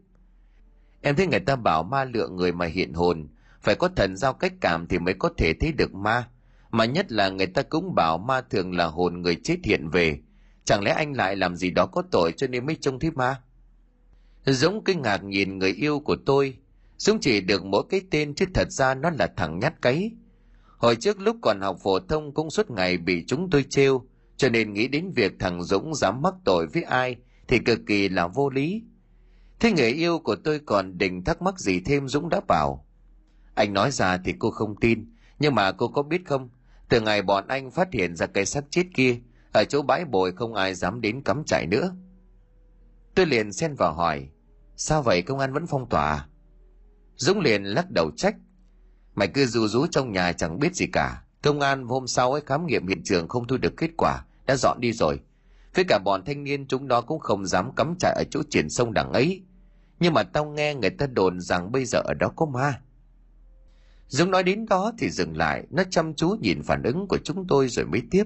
Em 1.01 1.15
thấy 1.15 1.27
người 1.27 1.39
ta 1.39 1.55
bảo 1.55 1.83
ma 1.83 2.03
lượng 2.03 2.35
người 2.35 2.51
mà 2.51 2.65
hiện 2.65 2.93
hồn. 2.93 3.27
Phải 3.61 3.75
có 3.75 3.89
thần 3.95 4.17
giao 4.17 4.33
cách 4.33 4.53
cảm 4.61 4.87
thì 4.87 4.99
mới 4.99 5.13
có 5.13 5.29
thể 5.37 5.53
thấy 5.53 5.71
được 5.71 5.93
ma. 5.93 6.29
Mà 6.71 6.85
nhất 6.85 7.11
là 7.11 7.29
người 7.29 7.47
ta 7.47 7.61
cũng 7.61 7.95
bảo 7.95 8.17
ma 8.17 8.41
thường 8.41 8.75
là 8.75 8.85
hồn 8.85 9.21
người 9.21 9.35
chết 9.43 9.57
hiện 9.63 9.89
về. 9.89 10.19
Chẳng 10.65 10.83
lẽ 10.83 10.91
anh 10.91 11.13
lại 11.13 11.35
làm 11.35 11.55
gì 11.55 11.71
đó 11.71 11.85
có 11.85 12.03
tội 12.11 12.31
cho 12.37 12.47
nên 12.47 12.65
mới 12.65 12.75
trông 12.75 12.99
thấy 12.99 13.11
ma? 13.11 13.41
Dũng 14.45 14.83
kinh 14.83 15.01
ngạc 15.01 15.23
nhìn 15.23 15.57
người 15.57 15.71
yêu 15.71 15.99
của 15.99 16.17
tôi. 16.25 16.57
Dũng 16.97 17.19
chỉ 17.19 17.41
được 17.41 17.65
mỗi 17.65 17.83
cái 17.89 18.01
tên 18.11 18.35
chứ 18.35 18.45
thật 18.53 18.71
ra 18.71 18.95
nó 18.95 19.09
là 19.09 19.27
thằng 19.35 19.59
nhát 19.59 19.81
cấy 19.81 20.11
hồi 20.77 20.95
trước 20.95 21.19
lúc 21.19 21.37
còn 21.41 21.61
học 21.61 21.77
phổ 21.83 21.99
thông 21.99 22.33
cũng 22.33 22.49
suốt 22.49 22.71
ngày 22.71 22.97
bị 22.97 23.23
chúng 23.27 23.49
tôi 23.49 23.65
trêu, 23.69 24.03
cho 24.37 24.49
nên 24.49 24.73
nghĩ 24.73 24.87
đến 24.87 25.11
việc 25.15 25.33
thằng 25.39 25.63
dũng 25.63 25.95
dám 25.95 26.21
mắc 26.21 26.33
tội 26.45 26.67
với 26.67 26.83
ai 26.83 27.15
thì 27.47 27.59
cực 27.59 27.79
kỳ 27.87 28.09
là 28.09 28.27
vô 28.27 28.49
lý. 28.49 28.83
Thế 29.59 29.71
người 29.71 29.91
yêu 29.91 30.19
của 30.19 30.35
tôi 30.35 30.59
còn 30.59 30.97
định 30.97 31.23
thắc 31.23 31.41
mắc 31.41 31.59
gì 31.59 31.79
thêm 31.79 32.07
dũng 32.07 32.29
đã 32.29 32.39
bảo. 32.47 32.85
Anh 33.55 33.73
nói 33.73 33.91
ra 33.91 34.17
thì 34.17 34.33
cô 34.39 34.51
không 34.51 34.75
tin, 34.75 35.13
nhưng 35.39 35.55
mà 35.55 35.71
cô 35.71 35.87
có 35.87 36.03
biết 36.03 36.21
không? 36.25 36.49
Từ 36.89 37.01
ngày 37.01 37.21
bọn 37.21 37.47
anh 37.47 37.71
phát 37.71 37.93
hiện 37.93 38.15
ra 38.15 38.25
cái 38.25 38.45
xác 38.45 38.63
chết 38.69 38.83
kia, 38.93 39.19
ở 39.53 39.63
chỗ 39.63 39.81
bãi 39.81 40.05
bồi 40.05 40.31
không 40.31 40.53
ai 40.53 40.73
dám 40.73 41.01
đến 41.01 41.21
cắm 41.23 41.43
trại 41.43 41.65
nữa. 41.67 41.95
Tôi 43.15 43.25
liền 43.25 43.53
xen 43.53 43.75
vào 43.75 43.93
hỏi, 43.93 44.27
sao 44.75 45.03
vậy 45.03 45.21
công 45.21 45.39
an 45.39 45.53
vẫn 45.53 45.67
phong 45.67 45.89
tỏa? 45.89 46.27
Dũng 47.15 47.39
liền 47.39 47.63
lắc 47.63 47.91
đầu 47.91 48.11
trách 48.15 48.35
mày 49.17 49.27
cứ 49.27 49.45
rú 49.45 49.67
rú 49.67 49.87
trong 49.87 50.11
nhà 50.11 50.31
chẳng 50.31 50.59
biết 50.59 50.75
gì 50.75 50.87
cả. 50.87 51.21
Công 51.43 51.59
an 51.59 51.87
hôm 51.87 52.07
sau 52.07 52.31
ấy 52.31 52.41
khám 52.45 52.67
nghiệm 52.67 52.87
hiện 52.87 53.01
trường 53.03 53.27
không 53.27 53.47
thu 53.47 53.57
được 53.57 53.77
kết 53.77 53.89
quả, 53.97 54.25
đã 54.45 54.55
dọn 54.55 54.77
đi 54.81 54.93
rồi. 54.93 55.19
Với 55.75 55.85
cả 55.87 55.99
bọn 56.05 56.25
thanh 56.25 56.43
niên 56.43 56.67
chúng 56.67 56.87
nó 56.87 57.01
cũng 57.01 57.19
không 57.19 57.45
dám 57.45 57.75
cắm 57.75 57.95
trại 57.99 58.13
ở 58.17 58.23
chỗ 58.31 58.41
triển 58.49 58.69
sông 58.69 58.93
đằng 58.93 59.13
ấy. 59.13 59.41
Nhưng 59.99 60.13
mà 60.13 60.23
tao 60.23 60.45
nghe 60.45 60.75
người 60.75 60.89
ta 60.89 61.07
đồn 61.07 61.39
rằng 61.39 61.71
bây 61.71 61.85
giờ 61.85 61.99
ở 61.99 62.13
đó 62.13 62.29
có 62.35 62.45
ma. 62.45 62.81
Dũng 64.07 64.31
nói 64.31 64.43
đến 64.43 64.65
đó 64.65 64.91
thì 64.97 65.09
dừng 65.09 65.37
lại, 65.37 65.63
nó 65.69 65.83
chăm 65.89 66.13
chú 66.13 66.29
nhìn 66.41 66.63
phản 66.63 66.83
ứng 66.83 67.07
của 67.07 67.17
chúng 67.23 67.47
tôi 67.47 67.69
rồi 67.69 67.85
mới 67.85 68.01
tiếp. 68.11 68.23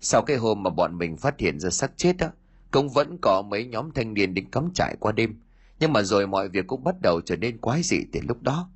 Sau 0.00 0.22
cái 0.22 0.36
hôm 0.36 0.62
mà 0.62 0.70
bọn 0.70 0.98
mình 0.98 1.16
phát 1.16 1.38
hiện 1.38 1.60
ra 1.60 1.70
xác 1.70 1.92
chết 1.96 2.16
đó 2.16 2.28
cũng 2.70 2.88
vẫn 2.88 3.18
có 3.22 3.42
mấy 3.42 3.66
nhóm 3.66 3.90
thanh 3.94 4.14
niên 4.14 4.34
đến 4.34 4.50
cắm 4.50 4.70
trại 4.74 4.96
qua 5.00 5.12
đêm. 5.12 5.40
Nhưng 5.80 5.92
mà 5.92 6.02
rồi 6.02 6.26
mọi 6.26 6.48
việc 6.48 6.66
cũng 6.66 6.84
bắt 6.84 6.94
đầu 7.00 7.20
trở 7.20 7.36
nên 7.36 7.58
quái 7.58 7.82
dị 7.82 7.98
từ 8.12 8.20
lúc 8.28 8.42
đó 8.42 8.68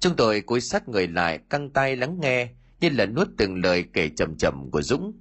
chúng 0.00 0.16
tôi 0.16 0.40
cúi 0.40 0.60
sát 0.60 0.88
người 0.88 1.08
lại, 1.08 1.38
căng 1.50 1.70
tay 1.70 1.96
lắng 1.96 2.18
nghe, 2.20 2.48
như 2.80 2.88
là 2.88 3.06
nuốt 3.06 3.28
từng 3.36 3.64
lời 3.64 3.84
kể 3.92 4.10
chậm 4.16 4.36
chậm 4.36 4.70
của 4.70 4.82
dũng. 4.82 5.12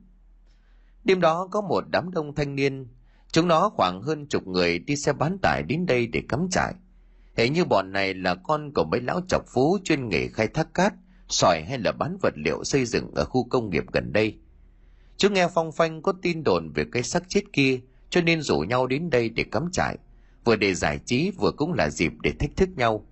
Đêm 1.03 1.21
đó 1.21 1.47
có 1.51 1.61
một 1.61 1.83
đám 1.89 2.11
đông 2.11 2.35
thanh 2.35 2.55
niên. 2.55 2.87
Chúng 3.31 3.47
nó 3.47 3.69
khoảng 3.69 4.01
hơn 4.01 4.27
chục 4.27 4.47
người 4.47 4.79
đi 4.79 4.95
xe 4.95 5.13
bán 5.13 5.37
tải 5.41 5.63
đến 5.63 5.85
đây 5.85 6.07
để 6.07 6.21
cắm 6.29 6.47
trại. 6.51 6.73
Hệ 7.37 7.49
như 7.49 7.65
bọn 7.65 7.91
này 7.91 8.13
là 8.13 8.35
con 8.35 8.71
của 8.73 8.83
mấy 8.83 9.01
lão 9.01 9.21
chọc 9.27 9.43
phú 9.53 9.77
chuyên 9.83 10.09
nghề 10.09 10.27
khai 10.27 10.47
thác 10.47 10.73
cát, 10.73 10.93
sỏi 11.27 11.63
hay 11.67 11.79
là 11.79 11.91
bán 11.91 12.17
vật 12.21 12.33
liệu 12.35 12.63
xây 12.63 12.85
dựng 12.85 13.11
ở 13.15 13.25
khu 13.25 13.47
công 13.49 13.69
nghiệp 13.69 13.83
gần 13.93 14.13
đây. 14.13 14.37
Chúng 15.17 15.33
nghe 15.33 15.47
phong 15.53 15.71
phanh 15.71 16.01
có 16.01 16.13
tin 16.21 16.43
đồn 16.43 16.71
về 16.75 16.85
cái 16.91 17.03
xác 17.03 17.23
chết 17.27 17.41
kia, 17.53 17.79
cho 18.09 18.21
nên 18.21 18.41
rủ 18.41 18.59
nhau 18.59 18.87
đến 18.87 19.09
đây 19.09 19.29
để 19.29 19.43
cắm 19.43 19.71
trại. 19.71 19.97
Vừa 20.45 20.55
để 20.55 20.73
giải 20.73 20.99
trí, 21.05 21.31
vừa 21.31 21.51
cũng 21.51 21.73
là 21.73 21.89
dịp 21.89 22.11
để 22.23 22.31
thách 22.39 22.55
thức 22.55 22.69
nhau 22.75 23.07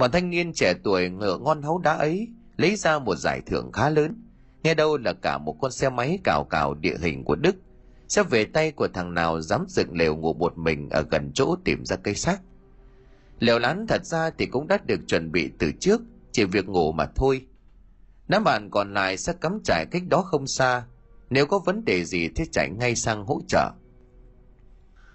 bọn 0.00 0.10
thanh 0.10 0.30
niên 0.30 0.52
trẻ 0.52 0.74
tuổi 0.84 1.08
ngựa 1.08 1.38
ngon 1.38 1.62
hấu 1.62 1.78
đá 1.78 1.92
ấy 1.92 2.28
lấy 2.56 2.76
ra 2.76 2.98
một 2.98 3.16
giải 3.16 3.40
thưởng 3.46 3.72
khá 3.72 3.90
lớn. 3.90 4.22
Nghe 4.62 4.74
đâu 4.74 4.96
là 4.96 5.12
cả 5.12 5.38
một 5.38 5.56
con 5.60 5.72
xe 5.72 5.88
máy 5.88 6.18
cào 6.24 6.44
cào 6.50 6.74
địa 6.74 6.96
hình 7.00 7.24
của 7.24 7.36
đức. 7.36 7.56
Sẽ 8.08 8.22
về 8.22 8.44
tay 8.44 8.70
của 8.70 8.88
thằng 8.88 9.14
nào 9.14 9.40
dám 9.40 9.64
dựng 9.68 9.96
lều 9.96 10.16
ngủ 10.16 10.34
một 10.34 10.58
mình 10.58 10.90
ở 10.90 11.02
gần 11.10 11.30
chỗ 11.34 11.56
tìm 11.64 11.84
ra 11.84 11.96
cây 11.96 12.14
xác. 12.14 12.40
Lều 13.38 13.58
lán 13.58 13.86
thật 13.88 14.06
ra 14.06 14.30
thì 14.38 14.46
cũng 14.46 14.68
đã 14.68 14.78
được 14.86 15.00
chuẩn 15.06 15.32
bị 15.32 15.50
từ 15.58 15.72
trước, 15.80 16.00
chỉ 16.32 16.44
việc 16.44 16.68
ngủ 16.68 16.92
mà 16.92 17.06
thôi. 17.14 17.46
Đám 18.28 18.44
bạn 18.44 18.70
còn 18.70 18.94
lại 18.94 19.16
sẽ 19.16 19.32
cắm 19.40 19.60
trại 19.64 19.86
cách 19.90 20.02
đó 20.08 20.22
không 20.22 20.46
xa. 20.46 20.84
Nếu 21.30 21.46
có 21.46 21.58
vấn 21.58 21.84
đề 21.84 22.04
gì 22.04 22.28
thì 22.36 22.44
chạy 22.52 22.70
ngay 22.70 22.96
sang 22.96 23.24
hỗ 23.24 23.40
trợ. 23.48 23.70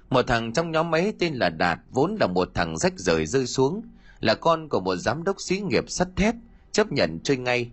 Một 0.09 0.27
thằng 0.27 0.53
trong 0.53 0.71
nhóm 0.71 0.95
ấy 0.95 1.13
tên 1.19 1.33
là 1.33 1.49
đạt 1.49 1.79
vốn 1.91 2.17
là 2.19 2.27
một 2.27 2.49
thằng 2.53 2.77
rách 2.77 2.93
rời 2.99 3.25
rơi 3.25 3.45
xuống 3.45 3.81
là 4.25 4.35
con 4.35 4.69
của 4.69 4.79
một 4.79 4.95
giám 4.95 5.23
đốc 5.23 5.41
xí 5.41 5.59
nghiệp 5.59 5.89
sắt 5.89 6.07
thép, 6.15 6.35
chấp 6.71 6.91
nhận 6.91 7.19
chơi 7.23 7.37
ngay. 7.37 7.71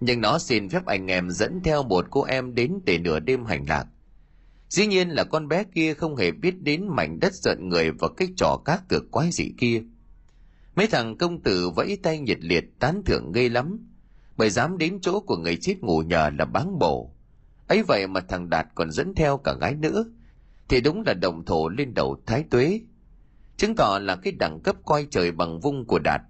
Nhưng 0.00 0.20
nó 0.20 0.38
xin 0.38 0.68
phép 0.68 0.86
anh 0.86 1.06
em 1.06 1.30
dẫn 1.30 1.60
theo 1.64 1.82
một 1.82 2.06
cô 2.10 2.22
em 2.22 2.54
đến 2.54 2.80
để 2.84 2.98
nửa 2.98 3.20
đêm 3.20 3.44
hành 3.44 3.64
lạc. 3.68 3.86
Dĩ 4.68 4.86
nhiên 4.86 5.08
là 5.08 5.24
con 5.24 5.48
bé 5.48 5.64
kia 5.74 5.94
không 5.94 6.16
hề 6.16 6.30
biết 6.30 6.62
đến 6.62 6.86
mảnh 6.88 7.20
đất 7.20 7.34
giận 7.34 7.68
người 7.68 7.90
và 7.90 8.08
cái 8.16 8.28
trò 8.36 8.60
cá 8.64 8.78
cược 8.88 9.10
quái 9.10 9.30
dị 9.32 9.52
kia. 9.58 9.82
Mấy 10.76 10.86
thằng 10.86 11.16
công 11.16 11.42
tử 11.42 11.70
vẫy 11.70 11.98
tay 12.02 12.18
nhiệt 12.18 12.38
liệt 12.40 12.64
tán 12.78 13.02
thưởng 13.06 13.32
ghê 13.32 13.48
lắm. 13.48 13.88
Bởi 14.36 14.50
dám 14.50 14.78
đến 14.78 14.98
chỗ 15.02 15.20
của 15.20 15.36
người 15.36 15.56
chết 15.56 15.80
ngủ 15.80 16.02
nhờ 16.02 16.30
là 16.38 16.44
báng 16.44 16.78
bổ. 16.78 17.10
Ấy 17.68 17.82
vậy 17.82 18.06
mà 18.06 18.20
thằng 18.20 18.50
đạt 18.50 18.66
còn 18.74 18.90
dẫn 18.90 19.14
theo 19.14 19.36
cả 19.36 19.54
gái 19.60 19.74
nữa. 19.74 20.04
Thì 20.68 20.80
đúng 20.80 21.02
là 21.06 21.14
đồng 21.14 21.44
thổ 21.44 21.68
lên 21.68 21.94
đầu 21.94 22.16
thái 22.26 22.44
tuế 22.50 22.80
chứng 23.56 23.76
tỏ 23.76 23.98
là 23.98 24.16
cái 24.16 24.32
đẳng 24.32 24.60
cấp 24.60 24.76
coi 24.84 25.06
trời 25.10 25.32
bằng 25.32 25.60
vung 25.60 25.84
của 25.84 25.98
đạt. 25.98 26.20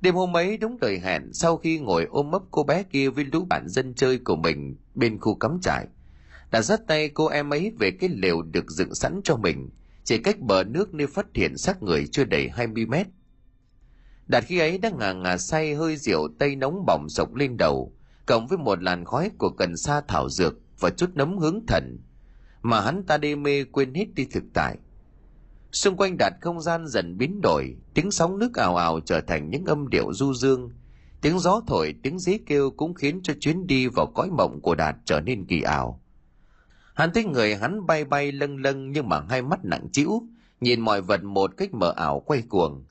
Đêm 0.00 0.14
hôm 0.14 0.36
ấy, 0.36 0.56
đúng 0.56 0.76
lời 0.80 0.98
hẹn, 0.98 1.32
sau 1.32 1.56
khi 1.56 1.78
ngồi 1.78 2.04
ôm 2.04 2.30
ấp 2.32 2.42
cô 2.50 2.62
bé 2.62 2.82
kia 2.82 3.10
với 3.10 3.24
lũ 3.24 3.44
bạn 3.44 3.68
dân 3.68 3.94
chơi 3.94 4.18
của 4.18 4.36
mình 4.36 4.76
bên 4.94 5.18
khu 5.18 5.34
cắm 5.34 5.58
trại 5.62 5.86
đã 6.50 6.62
dắt 6.62 6.80
tay 6.86 7.08
cô 7.08 7.26
em 7.26 7.50
ấy 7.50 7.72
về 7.78 7.90
cái 7.90 8.10
lều 8.10 8.42
được 8.42 8.70
dựng 8.70 8.94
sẵn 8.94 9.20
cho 9.24 9.36
mình, 9.36 9.70
chỉ 10.04 10.18
cách 10.18 10.40
bờ 10.40 10.64
nước 10.64 10.94
nơi 10.94 11.06
phát 11.06 11.26
hiện 11.34 11.56
xác 11.56 11.82
người 11.82 12.06
chưa 12.06 12.24
đầy 12.24 12.48
20 12.48 12.86
mét. 12.86 13.06
Đạt 14.26 14.44
khi 14.44 14.58
ấy 14.58 14.78
đang 14.78 14.98
ngà 14.98 15.12
ngà 15.12 15.36
say 15.36 15.74
hơi 15.74 15.96
rượu 15.96 16.28
tây 16.38 16.56
nóng 16.56 16.84
bỏng 16.86 17.08
sộc 17.08 17.34
lên 17.34 17.56
đầu, 17.56 17.92
cộng 18.26 18.46
với 18.46 18.58
một 18.58 18.82
làn 18.82 19.04
khói 19.04 19.30
của 19.38 19.50
cần 19.50 19.76
sa 19.76 20.00
thảo 20.08 20.28
dược 20.28 20.54
và 20.80 20.90
chút 20.90 21.10
nấm 21.14 21.38
hướng 21.38 21.66
thần, 21.66 21.98
mà 22.62 22.80
hắn 22.80 23.02
ta 23.02 23.18
đê 23.18 23.34
mê 23.34 23.64
quên 23.64 23.94
hết 23.94 24.06
đi 24.14 24.24
thực 24.24 24.44
tại 24.54 24.76
xung 25.72 25.96
quanh 25.96 26.16
đạt 26.18 26.32
không 26.40 26.60
gian 26.60 26.86
dần 26.86 27.18
biến 27.18 27.40
đổi, 27.40 27.76
tiếng 27.94 28.10
sóng 28.10 28.38
nước 28.38 28.54
ào 28.54 28.76
ào 28.76 29.00
trở 29.00 29.20
thành 29.20 29.50
những 29.50 29.64
âm 29.64 29.88
điệu 29.88 30.12
du 30.12 30.34
dương. 30.34 30.70
Tiếng 31.20 31.38
gió 31.38 31.60
thổi, 31.66 31.94
tiếng 32.02 32.18
dế 32.18 32.38
kêu 32.46 32.70
cũng 32.70 32.94
khiến 32.94 33.20
cho 33.22 33.34
chuyến 33.40 33.66
đi 33.66 33.86
vào 33.86 34.06
cõi 34.06 34.30
mộng 34.30 34.60
của 34.60 34.74
đạt 34.74 34.96
trở 35.04 35.20
nên 35.20 35.44
kỳ 35.44 35.62
ảo. 35.62 36.00
Hắn 36.94 37.10
thấy 37.14 37.24
người 37.24 37.56
hắn 37.56 37.86
bay 37.86 38.04
bay 38.04 38.32
lâng 38.32 38.56
lâng 38.56 38.92
nhưng 38.92 39.08
mà 39.08 39.20
hai 39.28 39.42
mắt 39.42 39.64
nặng 39.64 39.88
trĩu, 39.92 40.22
nhìn 40.60 40.80
mọi 40.80 41.02
vật 41.02 41.22
một 41.22 41.56
cách 41.56 41.74
mờ 41.74 41.92
ảo 41.96 42.20
quay 42.20 42.42
cuồng. 42.48 42.84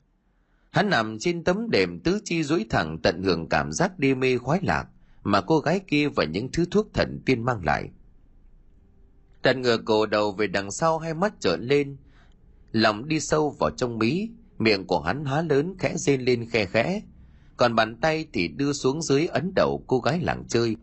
Hắn 0.70 0.90
nằm 0.90 1.18
trên 1.18 1.44
tấm 1.44 1.70
đệm 1.70 2.00
tứ 2.00 2.20
chi 2.24 2.42
duỗi 2.42 2.66
thẳng 2.70 2.98
tận 3.02 3.22
hưởng 3.22 3.48
cảm 3.48 3.72
giác 3.72 3.98
đê 3.98 4.14
mê 4.14 4.38
khoái 4.38 4.60
lạc 4.62 4.86
mà 5.22 5.40
cô 5.40 5.58
gái 5.60 5.80
kia 5.86 6.08
và 6.08 6.24
những 6.24 6.48
thứ 6.52 6.64
thuốc 6.70 6.88
thần 6.94 7.20
tiên 7.26 7.44
mang 7.44 7.64
lại. 7.64 7.90
Đặt 9.42 9.56
ngửa 9.56 9.76
cổ 9.76 10.06
đầu 10.06 10.32
về 10.32 10.46
đằng 10.46 10.70
sau 10.70 10.98
hai 10.98 11.14
mắt 11.14 11.40
trợn 11.40 11.60
lên 11.62 11.96
lòng 12.72 13.08
đi 13.08 13.20
sâu 13.20 13.50
vào 13.50 13.70
trong 13.70 13.98
mí, 13.98 14.28
miệng 14.58 14.86
của 14.86 15.00
hắn 15.00 15.24
há 15.24 15.42
lớn 15.42 15.74
khẽ 15.78 15.96
rên 15.96 16.20
lên 16.20 16.48
khe 16.50 16.64
khẽ. 16.64 17.02
Còn 17.56 17.74
bàn 17.74 17.96
tay 18.00 18.26
thì 18.32 18.48
đưa 18.48 18.72
xuống 18.72 19.02
dưới 19.02 19.26
ấn 19.26 19.52
đầu 19.54 19.84
cô 19.86 20.00
gái 20.00 20.20
làng 20.20 20.44
chơi. 20.48 20.76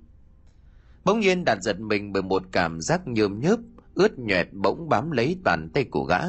Bỗng 1.06 1.20
nhiên 1.20 1.46
đạt 1.46 1.62
giật 1.62 1.80
mình 1.80 2.14
bởi 2.14 2.22
một 2.22 2.44
cảm 2.52 2.82
giác 2.82 3.08
nhơm 3.08 3.40
nhớp, 3.40 3.60
ướt 3.94 4.20
nhoẹt 4.20 4.48
bỗng 4.54 4.90
bám 4.90 5.12
lấy 5.12 5.38
bàn 5.44 5.70
tay 5.74 5.84
của 5.84 6.04
gã. 6.04 6.20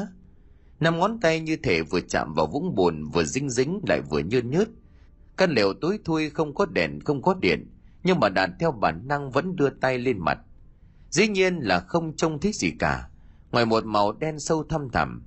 Năm 0.79 0.99
ngón 0.99 1.19
tay 1.19 1.39
như 1.39 1.55
thể 1.55 1.81
vừa 1.81 2.01
chạm 2.01 2.33
vào 2.33 2.47
vũng 2.47 2.75
bùn, 2.75 3.03
vừa 3.03 3.23
dính 3.23 3.49
dính 3.49 3.79
lại 3.87 4.01
vừa 4.01 4.19
nhơn 4.19 4.49
nhớt. 4.49 4.69
Căn 5.37 5.51
lều 5.51 5.73
tối 5.73 5.99
thui 6.05 6.29
không 6.29 6.53
có 6.53 6.65
đèn, 6.65 6.99
không 6.99 7.21
có 7.21 7.33
điện, 7.33 7.71
nhưng 8.03 8.19
mà 8.19 8.29
đạt 8.29 8.49
theo 8.59 8.71
bản 8.71 9.07
năng 9.07 9.31
vẫn 9.31 9.55
đưa 9.55 9.69
tay 9.69 9.97
lên 9.97 10.19
mặt. 10.19 10.39
Dĩ 11.09 11.27
nhiên 11.27 11.55
là 11.55 11.79
không 11.79 12.15
trông 12.15 12.39
thấy 12.39 12.51
gì 12.53 12.71
cả. 12.79 13.09
Ngoài 13.51 13.65
một 13.65 13.85
màu 13.85 14.11
đen 14.11 14.39
sâu 14.39 14.63
thăm 14.69 14.89
thẳm 14.89 15.23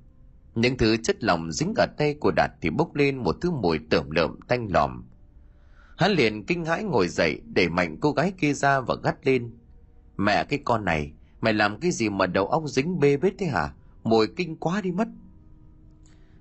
những 0.55 0.77
thứ 0.77 0.97
chất 0.97 1.23
lỏng 1.23 1.51
dính 1.51 1.73
ở 1.77 1.85
tay 1.97 2.13
của 2.13 2.31
đạt 2.31 2.51
thì 2.61 2.69
bốc 2.69 2.95
lên 2.95 3.17
một 3.17 3.37
thứ 3.41 3.51
mùi 3.51 3.79
tởm 3.89 4.11
lợm 4.11 4.39
tanh 4.47 4.67
lòm. 4.71 5.03
Hắn 5.97 6.11
liền 6.11 6.45
kinh 6.45 6.65
hãi 6.65 6.83
ngồi 6.83 7.07
dậy, 7.07 7.41
đẩy 7.45 7.69
mạnh 7.69 7.97
cô 8.01 8.11
gái 8.11 8.33
kia 8.37 8.53
ra 8.53 8.79
và 8.79 8.95
gắt 9.03 9.27
lên. 9.27 9.51
Mẹ, 10.17 10.43
cái 10.43 10.59
con 10.65 10.85
này, 10.85 11.11
mày 11.41 11.53
làm 11.53 11.79
cái 11.79 11.91
gì 11.91 12.09
mà 12.09 12.25
đầu 12.25 12.47
óc 12.47 12.63
dính 12.67 12.99
bê 12.99 13.17
bết 13.17 13.33
thế 13.37 13.45
hả? 13.45 13.73
Mùi 14.03 14.27
kinh 14.27 14.55
quá 14.55 14.81
đi 14.81 14.91
mất. 14.91 15.07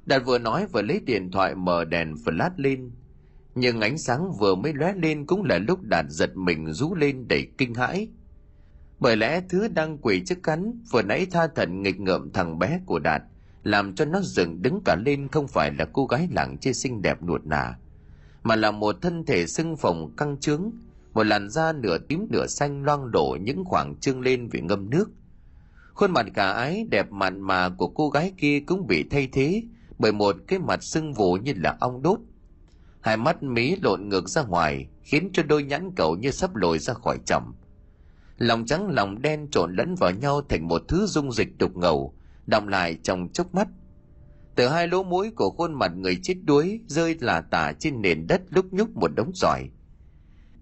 Đạt 0.07 0.23
vừa 0.25 0.39
nói 0.39 0.67
vừa 0.67 0.83
lấy 0.83 1.01
điện 1.01 1.31
thoại 1.31 1.55
mở 1.55 1.85
đèn 1.85 2.15
flash 2.15 2.51
lên. 2.57 2.91
Nhưng 3.55 3.81
ánh 3.81 3.99
sáng 3.99 4.33
vừa 4.33 4.55
mới 4.55 4.75
lóe 4.75 4.93
lên 4.95 5.27
cũng 5.27 5.45
là 5.45 5.59
lúc 5.59 5.83
đạt 5.83 6.07
giật 6.09 6.37
mình 6.37 6.73
rú 6.73 6.95
lên 6.95 7.29
đầy 7.29 7.49
kinh 7.59 7.75
hãi. 7.75 8.09
Bởi 8.99 9.17
lẽ 9.17 9.43
thứ 9.49 9.69
đang 9.69 9.99
quỳ 9.99 10.23
trước 10.27 10.43
cắn 10.43 10.83
vừa 10.91 11.03
nãy 11.03 11.27
tha 11.31 11.47
thần 11.47 11.83
nghịch 11.83 12.01
ngợm 12.01 12.33
thằng 12.33 12.59
bé 12.59 12.81
của 12.87 12.99
đạt 12.99 13.23
làm 13.63 13.95
cho 13.95 14.05
nó 14.05 14.21
dựng 14.23 14.63
đứng 14.63 14.81
cả 14.85 14.97
lên 15.07 15.29
không 15.29 15.49
phải 15.49 15.73
là 15.79 15.85
cô 15.93 16.07
gái 16.07 16.29
làng 16.31 16.59
chê 16.59 16.73
xinh 16.73 17.03
đẹp 17.03 17.23
nuột 17.23 17.45
nà, 17.45 17.79
mà 18.43 18.57
là 18.57 18.71
một 18.71 18.97
thân 19.03 19.25
thể 19.25 19.47
sưng 19.47 19.77
phồng 19.77 20.17
căng 20.17 20.41
trướng, 20.41 20.71
một 21.13 21.23
làn 21.27 21.51
da 21.51 21.73
nửa 21.73 21.99
tím 21.99 22.27
nửa 22.31 22.47
xanh 22.47 22.85
loang 22.85 23.11
đổ 23.11 23.39
những 23.41 23.65
khoảng 23.65 23.97
trương 23.97 24.21
lên 24.21 24.49
vì 24.49 24.61
ngâm 24.61 24.91
nước. 24.91 25.11
Khuôn 25.95 26.11
mặt 26.11 26.27
cả 26.35 26.51
ái 26.51 26.87
đẹp 26.91 27.13
mặn 27.13 27.41
mà 27.41 27.69
của 27.69 27.89
cô 27.89 28.11
gái 28.11 28.33
kia 28.37 28.61
cũng 28.61 28.87
bị 28.87 29.05
thay 29.11 29.29
thế 29.33 29.63
bởi 29.99 30.13
một 30.13 30.37
cái 30.47 30.59
mặt 30.59 30.83
sưng 30.83 31.13
vù 31.13 31.37
như 31.37 31.53
là 31.57 31.77
ong 31.81 32.03
đốt. 32.03 32.19
Hai 33.01 33.17
mắt 33.17 33.43
mí 33.43 33.77
lộn 33.83 34.09
ngược 34.09 34.29
ra 34.29 34.43
ngoài 34.43 34.89
khiến 35.03 35.31
cho 35.33 35.43
đôi 35.43 35.63
nhãn 35.63 35.91
cầu 35.97 36.17
như 36.17 36.31
sắp 36.31 36.57
lồi 36.57 36.79
ra 36.79 36.95
khỏi 36.95 37.19
chầm. 37.25 37.55
Lòng 38.39 38.67
trắng 38.67 38.89
lòng 38.91 39.23
đen 39.23 39.49
trộn 39.51 39.75
lẫn 39.77 39.95
vào 39.95 40.11
nhau 40.11 40.43
thành 40.49 40.69
một 40.69 40.83
thứ 40.89 41.07
dung 41.07 41.33
dịch 41.33 41.59
đục 41.59 41.77
ngầu 41.77 42.15
đọng 42.51 42.69
lại 42.69 42.99
trong 43.03 43.29
chốc 43.33 43.55
mắt. 43.55 43.69
Từ 44.55 44.69
hai 44.69 44.89
lỗ 44.89 45.03
mũi 45.03 45.31
của 45.31 45.51
khuôn 45.51 45.75
mặt 45.75 45.93
người 45.97 46.19
chết 46.23 46.35
đuối 46.45 46.81
rơi 46.87 47.17
là 47.21 47.41
tả 47.41 47.73
trên 47.73 48.03
nền 48.03 48.27
đất 48.27 48.43
lúc 48.51 48.67
nhúc 48.73 48.97
một 48.97 49.11
đống 49.17 49.31
giỏi 49.35 49.69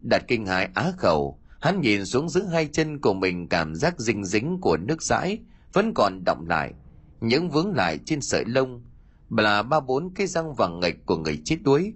đặt 0.02 0.24
kinh 0.28 0.46
hãi 0.46 0.68
á 0.74 0.92
khẩu, 0.98 1.38
hắn 1.60 1.80
nhìn 1.80 2.06
xuống 2.06 2.28
giữa 2.28 2.42
hai 2.42 2.66
chân 2.66 2.98
của 2.98 3.14
mình 3.14 3.48
cảm 3.48 3.74
giác 3.74 4.00
dinh 4.00 4.24
dính 4.24 4.58
của 4.60 4.76
nước 4.76 5.02
dãi 5.02 5.38
vẫn 5.72 5.92
còn 5.94 6.24
động 6.24 6.46
lại, 6.48 6.72
những 7.20 7.50
vướng 7.50 7.74
lại 7.74 7.98
trên 8.04 8.20
sợi 8.20 8.44
lông, 8.44 8.84
là 9.30 9.62
ba 9.62 9.80
bốn 9.80 10.14
cái 10.14 10.26
răng 10.26 10.54
vàng 10.54 10.80
ngạch 10.80 10.94
của 11.06 11.16
người 11.16 11.42
chết 11.44 11.56
đuối. 11.62 11.94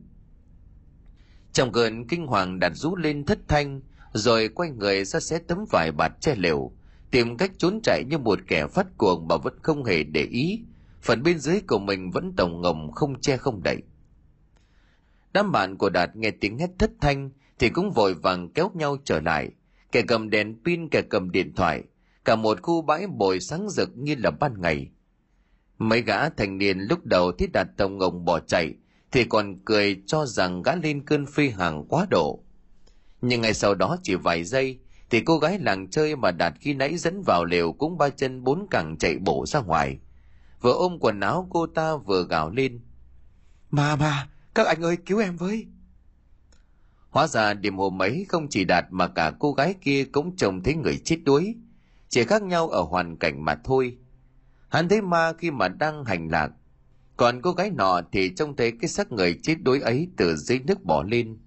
Trong 1.53 1.73
cơn 1.73 2.09
kinh 2.09 2.27
hoàng 2.27 2.59
đặt 2.59 2.73
rú 2.75 2.97
lên 2.97 3.25
thất 3.25 3.39
thanh, 3.49 3.81
rồi 4.13 4.49
quay 4.49 4.71
người 4.71 5.05
ra 5.05 5.21
xé 5.21 5.39
tấm 5.39 5.65
vải 5.71 5.93
bạt 5.93 6.13
che 6.21 6.35
lều 6.35 6.73
tìm 7.13 7.37
cách 7.37 7.51
trốn 7.59 7.81
chạy 7.83 8.05
như 8.05 8.19
một 8.19 8.39
kẻ 8.47 8.67
phát 8.67 8.87
cuồng 8.99 9.29
mà 9.29 9.37
vẫn 9.37 9.55
không 9.63 9.85
hề 9.85 10.03
để 10.03 10.23
ý. 10.23 10.61
Phần 11.03 11.23
bên 11.23 11.39
dưới 11.39 11.61
của 11.69 11.79
mình 11.79 12.11
vẫn 12.11 12.33
tổng 12.37 12.61
ngồng 12.61 12.93
không 12.93 13.21
che 13.21 13.37
không 13.37 13.63
đậy. 13.63 13.83
Đám 15.33 15.53
bạn 15.53 15.77
của 15.77 15.91
đạt 15.91 16.17
nghe 16.17 16.31
tiếng 16.31 16.59
hét 16.59 16.71
thất 16.79 16.91
thanh 17.01 17.31
thì 17.59 17.69
cũng 17.69 17.91
vội 17.93 18.15
vàng 18.15 18.49
kéo 18.49 18.71
nhau 18.75 18.97
trở 19.05 19.21
lại. 19.21 19.51
Kẻ 19.93 20.03
cầm 20.03 20.31
đèn 20.31 20.65
pin, 20.65 20.89
kẻ 20.89 21.03
cầm 21.03 21.31
điện 21.31 21.53
thoại, 21.57 21.83
cả 22.25 22.37
một 22.37 22.63
khu 22.63 22.83
bãi 22.83 23.07
bồi 23.07 23.41
sáng 23.41 23.71
rực 23.71 23.91
như 23.97 24.15
là 24.19 24.31
ban 24.31 24.61
ngày. 24.61 24.91
Mấy 25.79 26.03
gã 26.03 26.29
thanh 26.29 26.59
niên 26.59 26.79
lúc 26.79 27.07
đầu 27.07 27.33
thiết 27.33 27.53
đạt 27.53 27.69
tổng 27.77 27.99
ngồng 27.99 28.25
bỏ 28.25 28.41
chạy 28.41 28.75
thì 29.13 29.25
còn 29.25 29.59
cười 29.65 30.03
cho 30.07 30.27
rằng 30.27 30.63
gã 30.63 30.75
lên 30.75 31.05
cơn 31.05 31.27
phi 31.27 31.49
hàng 31.49 31.85
quá 31.89 32.07
độ. 32.11 32.45
Nhưng 33.23 33.41
ngay 33.41 33.55
sau 33.55 33.75
đó 33.75 33.97
chỉ 34.03 34.15
vài 34.15 34.45
giây 34.45 34.79
thì 35.13 35.21
cô 35.21 35.39
gái 35.39 35.59
làng 35.59 35.91
chơi 35.91 36.17
mà 36.17 36.31
đạt 36.31 36.55
khi 36.61 36.75
nãy 36.75 36.97
dẫn 36.97 37.23
vào 37.23 37.45
lều 37.45 37.73
cũng 37.73 37.99
ba 37.99 38.09
chân 38.09 38.45
bốn 38.45 38.67
cẳng 38.71 38.97
chạy 38.99 39.19
bộ 39.19 39.47
ra 39.47 39.61
ngoài. 39.61 39.99
Vừa 40.61 40.73
ôm 40.73 40.99
quần 41.01 41.21
áo 41.21 41.49
cô 41.51 41.67
ta 41.67 41.97
vừa 41.97 42.27
gào 42.27 42.51
lên. 42.51 42.81
Mà 43.71 43.97
mà 43.97 44.29
các 44.55 44.67
anh 44.67 44.83
ơi 44.83 44.97
cứu 44.97 45.19
em 45.19 45.37
với. 45.37 45.67
Hóa 47.11 47.27
ra 47.27 47.55
đêm 47.55 47.77
hôm 47.77 48.03
ấy 48.03 48.27
không 48.29 48.49
chỉ 48.49 48.65
đạt 48.65 48.85
mà 48.91 49.09
cả 49.09 49.33
cô 49.39 49.53
gái 49.53 49.75
kia 49.81 50.05
cũng 50.05 50.37
trông 50.37 50.63
thấy 50.63 50.75
người 50.75 50.99
chết 51.05 51.19
đuối. 51.25 51.55
Chỉ 52.09 52.25
khác 52.25 52.43
nhau 52.43 52.69
ở 52.69 52.83
hoàn 52.83 53.17
cảnh 53.17 53.45
mà 53.45 53.55
thôi. 53.65 53.99
Hắn 54.69 54.89
thấy 54.89 55.03
ma 55.03 55.33
khi 55.39 55.51
mà 55.51 55.69
đang 55.69 56.05
hành 56.05 56.29
lạc. 56.29 56.51
Còn 57.17 57.43
cô 57.43 57.53
gái 57.53 57.71
nọ 57.71 58.01
thì 58.13 58.35
trông 58.35 58.57
thấy 58.57 58.73
cái 58.81 58.89
xác 58.89 59.13
người 59.13 59.39
chết 59.43 59.57
đuối 59.63 59.81
ấy 59.81 60.09
từ 60.17 60.37
dưới 60.37 60.59
nước 60.59 60.85
bỏ 60.85 61.03
lên 61.03 61.39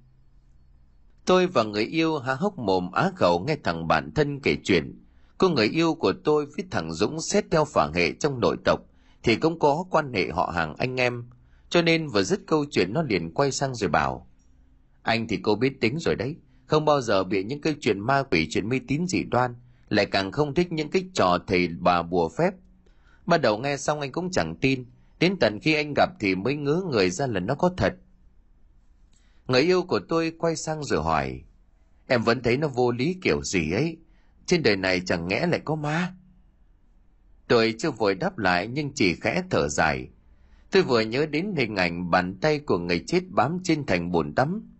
tôi 1.26 1.48
và 1.48 1.64
người 1.64 1.84
yêu 1.84 2.18
há 2.18 2.34
hốc 2.34 2.58
mồm 2.58 2.92
á 2.92 3.12
khẩu 3.16 3.44
nghe 3.48 3.58
thằng 3.64 3.88
bạn 3.88 4.12
thân 4.16 4.40
kể 4.40 4.58
chuyện. 4.64 5.02
Cô 5.38 5.50
người 5.50 5.68
yêu 5.68 5.94
của 5.94 6.14
tôi 6.24 6.46
với 6.46 6.66
thằng 6.72 6.94
dũng 6.94 7.22
xét 7.22 7.46
theo 7.52 7.66
phả 7.66 7.90
hệ 7.96 8.14
trong 8.14 8.40
nội 8.40 8.58
tộc, 8.66 8.80
thì 9.24 9.36
cũng 9.36 9.60
có 9.60 9.86
quan 9.90 10.14
hệ 10.14 10.30
họ 10.30 10.52
hàng 10.56 10.76
anh 10.78 11.00
em. 11.00 11.24
Cho 11.70 11.82
nên 11.82 12.08
vừa 12.08 12.24
dứt 12.24 12.40
câu 12.48 12.66
chuyện 12.72 12.94
nó 12.94 13.02
liền 13.02 13.34
quay 13.34 13.52
sang 13.52 13.76
rồi 13.76 13.90
bảo, 13.90 14.28
anh 15.06 15.28
thì 15.28 15.40
cô 15.44 15.56
biết 15.56 15.82
tính 15.82 16.00
rồi 16.00 16.16
đấy, 16.16 16.36
không 16.66 16.86
bao 16.86 17.02
giờ 17.02 17.24
bị 17.24 17.44
những 17.44 17.62
cái 17.62 17.76
chuyện 17.82 18.00
ma 18.00 18.24
quỷ, 18.24 18.48
chuyện 18.50 18.70
mê 18.70 18.80
tín 18.88 19.08
dị 19.08 19.24
đoan, 19.24 19.56
lại 19.90 20.06
càng 20.06 20.32
không 20.32 20.54
thích 20.54 20.72
những 20.72 20.90
cái 20.90 21.10
trò 21.14 21.38
thầy 21.48 21.68
bà 21.80 22.02
bùa 22.02 22.30
phép. 22.30 22.52
Ban 23.26 23.42
đầu 23.42 23.58
nghe 23.58 23.78
xong 23.78 24.02
anh 24.02 24.12
cũng 24.12 24.32
chẳng 24.32 24.56
tin, 24.56 24.86
đến 25.20 25.36
tận 25.40 25.60
khi 25.60 25.74
anh 25.74 25.94
gặp 25.96 26.10
thì 26.20 26.36
mới 26.36 26.56
ngứa 26.56 26.82
người 26.92 27.10
ra 27.10 27.28
là 27.28 27.40
nó 27.40 27.56
có 27.56 27.72
thật 27.78 27.94
người 29.48 29.62
yêu 29.62 29.84
của 29.84 30.00
tôi 30.00 30.32
quay 30.38 30.56
sang 30.56 30.84
rồi 30.84 31.04
hỏi, 31.04 31.42
em 32.08 32.24
vẫn 32.24 32.44
thấy 32.44 32.58
nó 32.58 32.68
vô 32.68 32.92
lý 32.92 33.18
kiểu 33.22 33.44
gì 33.44 33.72
ấy? 33.72 33.98
Trên 34.46 34.64
đời 34.64 34.76
này 34.76 35.02
chẳng 35.06 35.28
nghẽ 35.28 35.48
lại 35.48 35.62
có 35.66 35.76
ma? 35.76 36.14
Tôi 37.48 37.76
chưa 37.80 37.92
vội 37.92 38.16
đáp 38.16 38.38
lại 38.38 38.68
nhưng 38.68 38.94
chỉ 38.96 39.16
khẽ 39.16 39.44
thở 39.50 39.68
dài. 39.68 40.10
Tôi 40.72 40.84
vừa 40.84 41.02
nhớ 41.02 41.26
đến 41.26 41.54
hình 41.58 41.76
ảnh 41.76 42.12
bàn 42.12 42.38
tay 42.42 42.60
của 42.60 42.78
người 42.78 43.04
chết 43.08 43.24
bám 43.30 43.60
trên 43.64 43.86
thành 43.86 44.12
bồn 44.12 44.36
tắm 44.36 44.76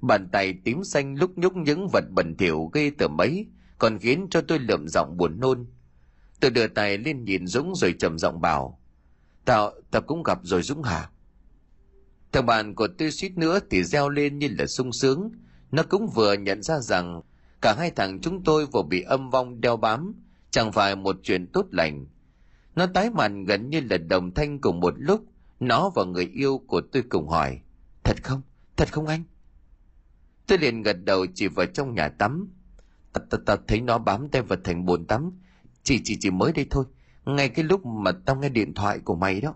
bàn 0.00 0.28
tay 0.32 0.54
tím 0.64 0.84
xanh 0.84 1.14
lúc 1.14 1.38
nhúc 1.38 1.56
những 1.56 1.88
vật 1.92 2.04
bẩn 2.10 2.36
thỉu 2.36 2.70
gây 2.72 2.90
tởm 2.90 3.20
ấy 3.20 3.46
còn 3.78 3.98
khiến 3.98 4.26
cho 4.30 4.40
tôi 4.40 4.58
lượm 4.58 4.88
giọng 4.88 5.16
buồn 5.16 5.40
nôn. 5.40 5.66
Tôi 6.40 6.50
đưa 6.50 6.66
tay 6.66 6.98
lên 6.98 7.24
nhìn 7.24 7.46
dũng 7.46 7.74
rồi 7.74 7.94
trầm 7.98 8.18
giọng 8.18 8.40
bảo, 8.40 8.80
tao 9.44 9.72
tao 9.90 10.02
cũng 10.02 10.22
gặp 10.22 10.38
rồi 10.42 10.62
dũng 10.62 10.82
hả? 10.82 11.10
Thằng 12.36 12.46
bạn 12.46 12.74
của 12.74 12.88
tôi 12.98 13.10
suýt 13.10 13.38
nữa 13.38 13.58
thì 13.70 13.84
reo 13.84 14.08
lên 14.08 14.38
như 14.38 14.48
là 14.58 14.66
sung 14.66 14.92
sướng. 14.92 15.30
Nó 15.72 15.82
cũng 15.82 16.08
vừa 16.14 16.32
nhận 16.32 16.62
ra 16.62 16.78
rằng 16.80 17.20
cả 17.60 17.74
hai 17.78 17.90
thằng 17.90 18.20
chúng 18.20 18.44
tôi 18.44 18.66
vừa 18.66 18.82
bị 18.82 19.02
âm 19.02 19.30
vong 19.30 19.60
đeo 19.60 19.76
bám 19.76 20.14
chẳng 20.50 20.72
phải 20.72 20.96
một 20.96 21.16
chuyện 21.22 21.46
tốt 21.52 21.66
lành. 21.70 22.06
Nó 22.74 22.86
tái 22.86 23.10
mặt 23.10 23.32
gần 23.46 23.70
như 23.70 23.80
là 23.90 23.98
đồng 23.98 24.34
thanh 24.34 24.58
cùng 24.60 24.80
một 24.80 24.94
lúc 24.96 25.24
nó 25.60 25.90
và 25.94 26.04
người 26.04 26.30
yêu 26.34 26.58
của 26.66 26.80
tôi 26.92 27.02
cùng 27.08 27.28
hỏi 27.28 27.60
thật 28.04 28.16
không? 28.22 28.42
Thật 28.76 28.92
không 28.92 29.06
anh? 29.06 29.22
Tôi 30.46 30.58
liền 30.58 30.82
gật 30.82 30.96
đầu 31.04 31.26
chỉ 31.34 31.48
vào 31.48 31.66
trong 31.66 31.94
nhà 31.94 32.08
tắm. 32.08 32.48
Ta, 33.12 33.20
ta, 33.30 33.38
ta 33.46 33.56
thấy 33.68 33.80
nó 33.80 33.98
bám 33.98 34.28
tay 34.28 34.42
vào 34.42 34.58
thành 34.64 34.86
bồn 34.86 35.04
tắm. 35.04 35.30
Chỉ 35.82 36.00
chỉ 36.04 36.16
chỉ 36.20 36.30
mới 36.30 36.52
đây 36.52 36.66
thôi. 36.70 36.84
Ngay 37.24 37.48
cái 37.48 37.64
lúc 37.64 37.86
mà 37.86 38.12
tao 38.12 38.36
nghe 38.36 38.48
điện 38.48 38.74
thoại 38.74 38.98
của 38.98 39.14
mày 39.14 39.40
đó 39.40 39.54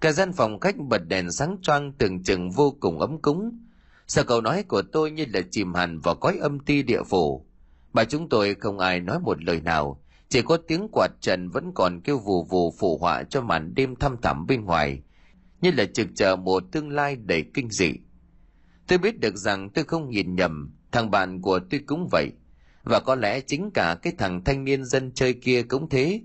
cả 0.00 0.12
gian 0.12 0.32
phòng 0.32 0.60
khách 0.60 0.76
bật 0.76 1.08
đèn 1.08 1.30
sáng 1.30 1.56
choang 1.62 1.92
tưởng 1.92 2.22
chừng 2.22 2.50
vô 2.50 2.76
cùng 2.80 3.00
ấm 3.00 3.22
cúng. 3.22 3.58
Sợ 4.06 4.24
câu 4.24 4.40
nói 4.40 4.62
của 4.62 4.82
tôi 4.82 5.10
như 5.10 5.24
là 5.32 5.40
chìm 5.50 5.74
hẳn 5.74 6.00
vào 6.00 6.14
cõi 6.14 6.38
âm 6.40 6.60
ti 6.60 6.82
địa 6.82 7.02
phủ. 7.02 7.46
Bà 7.92 8.04
chúng 8.04 8.28
tôi 8.28 8.54
không 8.54 8.78
ai 8.78 9.00
nói 9.00 9.20
một 9.20 9.44
lời 9.44 9.60
nào. 9.60 10.02
Chỉ 10.28 10.42
có 10.42 10.56
tiếng 10.56 10.88
quạt 10.92 11.08
trần 11.20 11.48
vẫn 11.48 11.72
còn 11.74 12.00
kêu 12.00 12.18
vù 12.18 12.44
vù 12.44 12.74
phụ 12.78 12.98
họa 12.98 13.22
cho 13.22 13.40
màn 13.40 13.74
đêm 13.74 13.96
thăm 13.96 14.16
thẳm 14.22 14.46
bên 14.46 14.64
ngoài, 14.64 15.02
như 15.60 15.70
là 15.70 15.84
trực 15.84 16.08
chờ 16.14 16.36
một 16.36 16.62
tương 16.72 16.90
lai 16.90 17.16
đầy 17.16 17.44
kinh 17.54 17.70
dị. 17.70 17.92
Tôi 18.86 18.98
biết 18.98 19.20
được 19.20 19.36
rằng 19.36 19.70
tôi 19.70 19.84
không 19.84 20.10
nhìn 20.10 20.34
nhầm, 20.34 20.74
thằng 20.92 21.10
bạn 21.10 21.42
của 21.42 21.60
tôi 21.70 21.80
cũng 21.86 22.08
vậy. 22.12 22.30
Và 22.84 23.00
có 23.00 23.14
lẽ 23.14 23.40
chính 23.40 23.70
cả 23.74 23.96
cái 24.02 24.12
thằng 24.18 24.44
thanh 24.44 24.64
niên 24.64 24.84
dân 24.84 25.12
chơi 25.14 25.32
kia 25.32 25.62
cũng 25.62 25.88
thế 25.88 26.20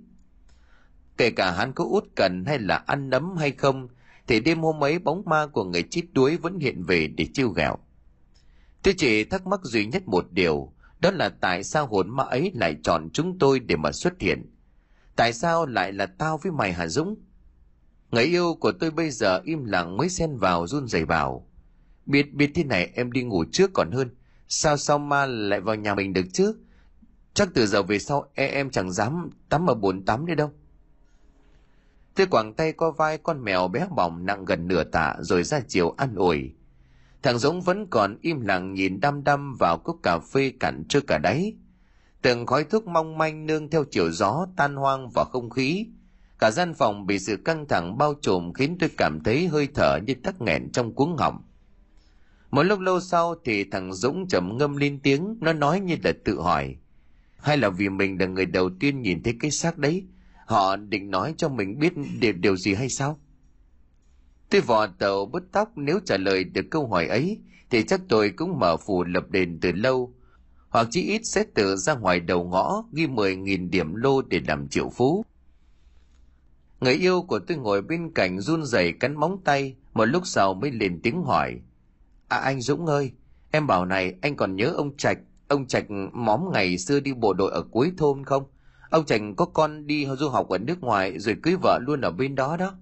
kể 1.18 1.30
cả 1.32 1.52
hắn 1.52 1.74
có 1.74 1.84
út 1.84 2.04
cần 2.16 2.46
hay 2.46 2.60
là 2.60 2.76
ăn 2.76 3.10
nấm 3.10 3.38
hay 3.38 3.52
không, 3.52 3.88
thì 4.28 4.40
đêm 4.40 4.60
hôm 4.60 4.84
ấy 4.84 5.00
bóng 5.00 5.24
ma 5.26 5.48
của 5.48 5.64
người 5.64 5.84
chết 5.84 6.02
đuối 6.14 6.38
vẫn 6.38 6.60
hiện 6.60 6.84
về 6.84 7.08
để 7.08 7.28
chiêu 7.34 7.50
ghẹo. 7.50 7.78
Tôi 8.84 8.94
chỉ 8.98 9.24
thắc 9.24 9.48
mắc 9.48 9.60
duy 9.64 9.86
nhất 9.86 10.08
một 10.08 10.26
điều, 10.32 10.74
đó 11.00 11.12
là 11.12 11.30
tại 11.30 11.64
sao 11.64 11.88
hồn 11.88 12.10
ma 12.10 12.24
ấy 12.24 12.52
lại 12.56 12.76
chọn 12.84 13.10
chúng 13.14 13.40
tôi 13.40 13.60
để 13.60 13.76
mà 13.76 13.92
xuất 13.92 14.20
hiện? 14.20 14.56
Tại 15.16 15.34
sao 15.34 15.66
lại 15.66 15.94
là 15.94 16.06
tao 16.06 16.38
với 16.38 16.52
mày 16.52 16.74
hả 16.74 16.88
dũng? 16.88 17.16
Người 18.12 18.24
yêu 18.24 18.58
của 18.60 18.72
tôi 18.72 18.92
bây 18.92 19.10
giờ 19.10 19.42
im 19.44 19.66
lặng 19.66 19.98
mới 19.98 20.10
xen 20.10 20.38
vào 20.38 20.68
run 20.68 20.88
rẩy 20.88 21.06
bảo, 21.06 21.48
biết 22.06 22.34
biết 22.34 22.52
thế 22.56 22.64
này, 22.64 22.92
em 22.96 23.12
đi 23.12 23.24
ngủ 23.24 23.46
trước 23.52 23.72
còn 23.74 23.92
hơn. 23.92 24.10
Sao 24.48 24.78
sao 24.78 25.00
ma 25.00 25.26
lại 25.26 25.62
vào 25.62 25.76
nhà 25.76 25.96
mình 25.96 26.14
được 26.14 26.26
chứ? 26.34 26.56
Chắc 27.34 27.50
từ 27.54 27.68
giờ 27.68 27.84
về 27.84 28.00
sau 28.00 28.30
e 28.34 28.48
em 28.48 28.70
chẳng 28.70 28.92
dám 28.92 29.30
tắm 29.50 29.70
ở 29.70 29.74
bồn 29.74 30.06
tắm 30.06 30.26
nữa 30.26 30.36
đâu 30.36 30.52
tôi 32.16 32.28
quàng 32.28 32.54
tay 32.54 32.74
co 32.74 32.92
vai 32.92 33.18
con 33.18 33.44
mèo 33.44 33.68
bé 33.68 33.88
bỏng 33.96 34.26
nặng 34.26 34.46
gần 34.46 34.68
nửa 34.68 34.84
tạ 34.84 35.16
rồi 35.20 35.44
ra 35.44 35.60
chiều 35.68 35.94
ăn 35.98 36.16
ủi. 36.16 36.54
Thằng 37.24 37.38
dũng 37.38 37.62
vẫn 37.62 37.88
còn 37.90 38.18
im 38.22 38.42
lặng 38.42 38.74
nhìn 38.74 39.00
đăm 39.00 39.24
đăm 39.24 39.56
vào 39.60 39.78
cốc 39.78 39.98
cà 40.04 40.20
phê 40.20 40.54
cạn 40.60 40.84
trước 40.90 41.08
cả 41.08 41.18
đáy. 41.18 41.54
Từng 42.22 42.46
khói 42.46 42.64
thuốc 42.64 42.88
mong 42.88 43.18
manh 43.18 43.46
nương 43.46 43.70
theo 43.70 43.84
chiều 43.92 44.12
gió 44.12 44.48
tan 44.58 44.76
hoang 44.76 45.10
vào 45.10 45.26
không 45.26 45.50
khí. 45.50 45.88
Cả 46.40 46.52
gian 46.52 46.74
phòng 46.74 47.06
bị 47.06 47.20
sự 47.20 47.38
căng 47.46 47.68
thẳng 47.68 47.98
bao 47.98 48.14
trùm 48.22 48.54
khiến 48.54 48.78
tôi 48.80 48.90
cảm 48.98 49.24
thấy 49.24 49.48
hơi 49.48 49.68
thở 49.76 50.00
như 50.08 50.14
tắc 50.24 50.42
nghẹn 50.42 50.72
trong 50.72 50.96
cuống 50.96 51.18
họng. 51.18 51.42
Một 52.52 52.64
lúc 52.64 52.80
lâu 52.80 53.00
sau 53.00 53.36
thì 53.46 53.64
thằng 53.64 53.94
dũng 53.94 54.28
trầm 54.28 54.58
ngâm 54.58 54.78
lên 54.78 55.00
tiếng, 55.04 55.38
nó 55.42 55.54
nói 55.54 55.80
như 55.80 55.96
là 56.04 56.14
tự 56.26 56.42
hỏi. 56.42 56.76
Hay 57.38 57.58
là 57.58 57.70
vì 57.70 57.90
mình 57.90 58.20
là 58.20 58.26
người 58.26 58.46
đầu 58.46 58.70
tiên 58.80 59.02
nhìn 59.02 59.24
thấy 59.24 59.36
cái 59.40 59.52
xác 59.52 59.78
đấy 59.78 60.06
họ 60.46 60.76
định 60.76 61.12
nói 61.12 61.34
cho 61.38 61.50
mình 61.50 61.80
biết 61.80 61.94
điều, 62.20 62.34
điều 62.34 62.58
gì 62.58 62.74
hay 62.74 62.90
sao 62.90 63.20
Tôi 64.50 64.62
vò 64.62 64.88
tàu 64.88 65.26
bứt 65.26 65.44
tóc 65.52 65.72
nếu 65.76 66.00
trả 66.06 66.18
lời 66.18 66.44
được 66.44 66.66
câu 66.72 66.88
hỏi 66.88 67.08
ấy 67.08 67.40
thì 67.70 67.84
chắc 67.84 68.02
tôi 68.10 68.30
cũng 68.30 68.60
mở 68.60 68.78
phù 68.78 69.04
lập 69.04 69.30
đền 69.30 69.60
từ 69.62 69.72
lâu. 69.72 70.14
Hoặc 70.70 70.88
chí 70.92 71.02
ít 71.02 71.22
sẽ 71.26 71.44
tự 71.54 71.76
ra 71.76 71.96
ngoài 71.96 72.20
đầu 72.20 72.44
ngõ 72.44 72.84
ghi 72.94 73.08
10.000 73.08 73.70
điểm 73.70 73.96
lô 73.96 74.22
để 74.22 74.42
làm 74.48 74.68
triệu 74.68 74.90
phú. 74.90 75.26
Người 76.82 76.94
yêu 76.94 77.22
của 77.22 77.40
tôi 77.40 77.58
ngồi 77.58 77.82
bên 77.82 78.12
cạnh 78.16 78.40
run 78.40 78.66
rẩy 78.66 78.92
cắn 78.92 79.20
móng 79.20 79.42
tay, 79.44 79.76
một 79.94 80.06
lúc 80.06 80.28
sau 80.28 80.54
mới 80.54 80.72
lên 80.72 81.00
tiếng 81.04 81.24
hỏi. 81.24 81.60
À 82.28 82.38
anh 82.38 82.62
Dũng 82.62 82.86
ơi, 82.86 83.12
em 83.52 83.68
bảo 83.68 83.86
này 83.86 84.16
anh 84.22 84.36
còn 84.36 84.56
nhớ 84.56 84.74
ông 84.78 84.98
Trạch, 84.98 85.18
ông 85.48 85.68
Trạch 85.68 85.86
móm 86.14 86.42
ngày 86.54 86.78
xưa 86.78 87.00
đi 87.00 87.14
bộ 87.14 87.34
đội 87.34 87.52
ở 87.52 87.62
cuối 87.72 87.92
thôn 87.98 88.26
không? 88.26 88.44
Ông 88.94 89.06
Trành 89.06 89.36
có 89.36 89.46
con 89.46 89.88
đi 89.88 90.06
du 90.06 90.30
học 90.30 90.50
ở 90.50 90.58
nước 90.58 90.82
ngoài 90.82 91.20
rồi 91.20 91.36
cưới 91.44 91.56
vợ 91.62 91.80
luôn 91.82 92.02
ở 92.02 92.12
bên 92.12 92.36
đó 92.36 92.58
đó. 92.58 92.74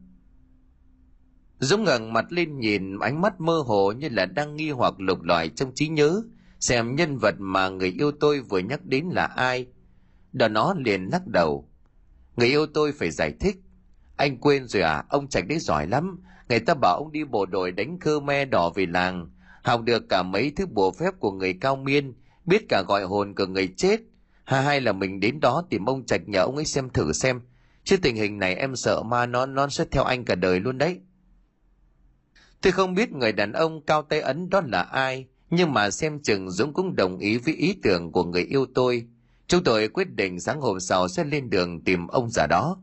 Dũng 1.60 1.84
ngẩng 1.84 2.14
mặt 2.14 2.26
lên 2.30 2.60
nhìn 2.60 3.00
ánh 3.00 3.22
mắt 3.22 3.42
mơ 3.42 3.64
hồ 3.66 3.92
như 3.92 4.10
là 4.10 4.26
đang 4.26 4.56
nghi 4.56 4.70
hoặc 4.70 4.94
lục 4.98 5.22
lọi 5.22 5.50
trong 5.50 5.72
trí 5.76 5.88
nhớ 5.88 6.22
xem 6.60 6.96
nhân 6.96 7.18
vật 7.18 7.36
mà 7.40 7.70
người 7.70 7.94
yêu 8.00 8.12
tôi 8.12 8.40
vừa 8.40 8.60
nhắc 8.60 8.86
đến 8.86 9.06
là 9.12 9.26
ai. 9.26 9.66
Đó 10.32 10.48
nó 10.48 10.74
liền 10.78 11.10
lắc 11.12 11.28
đầu. 11.28 11.70
Người 12.36 12.48
yêu 12.48 12.66
tôi 12.66 12.92
phải 12.92 13.12
giải 13.12 13.34
thích. 13.40 13.56
Anh 14.18 14.38
quên 14.38 14.68
rồi 14.68 14.82
à, 14.82 15.04
ông 15.10 15.28
Trạch 15.28 15.48
đấy 15.48 15.60
giỏi 15.60 15.88
lắm. 15.88 16.24
Người 16.50 16.60
ta 16.60 16.74
bảo 16.74 16.98
ông 16.98 17.12
đi 17.12 17.24
bộ 17.24 17.46
đội 17.46 17.72
đánh 17.72 18.00
khơ 18.00 18.20
me 18.20 18.46
đỏ 18.46 18.70
về 18.76 18.86
làng. 18.86 19.30
Học 19.64 19.82
được 19.82 20.10
cả 20.10 20.24
mấy 20.24 20.52
thứ 20.56 20.66
bùa 20.66 20.92
phép 20.92 21.20
của 21.20 21.32
người 21.32 21.54
cao 21.62 21.76
miên, 21.76 22.14
biết 22.46 22.66
cả 22.70 22.84
gọi 22.88 23.04
hồn 23.04 23.36
của 23.36 23.46
người 23.46 23.68
chết. 23.78 24.02
Hà 24.44 24.62
hay 24.62 24.82
là 24.82 24.92
mình 24.92 25.20
đến 25.20 25.40
đó 25.40 25.64
tìm 25.70 25.86
ông 25.86 26.06
Trạch 26.06 26.30
nhờ 26.30 26.42
ông 26.42 26.56
ấy 26.56 26.66
xem 26.66 26.90
thử 26.90 27.14
xem. 27.14 27.42
Chứ 27.84 27.98
tình 27.98 28.16
hình 28.16 28.40
này 28.40 28.56
em 28.56 28.76
sợ 28.76 29.04
ma 29.04 29.26
nó 29.26 29.46
nó 29.46 29.68
sẽ 29.70 29.86
theo 29.92 30.04
anh 30.04 30.26
cả 30.26 30.36
đời 30.36 30.60
luôn 30.60 30.78
đấy. 30.78 31.00
Tôi 32.62 32.72
không 32.72 32.96
biết 32.96 33.12
người 33.12 33.32
đàn 33.32 33.52
ông 33.52 33.86
cao 33.86 34.02
tay 34.02 34.22
ấn 34.22 34.50
đó 34.50 34.62
là 34.66 34.82
ai, 34.82 35.28
nhưng 35.50 35.74
mà 35.74 35.92
xem 35.92 36.20
chừng 36.20 36.52
Dũng 36.52 36.74
cũng 36.74 36.96
đồng 36.96 37.18
ý 37.18 37.38
với 37.38 37.54
ý 37.54 37.76
tưởng 37.84 38.12
của 38.12 38.24
người 38.24 38.44
yêu 38.44 38.66
tôi. 38.76 39.08
Chúng 39.48 39.64
tôi 39.64 39.88
quyết 39.88 40.16
định 40.16 40.40
sáng 40.40 40.62
hôm 40.62 40.80
sau 40.80 41.08
sẽ 41.08 41.24
lên 41.24 41.50
đường 41.50 41.84
tìm 41.84 42.08
ông 42.08 42.30
già 42.30 42.48
đó. 42.48 42.78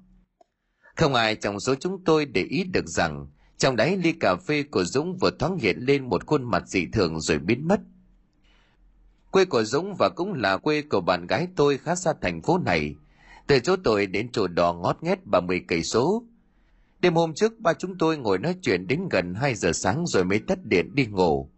Không 0.96 1.14
ai 1.14 1.34
trong 1.34 1.61
số 1.61 1.74
chúng 1.74 2.04
tôi 2.04 2.24
để 2.24 2.42
ý 2.42 2.64
được 2.64 2.86
rằng 2.86 3.26
trong 3.59 3.76
đáy 3.76 3.96
ly 3.96 4.12
cà 4.12 4.36
phê 4.36 4.62
của 4.62 4.84
Dũng 4.84 5.16
vừa 5.16 5.30
thoáng 5.38 5.59
hiện 5.59 5.78
lên 5.78 6.09
một 6.09 6.26
khuôn 6.26 6.44
mặt 6.44 6.62
dị 6.66 6.86
thường 6.92 7.20
rồi 7.20 7.38
biến 7.38 7.68
mất. 7.68 7.80
Quê 9.31 9.45
của 9.45 9.64
Dũng 9.64 9.95
và 9.95 10.09
cũng 10.09 10.35
là 10.35 10.57
quê 10.57 10.83
của 10.83 11.01
bạn 11.01 11.26
gái 11.26 11.49
tôi 11.57 11.79
khá 11.79 11.95
xa 11.95 12.12
thành 12.22 12.43
phố 12.43 12.59
này. 12.59 12.95
Từ 13.47 13.59
chỗ 13.59 13.76
tôi 13.85 14.07
đến 14.07 14.29
chỗ 14.33 14.47
đò 14.47 14.72
ngót 14.72 14.97
nghét 15.01 15.26
30 15.26 15.64
cây 15.68 15.83
số. 15.83 16.24
Đêm 17.01 17.14
hôm 17.14 17.35
trước 17.35 17.59
ba 17.59 17.72
chúng 17.72 17.99
tôi 17.99 18.16
ngồi 18.16 18.39
nói 18.39 18.55
chuyện 18.62 18.87
đến 18.87 19.09
gần 19.11 19.35
2 19.35 19.55
giờ 19.55 19.72
sáng 19.72 20.07
rồi 20.07 20.24
mới 20.24 20.39
tắt 20.39 20.59
điện 20.64 20.95
đi 20.95 21.07
ngủ. 21.07 21.51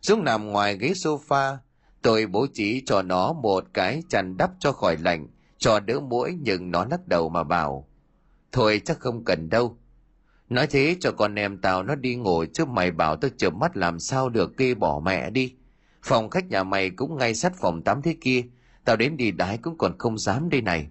Dũng 0.00 0.24
nằm 0.24 0.46
ngoài 0.46 0.78
ghế 0.78 0.92
sofa, 0.92 1.56
tôi 2.02 2.26
bố 2.26 2.46
trí 2.54 2.82
cho 2.86 3.02
nó 3.02 3.32
một 3.32 3.64
cái 3.74 4.02
chăn 4.08 4.36
đắp 4.36 4.50
cho 4.58 4.72
khỏi 4.72 4.96
lạnh, 4.96 5.28
cho 5.58 5.80
đỡ 5.80 6.00
mũi 6.00 6.36
nhưng 6.40 6.70
nó 6.70 6.86
lắc 6.90 7.06
đầu 7.06 7.28
mà 7.28 7.44
bảo. 7.44 7.88
Thôi 8.52 8.80
chắc 8.84 8.98
không 9.00 9.24
cần 9.24 9.48
đâu. 9.50 9.76
Nói 10.48 10.66
thế 10.66 10.96
cho 11.00 11.12
con 11.12 11.34
em 11.34 11.58
tao 11.58 11.82
nó 11.82 11.94
đi 11.94 12.14
ngủ 12.16 12.44
chứ 12.52 12.64
mày 12.64 12.90
bảo 12.90 13.16
tao 13.16 13.30
chợp 13.36 13.54
mắt 13.54 13.76
làm 13.76 14.00
sao 14.00 14.28
được 14.28 14.56
kê 14.56 14.74
bỏ 14.74 15.00
mẹ 15.04 15.30
đi. 15.30 15.54
Phòng 16.08 16.30
khách 16.30 16.48
nhà 16.48 16.64
mày 16.64 16.90
cũng 16.90 17.18
ngay 17.18 17.34
sát 17.34 17.52
phòng 17.56 17.82
tắm 17.82 18.02
thế 18.02 18.16
kia, 18.20 18.44
tao 18.84 18.96
đến 18.96 19.16
đi 19.16 19.30
đái 19.30 19.58
cũng 19.58 19.78
còn 19.78 19.98
không 19.98 20.18
dám 20.18 20.48
đây 20.50 20.60
này. 20.60 20.88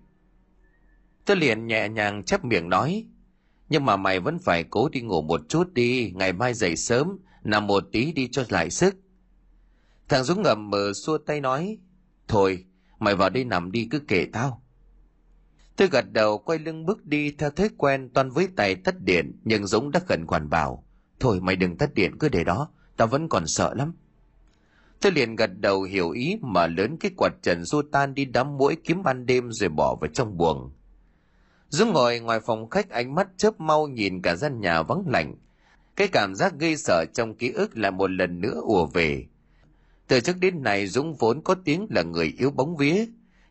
Tôi 1.26 1.38
liền 1.38 1.68
nhẹ 1.68 1.90
nhàng 1.90 2.24
chắp 2.24 2.46
miệng 2.46 2.70
nói, 2.70 3.06
nhưng 3.70 3.86
mà 3.86 3.96
mày 3.96 4.20
vẫn 4.20 4.40
phải 4.40 4.64
cố 4.64 4.90
đi 4.90 5.02
ngủ 5.02 5.22
một 5.22 5.42
chút 5.50 5.74
đi, 5.74 6.12
ngày 6.16 6.34
mai 6.34 6.54
dậy 6.54 6.76
sớm, 6.76 7.18
nằm 7.44 7.68
một 7.68 7.84
tí 7.92 8.12
đi 8.12 8.28
cho 8.32 8.44
lại 8.50 8.70
sức. 8.70 8.96
Thằng 10.10 10.24
Dũng 10.24 10.42
ngầm 10.42 10.70
mờ 10.70 10.94
xua 10.94 11.18
tay 11.18 11.42
nói, 11.42 11.78
thôi, 12.28 12.66
mày 13.00 13.16
vào 13.16 13.30
đây 13.30 13.44
nằm 13.44 13.72
đi 13.72 13.88
cứ 13.92 14.00
kể 14.00 14.28
tao. 14.34 14.64
Tôi 15.76 15.88
gật 15.92 16.12
đầu 16.12 16.38
quay 16.38 16.60
lưng 16.60 16.86
bước 16.86 17.06
đi 17.06 17.32
theo 17.32 17.50
thói 17.50 17.70
quen 17.78 18.10
toàn 18.14 18.30
với 18.30 18.48
tay 18.56 18.76
tắt 18.76 18.96
điện 19.00 19.40
nhưng 19.44 19.68
Dũng 19.68 19.92
đã 19.92 20.00
khẩn 20.00 20.26
khoản 20.28 20.50
bảo. 20.50 20.84
Thôi 21.20 21.40
mày 21.42 21.56
đừng 21.56 21.78
tắt 21.78 21.94
điện 21.94 22.18
cứ 22.20 22.30
để 22.30 22.44
đó, 22.44 22.70
tao 22.98 23.08
vẫn 23.08 23.30
còn 23.30 23.48
sợ 23.48 23.74
lắm. 23.74 23.94
Tôi 25.02 25.12
liền 25.12 25.36
gật 25.36 25.60
đầu 25.60 25.84
hiểu 25.84 26.12
ý 26.12 26.38
mà 26.42 26.68
lớn 26.68 26.98
cái 27.00 27.12
quạt 27.18 27.34
trần 27.42 27.66
xô 27.66 27.82
tan 27.92 28.14
đi 28.14 28.26
đám 28.26 28.58
mũi 28.58 28.78
kiếm 28.84 29.04
ban 29.04 29.26
đêm 29.26 29.52
rồi 29.52 29.70
bỏ 29.70 29.96
vào 30.02 30.10
trong 30.14 30.38
buồng. 30.38 30.72
Dũng 31.70 31.94
ngồi 31.94 32.20
ngoài 32.20 32.40
phòng 32.40 32.70
khách 32.70 32.90
ánh 32.90 33.16
mắt 33.16 33.28
chớp 33.38 33.60
mau 33.60 33.88
nhìn 33.88 34.22
cả 34.22 34.36
gian 34.36 34.60
nhà 34.60 34.82
vắng 34.82 35.04
lạnh. 35.08 35.36
Cái 35.96 36.08
cảm 36.08 36.36
giác 36.36 36.54
gây 36.60 36.78
sợ 36.78 37.06
trong 37.14 37.36
ký 37.36 37.52
ức 37.52 37.78
lại 37.78 37.92
một 37.92 38.12
lần 38.12 38.42
nữa 38.42 38.62
ùa 38.64 38.86
về. 38.86 39.26
Từ 40.08 40.20
trước 40.20 40.36
đến 40.40 40.64
nay 40.64 40.88
Dũng 40.88 41.14
vốn 41.14 41.42
có 41.42 41.56
tiếng 41.66 41.88
là 41.90 42.04
người 42.04 42.34
yếu 42.38 42.52
bóng 42.52 42.78
vía, 42.78 43.06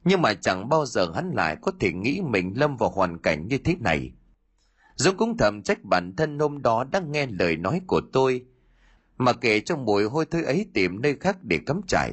nhưng 0.05 0.23
mà 0.23 0.35
chẳng 0.35 0.69
bao 0.69 0.87
giờ 0.87 1.13
hắn 1.15 1.31
lại 1.35 1.57
có 1.63 1.73
thể 1.81 1.93
nghĩ 1.93 2.21
mình 2.21 2.53
lâm 2.57 2.77
vào 2.77 2.91
hoàn 2.91 3.19
cảnh 3.19 3.47
như 3.49 3.59
thế 3.59 3.77
này. 3.81 4.13
Dũng 4.95 5.17
cũng 5.17 5.37
thầm 5.37 5.63
trách 5.63 5.85
bản 5.85 6.17
thân 6.17 6.39
hôm 6.39 6.63
đó 6.63 6.85
đã 6.85 7.01
nghe 7.01 7.27
lời 7.27 7.57
nói 7.57 7.81
của 7.87 8.01
tôi, 8.13 8.45
mà 9.19 9.33
kể 9.33 9.61
trong 9.61 9.85
mùi 9.85 10.05
hôi 10.05 10.27
thối 10.31 10.43
ấy 10.43 10.67
tìm 10.75 11.03
nơi 11.03 11.17
khác 11.21 11.37
để 11.43 11.59
cắm 11.67 11.81
trại. 11.89 12.13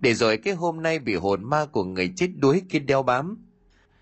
Để 0.00 0.14
rồi 0.14 0.36
cái 0.36 0.54
hôm 0.54 0.82
nay 0.82 0.98
bị 0.98 1.14
hồn 1.14 1.44
ma 1.44 1.66
của 1.66 1.84
người 1.84 2.12
chết 2.16 2.28
đuối 2.36 2.62
kia 2.68 2.78
đeo 2.78 3.02
bám. 3.02 3.44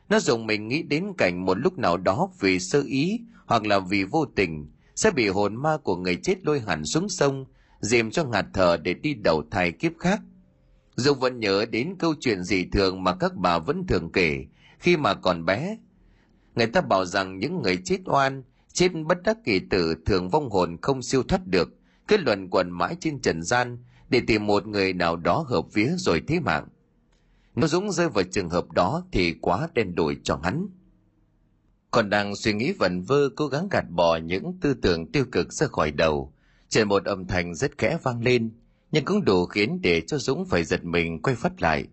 Nó 0.08 0.20
dùng 0.20 0.46
mình 0.46 0.68
nghĩ 0.68 0.82
đến 0.82 1.12
cảnh 1.18 1.44
một 1.44 1.58
lúc 1.58 1.78
nào 1.78 1.96
đó 1.96 2.28
vì 2.40 2.58
sơ 2.58 2.82
ý 2.86 3.20
hoặc 3.46 3.66
là 3.66 3.78
vì 3.78 4.04
vô 4.04 4.24
tình 4.24 4.70
sẽ 4.96 5.10
bị 5.10 5.28
hồn 5.28 5.56
ma 5.56 5.76
của 5.76 5.96
người 5.96 6.16
chết 6.16 6.46
lôi 6.46 6.60
hẳn 6.60 6.84
xuống 6.84 7.08
sông, 7.08 7.46
dìm 7.80 8.10
cho 8.10 8.24
ngạt 8.24 8.46
thở 8.52 8.76
để 8.76 8.94
đi 8.94 9.14
đầu 9.14 9.42
thai 9.50 9.72
kiếp 9.72 9.92
khác. 9.98 10.20
Dung 10.96 11.20
vẫn 11.20 11.40
nhớ 11.40 11.64
đến 11.70 11.94
câu 11.98 12.14
chuyện 12.20 12.42
dị 12.42 12.64
thường 12.72 13.04
mà 13.04 13.14
các 13.14 13.36
bà 13.36 13.58
vẫn 13.58 13.86
thường 13.86 14.12
kể 14.12 14.44
khi 14.78 14.96
mà 14.96 15.14
còn 15.14 15.44
bé. 15.44 15.78
Người 16.54 16.66
ta 16.66 16.80
bảo 16.80 17.04
rằng 17.04 17.38
những 17.38 17.62
người 17.62 17.78
chết 17.84 17.98
oan, 18.04 18.42
chết 18.72 18.88
bất 19.06 19.22
đắc 19.22 19.36
kỳ 19.44 19.58
tử 19.70 19.94
thường 20.06 20.28
vong 20.28 20.50
hồn 20.50 20.76
không 20.82 21.02
siêu 21.02 21.22
thoát 21.22 21.46
được, 21.46 21.68
kết 22.08 22.20
luận 22.20 22.48
quần 22.50 22.70
mãi 22.70 22.96
trên 23.00 23.20
trần 23.20 23.42
gian 23.42 23.78
để 24.08 24.22
tìm 24.26 24.46
một 24.46 24.66
người 24.66 24.92
nào 24.92 25.16
đó 25.16 25.44
hợp 25.48 25.72
vía 25.72 25.90
rồi 25.96 26.22
thế 26.28 26.40
mạng. 26.40 26.68
Nếu 27.54 27.68
Dũng 27.68 27.92
rơi 27.92 28.08
vào 28.08 28.24
trường 28.24 28.48
hợp 28.48 28.72
đó 28.72 29.04
thì 29.12 29.34
quá 29.40 29.68
đen 29.74 29.94
đủi 29.94 30.16
cho 30.22 30.40
hắn. 30.42 30.66
Còn 31.90 32.10
đang 32.10 32.36
suy 32.36 32.52
nghĩ 32.52 32.72
vẩn 32.72 33.02
vơ 33.02 33.28
cố 33.36 33.46
gắng 33.46 33.68
gạt 33.70 33.84
bỏ 33.90 34.16
những 34.16 34.58
tư 34.60 34.74
tưởng 34.74 35.12
tiêu 35.12 35.24
cực 35.32 35.52
ra 35.52 35.66
khỏi 35.66 35.90
đầu, 35.90 36.32
trên 36.68 36.88
một 36.88 37.04
âm 37.04 37.26
thanh 37.26 37.54
rất 37.54 37.78
khẽ 37.78 37.98
vang 38.02 38.22
lên– 38.22 38.50
nhưng 38.94 39.04
cũng 39.04 39.24
đủ 39.24 39.46
khiến 39.46 39.78
để 39.82 40.00
cho 40.00 40.18
Dũng 40.18 40.44
phải 40.44 40.64
giật 40.64 40.84
mình 40.84 41.22
quay 41.22 41.36
phát 41.36 41.62
lại. 41.62 41.86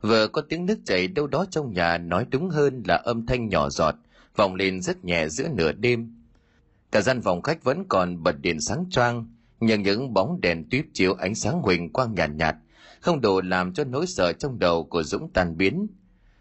Vừa 0.00 0.28
có 0.28 0.42
tiếng 0.48 0.66
nước 0.66 0.78
chảy 0.84 1.08
đâu 1.08 1.26
đó 1.26 1.46
trong 1.50 1.72
nhà 1.72 1.98
nói 1.98 2.26
đúng 2.30 2.50
hơn 2.50 2.82
là 2.86 2.94
âm 2.96 3.26
thanh 3.26 3.48
nhỏ 3.48 3.70
giọt, 3.70 3.94
vọng 4.36 4.54
lên 4.54 4.82
rất 4.82 5.04
nhẹ 5.04 5.28
giữa 5.28 5.48
nửa 5.48 5.72
đêm. 5.72 6.21
Cả 6.92 7.00
gian 7.00 7.22
phòng 7.22 7.42
khách 7.42 7.64
vẫn 7.64 7.84
còn 7.88 8.22
bật 8.22 8.40
điện 8.40 8.60
sáng 8.60 8.84
choang, 8.90 9.34
nhưng 9.60 9.82
những 9.82 10.14
bóng 10.14 10.40
đèn 10.40 10.68
tuyếp 10.70 10.84
chiếu 10.92 11.14
ánh 11.14 11.34
sáng 11.34 11.60
huỳnh 11.62 11.92
quang 11.92 12.14
nhàn 12.14 12.36
nhạt, 12.36 12.54
nhạt, 12.54 12.56
không 13.00 13.20
đủ 13.20 13.40
làm 13.40 13.74
cho 13.74 13.84
nỗi 13.84 14.06
sợ 14.06 14.32
trong 14.32 14.58
đầu 14.58 14.84
của 14.84 15.02
Dũng 15.02 15.30
tan 15.32 15.56
biến, 15.56 15.86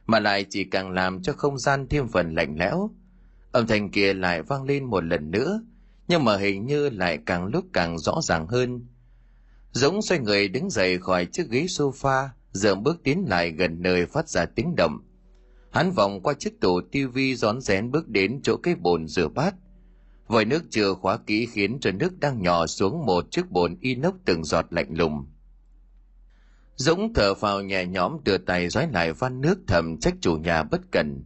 mà 0.06 0.20
lại 0.20 0.46
chỉ 0.50 0.64
càng 0.64 0.92
làm 0.92 1.22
cho 1.22 1.34
không 1.34 1.58
gian 1.58 1.88
thêm 1.88 2.08
phần 2.08 2.34
lạnh 2.36 2.56
lẽo. 2.60 2.90
Âm 3.52 3.68
thanh 3.68 3.90
kia 3.90 4.14
lại 4.14 4.42
vang 4.42 4.64
lên 4.64 4.84
một 4.84 5.04
lần 5.04 5.32
nữa, 5.32 5.64
nhưng 6.08 6.24
mà 6.24 6.38
hình 6.38 6.66
như 6.66 6.90
lại 6.90 7.20
càng 7.26 7.46
lúc 7.46 7.66
càng 7.74 8.00
rõ 8.00 8.20
ràng 8.22 8.48
hơn, 8.48 8.86
Dũng 9.74 10.02
xoay 10.02 10.20
người 10.20 10.48
đứng 10.48 10.70
dậy 10.70 10.98
khỏi 10.98 11.26
chiếc 11.26 11.50
ghế 11.50 11.66
sofa, 11.66 12.28
dậm 12.52 12.84
bước 12.84 13.04
tiến 13.04 13.26
lại 13.28 13.52
gần 13.52 13.82
nơi 13.82 14.06
phát 14.06 14.30
ra 14.30 14.46
tiếng 14.46 14.76
động. 14.76 15.00
Hắn 15.72 15.92
vòng 15.92 16.22
qua 16.24 16.34
chiếc 16.34 16.62
tủ 16.62 16.82
tivi 16.92 17.36
rón 17.36 17.62
rén 17.62 17.92
bước 17.92 18.08
đến 18.08 18.40
chỗ 18.44 18.58
cái 18.58 18.76
bồn 18.76 19.08
rửa 19.08 19.28
bát. 19.28 19.56
Vòi 20.32 20.46
nước 20.46 20.64
chưa 20.70 20.94
khóa 20.94 21.18
kỹ 21.18 21.46
khiến 21.46 21.78
cho 21.82 21.92
nước 21.92 22.20
đang 22.20 22.42
nhỏ 22.42 22.68
xuống 22.68 23.06
một 23.06 23.32
chiếc 23.32 23.52
bồn 23.52 23.78
inox 23.82 24.14
từng 24.26 24.44
giọt 24.44 24.66
lạnh 24.70 24.90
lùng. 24.98 25.26
Dũng 26.76 27.14
thở 27.14 27.34
vào 27.34 27.62
nhẹ 27.62 27.86
nhõm 27.86 28.18
đưa 28.24 28.38
tay 28.38 28.70
rói 28.70 28.88
lại 28.94 29.14
van 29.14 29.42
nước 29.42 29.60
thầm 29.68 29.98
trách 29.98 30.14
chủ 30.22 30.36
nhà 30.38 30.64
bất 30.64 30.82
cần. 30.92 31.24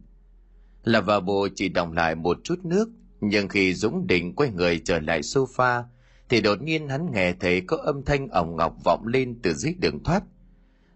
Là 0.84 1.00
vào 1.00 1.20
bồ 1.20 1.48
chỉ 1.54 1.68
đọng 1.68 1.92
lại 1.92 2.14
một 2.14 2.38
chút 2.44 2.64
nước, 2.64 2.88
nhưng 3.20 3.48
khi 3.48 3.74
Dũng 3.74 4.06
định 4.06 4.34
quay 4.34 4.50
người 4.50 4.80
trở 4.84 5.00
lại 5.00 5.20
sofa, 5.20 5.82
thì 6.28 6.40
đột 6.40 6.62
nhiên 6.62 6.88
hắn 6.88 7.12
nghe 7.12 7.32
thấy 7.32 7.60
có 7.60 7.76
âm 7.76 8.04
thanh 8.04 8.28
ổng 8.28 8.56
ngọc 8.56 8.74
vọng 8.84 9.06
lên 9.06 9.38
từ 9.42 9.52
dưới 9.52 9.74
đường 9.78 10.02
thoát. 10.04 10.22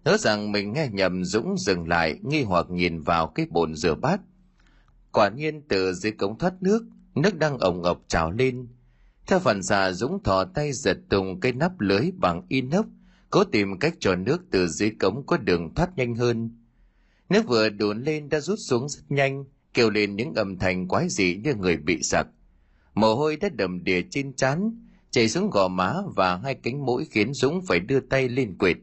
nhớ 0.05 0.17
rằng 0.17 0.51
mình 0.51 0.73
nghe 0.73 0.87
nhầm 0.91 1.23
Dũng 1.23 1.57
dừng 1.57 1.87
lại 1.87 2.19
nghi 2.21 2.43
hoặc 2.43 2.69
nhìn 2.69 3.01
vào 3.01 3.27
cái 3.27 3.45
bồn 3.49 3.75
rửa 3.75 3.95
bát. 3.95 4.21
Quả 5.11 5.29
nhiên 5.29 5.61
từ 5.69 5.93
dưới 5.93 6.11
cống 6.11 6.37
thoát 6.37 6.53
nước, 6.61 6.83
nước 7.15 7.37
đang 7.37 7.57
ổng 7.57 7.81
ngọc 7.81 8.01
trào 8.07 8.31
lên. 8.31 8.67
Theo 9.27 9.39
phần 9.39 9.63
xạ 9.63 9.91
Dũng 9.91 10.23
thò 10.23 10.43
tay 10.43 10.71
giật 10.73 10.97
tung 11.09 11.39
cái 11.39 11.51
nắp 11.51 11.79
lưới 11.79 12.11
bằng 12.17 12.41
inox, 12.49 12.85
cố 13.29 13.43
tìm 13.43 13.79
cách 13.79 13.93
cho 13.99 14.15
nước 14.15 14.41
từ 14.51 14.67
dưới 14.67 14.91
cống 14.99 15.25
có 15.25 15.37
đường 15.37 15.73
thoát 15.75 15.97
nhanh 15.97 16.15
hơn. 16.15 16.57
Nước 17.29 17.47
vừa 17.47 17.69
đồn 17.69 18.03
lên 18.03 18.29
đã 18.29 18.39
rút 18.39 18.59
xuống 18.59 18.89
rất 18.89 19.01
nhanh, 19.09 19.45
kêu 19.73 19.89
lên 19.89 20.15
những 20.15 20.33
âm 20.33 20.57
thanh 20.57 20.87
quái 20.87 21.09
dị 21.09 21.35
như 21.43 21.55
người 21.55 21.77
bị 21.77 22.03
sặc 22.03 22.27
Mồ 22.93 23.15
hôi 23.15 23.37
đã 23.37 23.49
đầm 23.49 23.83
đìa 23.83 24.01
trên 24.09 24.33
trán, 24.33 24.87
chảy 25.11 25.29
xuống 25.29 25.49
gò 25.49 25.67
má 25.67 25.93
và 26.15 26.37
hai 26.37 26.55
cánh 26.55 26.85
mũi 26.85 27.05
khiến 27.11 27.33
Dũng 27.33 27.61
phải 27.67 27.79
đưa 27.79 27.99
tay 27.99 28.29
lên 28.29 28.57
quệt. 28.57 28.77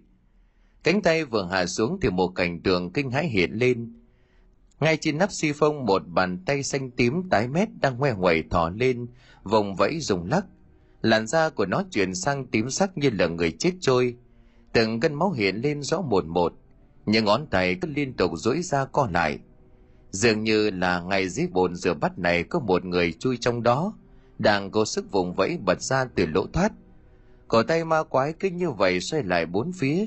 Cánh 0.82 1.02
tay 1.02 1.24
vừa 1.24 1.48
hạ 1.50 1.66
xuống 1.66 1.98
thì 2.02 2.10
một 2.10 2.28
cảnh 2.28 2.60
tượng 2.62 2.92
kinh 2.92 3.10
hãi 3.10 3.28
hiện 3.28 3.52
lên. 3.52 3.97
Ngay 4.80 4.96
trên 4.96 5.18
nắp 5.18 5.32
xi 5.32 5.52
phông 5.52 5.86
một 5.86 6.02
bàn 6.08 6.38
tay 6.46 6.62
xanh 6.62 6.90
tím 6.90 7.28
tái 7.30 7.48
mét 7.48 7.68
đang 7.80 7.98
ngoe 7.98 8.12
ngoẩy 8.12 8.42
thò 8.50 8.70
lên, 8.70 9.06
vòng 9.42 9.76
vẫy 9.76 10.00
dùng 10.00 10.24
lắc. 10.24 10.46
Làn 11.02 11.26
da 11.26 11.50
của 11.50 11.66
nó 11.66 11.82
chuyển 11.90 12.14
sang 12.14 12.46
tím 12.46 12.70
sắc 12.70 12.98
như 12.98 13.10
là 13.10 13.26
người 13.26 13.50
chết 13.58 13.72
trôi. 13.80 14.16
Từng 14.72 15.00
gân 15.00 15.14
máu 15.14 15.30
hiện 15.30 15.56
lên 15.56 15.82
rõ 15.82 16.00
một 16.00 16.24
một, 16.26 16.52
những 17.06 17.24
ngón 17.24 17.46
tay 17.46 17.74
cứ 17.74 17.88
liên 17.88 18.12
tục 18.12 18.30
duỗi 18.34 18.62
ra 18.62 18.84
co 18.84 19.08
lại. 19.12 19.38
Dường 20.10 20.44
như 20.44 20.70
là 20.70 21.00
ngay 21.00 21.28
dưới 21.28 21.46
bồn 21.46 21.74
rửa 21.74 21.94
bát 21.94 22.18
này 22.18 22.44
có 22.44 22.60
một 22.60 22.84
người 22.84 23.12
chui 23.12 23.36
trong 23.36 23.62
đó, 23.62 23.92
đang 24.38 24.70
cố 24.70 24.84
sức 24.84 25.12
vùng 25.12 25.34
vẫy 25.34 25.58
bật 25.64 25.82
ra 25.82 26.04
từ 26.14 26.26
lỗ 26.26 26.46
thoát. 26.52 26.72
Cổ 27.48 27.62
tay 27.62 27.84
ma 27.84 28.02
quái 28.02 28.32
cứ 28.32 28.50
như 28.50 28.70
vậy 28.70 29.00
xoay 29.00 29.22
lại 29.22 29.46
bốn 29.46 29.72
phía, 29.72 30.06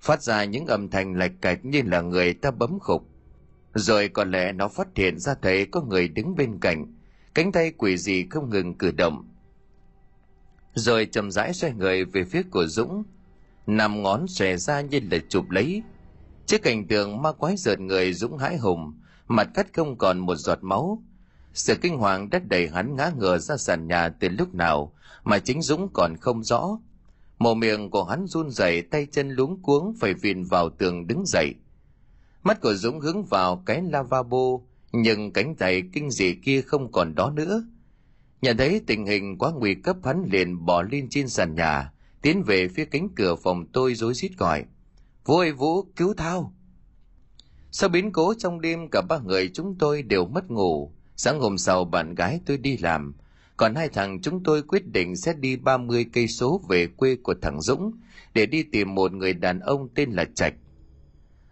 phát 0.00 0.22
ra 0.22 0.44
những 0.44 0.66
âm 0.66 0.88
thanh 0.88 1.18
lạch 1.18 1.32
cạch 1.40 1.64
như 1.64 1.82
là 1.82 2.00
người 2.00 2.34
ta 2.34 2.50
bấm 2.50 2.78
khục. 2.78 3.09
Rồi 3.74 4.08
có 4.08 4.24
lẽ 4.24 4.52
nó 4.52 4.68
phát 4.68 4.88
hiện 4.96 5.18
ra 5.18 5.34
thấy 5.42 5.66
có 5.66 5.82
người 5.82 6.08
đứng 6.08 6.36
bên 6.36 6.58
cạnh, 6.60 6.86
cánh 7.34 7.52
tay 7.52 7.72
quỷ 7.78 7.96
gì 7.96 8.26
không 8.30 8.50
ngừng 8.50 8.74
cử 8.74 8.90
động. 8.90 9.28
Rồi 10.74 11.06
chậm 11.12 11.30
rãi 11.30 11.52
xoay 11.52 11.72
người 11.72 12.04
về 12.04 12.24
phía 12.24 12.42
của 12.50 12.66
Dũng, 12.66 13.02
nằm 13.66 14.02
ngón 14.02 14.26
xòe 14.28 14.56
ra 14.56 14.80
như 14.80 15.00
là 15.10 15.18
chụp 15.28 15.50
lấy. 15.50 15.82
Trước 16.46 16.62
cảnh 16.62 16.86
tượng 16.86 17.22
ma 17.22 17.32
quái 17.32 17.56
rợn 17.56 17.86
người 17.86 18.12
Dũng 18.12 18.38
hãi 18.38 18.56
hùng, 18.56 19.00
mặt 19.28 19.48
cắt 19.54 19.66
không 19.72 19.98
còn 19.98 20.18
một 20.18 20.36
giọt 20.36 20.58
máu. 20.62 21.02
Sự 21.54 21.74
kinh 21.74 21.96
hoàng 21.96 22.30
đất 22.30 22.48
đầy 22.48 22.68
hắn 22.68 22.96
ngã 22.96 23.10
ngửa 23.18 23.38
ra 23.38 23.56
sàn 23.56 23.86
nhà 23.86 24.08
từ 24.08 24.28
lúc 24.28 24.54
nào 24.54 24.92
mà 25.24 25.38
chính 25.38 25.62
Dũng 25.62 25.88
còn 25.92 26.16
không 26.16 26.42
rõ. 26.42 26.78
Mồm 27.38 27.60
miệng 27.60 27.90
của 27.90 28.04
hắn 28.04 28.26
run 28.26 28.50
rẩy 28.50 28.82
tay 28.82 29.06
chân 29.12 29.30
luống 29.30 29.62
cuống 29.62 29.94
phải 30.00 30.14
vìn 30.14 30.44
vào 30.44 30.70
tường 30.70 31.06
đứng 31.06 31.26
dậy. 31.26 31.54
Mắt 32.42 32.60
của 32.60 32.74
Dũng 32.74 33.00
hướng 33.00 33.24
vào 33.24 33.62
cái 33.66 33.82
lavabo, 33.82 34.58
nhưng 34.92 35.32
cánh 35.32 35.56
tay 35.56 35.82
kinh 35.92 36.10
dị 36.10 36.34
kia 36.34 36.62
không 36.62 36.92
còn 36.92 37.14
đó 37.14 37.30
nữa. 37.30 37.64
Nhận 38.42 38.56
thấy 38.56 38.80
tình 38.86 39.06
hình 39.06 39.38
quá 39.38 39.52
nguy 39.52 39.74
cấp 39.74 39.96
hắn 40.04 40.24
liền 40.32 40.64
bỏ 40.64 40.82
lên 40.82 41.08
trên 41.10 41.28
sàn 41.28 41.54
nhà, 41.54 41.92
tiến 42.22 42.42
về 42.42 42.68
phía 42.68 42.84
cánh 42.84 43.08
cửa 43.16 43.36
phòng 43.36 43.66
tôi 43.72 43.94
rối 43.94 44.14
rít 44.14 44.32
gọi. 44.38 44.64
Vũ 45.24 45.36
ơi 45.36 45.52
Vũ, 45.52 45.82
cứu 45.82 46.14
thao! 46.14 46.54
Sau 47.70 47.88
biến 47.88 48.12
cố 48.12 48.34
trong 48.38 48.60
đêm 48.60 48.88
cả 48.92 49.02
ba 49.08 49.18
người 49.18 49.50
chúng 49.54 49.78
tôi 49.78 50.02
đều 50.02 50.26
mất 50.26 50.50
ngủ. 50.50 50.92
Sáng 51.16 51.40
hôm 51.40 51.58
sau 51.58 51.84
bạn 51.84 52.14
gái 52.14 52.40
tôi 52.46 52.58
đi 52.58 52.76
làm, 52.76 53.14
còn 53.56 53.74
hai 53.74 53.88
thằng 53.88 54.20
chúng 54.22 54.42
tôi 54.42 54.62
quyết 54.62 54.86
định 54.86 55.16
sẽ 55.16 55.32
đi 55.32 55.56
30 55.56 56.06
cây 56.12 56.28
số 56.28 56.60
về 56.68 56.86
quê 56.86 57.16
của 57.22 57.34
thằng 57.42 57.60
Dũng 57.60 57.92
để 58.34 58.46
đi 58.46 58.62
tìm 58.62 58.94
một 58.94 59.12
người 59.12 59.32
đàn 59.32 59.60
ông 59.60 59.88
tên 59.94 60.10
là 60.10 60.24
Trạch. 60.34 60.54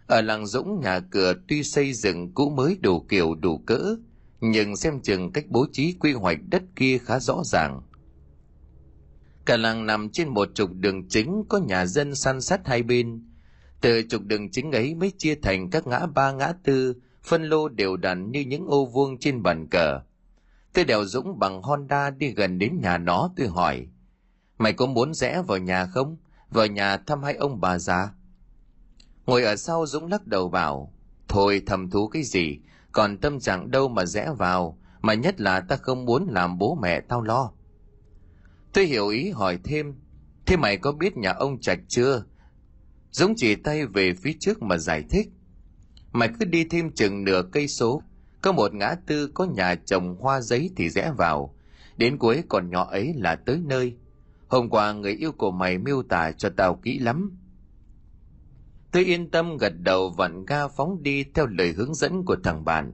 Ở 0.09 0.21
làng 0.21 0.45
Dũng 0.45 0.79
nhà 0.81 0.99
cửa 0.99 1.33
tuy 1.47 1.63
xây 1.63 1.93
dựng 1.93 2.33
cũ 2.33 2.49
mới 2.49 2.77
đủ 2.81 2.99
kiểu 2.99 3.35
đủ 3.35 3.57
cỡ, 3.57 3.95
nhưng 4.41 4.75
xem 4.75 5.01
chừng 5.01 5.31
cách 5.31 5.45
bố 5.49 5.65
trí 5.71 5.95
quy 5.99 6.13
hoạch 6.13 6.37
đất 6.49 6.63
kia 6.75 6.97
khá 6.97 7.19
rõ 7.19 7.41
ràng. 7.45 7.81
Cả 9.45 9.57
làng 9.57 9.85
nằm 9.85 10.09
trên 10.09 10.27
một 10.27 10.49
trục 10.53 10.69
đường 10.73 11.07
chính 11.09 11.43
có 11.49 11.57
nhà 11.59 11.85
dân 11.85 12.15
san 12.15 12.41
sát 12.41 12.67
hai 12.67 12.83
bên. 12.83 13.29
Từ 13.81 14.01
trục 14.09 14.21
đường 14.21 14.51
chính 14.51 14.71
ấy 14.71 14.95
mới 14.95 15.11
chia 15.17 15.35
thành 15.35 15.69
các 15.69 15.87
ngã 15.87 16.05
ba 16.05 16.31
ngã 16.31 16.53
tư, 16.63 16.95
phân 17.23 17.43
lô 17.43 17.69
đều 17.69 17.97
đặn 17.97 18.31
như 18.31 18.39
những 18.39 18.67
ô 18.67 18.85
vuông 18.85 19.19
trên 19.19 19.43
bàn 19.43 19.67
cờ. 19.71 19.99
Tôi 20.73 20.85
đèo 20.85 21.05
Dũng 21.05 21.39
bằng 21.39 21.61
Honda 21.61 22.09
đi 22.09 22.27
gần 22.27 22.59
đến 22.59 22.79
nhà 22.81 22.97
nó 22.97 23.31
tôi 23.35 23.47
hỏi. 23.47 23.87
Mày 24.57 24.73
có 24.73 24.85
muốn 24.85 25.13
rẽ 25.13 25.41
vào 25.47 25.57
nhà 25.57 25.85
không? 25.85 26.17
Vào 26.49 26.67
nhà 26.67 26.97
thăm 26.97 27.23
hai 27.23 27.35
ông 27.35 27.61
bà 27.61 27.79
già? 27.79 28.13
Ngồi 29.29 29.43
ở 29.43 29.55
sau 29.55 29.85
Dũng 29.85 30.07
lắc 30.07 30.27
đầu 30.27 30.49
bảo. 30.49 30.93
Thôi 31.27 31.61
thầm 31.65 31.89
thú 31.89 32.07
cái 32.07 32.23
gì? 32.23 32.59
Còn 32.91 33.17
tâm 33.17 33.39
trạng 33.39 33.71
đâu 33.71 33.87
mà 33.87 34.05
rẽ 34.05 34.29
vào? 34.37 34.77
Mà 35.01 35.13
nhất 35.13 35.41
là 35.41 35.59
ta 35.59 35.75
không 35.75 36.05
muốn 36.05 36.27
làm 36.29 36.57
bố 36.57 36.77
mẹ 36.81 37.01
tao 37.01 37.21
lo. 37.21 37.51
Tôi 38.73 38.85
hiểu 38.85 39.07
ý 39.07 39.29
hỏi 39.29 39.59
thêm. 39.63 39.95
Thế 40.45 40.57
mày 40.57 40.77
có 40.77 40.91
biết 40.91 41.17
nhà 41.17 41.31
ông 41.31 41.59
Trạch 41.59 41.79
chưa? 41.87 42.23
Dũng 43.11 43.33
chỉ 43.37 43.55
tay 43.55 43.85
về 43.85 44.13
phía 44.13 44.33
trước 44.39 44.61
mà 44.61 44.77
giải 44.77 45.03
thích. 45.09 45.29
Mày 46.11 46.29
cứ 46.39 46.45
đi 46.45 46.63
thêm 46.63 46.91
chừng 46.91 47.23
nửa 47.23 47.41
cây 47.51 47.67
số, 47.67 48.01
có 48.41 48.51
một 48.51 48.73
ngã 48.73 48.95
tư 49.07 49.27
có 49.27 49.45
nhà 49.45 49.75
trồng 49.75 50.15
hoa 50.19 50.41
giấy 50.41 50.71
thì 50.75 50.89
rẽ 50.89 51.11
vào. 51.17 51.55
Đến 51.97 52.17
cuối 52.17 52.43
còn 52.49 52.69
nhỏ 52.69 52.87
ấy 52.91 53.13
là 53.17 53.35
tới 53.35 53.61
nơi. 53.65 53.95
Hôm 54.47 54.69
qua 54.69 54.93
người 54.93 55.13
yêu 55.13 55.31
của 55.31 55.51
mày 55.51 55.77
miêu 55.77 56.03
tả 56.03 56.31
cho 56.31 56.49
tao 56.57 56.75
kỹ 56.83 56.99
lắm. 56.99 57.38
Tôi 58.91 59.03
yên 59.03 59.31
tâm 59.31 59.57
gật 59.57 59.73
đầu 59.79 60.09
vặn 60.09 60.45
ga 60.45 60.67
phóng 60.67 61.03
đi 61.03 61.23
theo 61.23 61.47
lời 61.47 61.71
hướng 61.71 61.95
dẫn 61.95 62.25
của 62.25 62.35
thằng 62.43 62.65
bạn. 62.65 62.93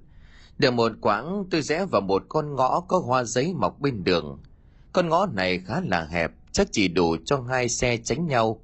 Được 0.57 0.71
một 0.71 0.91
quãng 1.01 1.45
tôi 1.51 1.61
rẽ 1.61 1.85
vào 1.85 2.01
một 2.01 2.23
con 2.29 2.55
ngõ 2.55 2.79
có 2.79 2.99
hoa 2.99 3.23
giấy 3.23 3.53
mọc 3.53 3.79
bên 3.79 4.03
đường. 4.03 4.39
Con 4.93 5.09
ngõ 5.09 5.25
này 5.33 5.59
khá 5.59 5.81
là 5.81 6.05
hẹp, 6.05 6.31
chắc 6.51 6.67
chỉ 6.71 6.87
đủ 6.87 7.15
cho 7.25 7.41
hai 7.41 7.69
xe 7.69 7.97
tránh 7.97 8.27
nhau. 8.27 8.61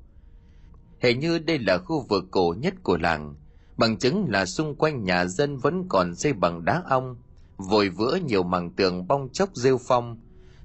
Hệ 1.00 1.14
như 1.14 1.40
đây 1.40 1.60
là 1.60 1.78
khu 1.78 2.06
vực 2.10 2.24
cổ 2.32 2.56
nhất 2.60 2.74
của 2.84 2.98
làng, 2.98 3.36
bằng 3.78 3.98
chứng 3.98 4.26
là 4.30 4.46
xung 4.46 4.76
quanh 4.76 5.04
nhà 5.04 5.26
dân 5.26 5.58
vẫn 5.58 5.86
còn 5.90 6.16
xây 6.16 6.34
bằng 6.34 6.66
đá 6.66 6.82
ong, 6.90 7.16
vội 7.58 7.90
vữa 7.90 8.18
nhiều 8.26 8.44
mảng 8.44 8.70
tường 8.70 9.08
bong 9.08 9.30
chóc 9.30 9.50
rêu 9.56 9.78
phong, 9.78 10.18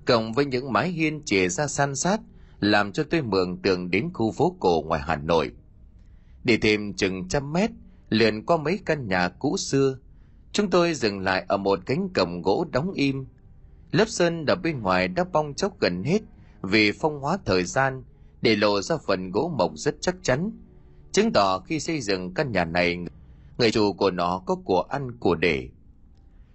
cộng 0.04 0.32
với 0.32 0.44
những 0.44 0.72
mái 0.72 0.88
hiên 0.88 1.22
chìa 1.24 1.48
ra 1.48 1.66
san 1.66 1.96
sát, 1.96 2.20
làm 2.60 2.92
cho 2.92 3.04
tôi 3.10 3.22
mường 3.22 3.62
tượng 3.62 3.90
đến 3.90 4.10
khu 4.14 4.32
phố 4.32 4.56
cổ 4.60 4.82
ngoài 4.86 5.00
Hà 5.04 5.16
Nội. 5.16 5.52
Đi 6.46 6.56
thêm 6.56 6.94
chừng 6.94 7.28
trăm 7.28 7.52
mét, 7.52 7.70
liền 8.08 8.46
qua 8.46 8.56
mấy 8.56 8.80
căn 8.86 9.08
nhà 9.08 9.28
cũ 9.28 9.56
xưa, 9.56 9.98
chúng 10.52 10.70
tôi 10.70 10.94
dừng 10.94 11.20
lại 11.20 11.44
ở 11.48 11.56
một 11.56 11.78
cánh 11.86 12.08
cổng 12.14 12.42
gỗ 12.42 12.66
đóng 12.72 12.92
im. 12.92 13.26
Lớp 13.92 14.08
sơn 14.08 14.46
ở 14.46 14.54
bên 14.54 14.80
ngoài 14.80 15.08
đã 15.08 15.24
bong 15.32 15.54
chóc 15.54 15.80
gần 15.80 16.04
hết 16.04 16.22
vì 16.62 16.92
phong 16.92 17.20
hóa 17.20 17.38
thời 17.44 17.64
gian, 17.64 18.04
để 18.42 18.56
lộ 18.56 18.82
ra 18.82 18.96
phần 19.06 19.30
gỗ 19.30 19.52
mộc 19.58 19.72
rất 19.74 19.94
chắc 20.00 20.16
chắn, 20.22 20.50
chứng 21.12 21.32
tỏ 21.32 21.58
khi 21.58 21.80
xây 21.80 22.00
dựng 22.00 22.34
căn 22.34 22.52
nhà 22.52 22.64
này, 22.64 22.98
người 23.58 23.70
chủ 23.70 23.92
của 23.92 24.10
nó 24.10 24.42
có 24.46 24.54
của 24.64 24.80
ăn 24.80 25.18
của 25.18 25.34
để. 25.34 25.68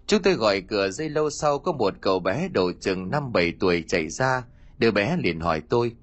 Chúng 0.08 0.22
tôi 0.22 0.34
gọi 0.34 0.62
cửa 0.62 0.90
dây 0.90 1.10
lâu 1.10 1.30
sau 1.30 1.60
có 1.60 1.72
một 1.72 1.94
cậu 2.02 2.20
bé 2.20 2.50
độ 2.54 2.72
chừng 2.80 3.10
năm 3.10 3.32
bảy 3.32 3.54
tuổi 3.60 3.84
chạy 3.88 4.10
ra, 4.10 4.44
đứa 4.78 4.92
bé 4.92 5.18
liền 5.18 5.40
hỏi 5.40 5.62
tôi, 5.70 5.96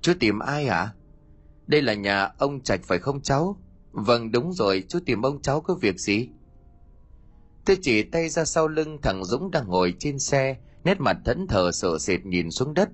chú 0.00 0.12
tìm 0.20 0.38
ai 0.38 0.66
ạ? 0.66 0.76
À? 0.76 0.94
Đây 1.66 1.82
là 1.82 1.94
nhà 1.94 2.30
ông 2.38 2.60
Trạch 2.60 2.80
phải 2.84 2.98
không 2.98 3.20
cháu? 3.20 3.56
Vâng 3.92 4.32
đúng 4.32 4.52
rồi, 4.52 4.84
chú 4.88 4.98
tìm 5.06 5.22
ông 5.22 5.42
cháu 5.42 5.60
có 5.60 5.74
việc 5.74 6.00
gì? 6.00 6.28
Tôi 7.64 7.78
chỉ 7.82 8.02
tay 8.02 8.28
ra 8.28 8.44
sau 8.44 8.68
lưng 8.68 8.98
thằng 9.02 9.24
Dũng 9.24 9.50
đang 9.50 9.68
ngồi 9.68 9.94
trên 9.98 10.18
xe, 10.18 10.56
nét 10.84 11.00
mặt 11.00 11.16
thẫn 11.24 11.46
thờ 11.46 11.70
sợ 11.72 11.98
sệt 11.98 12.26
nhìn 12.26 12.50
xuống 12.50 12.74
đất. 12.74 12.88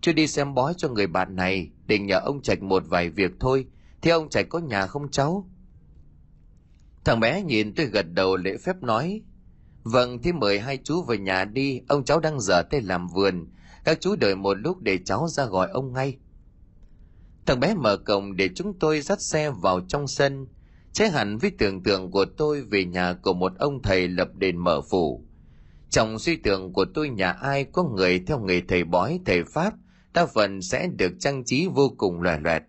Chú 0.00 0.12
đi 0.12 0.26
xem 0.26 0.54
bói 0.54 0.74
cho 0.76 0.88
người 0.88 1.06
bạn 1.06 1.36
này, 1.36 1.70
định 1.86 2.06
nhờ 2.06 2.18
ông 2.18 2.42
Trạch 2.42 2.62
một 2.62 2.82
vài 2.88 3.10
việc 3.10 3.30
thôi, 3.40 3.66
thì 4.02 4.10
ông 4.10 4.28
Trạch 4.28 4.46
có 4.48 4.58
nhà 4.58 4.86
không 4.86 5.10
cháu? 5.10 5.50
Thằng 7.04 7.20
bé 7.20 7.42
nhìn 7.42 7.74
tôi 7.74 7.86
gật 7.86 8.06
đầu 8.12 8.36
lễ 8.36 8.56
phép 8.56 8.82
nói, 8.82 9.22
Vâng, 9.92 10.22
thế 10.22 10.32
mời 10.32 10.60
hai 10.60 10.78
chú 10.84 11.02
về 11.02 11.18
nhà 11.18 11.44
đi, 11.44 11.80
ông 11.88 12.04
cháu 12.04 12.20
đang 12.20 12.40
dở 12.40 12.62
tay 12.62 12.80
làm 12.80 13.08
vườn, 13.08 13.46
các 13.84 14.00
chú 14.00 14.16
đợi 14.16 14.34
một 14.34 14.54
lúc 14.54 14.82
để 14.82 14.98
cháu 15.04 15.28
ra 15.28 15.44
gọi 15.44 15.68
ông 15.70 15.92
ngay. 15.92 16.18
Thằng 17.46 17.60
bé 17.60 17.74
mở 17.74 17.96
cổng 17.96 18.36
để 18.36 18.50
chúng 18.54 18.78
tôi 18.78 19.00
dắt 19.00 19.20
xe 19.20 19.50
vào 19.50 19.80
trong 19.88 20.06
sân, 20.06 20.46
trái 20.92 21.10
hẳn 21.10 21.38
với 21.38 21.50
tưởng 21.58 21.82
tượng 21.82 22.10
của 22.10 22.24
tôi 22.24 22.62
về 22.62 22.84
nhà 22.84 23.12
của 23.12 23.32
một 23.32 23.52
ông 23.58 23.82
thầy 23.82 24.08
lập 24.08 24.28
đền 24.34 24.56
mở 24.56 24.80
phủ. 24.90 25.24
Trong 25.90 26.18
suy 26.18 26.36
tưởng 26.36 26.72
của 26.72 26.84
tôi 26.94 27.08
nhà 27.08 27.30
ai 27.30 27.64
có 27.64 27.84
người 27.84 28.18
theo 28.26 28.38
nghề 28.40 28.60
thầy 28.68 28.84
bói, 28.84 29.20
thầy 29.26 29.44
Pháp, 29.44 29.74
đa 30.14 30.26
phần 30.26 30.62
sẽ 30.62 30.88
được 30.96 31.12
trang 31.18 31.44
trí 31.44 31.68
vô 31.74 31.92
cùng 31.96 32.22
loè 32.22 32.38
loẹt. 32.40 32.62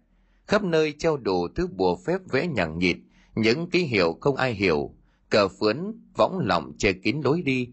Khắp 0.47 0.63
nơi 0.63 0.93
treo 0.99 1.17
đủ 1.17 1.47
thứ 1.55 1.67
bùa 1.67 1.97
phép 2.07 2.17
vẽ 2.31 2.47
nhằng 2.47 2.77
nhịt, 2.77 2.97
những 3.35 3.69
ký 3.69 3.83
hiệu 3.83 4.17
không 4.21 4.35
ai 4.35 4.53
hiểu, 4.53 4.95
cờ 5.29 5.47
phướn, 5.47 5.77
võng 6.17 6.39
lọng 6.39 6.71
che 6.77 6.93
kín 6.93 7.21
lối 7.23 7.41
đi. 7.41 7.69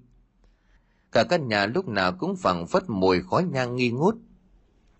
Cả 1.12 1.24
căn 1.24 1.48
nhà 1.48 1.66
lúc 1.66 1.88
nào 1.88 2.12
cũng 2.18 2.36
phẳng 2.36 2.66
phất 2.66 2.82
mùi 2.88 3.22
khói 3.22 3.44
nhang 3.52 3.76
nghi 3.76 3.90
ngút, 3.90 4.14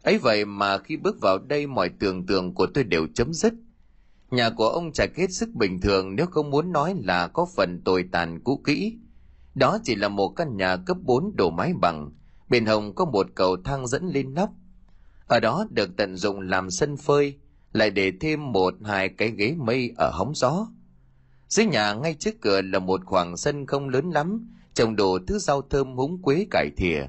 ấy 0.05 0.19
vậy 0.19 0.45
mà 0.45 0.79
khi 0.79 0.97
bước 0.97 1.21
vào 1.21 1.39
đây 1.39 1.67
mọi 1.67 1.89
tưởng 1.89 2.27
tượng 2.27 2.55
của 2.55 2.67
tôi 2.75 2.85
đều 2.85 3.07
chấm 3.15 3.33
dứt. 3.33 3.55
Nhà 4.31 4.51
của 4.51 4.69
ông 4.69 4.93
trạch 4.93 5.17
hết 5.17 5.33
sức 5.33 5.49
bình 5.55 5.81
thường 5.81 6.17
nếu 6.17 6.27
không 6.27 6.51
muốn 6.51 6.73
nói 6.73 6.95
là 7.03 7.29
có 7.29 7.47
phần 7.57 7.83
tồi 7.85 8.05
tàn 8.13 8.41
cũ 8.45 8.61
kỹ. 8.67 8.99
Đó 9.55 9.79
chỉ 9.85 9.95
là 9.95 10.09
một 10.09 10.29
căn 10.29 10.57
nhà 10.57 10.77
cấp 10.77 10.97
4 11.03 11.37
đổ 11.37 11.51
mái 11.51 11.73
bằng, 11.81 12.11
bên 12.49 12.67
hông 12.67 12.95
có 12.95 13.05
một 13.05 13.27
cầu 13.35 13.57
thang 13.65 13.87
dẫn 13.87 14.09
lên 14.09 14.35
nóc. 14.35 14.51
Ở 15.27 15.41
đó 15.41 15.67
được 15.71 15.97
tận 15.97 16.17
dụng 16.17 16.41
làm 16.41 16.71
sân 16.71 16.97
phơi, 16.97 17.39
lại 17.73 17.91
để 17.91 18.13
thêm 18.21 18.53
một, 18.53 18.75
hai 18.85 19.09
cái 19.09 19.31
ghế 19.31 19.55
mây 19.59 19.93
ở 19.97 20.11
hóng 20.11 20.35
gió. 20.35 20.67
Dưới 21.49 21.67
nhà 21.67 21.95
ngay 21.95 22.15
trước 22.15 22.41
cửa 22.41 22.61
là 22.63 22.79
một 22.79 23.01
khoảng 23.05 23.37
sân 23.37 23.67
không 23.67 23.89
lớn 23.89 24.11
lắm, 24.11 24.49
trồng 24.75 24.97
đồ 24.97 25.19
thứ 25.27 25.39
rau 25.39 25.63
thơm 25.63 25.97
húng 25.97 26.23
quế 26.23 26.47
cải 26.51 26.71
thìa 26.77 27.07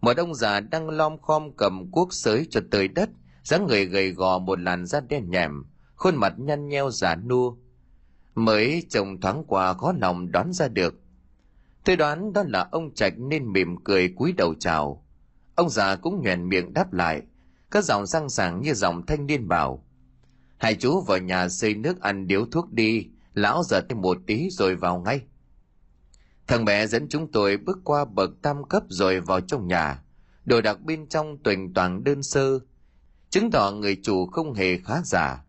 một 0.00 0.16
ông 0.16 0.34
già 0.34 0.60
đang 0.60 0.90
lom 0.90 1.20
khom 1.20 1.56
cầm 1.56 1.90
cuốc 1.90 2.12
sới 2.12 2.46
cho 2.50 2.60
tới 2.70 2.88
đất, 2.88 3.10
dáng 3.42 3.66
người 3.66 3.84
gầy 3.84 4.10
gò 4.10 4.38
một 4.38 4.60
làn 4.60 4.86
da 4.86 5.00
đen 5.00 5.30
nhèm, 5.30 5.64
khuôn 5.94 6.16
mặt 6.16 6.34
nhăn 6.38 6.68
nheo 6.68 6.90
già 6.90 7.16
nua. 7.16 7.54
Mới 8.34 8.86
chồng 8.88 9.20
thoáng 9.20 9.44
qua 9.46 9.74
khó 9.74 9.92
lòng 10.00 10.32
đoán 10.32 10.52
ra 10.52 10.68
được. 10.68 10.94
Tôi 11.84 11.96
đoán 11.96 12.32
đó 12.32 12.42
là 12.46 12.68
ông 12.70 12.94
trạch 12.94 13.18
nên 13.18 13.52
mỉm 13.52 13.76
cười 13.84 14.08
cúi 14.08 14.32
đầu 14.32 14.54
chào. 14.58 15.04
Ông 15.54 15.70
già 15.70 15.96
cũng 15.96 16.22
nhoèn 16.22 16.48
miệng 16.48 16.72
đáp 16.72 16.92
lại 16.92 17.22
các 17.70 17.84
giọng 17.84 18.06
răng 18.06 18.30
sảng 18.30 18.62
như 18.62 18.74
giọng 18.74 19.06
thanh 19.06 19.26
niên 19.26 19.48
bảo, 19.48 19.84
hai 20.58 20.74
chú 20.74 21.00
vào 21.00 21.18
nhà 21.18 21.48
xây 21.48 21.74
nước 21.74 22.00
ăn 22.00 22.26
điếu 22.26 22.46
thuốc 22.46 22.72
đi, 22.72 23.06
lão 23.34 23.62
giờ 23.62 23.80
thêm 23.88 24.00
một 24.00 24.18
tí 24.26 24.48
rồi 24.50 24.76
vào 24.76 25.00
ngay 25.00 25.20
thằng 26.48 26.64
mẹ 26.64 26.86
dẫn 26.86 27.08
chúng 27.08 27.32
tôi 27.32 27.56
bước 27.56 27.78
qua 27.84 28.04
bậc 28.04 28.30
tam 28.42 28.64
cấp 28.64 28.82
rồi 28.88 29.20
vào 29.20 29.40
trong 29.40 29.66
nhà. 29.66 30.02
Đồ 30.44 30.60
đạc 30.60 30.80
bên 30.84 31.06
trong 31.06 31.38
tuỳnh 31.38 31.74
toàn 31.74 32.04
đơn 32.04 32.22
sơ. 32.22 32.58
Chứng 33.30 33.50
tỏ 33.50 33.70
người 33.72 33.96
chủ 34.02 34.26
không 34.26 34.54
hề 34.54 34.78
khá 34.78 35.00
giả. 35.04 35.44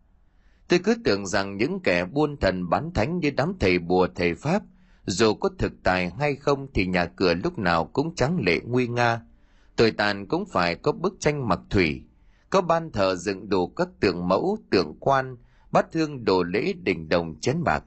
Tôi 0.68 0.80
cứ 0.80 0.96
tưởng 1.04 1.28
rằng 1.28 1.58
những 1.58 1.80
kẻ 1.80 2.06
buôn 2.06 2.38
thần 2.38 2.70
bán 2.70 2.94
thánh 2.94 3.20
như 3.20 3.32
đám 3.32 3.54
thầy 3.60 3.80
bùa 3.80 4.08
thầy 4.16 4.36
pháp, 4.36 4.64
dù 5.06 5.34
có 5.34 5.50
thực 5.58 5.72
tài 5.84 6.10
hay 6.10 6.36
không 6.36 6.68
thì 6.74 6.86
nhà 6.86 7.06
cửa 7.06 7.34
lúc 7.34 7.60
nào 7.60 7.86
cũng 7.86 8.16
trắng 8.16 8.40
lệ 8.46 8.60
nguy 8.66 8.88
nga. 8.88 9.22
Tồi 9.76 9.92
tàn 9.92 10.28
cũng 10.28 10.46
phải 10.46 10.76
có 10.76 10.92
bức 10.92 11.16
tranh 11.20 11.48
mặc 11.48 11.60
thủy, 11.70 12.04
có 12.50 12.62
ban 12.62 12.92
thờ 12.92 13.16
dựng 13.16 13.50
đủ 13.50 13.68
các 13.68 13.88
tượng 14.00 14.28
mẫu, 14.28 14.58
tượng 14.70 14.96
quan, 15.00 15.38
bát 15.72 15.92
thương 15.92 16.26
đồ 16.26 16.44
lễ 16.44 16.74
đình 16.74 17.10
đồng 17.10 17.40
chén 17.40 17.64
bạc 17.64 17.84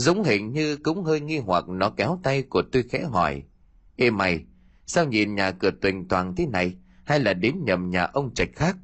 dũng 0.00 0.24
hình 0.24 0.52
như 0.52 0.76
cũng 0.76 1.04
hơi 1.04 1.20
nghi 1.20 1.38
hoặc 1.38 1.68
nó 1.68 1.90
kéo 1.90 2.20
tay 2.22 2.42
của 2.42 2.62
tôi 2.72 2.82
khẽ 2.82 3.04
hỏi. 3.12 3.42
Ê 3.96 4.10
mày, 4.10 4.44
sao 4.86 5.04
nhìn 5.04 5.34
nhà 5.34 5.50
cửa 5.50 5.70
tuỳnh 5.80 6.08
toàn 6.08 6.34
thế 6.36 6.46
này, 6.46 6.74
hay 7.04 7.20
là 7.20 7.34
đến 7.34 7.64
nhầm 7.64 7.90
nhà 7.90 8.04
ông 8.04 8.34
trạch 8.34 8.48
khác? 8.54 8.76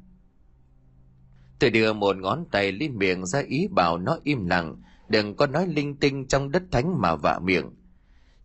Tôi 1.59 1.69
đưa 1.69 1.93
một 1.93 2.17
ngón 2.17 2.45
tay 2.51 2.71
lên 2.71 2.97
miệng 2.97 3.25
ra 3.25 3.39
ý 3.47 3.67
bảo 3.67 3.97
nó 3.97 4.17
im 4.23 4.45
lặng, 4.45 4.81
đừng 5.09 5.35
có 5.35 5.47
nói 5.47 5.67
linh 5.67 5.95
tinh 5.99 6.27
trong 6.27 6.51
đất 6.51 6.63
thánh 6.71 7.01
mà 7.01 7.15
vạ 7.15 7.39
miệng. 7.39 7.69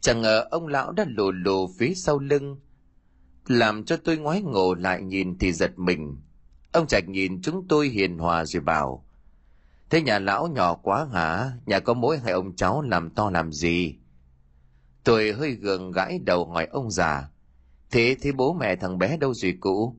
Chẳng 0.00 0.22
ngờ 0.22 0.46
ông 0.50 0.66
lão 0.66 0.92
đã 0.92 1.04
lù 1.08 1.30
lù 1.30 1.70
phía 1.78 1.94
sau 1.94 2.18
lưng, 2.18 2.60
làm 3.46 3.84
cho 3.84 3.96
tôi 3.96 4.16
ngoái 4.18 4.42
ngộ 4.42 4.74
lại 4.74 5.02
nhìn 5.02 5.38
thì 5.38 5.52
giật 5.52 5.78
mình. 5.78 6.16
Ông 6.72 6.86
trạch 6.86 7.08
nhìn 7.08 7.42
chúng 7.42 7.68
tôi 7.68 7.88
hiền 7.88 8.18
hòa 8.18 8.44
rồi 8.44 8.62
bảo 8.62 9.06
thế 9.92 10.02
nhà 10.02 10.18
lão 10.18 10.46
nhỏ 10.46 10.74
quá 10.74 11.06
hả 11.12 11.52
nhà 11.66 11.80
có 11.80 11.94
mỗi 11.94 12.18
hai 12.18 12.32
ông 12.32 12.56
cháu 12.56 12.82
làm 12.82 13.10
to 13.10 13.30
làm 13.30 13.52
gì? 13.52 13.94
Tôi 15.04 15.32
hơi 15.32 15.50
gượng 15.50 15.92
gãi 15.92 16.18
đầu 16.24 16.44
hỏi 16.44 16.66
ông 16.70 16.90
già, 16.90 17.28
thế 17.90 18.16
thế 18.20 18.32
bố 18.32 18.52
mẹ 18.52 18.76
thằng 18.76 18.98
bé 18.98 19.16
đâu 19.16 19.34
rồi 19.34 19.56
cũ 19.60 19.96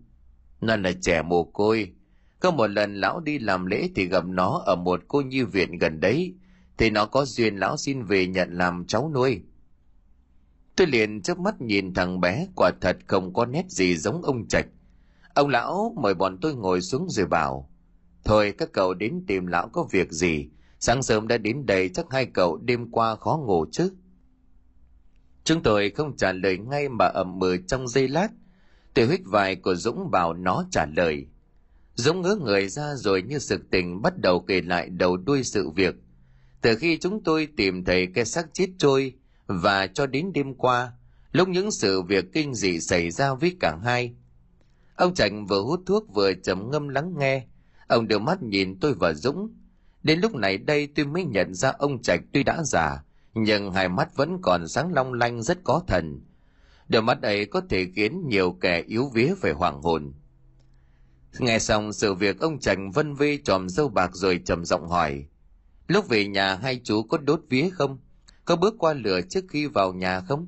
nó 0.62 0.76
là 0.76 0.92
trẻ 1.02 1.22
mồ 1.22 1.44
côi. 1.44 1.94
Có 2.40 2.52
một 2.52 2.68
lần 2.68 2.96
lão 2.96 3.20
đi 3.20 3.40
làm 3.40 3.66
lễ 3.66 3.90
thì 3.96 4.08
gặp 4.08 4.26
nó 4.26 4.62
ở 4.66 4.76
một 4.76 5.02
cô 5.08 5.22
nhi 5.22 5.42
viện 5.42 5.78
gần 5.78 6.00
đấy. 6.00 6.36
Thì 6.78 6.90
nó 6.90 7.06
có 7.06 7.26
duyên 7.26 7.56
lão 7.56 7.78
xin 7.78 8.04
về 8.04 8.28
nhận 8.28 8.58
làm 8.58 8.86
cháu 8.88 9.12
nuôi. 9.14 9.42
Tôi 10.76 10.88
liền 10.88 11.22
chớp 11.22 11.38
mắt 11.40 11.62
nhìn 11.62 11.94
thằng 11.94 12.20
bé, 12.22 12.48
quả 12.56 12.72
thật 12.82 12.98
không 13.08 13.34
có 13.34 13.46
nét 13.46 13.66
gì 13.70 13.98
giống 13.98 14.22
ông 14.22 14.48
trạch. 14.48 14.66
Ông 15.34 15.50
lão, 15.50 15.94
mời 16.02 16.14
bọn 16.14 16.38
tôi 16.42 16.56
ngồi 16.56 16.82
xuống 16.82 17.10
rồi 17.10 17.26
bảo 17.26 17.70
thôi 18.24 18.54
các 18.58 18.70
cậu 18.74 18.94
đến 18.94 19.24
tìm 19.28 19.48
lão 19.48 19.68
có 19.68 19.88
việc 19.92 20.12
gì? 20.12 20.50
Sáng 20.80 21.04
sớm 21.04 21.28
đã 21.28 21.38
đến 21.38 21.66
đây, 21.66 21.90
chắc 21.90 22.06
hai 22.10 22.26
cậu 22.26 22.58
đêm 22.58 22.92
qua 22.92 23.16
khó 23.16 23.42
ngủ 23.46 23.66
chứ? 23.72 23.92
Chúng 25.44 25.64
tôi 25.64 25.90
không 25.90 26.18
trả 26.18 26.32
lời 26.32 26.58
ngay 26.58 26.90
mà 26.90 27.06
ẩm 27.06 27.40
mừ 27.40 27.58
trong 27.68 27.88
giây 27.88 28.08
lát. 28.08 28.28
Từ 28.94 29.06
huyết 29.06 29.20
vài 29.26 29.56
của 29.56 29.76
dũng 29.76 30.12
bảo 30.12 30.34
nó 30.34 30.66
trả 30.72 30.86
lời. 30.86 31.28
Dũng 31.96 32.22
ngỡ 32.22 32.36
người 32.36 32.68
ra 32.70 32.96
rồi 32.96 33.22
như 33.22 33.40
sực 33.40 33.62
tỉnh 33.72 34.02
bắt 34.02 34.18
đầu 34.18 34.40
kể 34.40 34.62
lại 34.62 34.90
đầu 34.90 35.18
đuôi 35.18 35.44
sự 35.44 35.70
việc. 35.70 35.96
Từ 36.62 36.76
khi 36.76 36.98
chúng 36.98 37.24
tôi 37.24 37.48
tìm 37.58 37.86
thấy 37.86 38.08
cái 38.16 38.26
xác 38.26 38.54
chết 38.54 38.68
trôi 38.78 39.14
và 39.48 39.88
cho 39.88 40.06
đến 40.06 40.34
đêm 40.34 40.54
qua, 40.54 40.92
lúc 41.32 41.50
những 41.50 41.72
sự 41.72 42.02
việc 42.02 42.26
kinh 42.34 42.54
dị 42.54 42.80
xảy 42.80 43.12
ra 43.12 43.34
với 43.34 43.58
cả 43.60 43.78
hai, 43.84 44.16
ông 44.96 45.14
trạch 45.14 45.32
vừa 45.50 45.62
hút 45.62 45.80
thuốc 45.86 46.14
vừa 46.14 46.34
trầm 46.34 46.72
ngâm 46.72 46.88
lắng 46.88 47.14
nghe 47.18 47.48
ông 47.94 48.08
đưa 48.08 48.20
mắt 48.20 48.44
nhìn 48.44 48.80
tôi 48.80 48.94
và 48.94 49.14
dũng. 49.14 49.50
Đến 50.04 50.20
lúc 50.20 50.36
này 50.36 50.58
đây 50.58 50.88
tôi 50.88 51.06
mới 51.06 51.26
nhận 51.26 51.54
ra 51.54 51.70
ông 51.70 52.02
trạch 52.02 52.22
tuy 52.34 52.44
đã 52.44 52.64
già, 52.64 53.04
nhưng 53.34 53.72
hai 53.72 53.90
mắt 53.90 54.16
vẫn 54.16 54.38
còn 54.42 54.68
sáng 54.68 54.94
long 54.94 55.14
lanh 55.14 55.42
rất 55.42 55.64
có 55.64 55.82
thần. 55.88 56.22
Đôi 56.88 57.02
mắt 57.02 57.22
ấy 57.22 57.46
có 57.46 57.62
thể 57.70 57.88
khiến 57.96 58.28
nhiều 58.28 58.52
kẻ 58.62 58.82
yếu 58.82 59.10
vía 59.14 59.34
phải 59.42 59.52
hoàng 59.52 59.82
hồn. 59.82 60.14
Nghe 61.40 61.60
xong 61.60 61.94
sự 61.94 62.14
việc, 62.14 62.40
ông 62.40 62.60
trạch 62.60 62.78
vân 62.94 63.14
vê 63.14 63.38
tròm 63.38 63.70
dâu 63.70 63.90
bạc 63.90 64.12
rồi 64.14 64.42
trầm 64.46 64.66
giọng 64.66 64.88
hỏi, 64.88 65.26
lúc 65.88 66.08
về 66.10 66.28
nhà 66.28 66.56
hai 66.56 66.82
chú 66.84 67.04
có 67.04 67.18
đốt 67.18 67.42
vía 67.50 67.70
không? 67.70 67.98
Có 68.46 68.56
bước 68.56 68.76
qua 68.80 68.94
lửa 68.94 69.22
trước 69.30 69.46
khi 69.50 69.68
vào 69.68 69.94
nhà 69.94 70.20
không? 70.20 70.48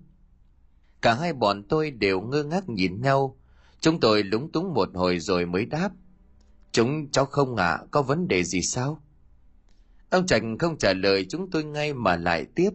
Cả 1.01 1.13
hai 1.13 1.33
bọn 1.33 1.63
tôi 1.63 1.91
đều 1.91 2.21
ngơ 2.21 2.43
ngác 2.43 2.69
nhìn 2.69 3.01
nhau. 3.01 3.37
Chúng 3.79 3.99
tôi 3.99 4.23
lúng 4.23 4.51
túng 4.51 4.73
một 4.73 4.89
hồi 4.93 5.19
rồi 5.19 5.45
mới 5.45 5.65
đáp 5.65 5.91
chúng 6.75 7.11
cháu 7.11 7.25
không 7.25 7.55
ạ 7.55 7.67
à, 7.67 7.83
có 7.91 8.01
vấn 8.01 8.27
đề 8.27 8.43
gì 8.43 8.61
sao? 8.61 9.01
Ông 10.09 10.25
trạch 10.25 10.41
không 10.59 10.77
trả 10.77 10.93
lời 10.93 11.25
chúng 11.29 11.49
tôi 11.51 11.63
ngay 11.63 11.93
mà 11.93 12.15
lại 12.15 12.45
tiếp. 12.55 12.69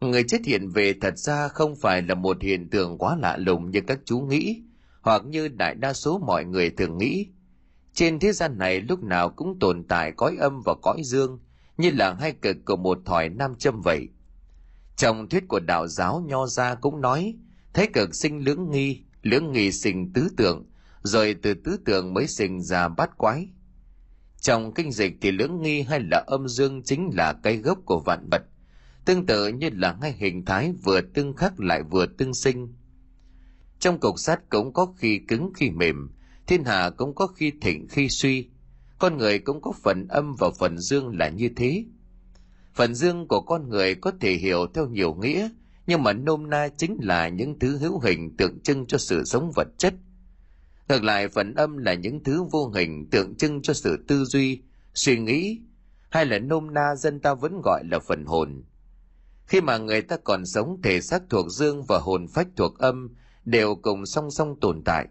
Người 0.00 0.24
chết 0.28 0.38
hiện 0.44 0.68
về 0.68 0.94
thật 1.00 1.18
ra 1.18 1.48
không 1.48 1.76
phải 1.76 2.02
là 2.02 2.14
một 2.14 2.42
hiện 2.42 2.70
tượng 2.70 2.98
quá 2.98 3.16
lạ 3.16 3.36
lùng 3.36 3.70
như 3.70 3.80
các 3.86 3.98
chú 4.04 4.20
nghĩ 4.20 4.62
hoặc 5.00 5.22
như 5.24 5.48
đại 5.48 5.74
đa 5.74 5.92
số 5.92 6.18
mọi 6.18 6.44
người 6.44 6.70
thường 6.70 6.98
nghĩ. 6.98 7.26
Trên 7.94 8.18
thế 8.18 8.32
gian 8.32 8.58
này 8.58 8.80
lúc 8.80 9.02
nào 9.02 9.30
cũng 9.30 9.58
tồn 9.58 9.84
tại 9.88 10.12
cõi 10.16 10.36
âm 10.40 10.62
và 10.66 10.74
cõi 10.82 11.02
dương 11.04 11.38
như 11.76 11.90
là 11.90 12.14
hai 12.14 12.32
cực 12.32 12.56
của 12.64 12.76
một 12.76 12.98
thỏi 13.04 13.28
nam 13.28 13.54
châm 13.54 13.80
vậy. 13.84 14.08
Trong 14.96 15.28
thuyết 15.28 15.48
của 15.48 15.60
đạo 15.60 15.86
giáo 15.86 16.24
nho 16.26 16.46
gia 16.46 16.74
cũng 16.74 17.00
nói 17.00 17.34
thế 17.72 17.86
cực 17.86 18.14
sinh 18.14 18.44
lưỡng 18.44 18.70
nghi 18.70 19.04
lưỡng 19.22 19.52
nghi 19.52 19.72
sinh 19.72 20.12
tứ 20.12 20.28
tượng 20.36 20.69
rồi 21.02 21.36
từ 21.42 21.54
tứ 21.54 21.76
tượng 21.84 22.14
mới 22.14 22.26
sinh 22.26 22.62
ra 22.62 22.88
bát 22.88 23.18
quái. 23.18 23.48
Trong 24.40 24.74
kinh 24.74 24.92
dịch 24.92 25.12
thì 25.20 25.30
lưỡng 25.30 25.62
nghi 25.62 25.82
hay 25.82 26.00
là 26.00 26.24
âm 26.26 26.48
dương 26.48 26.82
chính 26.82 27.10
là 27.14 27.32
cái 27.32 27.56
gốc 27.56 27.78
của 27.84 28.00
vạn 28.00 28.28
vật, 28.30 28.42
tương 29.04 29.26
tự 29.26 29.48
như 29.48 29.70
là 29.72 29.96
hai 30.02 30.12
hình 30.12 30.44
thái 30.44 30.72
vừa 30.84 31.00
tương 31.00 31.36
khắc 31.36 31.60
lại 31.60 31.82
vừa 31.82 32.06
tương 32.06 32.34
sinh. 32.34 32.74
Trong 33.78 34.00
cục 34.00 34.18
sắt 34.18 34.50
cũng 34.50 34.72
có 34.72 34.86
khi 34.96 35.20
cứng 35.28 35.52
khi 35.54 35.70
mềm, 35.70 36.10
thiên 36.46 36.64
hạ 36.64 36.90
cũng 36.90 37.14
có 37.14 37.26
khi 37.26 37.52
thịnh 37.60 37.88
khi 37.88 38.08
suy, 38.08 38.48
con 38.98 39.16
người 39.16 39.38
cũng 39.38 39.60
có 39.60 39.72
phần 39.82 40.08
âm 40.08 40.34
và 40.38 40.50
phần 40.58 40.78
dương 40.78 41.18
là 41.18 41.28
như 41.28 41.48
thế. 41.56 41.84
Phần 42.74 42.94
dương 42.94 43.28
của 43.28 43.40
con 43.40 43.68
người 43.68 43.94
có 43.94 44.12
thể 44.20 44.32
hiểu 44.32 44.66
theo 44.74 44.86
nhiều 44.86 45.14
nghĩa, 45.14 45.48
nhưng 45.86 46.02
mà 46.02 46.12
nôm 46.12 46.50
na 46.50 46.68
chính 46.76 46.96
là 47.00 47.28
những 47.28 47.58
thứ 47.58 47.78
hữu 47.78 48.00
hình 48.00 48.36
tượng 48.36 48.60
trưng 48.60 48.86
cho 48.86 48.98
sự 48.98 49.24
sống 49.24 49.50
vật 49.56 49.68
chất 49.78 49.94
ngược 50.90 51.04
lại 51.04 51.28
phần 51.28 51.54
âm 51.54 51.76
là 51.76 51.94
những 51.94 52.24
thứ 52.24 52.42
vô 52.50 52.68
hình 52.68 53.10
tượng 53.10 53.34
trưng 53.34 53.62
cho 53.62 53.72
sự 53.72 54.04
tư 54.08 54.24
duy, 54.24 54.62
suy 54.94 55.18
nghĩ, 55.18 55.60
hay 56.10 56.26
là 56.26 56.38
nôm 56.38 56.74
na 56.74 56.94
dân 56.94 57.20
ta 57.20 57.34
vẫn 57.34 57.60
gọi 57.64 57.84
là 57.90 57.98
phần 57.98 58.24
hồn. 58.24 58.64
Khi 59.46 59.60
mà 59.60 59.78
người 59.78 60.02
ta 60.02 60.16
còn 60.24 60.46
sống, 60.46 60.80
thể 60.82 61.00
xác 61.00 61.22
thuộc 61.30 61.50
dương 61.50 61.84
và 61.88 61.98
hồn 61.98 62.26
phách 62.28 62.48
thuộc 62.56 62.78
âm 62.78 63.14
đều 63.44 63.74
cùng 63.74 64.06
song 64.06 64.30
song 64.30 64.60
tồn 64.60 64.82
tại. 64.84 65.06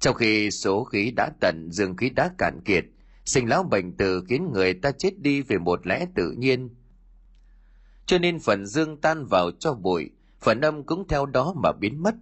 Trong 0.00 0.14
khi 0.14 0.50
số 0.50 0.84
khí 0.84 1.10
đã 1.16 1.30
tận, 1.40 1.68
dương 1.72 1.96
khí 1.96 2.10
đã 2.10 2.30
cạn 2.38 2.60
kiệt, 2.64 2.84
sinh 3.24 3.48
lão 3.48 3.62
bệnh 3.62 3.96
tử 3.96 4.24
khiến 4.28 4.50
người 4.52 4.74
ta 4.74 4.92
chết 4.92 5.18
đi 5.18 5.42
về 5.42 5.58
một 5.58 5.86
lẽ 5.86 6.06
tự 6.14 6.34
nhiên. 6.38 6.68
Cho 8.06 8.18
nên 8.18 8.38
phần 8.38 8.66
dương 8.66 9.00
tan 9.00 9.26
vào 9.26 9.50
cho 9.58 9.74
bụi, 9.74 10.10
phần 10.40 10.60
âm 10.60 10.84
cũng 10.84 11.08
theo 11.08 11.26
đó 11.26 11.54
mà 11.56 11.72
biến 11.72 12.02
mất 12.02 12.14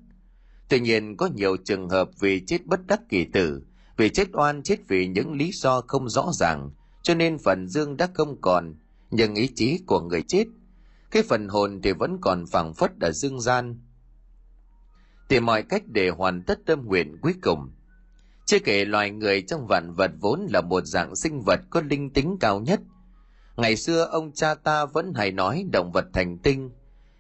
tuy 0.69 0.81
nhiên, 0.81 1.17
có 1.17 1.29
nhiều 1.35 1.57
trường 1.57 1.89
hợp 1.89 2.09
vì 2.21 2.41
chết 2.47 2.67
bất 2.67 2.87
đắc 2.87 3.01
kỳ 3.09 3.25
tử, 3.25 3.62
vì 3.97 4.09
chết 4.09 4.29
oan, 4.33 4.62
chết 4.62 4.77
vì 4.89 5.07
những 5.07 5.33
lý 5.33 5.51
do 5.53 5.81
không 5.81 6.09
rõ 6.09 6.31
ràng, 6.33 6.71
cho 7.03 7.14
nên 7.14 7.39
phần 7.39 7.69
dương 7.69 7.97
đã 7.97 8.09
không 8.14 8.41
còn, 8.41 8.75
nhưng 9.11 9.35
ý 9.35 9.49
chí 9.55 9.79
của 9.87 10.01
người 10.01 10.23
chết, 10.23 10.45
cái 11.11 11.23
phần 11.23 11.49
hồn 11.49 11.81
thì 11.83 11.93
vẫn 11.93 12.19
còn 12.21 12.47
phảng 12.47 12.75
phất 12.75 12.93
ở 13.01 13.12
dương 13.12 13.41
gian. 13.41 13.81
Tìm 15.29 15.47
mọi 15.47 15.62
cách 15.62 15.83
để 15.87 16.09
hoàn 16.09 16.43
tất 16.43 16.59
tâm 16.67 16.87
nguyện 16.87 17.19
cuối 17.23 17.35
cùng. 17.43 17.71
Chưa 18.47 18.59
kể 18.59 18.85
loài 18.85 19.11
người 19.11 19.43
trong 19.43 19.67
vạn 19.67 19.93
vật 19.93 20.11
vốn 20.21 20.47
là 20.51 20.61
một 20.61 20.85
dạng 20.85 21.17
sinh 21.17 21.41
vật 21.47 21.61
có 21.71 21.81
linh 21.81 22.11
tính 22.11 22.37
cao 22.41 22.61
nhất. 22.61 22.81
Ngày 23.57 23.77
xưa, 23.77 24.05
ông 24.05 24.33
cha 24.33 24.55
ta 24.55 24.85
vẫn 24.85 25.12
hay 25.14 25.33
nói 25.33 25.67
động 25.73 25.93
vật 25.93 26.05
thành 26.12 26.39
tinh, 26.39 26.71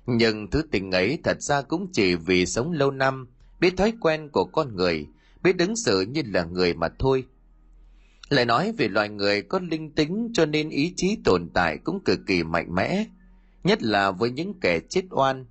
nhưng 0.06 0.50
thứ 0.50 0.62
tình 0.70 0.90
ấy 0.90 1.18
thật 1.24 1.42
ra 1.42 1.62
cũng 1.62 1.88
chỉ 1.92 2.14
vì 2.14 2.46
sống 2.46 2.72
lâu 2.72 2.90
năm 2.90 3.28
biết 3.60 3.76
thói 3.76 3.92
quen 4.00 4.28
của 4.28 4.44
con 4.44 4.76
người 4.76 5.06
biết 5.42 5.56
đứng 5.56 5.76
xử 5.76 6.00
như 6.00 6.22
là 6.26 6.44
người 6.44 6.74
mà 6.74 6.88
thôi 6.98 7.24
lại 8.28 8.44
nói 8.44 8.72
về 8.78 8.88
loài 8.88 9.08
người 9.08 9.42
có 9.42 9.58
linh 9.58 9.90
tính 9.90 10.30
cho 10.34 10.46
nên 10.46 10.68
ý 10.68 10.92
chí 10.96 11.18
tồn 11.24 11.48
tại 11.54 11.78
cũng 11.84 12.04
cực 12.04 12.18
kỳ 12.26 12.42
mạnh 12.42 12.74
mẽ 12.74 13.04
nhất 13.64 13.82
là 13.82 14.10
với 14.10 14.30
những 14.30 14.60
kẻ 14.60 14.80
chết 14.88 15.02
oan 15.10 15.46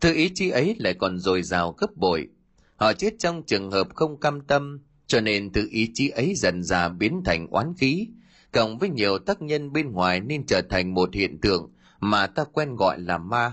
Thứ 0.00 0.14
ý 0.14 0.30
chí 0.34 0.50
ấy 0.50 0.76
lại 0.78 0.94
còn 0.94 1.18
dồi 1.18 1.42
dào 1.42 1.72
gấp 1.78 1.96
bội. 1.96 2.28
Họ 2.76 2.92
chết 2.92 3.14
trong 3.18 3.42
trường 3.42 3.70
hợp 3.70 3.88
không 3.94 4.20
cam 4.20 4.40
tâm, 4.40 4.80
cho 5.06 5.20
nên 5.20 5.52
thứ 5.52 5.68
ý 5.70 5.90
chí 5.94 6.08
ấy 6.08 6.34
dần 6.36 6.62
dà 6.62 6.88
biến 6.88 7.22
thành 7.24 7.46
oán 7.46 7.74
khí, 7.78 8.08
cộng 8.52 8.78
với 8.78 8.88
nhiều 8.88 9.18
tác 9.18 9.42
nhân 9.42 9.72
bên 9.72 9.92
ngoài 9.92 10.20
nên 10.20 10.46
trở 10.46 10.62
thành 10.70 10.94
một 10.94 11.14
hiện 11.14 11.40
tượng 11.40 11.70
mà 12.00 12.26
ta 12.26 12.44
quen 12.44 12.76
gọi 12.76 13.00
là 13.00 13.18
ma. 13.18 13.52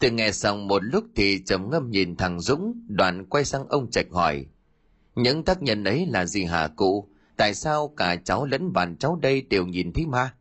Tôi 0.00 0.10
nghe 0.10 0.32
xong 0.32 0.68
một 0.68 0.84
lúc 0.84 1.04
thì 1.16 1.42
trầm 1.46 1.70
ngâm 1.70 1.90
nhìn 1.90 2.16
thằng 2.16 2.40
Dũng, 2.40 2.84
đoạn 2.88 3.26
quay 3.26 3.44
sang 3.44 3.68
ông 3.68 3.90
Trạch 3.90 4.06
hỏi. 4.10 4.46
Những 5.14 5.44
tác 5.44 5.62
nhân 5.62 5.84
ấy 5.84 6.06
là 6.06 6.26
gì 6.26 6.44
hả 6.44 6.68
cụ? 6.76 7.08
Tại 7.36 7.54
sao 7.54 7.88
cả 7.96 8.16
cháu 8.16 8.46
lẫn 8.46 8.72
bạn 8.72 8.96
cháu 8.96 9.18
đây 9.22 9.42
đều 9.42 9.66
nhìn 9.66 9.92
thấy 9.92 10.06
ma? 10.06 10.34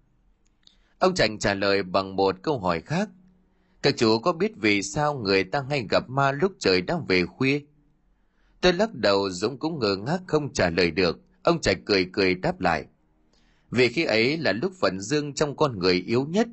Ông 1.00 1.16
Trạch 1.16 1.32
trả 1.40 1.54
lời 1.54 1.84
bằng 1.84 2.16
một 2.16 2.36
câu 2.42 2.60
hỏi 2.60 2.82
khác. 2.82 3.10
Các 3.82 3.94
chú 3.98 4.20
có 4.20 4.34
biết 4.34 4.52
vì 4.56 4.84
sao 4.84 5.14
người 5.14 5.44
ta 5.44 5.62
hay 5.70 5.88
gặp 5.90 6.10
ma 6.10 6.32
lúc 6.32 6.52
trời 6.60 6.82
đang 6.82 7.06
về 7.06 7.26
khuya? 7.26 7.62
Tôi 8.62 8.74
lắc 8.74 8.94
đầu 8.94 9.30
Dũng 9.30 9.58
cũng 9.58 9.80
ngơ 9.80 9.96
ngác 9.96 10.20
không 10.28 10.54
trả 10.54 10.70
lời 10.70 10.92
được. 10.92 11.20
Ông 11.44 11.62
Trạch 11.62 11.78
cười 11.86 12.10
cười 12.14 12.36
đáp 12.36 12.62
lại. 12.62 12.86
Vì 13.72 13.90
khi 13.90 14.04
ấy 14.04 14.38
là 14.38 14.52
lúc 14.52 14.72
phận 14.82 15.00
dương 15.00 15.34
trong 15.34 15.56
con 15.56 15.80
người 15.80 16.04
yếu 16.08 16.26
nhất, 16.26 16.48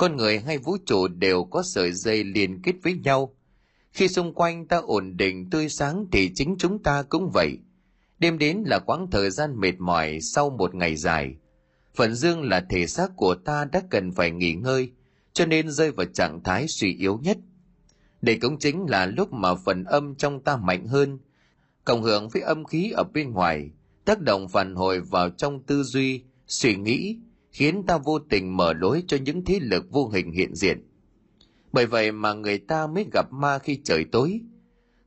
con 0.00 0.16
người 0.16 0.38
hay 0.38 0.58
vũ 0.58 0.76
trụ 0.86 1.08
đều 1.08 1.44
có 1.44 1.62
sợi 1.62 1.92
dây 1.92 2.24
liên 2.24 2.62
kết 2.62 2.72
với 2.82 2.94
nhau. 2.94 3.34
Khi 3.92 4.08
xung 4.08 4.34
quanh 4.34 4.66
ta 4.66 4.76
ổn 4.76 5.16
định 5.16 5.50
tươi 5.50 5.68
sáng 5.68 6.06
thì 6.12 6.30
chính 6.34 6.56
chúng 6.58 6.82
ta 6.82 7.02
cũng 7.02 7.30
vậy. 7.34 7.58
Đêm 8.18 8.38
đến 8.38 8.62
là 8.66 8.78
quãng 8.78 9.10
thời 9.10 9.30
gian 9.30 9.60
mệt 9.60 9.72
mỏi 9.78 10.20
sau 10.20 10.50
một 10.50 10.74
ngày 10.74 10.96
dài. 10.96 11.34
phần 11.94 12.14
dương 12.14 12.42
là 12.42 12.66
thể 12.70 12.86
xác 12.86 13.10
của 13.16 13.34
ta 13.34 13.64
đã 13.64 13.82
cần 13.90 14.12
phải 14.12 14.30
nghỉ 14.30 14.54
ngơi, 14.54 14.92
cho 15.32 15.46
nên 15.46 15.70
rơi 15.70 15.90
vào 15.90 16.06
trạng 16.06 16.42
thái 16.42 16.68
suy 16.68 16.94
yếu 16.94 17.18
nhất. 17.22 17.38
Đây 18.22 18.38
cũng 18.38 18.58
chính 18.58 18.86
là 18.90 19.06
lúc 19.06 19.32
mà 19.32 19.54
phần 19.54 19.84
âm 19.84 20.14
trong 20.14 20.40
ta 20.40 20.56
mạnh 20.56 20.86
hơn, 20.86 21.18
cộng 21.84 22.02
hưởng 22.02 22.28
với 22.28 22.42
âm 22.42 22.64
khí 22.64 22.90
ở 22.90 23.04
bên 23.04 23.32
ngoài, 23.32 23.70
tác 24.04 24.20
động 24.20 24.48
phản 24.48 24.74
hồi 24.74 25.00
vào 25.00 25.30
trong 25.30 25.62
tư 25.62 25.82
duy, 25.82 26.24
suy 26.46 26.76
nghĩ, 26.76 27.18
khiến 27.50 27.86
ta 27.86 27.98
vô 27.98 28.18
tình 28.18 28.56
mở 28.56 28.72
lối 28.72 29.04
cho 29.06 29.16
những 29.16 29.44
thế 29.44 29.58
lực 29.62 29.90
vô 29.90 30.08
hình 30.08 30.32
hiện 30.32 30.54
diện. 30.54 30.86
Bởi 31.72 31.86
vậy 31.86 32.12
mà 32.12 32.32
người 32.32 32.58
ta 32.58 32.86
mới 32.86 33.06
gặp 33.12 33.32
ma 33.32 33.58
khi 33.58 33.80
trời 33.84 34.04
tối. 34.12 34.40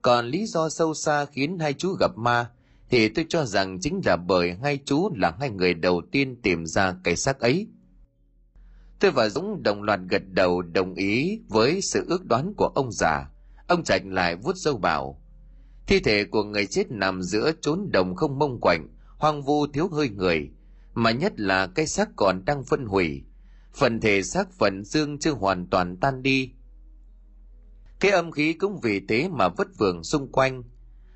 Còn 0.01 0.25
lý 0.25 0.45
do 0.45 0.69
sâu 0.69 0.93
xa 0.93 1.25
khiến 1.25 1.59
hai 1.59 1.73
chú 1.73 1.95
gặp 1.99 2.11
ma 2.17 2.49
thì 2.89 3.09
tôi 3.09 3.25
cho 3.29 3.45
rằng 3.45 3.79
chính 3.79 4.01
là 4.05 4.15
bởi 4.15 4.53
hai 4.53 4.79
chú 4.85 5.09
là 5.15 5.35
hai 5.39 5.49
người 5.49 5.73
đầu 5.73 6.01
tiên 6.11 6.41
tìm 6.41 6.65
ra 6.65 6.95
cái 7.03 7.15
xác 7.15 7.39
ấy. 7.39 7.67
Tôi 8.99 9.11
và 9.11 9.29
Dũng 9.29 9.63
đồng 9.63 9.83
loạt 9.83 9.99
gật 10.09 10.23
đầu 10.31 10.61
đồng 10.61 10.93
ý 10.95 11.41
với 11.47 11.81
sự 11.81 12.05
ước 12.07 12.25
đoán 12.25 12.53
của 12.57 12.71
ông 12.75 12.91
già. 12.91 13.29
Ông 13.67 13.83
Trạch 13.83 14.05
lại 14.05 14.35
vuốt 14.35 14.53
sâu 14.55 14.77
bảo. 14.77 15.21
Thi 15.87 15.99
thể 15.99 16.23
của 16.23 16.43
người 16.43 16.65
chết 16.65 16.91
nằm 16.91 17.21
giữa 17.21 17.51
chốn 17.61 17.89
đồng 17.91 18.15
không 18.15 18.39
mông 18.39 18.59
quạnh, 18.61 18.87
hoang 19.17 19.41
vu 19.41 19.67
thiếu 19.67 19.87
hơi 19.87 20.09
người, 20.09 20.49
mà 20.93 21.11
nhất 21.11 21.39
là 21.39 21.67
cái 21.67 21.87
xác 21.87 22.09
còn 22.15 22.45
đang 22.45 22.63
phân 22.63 22.85
hủy. 22.85 23.23
Phần 23.73 23.99
thể 23.99 24.23
xác 24.23 24.53
phần 24.53 24.83
dương 24.83 25.19
chưa 25.19 25.31
hoàn 25.31 25.67
toàn 25.67 25.97
tan 25.97 26.23
đi. 26.23 26.51
Cái 27.99 28.11
âm 28.11 28.31
khí 28.31 28.53
cũng 28.53 28.79
vì 28.83 29.01
thế 29.07 29.29
mà 29.29 29.49
vất 29.49 29.67
vưởng 29.77 30.03
xung 30.03 30.31
quanh. 30.31 30.63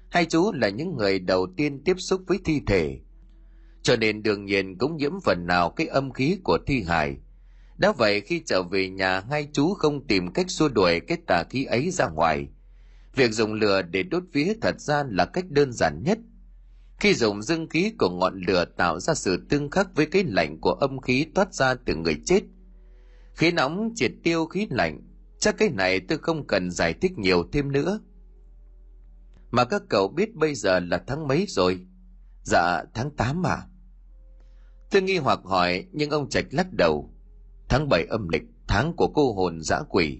Hai 0.10 0.26
chú 0.26 0.52
là 0.52 0.70
những 0.70 0.98
người 0.98 1.20
đầu 1.20 1.48
tiên 1.58 1.84
tiếp 1.84 1.96
xúc 1.98 2.22
với 2.28 2.40
thi 2.46 2.62
thể. 2.68 3.00
Cho 3.82 3.96
nên 3.96 4.24
đương 4.24 4.46
nhiên 4.46 4.78
cũng 4.78 4.98
nhiễm 4.98 5.12
phần 5.24 5.48
nào 5.48 5.70
cái 5.70 5.88
âm 5.88 6.12
khí 6.12 6.38
của 6.44 6.58
thi 6.68 6.84
hài. 6.84 7.18
Đã 7.78 7.92
vậy 7.92 8.22
khi 8.22 8.42
trở 8.46 8.64
về 8.64 8.90
nhà, 8.90 9.20
hai 9.20 9.50
chú 9.54 9.74
không 9.74 10.08
tìm 10.08 10.34
cách 10.34 10.50
xua 10.50 10.70
đuổi 10.70 11.00
cái 11.00 11.18
tà 11.28 11.44
khí 11.50 11.66
ấy 11.66 11.92
ra 11.92 12.10
ngoài. 12.10 12.48
Việc 13.16 13.32
dùng 13.32 13.54
lửa 13.54 13.82
để 13.82 14.04
đốt 14.04 14.24
vía 14.34 14.54
thật 14.62 14.80
ra 14.80 15.04
là 15.10 15.26
cách 15.26 15.46
đơn 15.50 15.72
giản 15.72 16.04
nhất– 16.04 16.20
khi 17.00 17.14
dùng 17.14 17.42
dương 17.42 17.70
khí 17.70 17.94
của 18.00 18.10
ngọn 18.10 18.42
lửa 18.48 18.66
tạo 18.78 19.00
ra 19.00 19.14
sự 19.14 19.46
tương 19.50 19.70
khắc 19.70 19.96
với 19.96 20.06
cái 20.06 20.24
lạnh 20.28 20.58
của 20.62 20.72
âm 20.72 21.02
khí 21.02 21.26
toát 21.36 21.54
ra 21.54 21.76
từ 21.86 21.96
người 21.96 22.22
chết. 22.26 22.42
Khí 23.34 23.52
nóng 23.52 23.90
triệt 23.96 24.12
tiêu 24.24 24.46
khí 24.46 24.68
lạnh, 24.70 25.02
chắc 25.40 25.58
cái 25.58 25.70
này 25.70 26.00
tôi 26.00 26.18
không 26.18 26.48
cần 26.48 26.72
giải 26.72 26.94
thích 26.94 27.12
nhiều 27.18 27.44
thêm 27.52 27.72
nữa. 27.72 28.00
Mà 29.52 29.66
các 29.66 29.82
cậu 29.90 30.08
biết 30.08 30.36
bây 30.36 30.56
giờ 30.56 30.80
là 30.80 31.04
tháng 31.08 31.28
mấy 31.28 31.46
rồi? 31.48 31.80
Dạ, 32.44 32.84
tháng 32.94 33.12
8 33.12 33.42
mà. 33.42 33.58
Tôi 34.92 35.02
nghi 35.02 35.18
hoặc 35.18 35.40
hỏi, 35.44 35.86
nhưng 35.92 36.10
ông 36.10 36.30
Trạch 36.30 36.46
lắc 36.52 36.74
đầu. 36.74 37.14
Tháng 37.70 37.90
7 37.90 38.06
âm 38.10 38.28
lịch, 38.30 38.44
tháng 38.68 38.94
của 38.98 39.08
cô 39.08 39.34
hồn 39.34 39.62
dã 39.62 39.82
quỷ. 39.90 40.20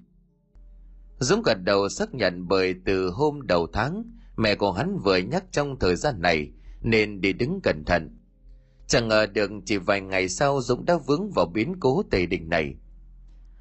Dũng 1.20 1.42
gật 1.42 1.58
đầu 1.64 1.90
xác 1.90 2.14
nhận 2.14 2.48
bởi 2.48 2.76
từ 2.86 3.10
hôm 3.10 3.42
đầu 3.48 3.68
tháng, 3.74 4.04
mẹ 4.38 4.56
của 4.56 4.72
hắn 4.72 4.98
vừa 5.04 5.18
nhắc 5.18 5.44
trong 5.52 5.80
thời 5.80 5.96
gian 5.96 6.22
này 6.22 6.52
nên 6.82 7.22
đi 7.22 7.34
đứng 7.34 7.60
cẩn 7.64 7.84
thận. 7.86 8.18
Chẳng 8.88 9.08
ngờ 9.08 9.26
được 9.26 9.52
chỉ 9.66 9.78
vài 9.78 10.02
ngày 10.02 10.30
sau 10.30 10.62
Dũng 10.62 10.86
đã 10.86 10.98
vướng 10.98 11.32
vào 11.36 11.46
biến 11.46 11.76
cố 11.80 12.04
tề 12.12 12.26
đình 12.26 12.50
này. 12.50 12.76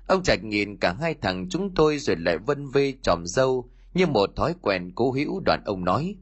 Ông 0.07 0.23
Trạch 0.23 0.45
nhìn 0.45 0.77
cả 0.77 0.97
hai 1.01 1.15
thằng 1.15 1.47
chúng 1.51 1.75
tôi 1.75 1.99
rồi 1.99 2.17
lại 2.17 2.39
vân 2.39 2.69
vê 2.69 2.95
tròm 3.03 3.27
dâu 3.27 3.71
như 3.95 4.07
một 4.07 4.31
thói 4.37 4.55
quen 4.63 4.93
cố 4.95 5.13
hữu 5.13 5.41
đoạn 5.41 5.63
ông 5.65 5.85
nói. 5.85 6.17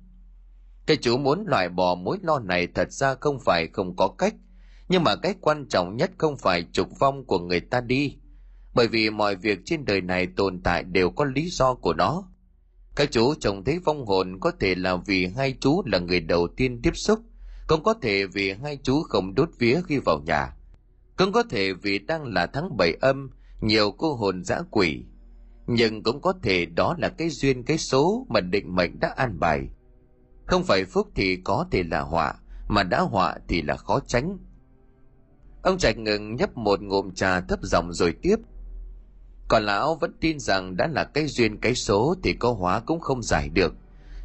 Cái 0.87 0.97
chú 0.97 1.19
muốn 1.19 1.45
loại 1.47 1.69
bỏ 1.69 1.95
mối 1.95 2.19
lo 2.23 2.39
này 2.39 2.67
thật 2.67 2.93
ra 2.93 3.15
không 3.15 3.39
phải 3.41 3.69
không 3.73 3.97
có 3.97 4.09
cách, 4.09 4.35
nhưng 4.89 5.03
mà 5.05 5.17
cái 5.17 5.35
quan 5.41 5.67
trọng 5.69 5.97
nhất 5.97 6.11
không 6.19 6.37
phải 6.37 6.65
trục 6.73 6.99
vong 6.99 7.25
của 7.25 7.39
người 7.39 7.61
ta 7.61 7.81
đi, 7.81 8.17
bởi 8.75 8.89
vì 8.89 9.11
mọi 9.11 9.37
việc 9.37 9.59
trên 9.65 9.85
đời 9.85 10.01
này 10.01 10.27
tồn 10.27 10.61
tại 10.63 10.83
đều 10.83 11.11
có 11.11 11.25
lý 11.25 11.51
do 11.51 11.75
của 11.75 11.95
nó. 11.95 12.29
Các 12.97 13.09
chú 13.13 13.35
trông 13.35 13.65
thấy 13.65 13.79
vong 13.79 14.07
hồn 14.07 14.39
có 14.41 14.53
thể 14.61 14.75
là 14.75 14.97
vì 14.97 15.27
hai 15.27 15.57
chú 15.61 15.83
là 15.87 15.99
người 15.99 16.21
đầu 16.21 16.49
tiên 16.57 16.81
tiếp 16.83 16.97
xúc, 16.97 17.19
cũng 17.67 17.83
có 17.83 17.95
thể 18.03 18.27
vì 18.27 18.53
hai 18.53 18.79
chú 18.83 19.03
không 19.03 19.35
đốt 19.35 19.49
vía 19.59 19.81
khi 19.87 19.99
vào 19.99 20.21
nhà. 20.27 20.57
Cũng 21.17 21.33
có 21.33 21.43
thể 21.51 21.73
vì 21.73 21.99
đang 21.99 22.25
là 22.25 22.47
tháng 22.47 22.77
bảy 22.77 22.97
âm, 23.01 23.31
nhiều 23.61 23.91
cô 23.91 24.15
hồn 24.15 24.45
dã 24.45 24.61
quỷ. 24.71 25.05
Nhưng 25.67 26.03
cũng 26.03 26.21
có 26.21 26.35
thể 26.43 26.67
đó 26.67 26.95
là 26.99 27.09
cái 27.09 27.29
duyên 27.29 27.65
cái 27.65 27.79
số 27.79 28.27
mà 28.29 28.41
định 28.41 28.75
mệnh 28.75 29.01
đã 29.01 29.15
an 29.17 29.41
bài. 29.41 29.69
Không 30.47 30.65
phải 30.65 30.85
phúc 30.85 31.09
thì 31.15 31.37
có 31.37 31.67
thể 31.71 31.83
là 31.83 32.01
họa, 32.01 32.35
mà 32.69 32.83
đã 32.83 33.01
họa 33.01 33.35
thì 33.49 33.63
là 33.63 33.77
khó 33.77 34.01
tránh. 34.07 34.39
Ông 35.63 35.79
Trạch 35.79 35.99
ngừng 35.99 36.37
nhấp 36.37 36.57
một 36.57 36.83
ngụm 36.83 37.11
trà 37.15 37.41
thấp 37.41 37.59
giọng 37.63 37.93
rồi 37.93 38.15
tiếp– 38.23 38.37
còn 39.49 39.63
lão 39.63 39.95
vẫn 39.95 40.13
tin 40.21 40.39
rằng 40.39 40.77
đã 40.77 40.87
là 40.87 41.05
cái 41.05 41.27
duyên 41.27 41.57
cái 41.61 41.75
số 41.75 42.15
thì 42.23 42.33
có 42.33 42.53
hóa 42.53 42.81
cũng 42.81 43.01
không 43.01 43.23
giải 43.23 43.49
được. 43.49 43.75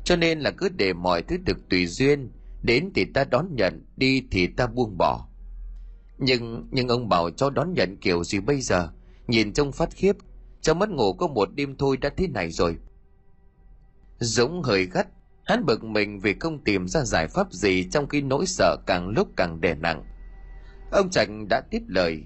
Cho 0.04 0.16
nên 0.16 0.40
là 0.40 0.52
cứ 0.52 0.70
để 0.70 0.94
mọi 0.94 1.22
thứ 1.22 1.38
được 1.38 1.70
tùy 1.70 1.86
duyên, 1.88 2.32
đến 2.64 2.92
thì 2.96 3.06
ta 3.06 3.24
đón 3.24 3.48
nhận, 3.56 3.86
đi 3.98 4.24
thì 4.32 4.48
ta 4.48 4.68
buông 4.68 4.98
bỏ. 4.98 5.28
Nhưng 6.18 6.68
nhưng 6.72 6.88
ông 6.88 7.10
bảo 7.10 7.30
cho 7.30 7.50
đón 7.50 7.74
nhận 7.74 7.98
kiểu 7.98 8.24
gì 8.24 8.40
bây 8.40 8.62
giờ? 8.62 8.90
Nhìn 9.28 9.54
trông 9.54 9.72
phát 9.72 9.90
khiếp 9.92 10.16
cháu 10.62 10.76
mất 10.76 10.90
ngủ 10.90 11.14
có 11.14 11.28
một 11.28 11.50
đêm 11.56 11.76
thôi 11.78 11.98
đã 11.98 12.10
thế 12.18 12.28
này 12.28 12.52
rồi. 12.52 12.78
Dũng 14.20 14.62
hơi 14.62 14.86
gắt, 14.86 15.08
hắn 15.44 15.66
bực 15.66 15.84
mình 15.84 16.20
vì 16.20 16.36
không 16.40 16.64
tìm 16.64 16.88
ra 16.88 17.02
giải 17.04 17.28
pháp 17.28 17.54
gì 17.54 17.90
trong 17.92 18.08
khi 18.08 18.22
nỗi 18.22 18.46
sợ 18.46 18.78
càng 18.86 19.10
lúc 19.10 19.28
càng 19.36 19.62
đè 19.62 19.76
nặng. 19.76 20.04
Ông 20.92 21.10
trạch 21.10 21.30
đã 21.50 21.62
tiếp 21.72 21.82
lời 21.88 22.24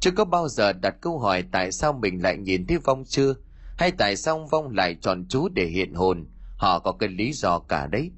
chưa 0.00 0.10
có 0.10 0.24
bao 0.24 0.48
giờ 0.48 0.72
đặt 0.72 0.94
câu 1.00 1.18
hỏi 1.18 1.44
tại 1.52 1.72
sao 1.72 1.92
mình 1.92 2.22
lại 2.22 2.36
nhìn 2.36 2.66
thấy 2.66 2.78
vong 2.78 3.04
chưa, 3.04 3.34
hay 3.78 3.90
tại 3.90 4.16
sao 4.16 4.48
vong 4.50 4.70
lại 4.70 4.96
chọn 5.00 5.26
chú 5.28 5.48
để 5.48 5.66
hiện 5.66 5.94
hồn, 5.94 6.26
họ 6.56 6.78
có 6.78 6.92
cái 6.92 7.08
lý 7.08 7.32
do 7.32 7.58
cả 7.58 7.86
đấy. 7.86 8.10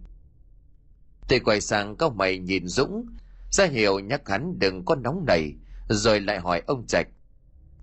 Tôi 1.28 1.40
quay 1.40 1.60
sang 1.60 1.96
các 1.96 2.12
mày 2.12 2.38
nhìn 2.38 2.66
Dũng, 2.66 3.06
ra 3.50 3.64
hiệu 3.64 3.98
nhắc 3.98 4.28
hắn 4.28 4.58
đừng 4.58 4.84
có 4.84 4.94
nóng 4.94 5.24
nảy, 5.26 5.54
rồi 5.88 6.20
lại 6.20 6.38
hỏi 6.38 6.62
ông 6.66 6.86
Trạch. 6.86 7.06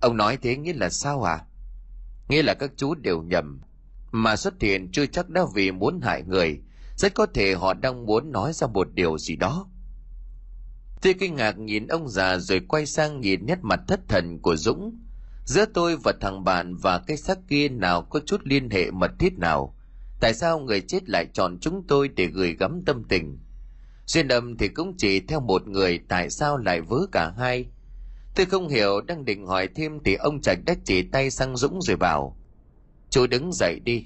Ông 0.02 0.18
nói 0.18 0.38
thế 0.42 0.58
nghĩa 0.58 0.74
là 0.74 0.90
sao 0.90 1.24
à? 1.24 1.40
Nghĩa 2.30 2.44
là 2.44 2.54
các 2.54 2.72
chú 2.78 2.96
đều 2.96 3.22
nhầm, 3.22 3.62
mà 4.12 4.36
xuất 4.36 4.62
hiện 4.62 4.90
chưa 4.92 5.06
chắc 5.06 5.30
đã 5.30 5.42
vì 5.56 5.72
muốn 5.72 6.02
hại 6.02 6.24
người, 6.24 6.60
rất 6.98 7.14
có 7.14 7.26
thể 7.26 7.54
họ 7.54 7.74
đang 7.74 8.06
muốn 8.06 8.32
nói 8.32 8.54
ra 8.54 8.68
một 8.68 8.88
điều 8.94 9.18
gì 9.18 9.36
đó. 9.36 9.68
Tôi 11.02 11.14
kinh 11.14 11.36
ngạc 11.36 11.58
nhìn 11.58 11.88
ông 11.88 12.10
già 12.10 12.38
rồi 12.38 12.60
quay 12.68 12.86
sang 12.86 13.22
nhìn 13.22 13.46
nét 13.46 13.60
mặt 13.62 13.80
thất 13.88 14.00
thần 14.08 14.40
của 14.42 14.56
Dũng. 14.56 15.00
Giữa 15.46 15.66
tôi 15.74 15.98
và 16.04 16.14
thằng 16.22 16.44
bạn 16.44 16.76
và 16.76 17.00
cái 17.08 17.18
xác 17.18 17.38
kia 17.50 17.70
nào 17.70 18.02
có 18.02 18.20
chút 18.26 18.42
liên 18.44 18.70
hệ 18.70 18.92
mật 18.92 19.12
thiết 19.20 19.40
nào. 19.40 19.76
Tại 20.20 20.34
sao 20.34 20.60
người 20.60 20.82
chết 20.82 21.10
lại 21.10 21.26
chọn 21.34 21.58
chúng 21.62 21.84
tôi 21.88 22.08
để 22.08 22.26
gửi 22.26 22.56
gắm 22.60 22.82
tâm 22.86 23.04
tình? 23.10 23.40
Duyên 24.06 24.28
âm 24.28 24.58
thì 24.58 24.68
cũng 24.68 24.98
chỉ 24.98 25.20
theo 25.20 25.40
một 25.40 25.68
người, 25.68 26.00
tại 26.08 26.30
sao 26.30 26.58
lại 26.58 26.82
vớ 26.82 26.98
cả 27.12 27.34
hai. 27.38 27.66
Tôi 28.36 28.46
không 28.46 28.68
hiểu, 28.68 29.02
đang 29.02 29.26
định 29.26 29.46
hỏi 29.46 29.68
thêm 29.76 30.00
thì 30.06 30.16
ông 30.16 30.42
Trạch 30.42 30.60
đã 30.66 30.76
chỉ 30.86 31.02
tay 31.02 31.32
sang 31.32 31.58
Dũng 31.58 31.82
rồi 31.82 31.98
bảo. 31.98 32.38
Chú 33.10 33.28
đứng 33.28 33.54
dậy 33.54 33.80
đi. 33.80 34.06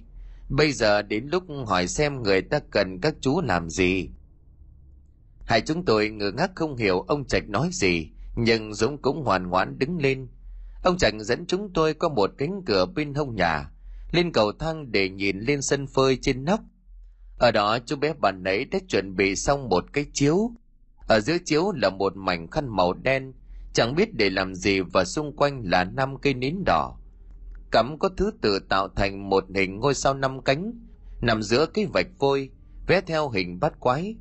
Bây 0.49 0.71
giờ 0.71 1.01
đến 1.01 1.27
lúc 1.31 1.43
hỏi 1.65 1.87
xem 1.87 2.23
người 2.23 2.41
ta 2.41 2.59
cần 2.71 2.99
các 3.01 3.15
chú 3.21 3.41
làm 3.41 3.69
gì. 3.69 4.09
Hai 5.49 5.61
chúng 5.61 5.85
tôi 5.85 6.09
ngơ 6.09 6.31
ngác 6.31 6.51
không 6.55 6.75
hiểu 6.75 6.99
ông 6.99 7.25
Trạch 7.25 7.49
nói 7.49 7.69
gì, 7.71 8.09
nhưng 8.35 8.73
Dũng 8.73 8.97
cũng 9.01 9.23
hoàn 9.23 9.49
ngoãn 9.49 9.79
đứng 9.79 9.97
lên. 9.97 10.27
Ông 10.83 10.97
Trạch 10.97 11.13
dẫn 11.19 11.45
chúng 11.45 11.73
tôi 11.73 11.93
qua 11.93 12.09
một 12.09 12.31
cánh 12.37 12.61
cửa 12.65 12.85
bên 12.85 13.13
hông 13.13 13.35
nhà. 13.35 13.71
lên 14.11 14.31
cầu 14.31 14.51
thang 14.51 14.91
để 14.91 15.09
nhìn 15.09 15.39
lên 15.39 15.61
sân 15.61 15.87
phơi 15.87 16.17
trên 16.21 16.45
nóc 16.45 16.59
ở 17.37 17.51
đó 17.51 17.79
chú 17.85 17.95
bé 17.95 18.13
bà 18.19 18.31
nấy 18.31 18.65
đã 18.65 18.79
chuẩn 18.87 19.15
bị 19.15 19.35
xong 19.35 19.69
một 19.69 19.85
cái 19.93 20.05
chiếu 20.13 20.51
ở 21.07 21.19
giữa 21.19 21.37
chiếu 21.45 21.71
là 21.71 21.89
một 21.89 22.15
mảnh 22.15 22.47
khăn 22.51 22.67
màu 22.69 22.93
đen 22.93 23.33
chẳng 23.73 23.95
biết 23.95 24.13
để 24.13 24.29
làm 24.29 24.55
gì 24.55 24.79
và 24.79 25.05
xung 25.05 25.35
quanh 25.35 25.61
là 25.65 25.83
năm 25.83 26.17
cây 26.17 26.33
nến 26.33 26.63
đỏ 26.65 26.97
cắm 27.71 27.99
có 27.99 28.09
thứ 28.17 28.31
tự 28.41 28.59
tạo 28.59 28.87
thành 28.95 29.29
một 29.29 29.45
hình 29.55 29.79
ngôi 29.79 29.93
sao 29.93 30.13
năm 30.13 30.41
cánh 30.41 30.71
nằm 31.21 31.41
giữa 31.41 31.65
cái 31.65 31.85
vạch 31.93 32.07
vôi 32.19 32.49
vẽ 32.87 33.01
theo 33.01 33.29
hình 33.29 33.59
bát 33.59 33.79
quái 33.79 34.15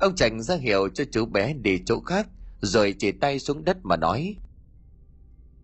ông 0.00 0.14
Trành 0.14 0.42
ra 0.42 0.56
hiệu 0.56 0.88
cho 0.88 1.04
chú 1.12 1.26
bé 1.26 1.52
đi 1.52 1.78
chỗ 1.86 2.00
khác, 2.00 2.28
rồi 2.60 2.94
chỉ 2.98 3.12
tay 3.12 3.38
xuống 3.38 3.64
đất 3.64 3.76
mà 3.82 3.96
nói. 3.96 4.36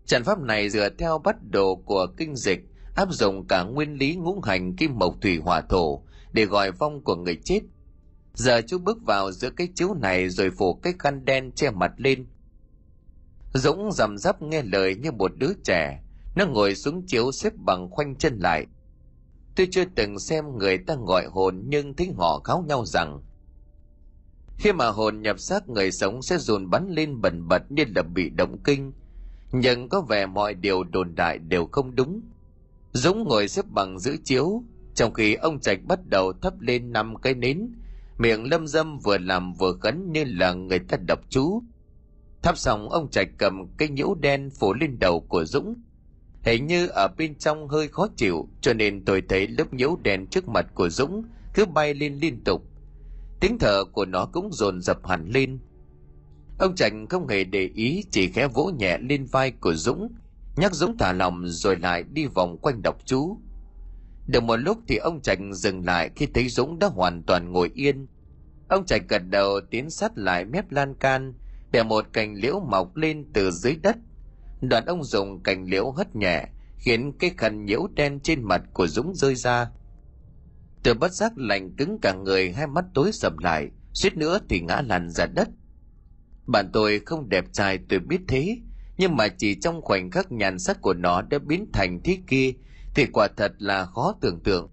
Trận 0.05 0.23
pháp 0.23 0.39
này 0.39 0.69
dựa 0.69 0.89
theo 0.89 1.17
bắt 1.17 1.35
đồ 1.49 1.75
của 1.75 2.07
kinh 2.17 2.35
dịch, 2.35 2.59
áp 2.95 3.11
dụng 3.11 3.47
cả 3.47 3.63
nguyên 3.63 3.97
lý 3.97 4.15
ngũ 4.15 4.41
hành 4.41 4.75
kim 4.75 4.99
mộc 4.99 5.21
thủy 5.21 5.37
hỏa 5.37 5.61
thổ 5.61 6.01
để 6.33 6.45
gọi 6.45 6.71
vong 6.71 7.03
của 7.03 7.15
người 7.15 7.37
chết. 7.43 7.59
Giờ 8.33 8.61
chú 8.67 8.77
bước 8.77 8.97
vào 9.05 9.31
giữa 9.31 9.49
cái 9.49 9.67
chiếu 9.75 9.93
này 9.93 10.29
rồi 10.29 10.51
phủ 10.57 10.73
cái 10.73 10.93
khăn 10.99 11.25
đen 11.25 11.51
che 11.51 11.71
mặt 11.71 11.91
lên. 11.97 12.25
Dũng 13.53 13.91
rằm 13.91 14.17
rắp 14.17 14.41
nghe 14.41 14.61
lời 14.61 14.95
như 14.95 15.11
một 15.11 15.31
đứa 15.37 15.53
trẻ. 15.63 16.03
Nó 16.35 16.45
ngồi 16.45 16.75
xuống 16.75 17.05
chiếu 17.07 17.31
xếp 17.31 17.53
bằng 17.65 17.89
khoanh 17.91 18.15
chân 18.15 18.39
lại. 18.39 18.65
Tôi 19.55 19.67
chưa 19.71 19.85
từng 19.95 20.19
xem 20.19 20.57
người 20.57 20.77
ta 20.77 20.95
gọi 21.05 21.25
hồn 21.25 21.63
nhưng 21.67 21.93
thấy 21.93 22.11
họ 22.17 22.41
kháo 22.43 22.65
nhau 22.67 22.85
rằng 22.85 23.21
khi 24.57 24.71
mà 24.71 24.87
hồn 24.87 25.21
nhập 25.21 25.39
xác, 25.39 25.69
người 25.69 25.91
sống 25.91 26.21
sẽ 26.21 26.37
dồn 26.37 26.69
bắn 26.69 26.89
lên 26.89 27.21
bẩn 27.21 27.47
bật 27.47 27.71
như 27.71 27.83
là 27.95 28.01
bị 28.01 28.29
động 28.29 28.57
kinh. 28.63 28.93
Nhưng 29.51 29.89
có 29.89 30.01
vẻ 30.01 30.25
mọi 30.25 30.53
điều 30.53 30.83
đồn 30.83 31.15
đại 31.15 31.37
đều 31.37 31.65
không 31.71 31.95
đúng. 31.95 32.21
Dũng 32.91 33.23
ngồi 33.23 33.47
xếp 33.47 33.65
bằng 33.69 33.99
giữ 33.99 34.17
chiếu, 34.23 34.63
trong 34.95 35.13
khi 35.13 35.33
ông 35.33 35.59
trạch 35.59 35.79
bắt 35.83 35.99
đầu 36.05 36.33
thắp 36.33 36.53
lên 36.59 36.91
năm 36.91 37.15
cái 37.15 37.33
nến. 37.33 37.69
Miệng 38.17 38.49
lâm 38.49 38.67
dâm 38.67 38.99
vừa 38.99 39.17
làm 39.17 39.53
vừa 39.53 39.73
khấn 39.73 40.11
như 40.11 40.23
là 40.23 40.53
người 40.53 40.79
ta 40.79 40.97
đọc 41.07 41.19
chú. 41.29 41.63
Thắp 42.41 42.57
xong, 42.57 42.89
ông 42.89 43.09
trạch 43.09 43.27
cầm 43.37 43.67
cái 43.77 43.87
nhũ 43.89 44.15
đen 44.15 44.49
phủ 44.49 44.73
lên 44.73 44.99
đầu 44.99 45.19
của 45.19 45.45
dũng. 45.45 45.75
Hình 46.43 46.67
như 46.67 46.87
ở 46.87 47.07
bên 47.17 47.35
trong 47.35 47.67
hơi 47.67 47.87
khó 47.87 48.07
chịu, 48.15 48.49
cho 48.61 48.73
nên 48.73 49.05
tôi 49.05 49.21
thấy 49.29 49.47
lớp 49.47 49.73
nhũ 49.73 49.97
đen 50.03 50.27
trước 50.27 50.47
mặt 50.47 50.65
của 50.73 50.89
dũng 50.89 51.23
cứ 51.53 51.65
bay 51.65 51.93
lên 51.93 52.13
liên 52.13 52.43
tục 52.43 52.63
tiếng 53.39 53.59
thở 53.59 53.83
của 53.85 54.05
nó 54.05 54.25
cũng 54.25 54.53
dồn 54.53 54.81
dập 54.81 55.07
hẳn 55.07 55.29
lên. 55.29 55.59
Ông 56.59 56.75
trạch 56.75 56.93
không 57.09 57.27
hề 57.27 57.43
để 57.43 57.69
ý, 57.73 58.03
chỉ 58.11 58.27
khẽ 58.27 58.47
vỗ 58.47 58.71
nhẹ 58.77 58.97
lên 58.97 59.25
vai 59.25 59.51
của 59.51 59.73
dũng, 59.73 60.07
nhắc 60.55 60.73
dũng 60.73 60.97
thả 60.97 61.13
lòng 61.13 61.43
rồi 61.47 61.75
lại 61.75 62.03
đi 62.03 62.25
vòng 62.25 62.57
quanh 62.57 62.81
đọc 62.81 62.97
chú. 63.05 63.37
Được 64.27 64.43
một 64.43 64.55
lúc 64.55 64.77
thì 64.87 64.97
ông 64.97 65.21
trạch 65.21 65.39
dừng 65.51 65.85
lại 65.85 66.09
khi 66.15 66.27
thấy 66.33 66.49
dũng 66.49 66.79
đã 66.79 66.87
hoàn 66.87 67.23
toàn 67.23 67.51
ngồi 67.51 67.71
yên. 67.73 68.07
Ông 68.69 68.85
trạch 68.85 69.01
gật 69.09 69.21
đầu 69.29 69.59
tiến 69.71 69.89
sát 69.89 70.17
lại 70.17 70.45
mép 70.45 70.71
lan 70.71 70.95
can 70.95 71.33
để 71.71 71.83
một 71.83 72.05
cành 72.13 72.35
liễu 72.35 72.59
mọc 72.59 72.95
lên 72.95 73.25
từ 73.33 73.51
dưới 73.51 73.75
đất. 73.75 73.97
Đoạn 74.61 74.85
ông 74.85 75.03
dùng 75.03 75.43
cành 75.43 75.65
liễu 75.69 75.91
hất 75.91 76.15
nhẹ, 76.15 76.47
khiến 76.77 77.13
cái 77.19 77.31
khăn 77.37 77.65
nhiễu 77.65 77.87
đen 77.95 78.19
trên 78.19 78.43
mặt 78.43 78.61
của 78.73 78.87
dũng 78.87 79.15
rơi 79.15 79.35
ra 79.35 79.71
từ 80.87 80.93
bất 80.93 81.11
giác 81.11 81.37
lạnh 81.37 81.75
cứng 81.75 81.99
cả 82.01 82.13
người, 82.13 82.51
hai 82.51 82.67
mắt 82.67 82.85
tối 82.93 83.11
sầm 83.11 83.37
lại, 83.37 83.69
suýt 83.93 84.17
nữa 84.17 84.39
thì 84.49 84.61
ngã 84.61 84.81
lăn 84.81 85.09
ra 85.09 85.25
đất. 85.25 85.47
Bạn 86.45 86.69
tôi 86.73 87.01
không 87.05 87.29
đẹp 87.29 87.45
trai, 87.53 87.79
tôi 87.89 87.99
biết 87.99 88.21
thế, 88.27 88.57
nhưng 88.97 89.15
mà 89.15 89.27
chỉ 89.27 89.55
trong 89.55 89.81
khoảnh 89.81 90.11
khắc 90.11 90.31
nhàn 90.31 90.59
sắc 90.59 90.81
của 90.81 90.93
nó 90.93 91.21
đã 91.21 91.39
biến 91.39 91.65
thành 91.73 91.99
thế 92.03 92.17
kia, 92.27 92.53
thì 92.95 93.05
quả 93.13 93.27
thật 93.37 93.51
là 93.57 93.85
khó 93.85 94.15
tưởng 94.21 94.39
tượng. 94.43 94.69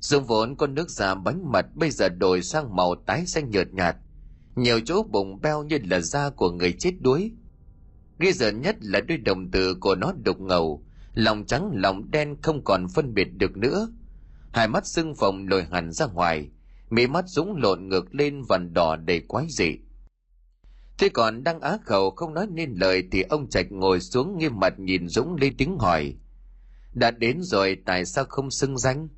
Dùng 0.00 0.24
vốn 0.24 0.56
con 0.56 0.74
nước 0.74 0.90
da 0.90 1.14
bánh 1.14 1.52
mật 1.52 1.66
bây 1.74 1.90
giờ 1.90 2.08
đổi 2.08 2.42
sang 2.42 2.76
màu 2.76 2.94
tái 3.06 3.26
xanh 3.26 3.50
nhợt 3.50 3.72
nhạt, 3.72 3.96
nhiều 4.54 4.80
chỗ 4.84 5.02
bụng 5.02 5.40
beo 5.40 5.62
như 5.62 5.78
là 5.84 6.00
da 6.00 6.30
của 6.30 6.50
người 6.50 6.72
chết 6.72 6.92
đuối. 7.00 7.32
Ghi 8.18 8.32
giờ 8.32 8.50
nhất 8.50 8.76
là 8.80 9.00
đôi 9.00 9.18
đồng 9.18 9.50
tử 9.50 9.74
của 9.80 9.94
nó 9.94 10.12
đục 10.24 10.40
ngầu, 10.40 10.84
lòng 11.14 11.44
trắng, 11.46 11.70
lòng 11.74 12.10
đen 12.10 12.36
không 12.42 12.64
còn 12.64 12.88
phân 12.88 13.14
biệt 13.14 13.28
được 13.36 13.56
nữa 13.56 13.88
hai 14.56 14.68
mắt 14.68 14.86
sưng 14.86 15.14
phồng 15.14 15.48
lồi 15.48 15.66
hẳn 15.72 15.92
ra 15.92 16.06
ngoài, 16.06 16.48
mí 16.90 17.06
mắt 17.06 17.24
dũng 17.28 17.56
lộn 17.56 17.88
ngược 17.88 18.14
lên 18.14 18.42
vằn 18.48 18.72
đỏ 18.74 18.96
đầy 18.96 19.20
quái 19.20 19.46
dị. 19.48 19.76
Thế 20.98 21.08
còn 21.08 21.44
đang 21.44 21.60
á 21.60 21.78
khẩu 21.84 22.10
không 22.10 22.34
nói 22.34 22.46
nên 22.50 22.74
lời 22.74 23.08
thì 23.12 23.22
ông 23.22 23.48
trạch 23.48 23.72
ngồi 23.72 24.00
xuống 24.00 24.38
nghiêm 24.38 24.60
mặt 24.60 24.78
nhìn 24.78 25.08
dũng 25.08 25.34
lên 25.34 25.54
tiếng 25.58 25.78
hỏi, 25.78 26.14
đã 26.94 27.10
đến 27.10 27.42
rồi, 27.42 27.76
tại 27.86 28.04
sao 28.04 28.24
không 28.28 28.50
xưng 28.50 28.78
danh? 28.78 29.08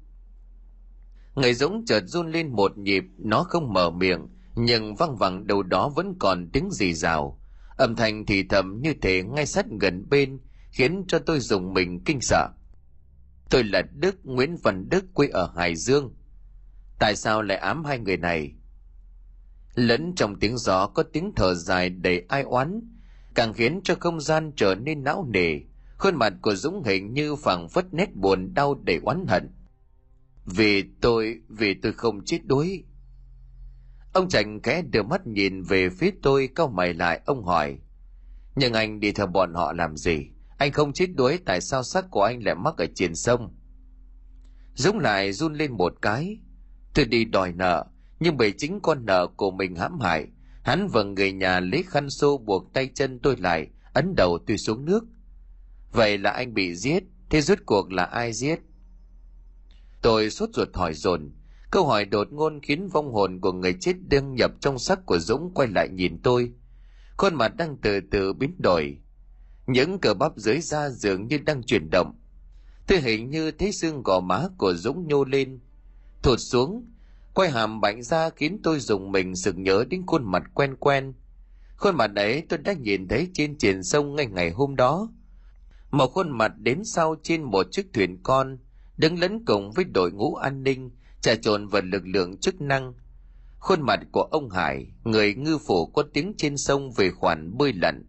Người 1.35 1.55
dũng 1.55 1.85
chợt 1.85 2.03
run 2.07 2.33
lên 2.33 2.53
một 2.53 2.79
nhịp, 2.79 3.05
nó 3.19 3.43
không 3.43 3.73
mở 3.73 3.91
miệng, 3.91 4.29
nhưng 4.55 4.95
văng 4.95 5.17
vẳng 5.17 5.47
đầu 5.47 5.63
đó 5.63 5.89
vẫn 5.89 6.15
còn 6.19 6.51
tiếng 6.53 6.71
gì 6.71 6.95
rào. 6.95 7.41
Âm 7.77 7.97
thanh 7.97 8.27
thì 8.27 8.43
thầm 8.49 8.81
như 8.83 8.95
thể 9.03 9.23
ngay 9.23 9.47
sát 9.47 9.67
gần 9.81 10.09
bên, 10.11 10.41
khiến 10.71 11.05
cho 11.09 11.19
tôi 11.19 11.41
dùng 11.41 11.75
mình 11.75 12.01
kinh 12.05 12.21
sợ 12.21 12.49
tôi 13.51 13.65
là 13.65 13.83
đức 13.83 14.17
nguyễn 14.25 14.57
văn 14.57 14.89
đức, 14.89 15.05
quê 15.15 15.29
ở 15.29 15.53
hải 15.57 15.77
dương. 15.77 16.15
Tại 16.99 17.17
sao 17.17 17.43
lại 17.43 17.59
ám 17.59 17.85
hai 17.85 17.99
người 17.99 18.17
này? 18.17 18.55
Lẫn 19.75 20.15
trong 20.17 20.39
tiếng 20.41 20.59
gió 20.59 20.87
có 20.87 21.03
tiếng 21.03 21.33
thở 21.37 21.55
dài 21.55 21.91
đầy 21.91 22.25
ai 22.29 22.43
oán, 22.43 22.81
càng 23.35 23.53
khiến 23.53 23.81
cho 23.85 23.95
không 24.01 24.21
gian 24.21 24.53
trở 24.57 24.75
nên 24.75 25.05
não 25.05 25.27
nề. 25.29 25.61
Khuôn 25.99 26.17
mặt 26.17 26.33
của 26.43 26.55
dũng 26.55 26.83
hình 26.83 27.13
như 27.13 27.37
phảng 27.37 27.69
phất 27.69 27.95
nét 27.95 28.17
buồn 28.17 28.55
đau 28.55 28.75
đầy 28.75 29.01
oán 29.03 29.27
hận. 29.29 29.51
Vì 30.45 30.85
tôi 31.01 31.41
vì 31.49 31.75
tôi 31.75 31.93
không 31.93 32.25
chết 32.25 32.39
đuối. 32.45 32.85
Ông 34.13 34.29
Trành 34.29 34.63
khẽ 34.63 34.83
đưa 34.83 35.03
mắt 35.03 35.27
nhìn 35.27 35.63
về 35.63 35.89
phía 35.89 36.11
tôi, 36.23 36.49
cau 36.55 36.69
mày 36.69 36.95
lại, 36.95 37.21
ông 37.27 37.45
hỏi, 37.45 37.79
nhưng 38.57 38.73
anh 38.73 39.01
đi 39.01 39.13
theo 39.13 39.27
bọn 39.27 39.55
họ 39.55 39.73
làm 39.73 39.97
gì? 39.97 40.31
Anh 40.59 40.73
không 40.73 40.93
chết 40.93 41.07
đuối, 41.15 41.39
tại 41.47 41.61
sao 41.61 41.83
xác 41.83 42.11
của 42.11 42.23
anh 42.23 42.45
lại 42.45 42.55
mắc 42.55 42.77
ở 42.77 42.87
trên 42.95 43.15
sông? 43.15 43.55
Dũng 44.75 44.99
lại 44.99 45.33
run 45.33 45.55
lên 45.55 45.73
một 45.73 45.93
cái. 46.03 46.39
Tôi 46.95 47.05
đi 47.05 47.25
đòi 47.25 47.53
nợ, 47.53 47.87
nhưng 48.21 48.37
bởi 48.37 48.53
chính 48.59 48.81
con 48.81 49.07
nợ 49.07 49.27
của 49.37 49.51
mình 49.51 49.77
hãm 49.77 50.01
hại, 50.01 50.27
hắn 50.63 50.89
và 50.89 51.03
người 51.03 51.33
nhà 51.33 51.61
lấy 51.61 51.85
khăn 51.87 52.11
xô 52.11 52.39
buộc 52.39 52.73
tay 52.73 52.91
chân 52.95 53.19
tôi 53.19 53.37
lại, 53.37 53.69
ấn 53.93 54.15
đầu 54.17 54.39
tôi 54.47 54.59
xuống 54.59 54.85
nước. 54.85 55.05
Vậy 55.93 56.19
là 56.19 56.31
anh 56.31 56.55
bị 56.55 56.75
giết, 56.75 57.05
thế 57.31 57.41
rốt 57.41 57.59
cuộc 57.67 57.93
là 57.93 58.05
ai 58.05 58.33
giết? 58.33 58.59
Tôi 60.03 60.31
sốt 60.31 60.49
ruột 60.53 60.69
hỏi 60.75 60.95
dồn. 60.95 61.33
Câu 61.71 61.87
hỏi 61.87 62.05
đột 62.05 62.33
ngôn 62.33 62.61
khiến 62.63 62.89
vong 62.89 63.13
hồn 63.13 63.41
của 63.41 63.53
người 63.53 63.77
chết 63.81 63.97
đương 64.09 64.35
nhập 64.35 64.51
trong 64.61 64.79
xác 64.79 65.07
của 65.07 65.19
dũng 65.19 65.55
quay 65.55 65.69
lại 65.69 65.89
nhìn 65.89 66.23
tôi. 66.23 66.53
Khuôn 67.17 67.35
mặt 67.35 67.57
đang 67.57 67.77
từ 67.83 68.01
từ 68.11 68.33
biến 68.33 68.55
đổi 68.59 68.99
những 69.69 69.99
cờ 69.99 70.15
bắp 70.15 70.33
dưới 70.37 70.61
da 70.61 70.91
dường 70.91 71.27
như 71.27 71.39
đang 71.39 71.63
chuyển 71.63 71.91
động. 71.91 72.15
Tôi 72.87 73.01
hình 73.01 73.31
như 73.31 73.51
thấy 73.51 73.73
xương 73.73 74.03
gò 74.03 74.21
má 74.21 74.49
của 74.59 74.75
dũng 74.75 75.09
nhô 75.09 75.25
lên. 75.25 75.61
Thụt 76.23 76.39
xuống 76.41 76.87
quay 77.35 77.51
hàm 77.51 77.81
bạnh 77.81 78.03
ra 78.03 78.31
khiến 78.31 78.61
tôi 78.63 78.81
dùng 78.81 79.13
mình 79.13 79.37
sực 79.37 79.59
nhớ 79.59 79.85
đến 79.91 80.03
khuôn 80.07 80.31
mặt 80.31 80.43
quen 80.55 80.77
quen. 80.77 81.13
Khuôn 81.77 81.97
mặt 81.97 82.11
ấy 82.17 82.43
tôi 82.49 82.59
đã 82.59 82.73
nhìn 82.73 83.09
thấy 83.09 83.29
trên 83.35 83.59
triển 83.59 83.83
sông 83.83 84.15
ngay 84.15 84.27
ngày 84.27 84.51
hôm 84.51 84.77
đó. 84.77 85.09
Một 85.91 86.07
khuôn 86.07 86.31
mặt 86.31 86.53
đến 86.59 86.85
sau 86.85 87.17
trên 87.23 87.43
một 87.43 87.67
chiếc 87.71 87.93
thuyền 87.93 88.23
con, 88.23 88.59
đứng 88.97 89.19
lấn 89.19 89.45
cùng 89.45 89.73
với 89.73 89.85
đội 89.85 90.13
ngũ 90.13 90.35
an 90.35 90.63
ninh, 90.63 90.91
trà 91.21 91.35
trộn 91.35 91.67
vào 91.67 91.83
lực 91.83 92.03
lượng 92.07 92.37
chức 92.37 92.61
năng. 92.61 92.93
Khuôn 93.59 93.83
mặt 93.83 94.01
của 94.13 94.23
ông 94.23 94.51
hải, 94.51 94.87
người 95.05 95.35
ngư 95.35 95.59
phủ 95.59 95.87
có 95.87 96.03
tiếng 96.13 96.35
trên 96.37 96.57
sông 96.57 96.93
về 96.93 97.11
khoản 97.11 97.59
bơi 97.59 97.73
lặn 97.73 98.08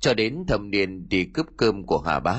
cho 0.00 0.14
đến 0.14 0.44
thầm 0.48 0.70
niên 0.70 1.08
đi 1.08 1.24
cướp 1.24 1.46
cơm 1.56 1.86
của 1.86 1.98
hà 1.98 2.20
bá. 2.20 2.38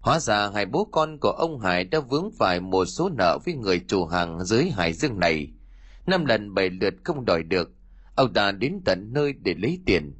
Hóa 0.00 0.20
ra 0.20 0.50
hai 0.54 0.66
bố 0.66 0.84
con 0.84 1.18
của 1.18 1.30
ông 1.30 1.60
hải 1.60 1.84
đã 1.84 2.00
vướng 2.00 2.30
phải 2.38 2.60
một 2.60 2.84
số 2.84 3.10
nợ 3.18 3.38
với 3.44 3.54
người 3.54 3.80
chủ 3.88 4.06
hàng 4.06 4.44
dưới 4.44 4.70
hải 4.70 4.92
dương 4.92 5.18
này. 5.18 5.52
Năm 6.06 6.24
lần 6.24 6.54
bảy 6.54 6.70
lượt 6.70 6.94
không 7.04 7.24
đòi 7.24 7.42
được, 7.42 7.70
ông 8.14 8.32
ta 8.32 8.52
đến 8.52 8.80
tận 8.84 9.12
nơi 9.12 9.32
để 9.32 9.54
lấy 9.54 9.78
tiền. 9.86 10.14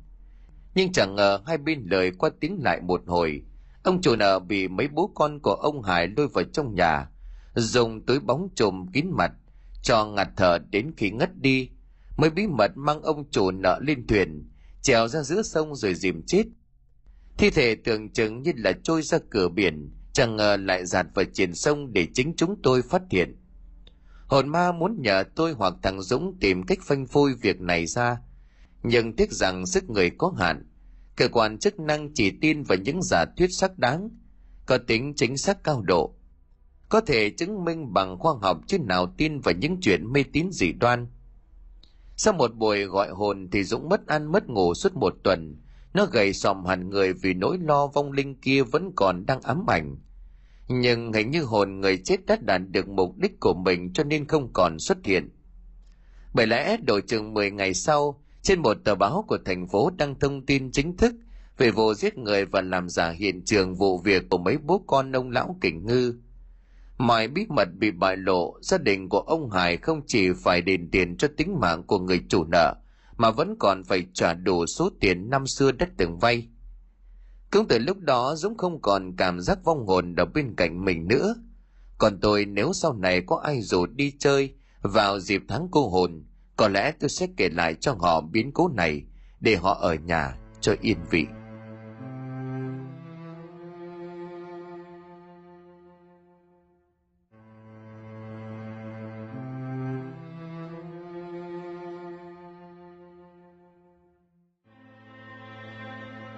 Nhưng 0.75 0.93
chẳng 0.93 1.15
ngờ 1.15 1.41
hai 1.47 1.59
bên 1.59 1.87
lời 1.87 2.11
qua 2.19 2.31
tiếng 2.41 2.59
lại 2.63 2.81
một 2.81 3.03
hồi, 3.07 3.43
ông 3.83 4.01
chủ 4.01 4.17
nợ 4.17 4.39
bị 4.39 4.69
mấy 4.69 4.89
bố 4.89 5.13
con 5.15 5.41
của 5.41 5.55
ông 5.55 5.83
hải 5.83 6.09
lôi 6.17 6.29
vào 6.29 6.45
trong 6.45 6.75
nhà, 6.75 7.09
dùng 7.55 8.07
túi 8.07 8.21
bóng 8.21 8.49
trùm 8.55 8.87
kín 8.87 9.07
mặt, 9.11 9.33
cho 9.83 10.07
ngạt 10.07 10.29
thở 10.37 10.59
đến 10.71 10.93
khi 10.97 11.11
ngất 11.11 11.31
đi, 11.41 11.71
mới 12.17 12.31
bí 12.31 12.47
mật 12.47 12.77
mang 12.77 13.03
ông 13.03 13.31
chủ 13.31 13.51
nợ 13.51 13.79
lên 13.83 14.07
thuyền 14.07 14.51
trèo 14.83 15.09
ra 15.09 15.23
giữa 15.23 15.43
sông 15.43 15.75
rồi 15.75 15.95
dìm 15.95 16.23
chết. 16.27 16.45
Thi 17.39 17.51
thể 17.51 17.75
tưởng 17.75 18.13
chừng 18.13 18.43
như 18.43 18.53
là 18.57 18.73
trôi 18.83 19.03
ra 19.03 19.19
cửa 19.31 19.49
biển, 19.49 19.91
chẳng 20.13 20.37
ngờ 20.37 20.57
lại 20.61 20.87
giạt 20.87 21.07
vào 21.15 21.25
triển 21.25 21.55
sông 21.55 21.93
để 21.93 22.07
chính 22.15 22.35
chúng 22.37 22.63
tôi 22.63 22.83
phát 22.83 23.03
hiện. 23.11 23.37
Hồn 24.27 24.49
ma 24.49 24.73
muốn 24.73 25.03
nhờ 25.03 25.25
tôi 25.35 25.53
hoặc 25.53 25.75
thằng 25.83 26.03
dũng 26.03 26.39
tìm 26.41 26.63
cách 26.63 26.79
phanh 26.83 27.07
phui 27.07 27.35
việc 27.35 27.61
này 27.61 27.87
ra, 27.87 28.19
nhưng 28.83 29.17
tiếc 29.17 29.33
rằng 29.33 29.67
sức 29.67 29.91
người 29.91 30.11
có 30.19 30.33
hạn. 30.39 30.65
Cơ 31.17 31.29
quan 31.29 31.59
chức 31.59 31.81
năng 31.81 32.15
chỉ 32.15 32.31
tin 32.41 32.63
vào 32.63 32.79
những 32.79 33.03
giả 33.03 33.25
thuyết 33.37 33.49
xác 33.51 33.79
đáng, 33.79 34.09
có 34.67 34.79
tính 34.79 35.13
chính 35.17 35.37
xác 35.37 35.65
cao 35.65 35.83
độ. 35.83 36.15
Có 36.89 37.01
thể 37.01 37.31
chứng 37.31 37.65
minh 37.65 37.93
bằng 37.93 38.19
khoa 38.19 38.33
học 38.43 38.61
chứ 38.67 38.79
nào 38.79 39.15
tin 39.17 39.41
vào 39.41 39.55
những 39.55 39.81
chuyện 39.81 40.13
mê 40.13 40.25
tín 40.33 40.49
dị 40.53 40.73
đoan 40.73 41.07
sau 42.19 42.35
một 42.35 42.55
buổi 42.55 42.85
gọi 42.85 43.09
hồn 43.11 43.49
thì 43.53 43.65
dũng 43.65 43.89
mất 43.89 44.07
ăn 44.07 44.33
mất 44.33 44.49
ngủ 44.49 44.75
suốt 44.75 44.97
một 44.97 45.15
tuần. 45.23 45.57
Nó 45.95 46.07
gầy 46.07 46.33
sòm 46.33 46.65
hẳn 46.65 46.91
người 46.91 47.13
vì 47.13 47.35
nỗi 47.35 47.59
lo 47.59 47.87
vong 47.87 48.13
linh 48.13 48.41
kia 48.41 48.63
vẫn 48.63 48.93
còn 48.97 49.27
đang 49.27 49.41
ám 49.43 49.67
ảnh. 49.67 49.97
Nhưng 50.69 51.13
hình 51.13 51.31
như 51.31 51.43
hồn 51.43 51.81
người 51.81 51.99
chết 51.99 52.27
đã 52.27 52.37
đạt 52.41 52.61
được 52.71 52.89
mục 52.89 53.17
đích 53.17 53.41
của 53.41 53.55
mình 53.55 53.93
cho 53.93 54.05
nên 54.05 54.27
không 54.27 54.53
còn 54.53 54.79
xuất 54.79 54.99
hiện. 55.05 55.31
Bởi 56.35 56.47
lẽ 56.47 56.77
đổi 56.77 57.03
chừng 57.03 57.35
10 57.35 57.51
ngày 57.51 57.75
sau, 57.75 58.23
trên 58.43 58.63
một 58.63 58.77
tờ 58.85 58.95
báo 58.95 59.25
của 59.29 59.39
thành 59.45 59.69
phố 59.69 59.91
đăng 59.99 60.19
thông 60.19 60.47
tin 60.47 60.73
chính 60.73 60.97
thức 60.97 61.15
về 61.59 61.71
vụ 61.71 61.95
giết 61.95 62.19
người 62.19 62.45
và 62.45 62.61
làm 62.61 62.89
giả 62.89 63.11
hiện 63.11 63.45
trường 63.45 63.75
vụ 63.75 63.99
việc 63.99 64.23
của 64.31 64.39
mấy 64.39 64.59
bố 64.59 64.85
con 64.87 65.13
ông 65.13 65.31
lão 65.31 65.57
Kỳnh 65.61 65.87
ngư 65.87 66.15
mọi 66.99 67.29
bí 67.29 67.47
mật 67.49 67.69
bị 67.79 67.91
bại 67.91 68.17
lộ, 68.17 68.59
gia 68.61 68.79
đình 68.79 69.09
của 69.09 69.21
ông 69.21 69.51
hải 69.51 69.77
không 69.77 70.01
chỉ 70.07 70.33
phải 70.33 70.63
đền 70.63 70.91
tiền 70.91 71.17
cho 71.17 71.29
tính 71.37 71.61
mạng 71.61 71.83
của 71.83 71.99
người 71.99 72.25
chủ 72.29 72.45
nợ, 72.45 72.75
mà 73.17 73.31
vẫn 73.31 73.57
còn 73.59 73.85
phải 73.85 74.07
trả 74.15 74.35
đủ 74.35 74.67
số 74.67 74.91
tiền 75.01 75.31
năm 75.31 75.47
xưa 75.47 75.73
đất 75.73 75.89
từng 75.97 76.19
vay. 76.19 76.49
Cũng 77.51 77.69
từ 77.69 77.79
lúc 77.79 77.99
đó, 77.99 78.35
dũng 78.37 78.57
không 78.57 78.83
còn 78.83 79.17
cảm 79.17 79.41
giác 79.41 79.59
vong 79.65 79.87
hồn 79.87 80.15
ở 80.17 80.25
bên 80.25 80.55
cạnh 80.57 80.85
mình 80.85 81.09
nữa. 81.09 81.35
Còn 81.99 82.21
tôi, 82.21 82.45
nếu 82.45 82.73
sau 82.73 82.93
này 82.93 83.21
có 83.27 83.37
ai 83.45 83.63
rủ 83.63 83.87
đi 83.87 84.13
chơi 84.19 84.55
vào 84.83 85.21
dịp 85.21 85.43
tháng 85.49 85.69
cô 85.71 85.89
hồn, 85.89 86.25
có 86.57 86.69
lẽ 86.69 86.93
tôi 87.01 87.09
sẽ 87.09 87.27
kể 87.37 87.49
lại 87.49 87.75
cho 87.75 87.97
họ 88.01 88.21
biến 88.21 88.53
cố 88.53 88.69
này, 88.69 89.03
để 89.41 89.57
họ 89.57 89.79
ở 89.81 89.95
nhà 89.95 90.37
cho 90.61 90.75
yên 90.81 90.99
vị. 91.11 91.27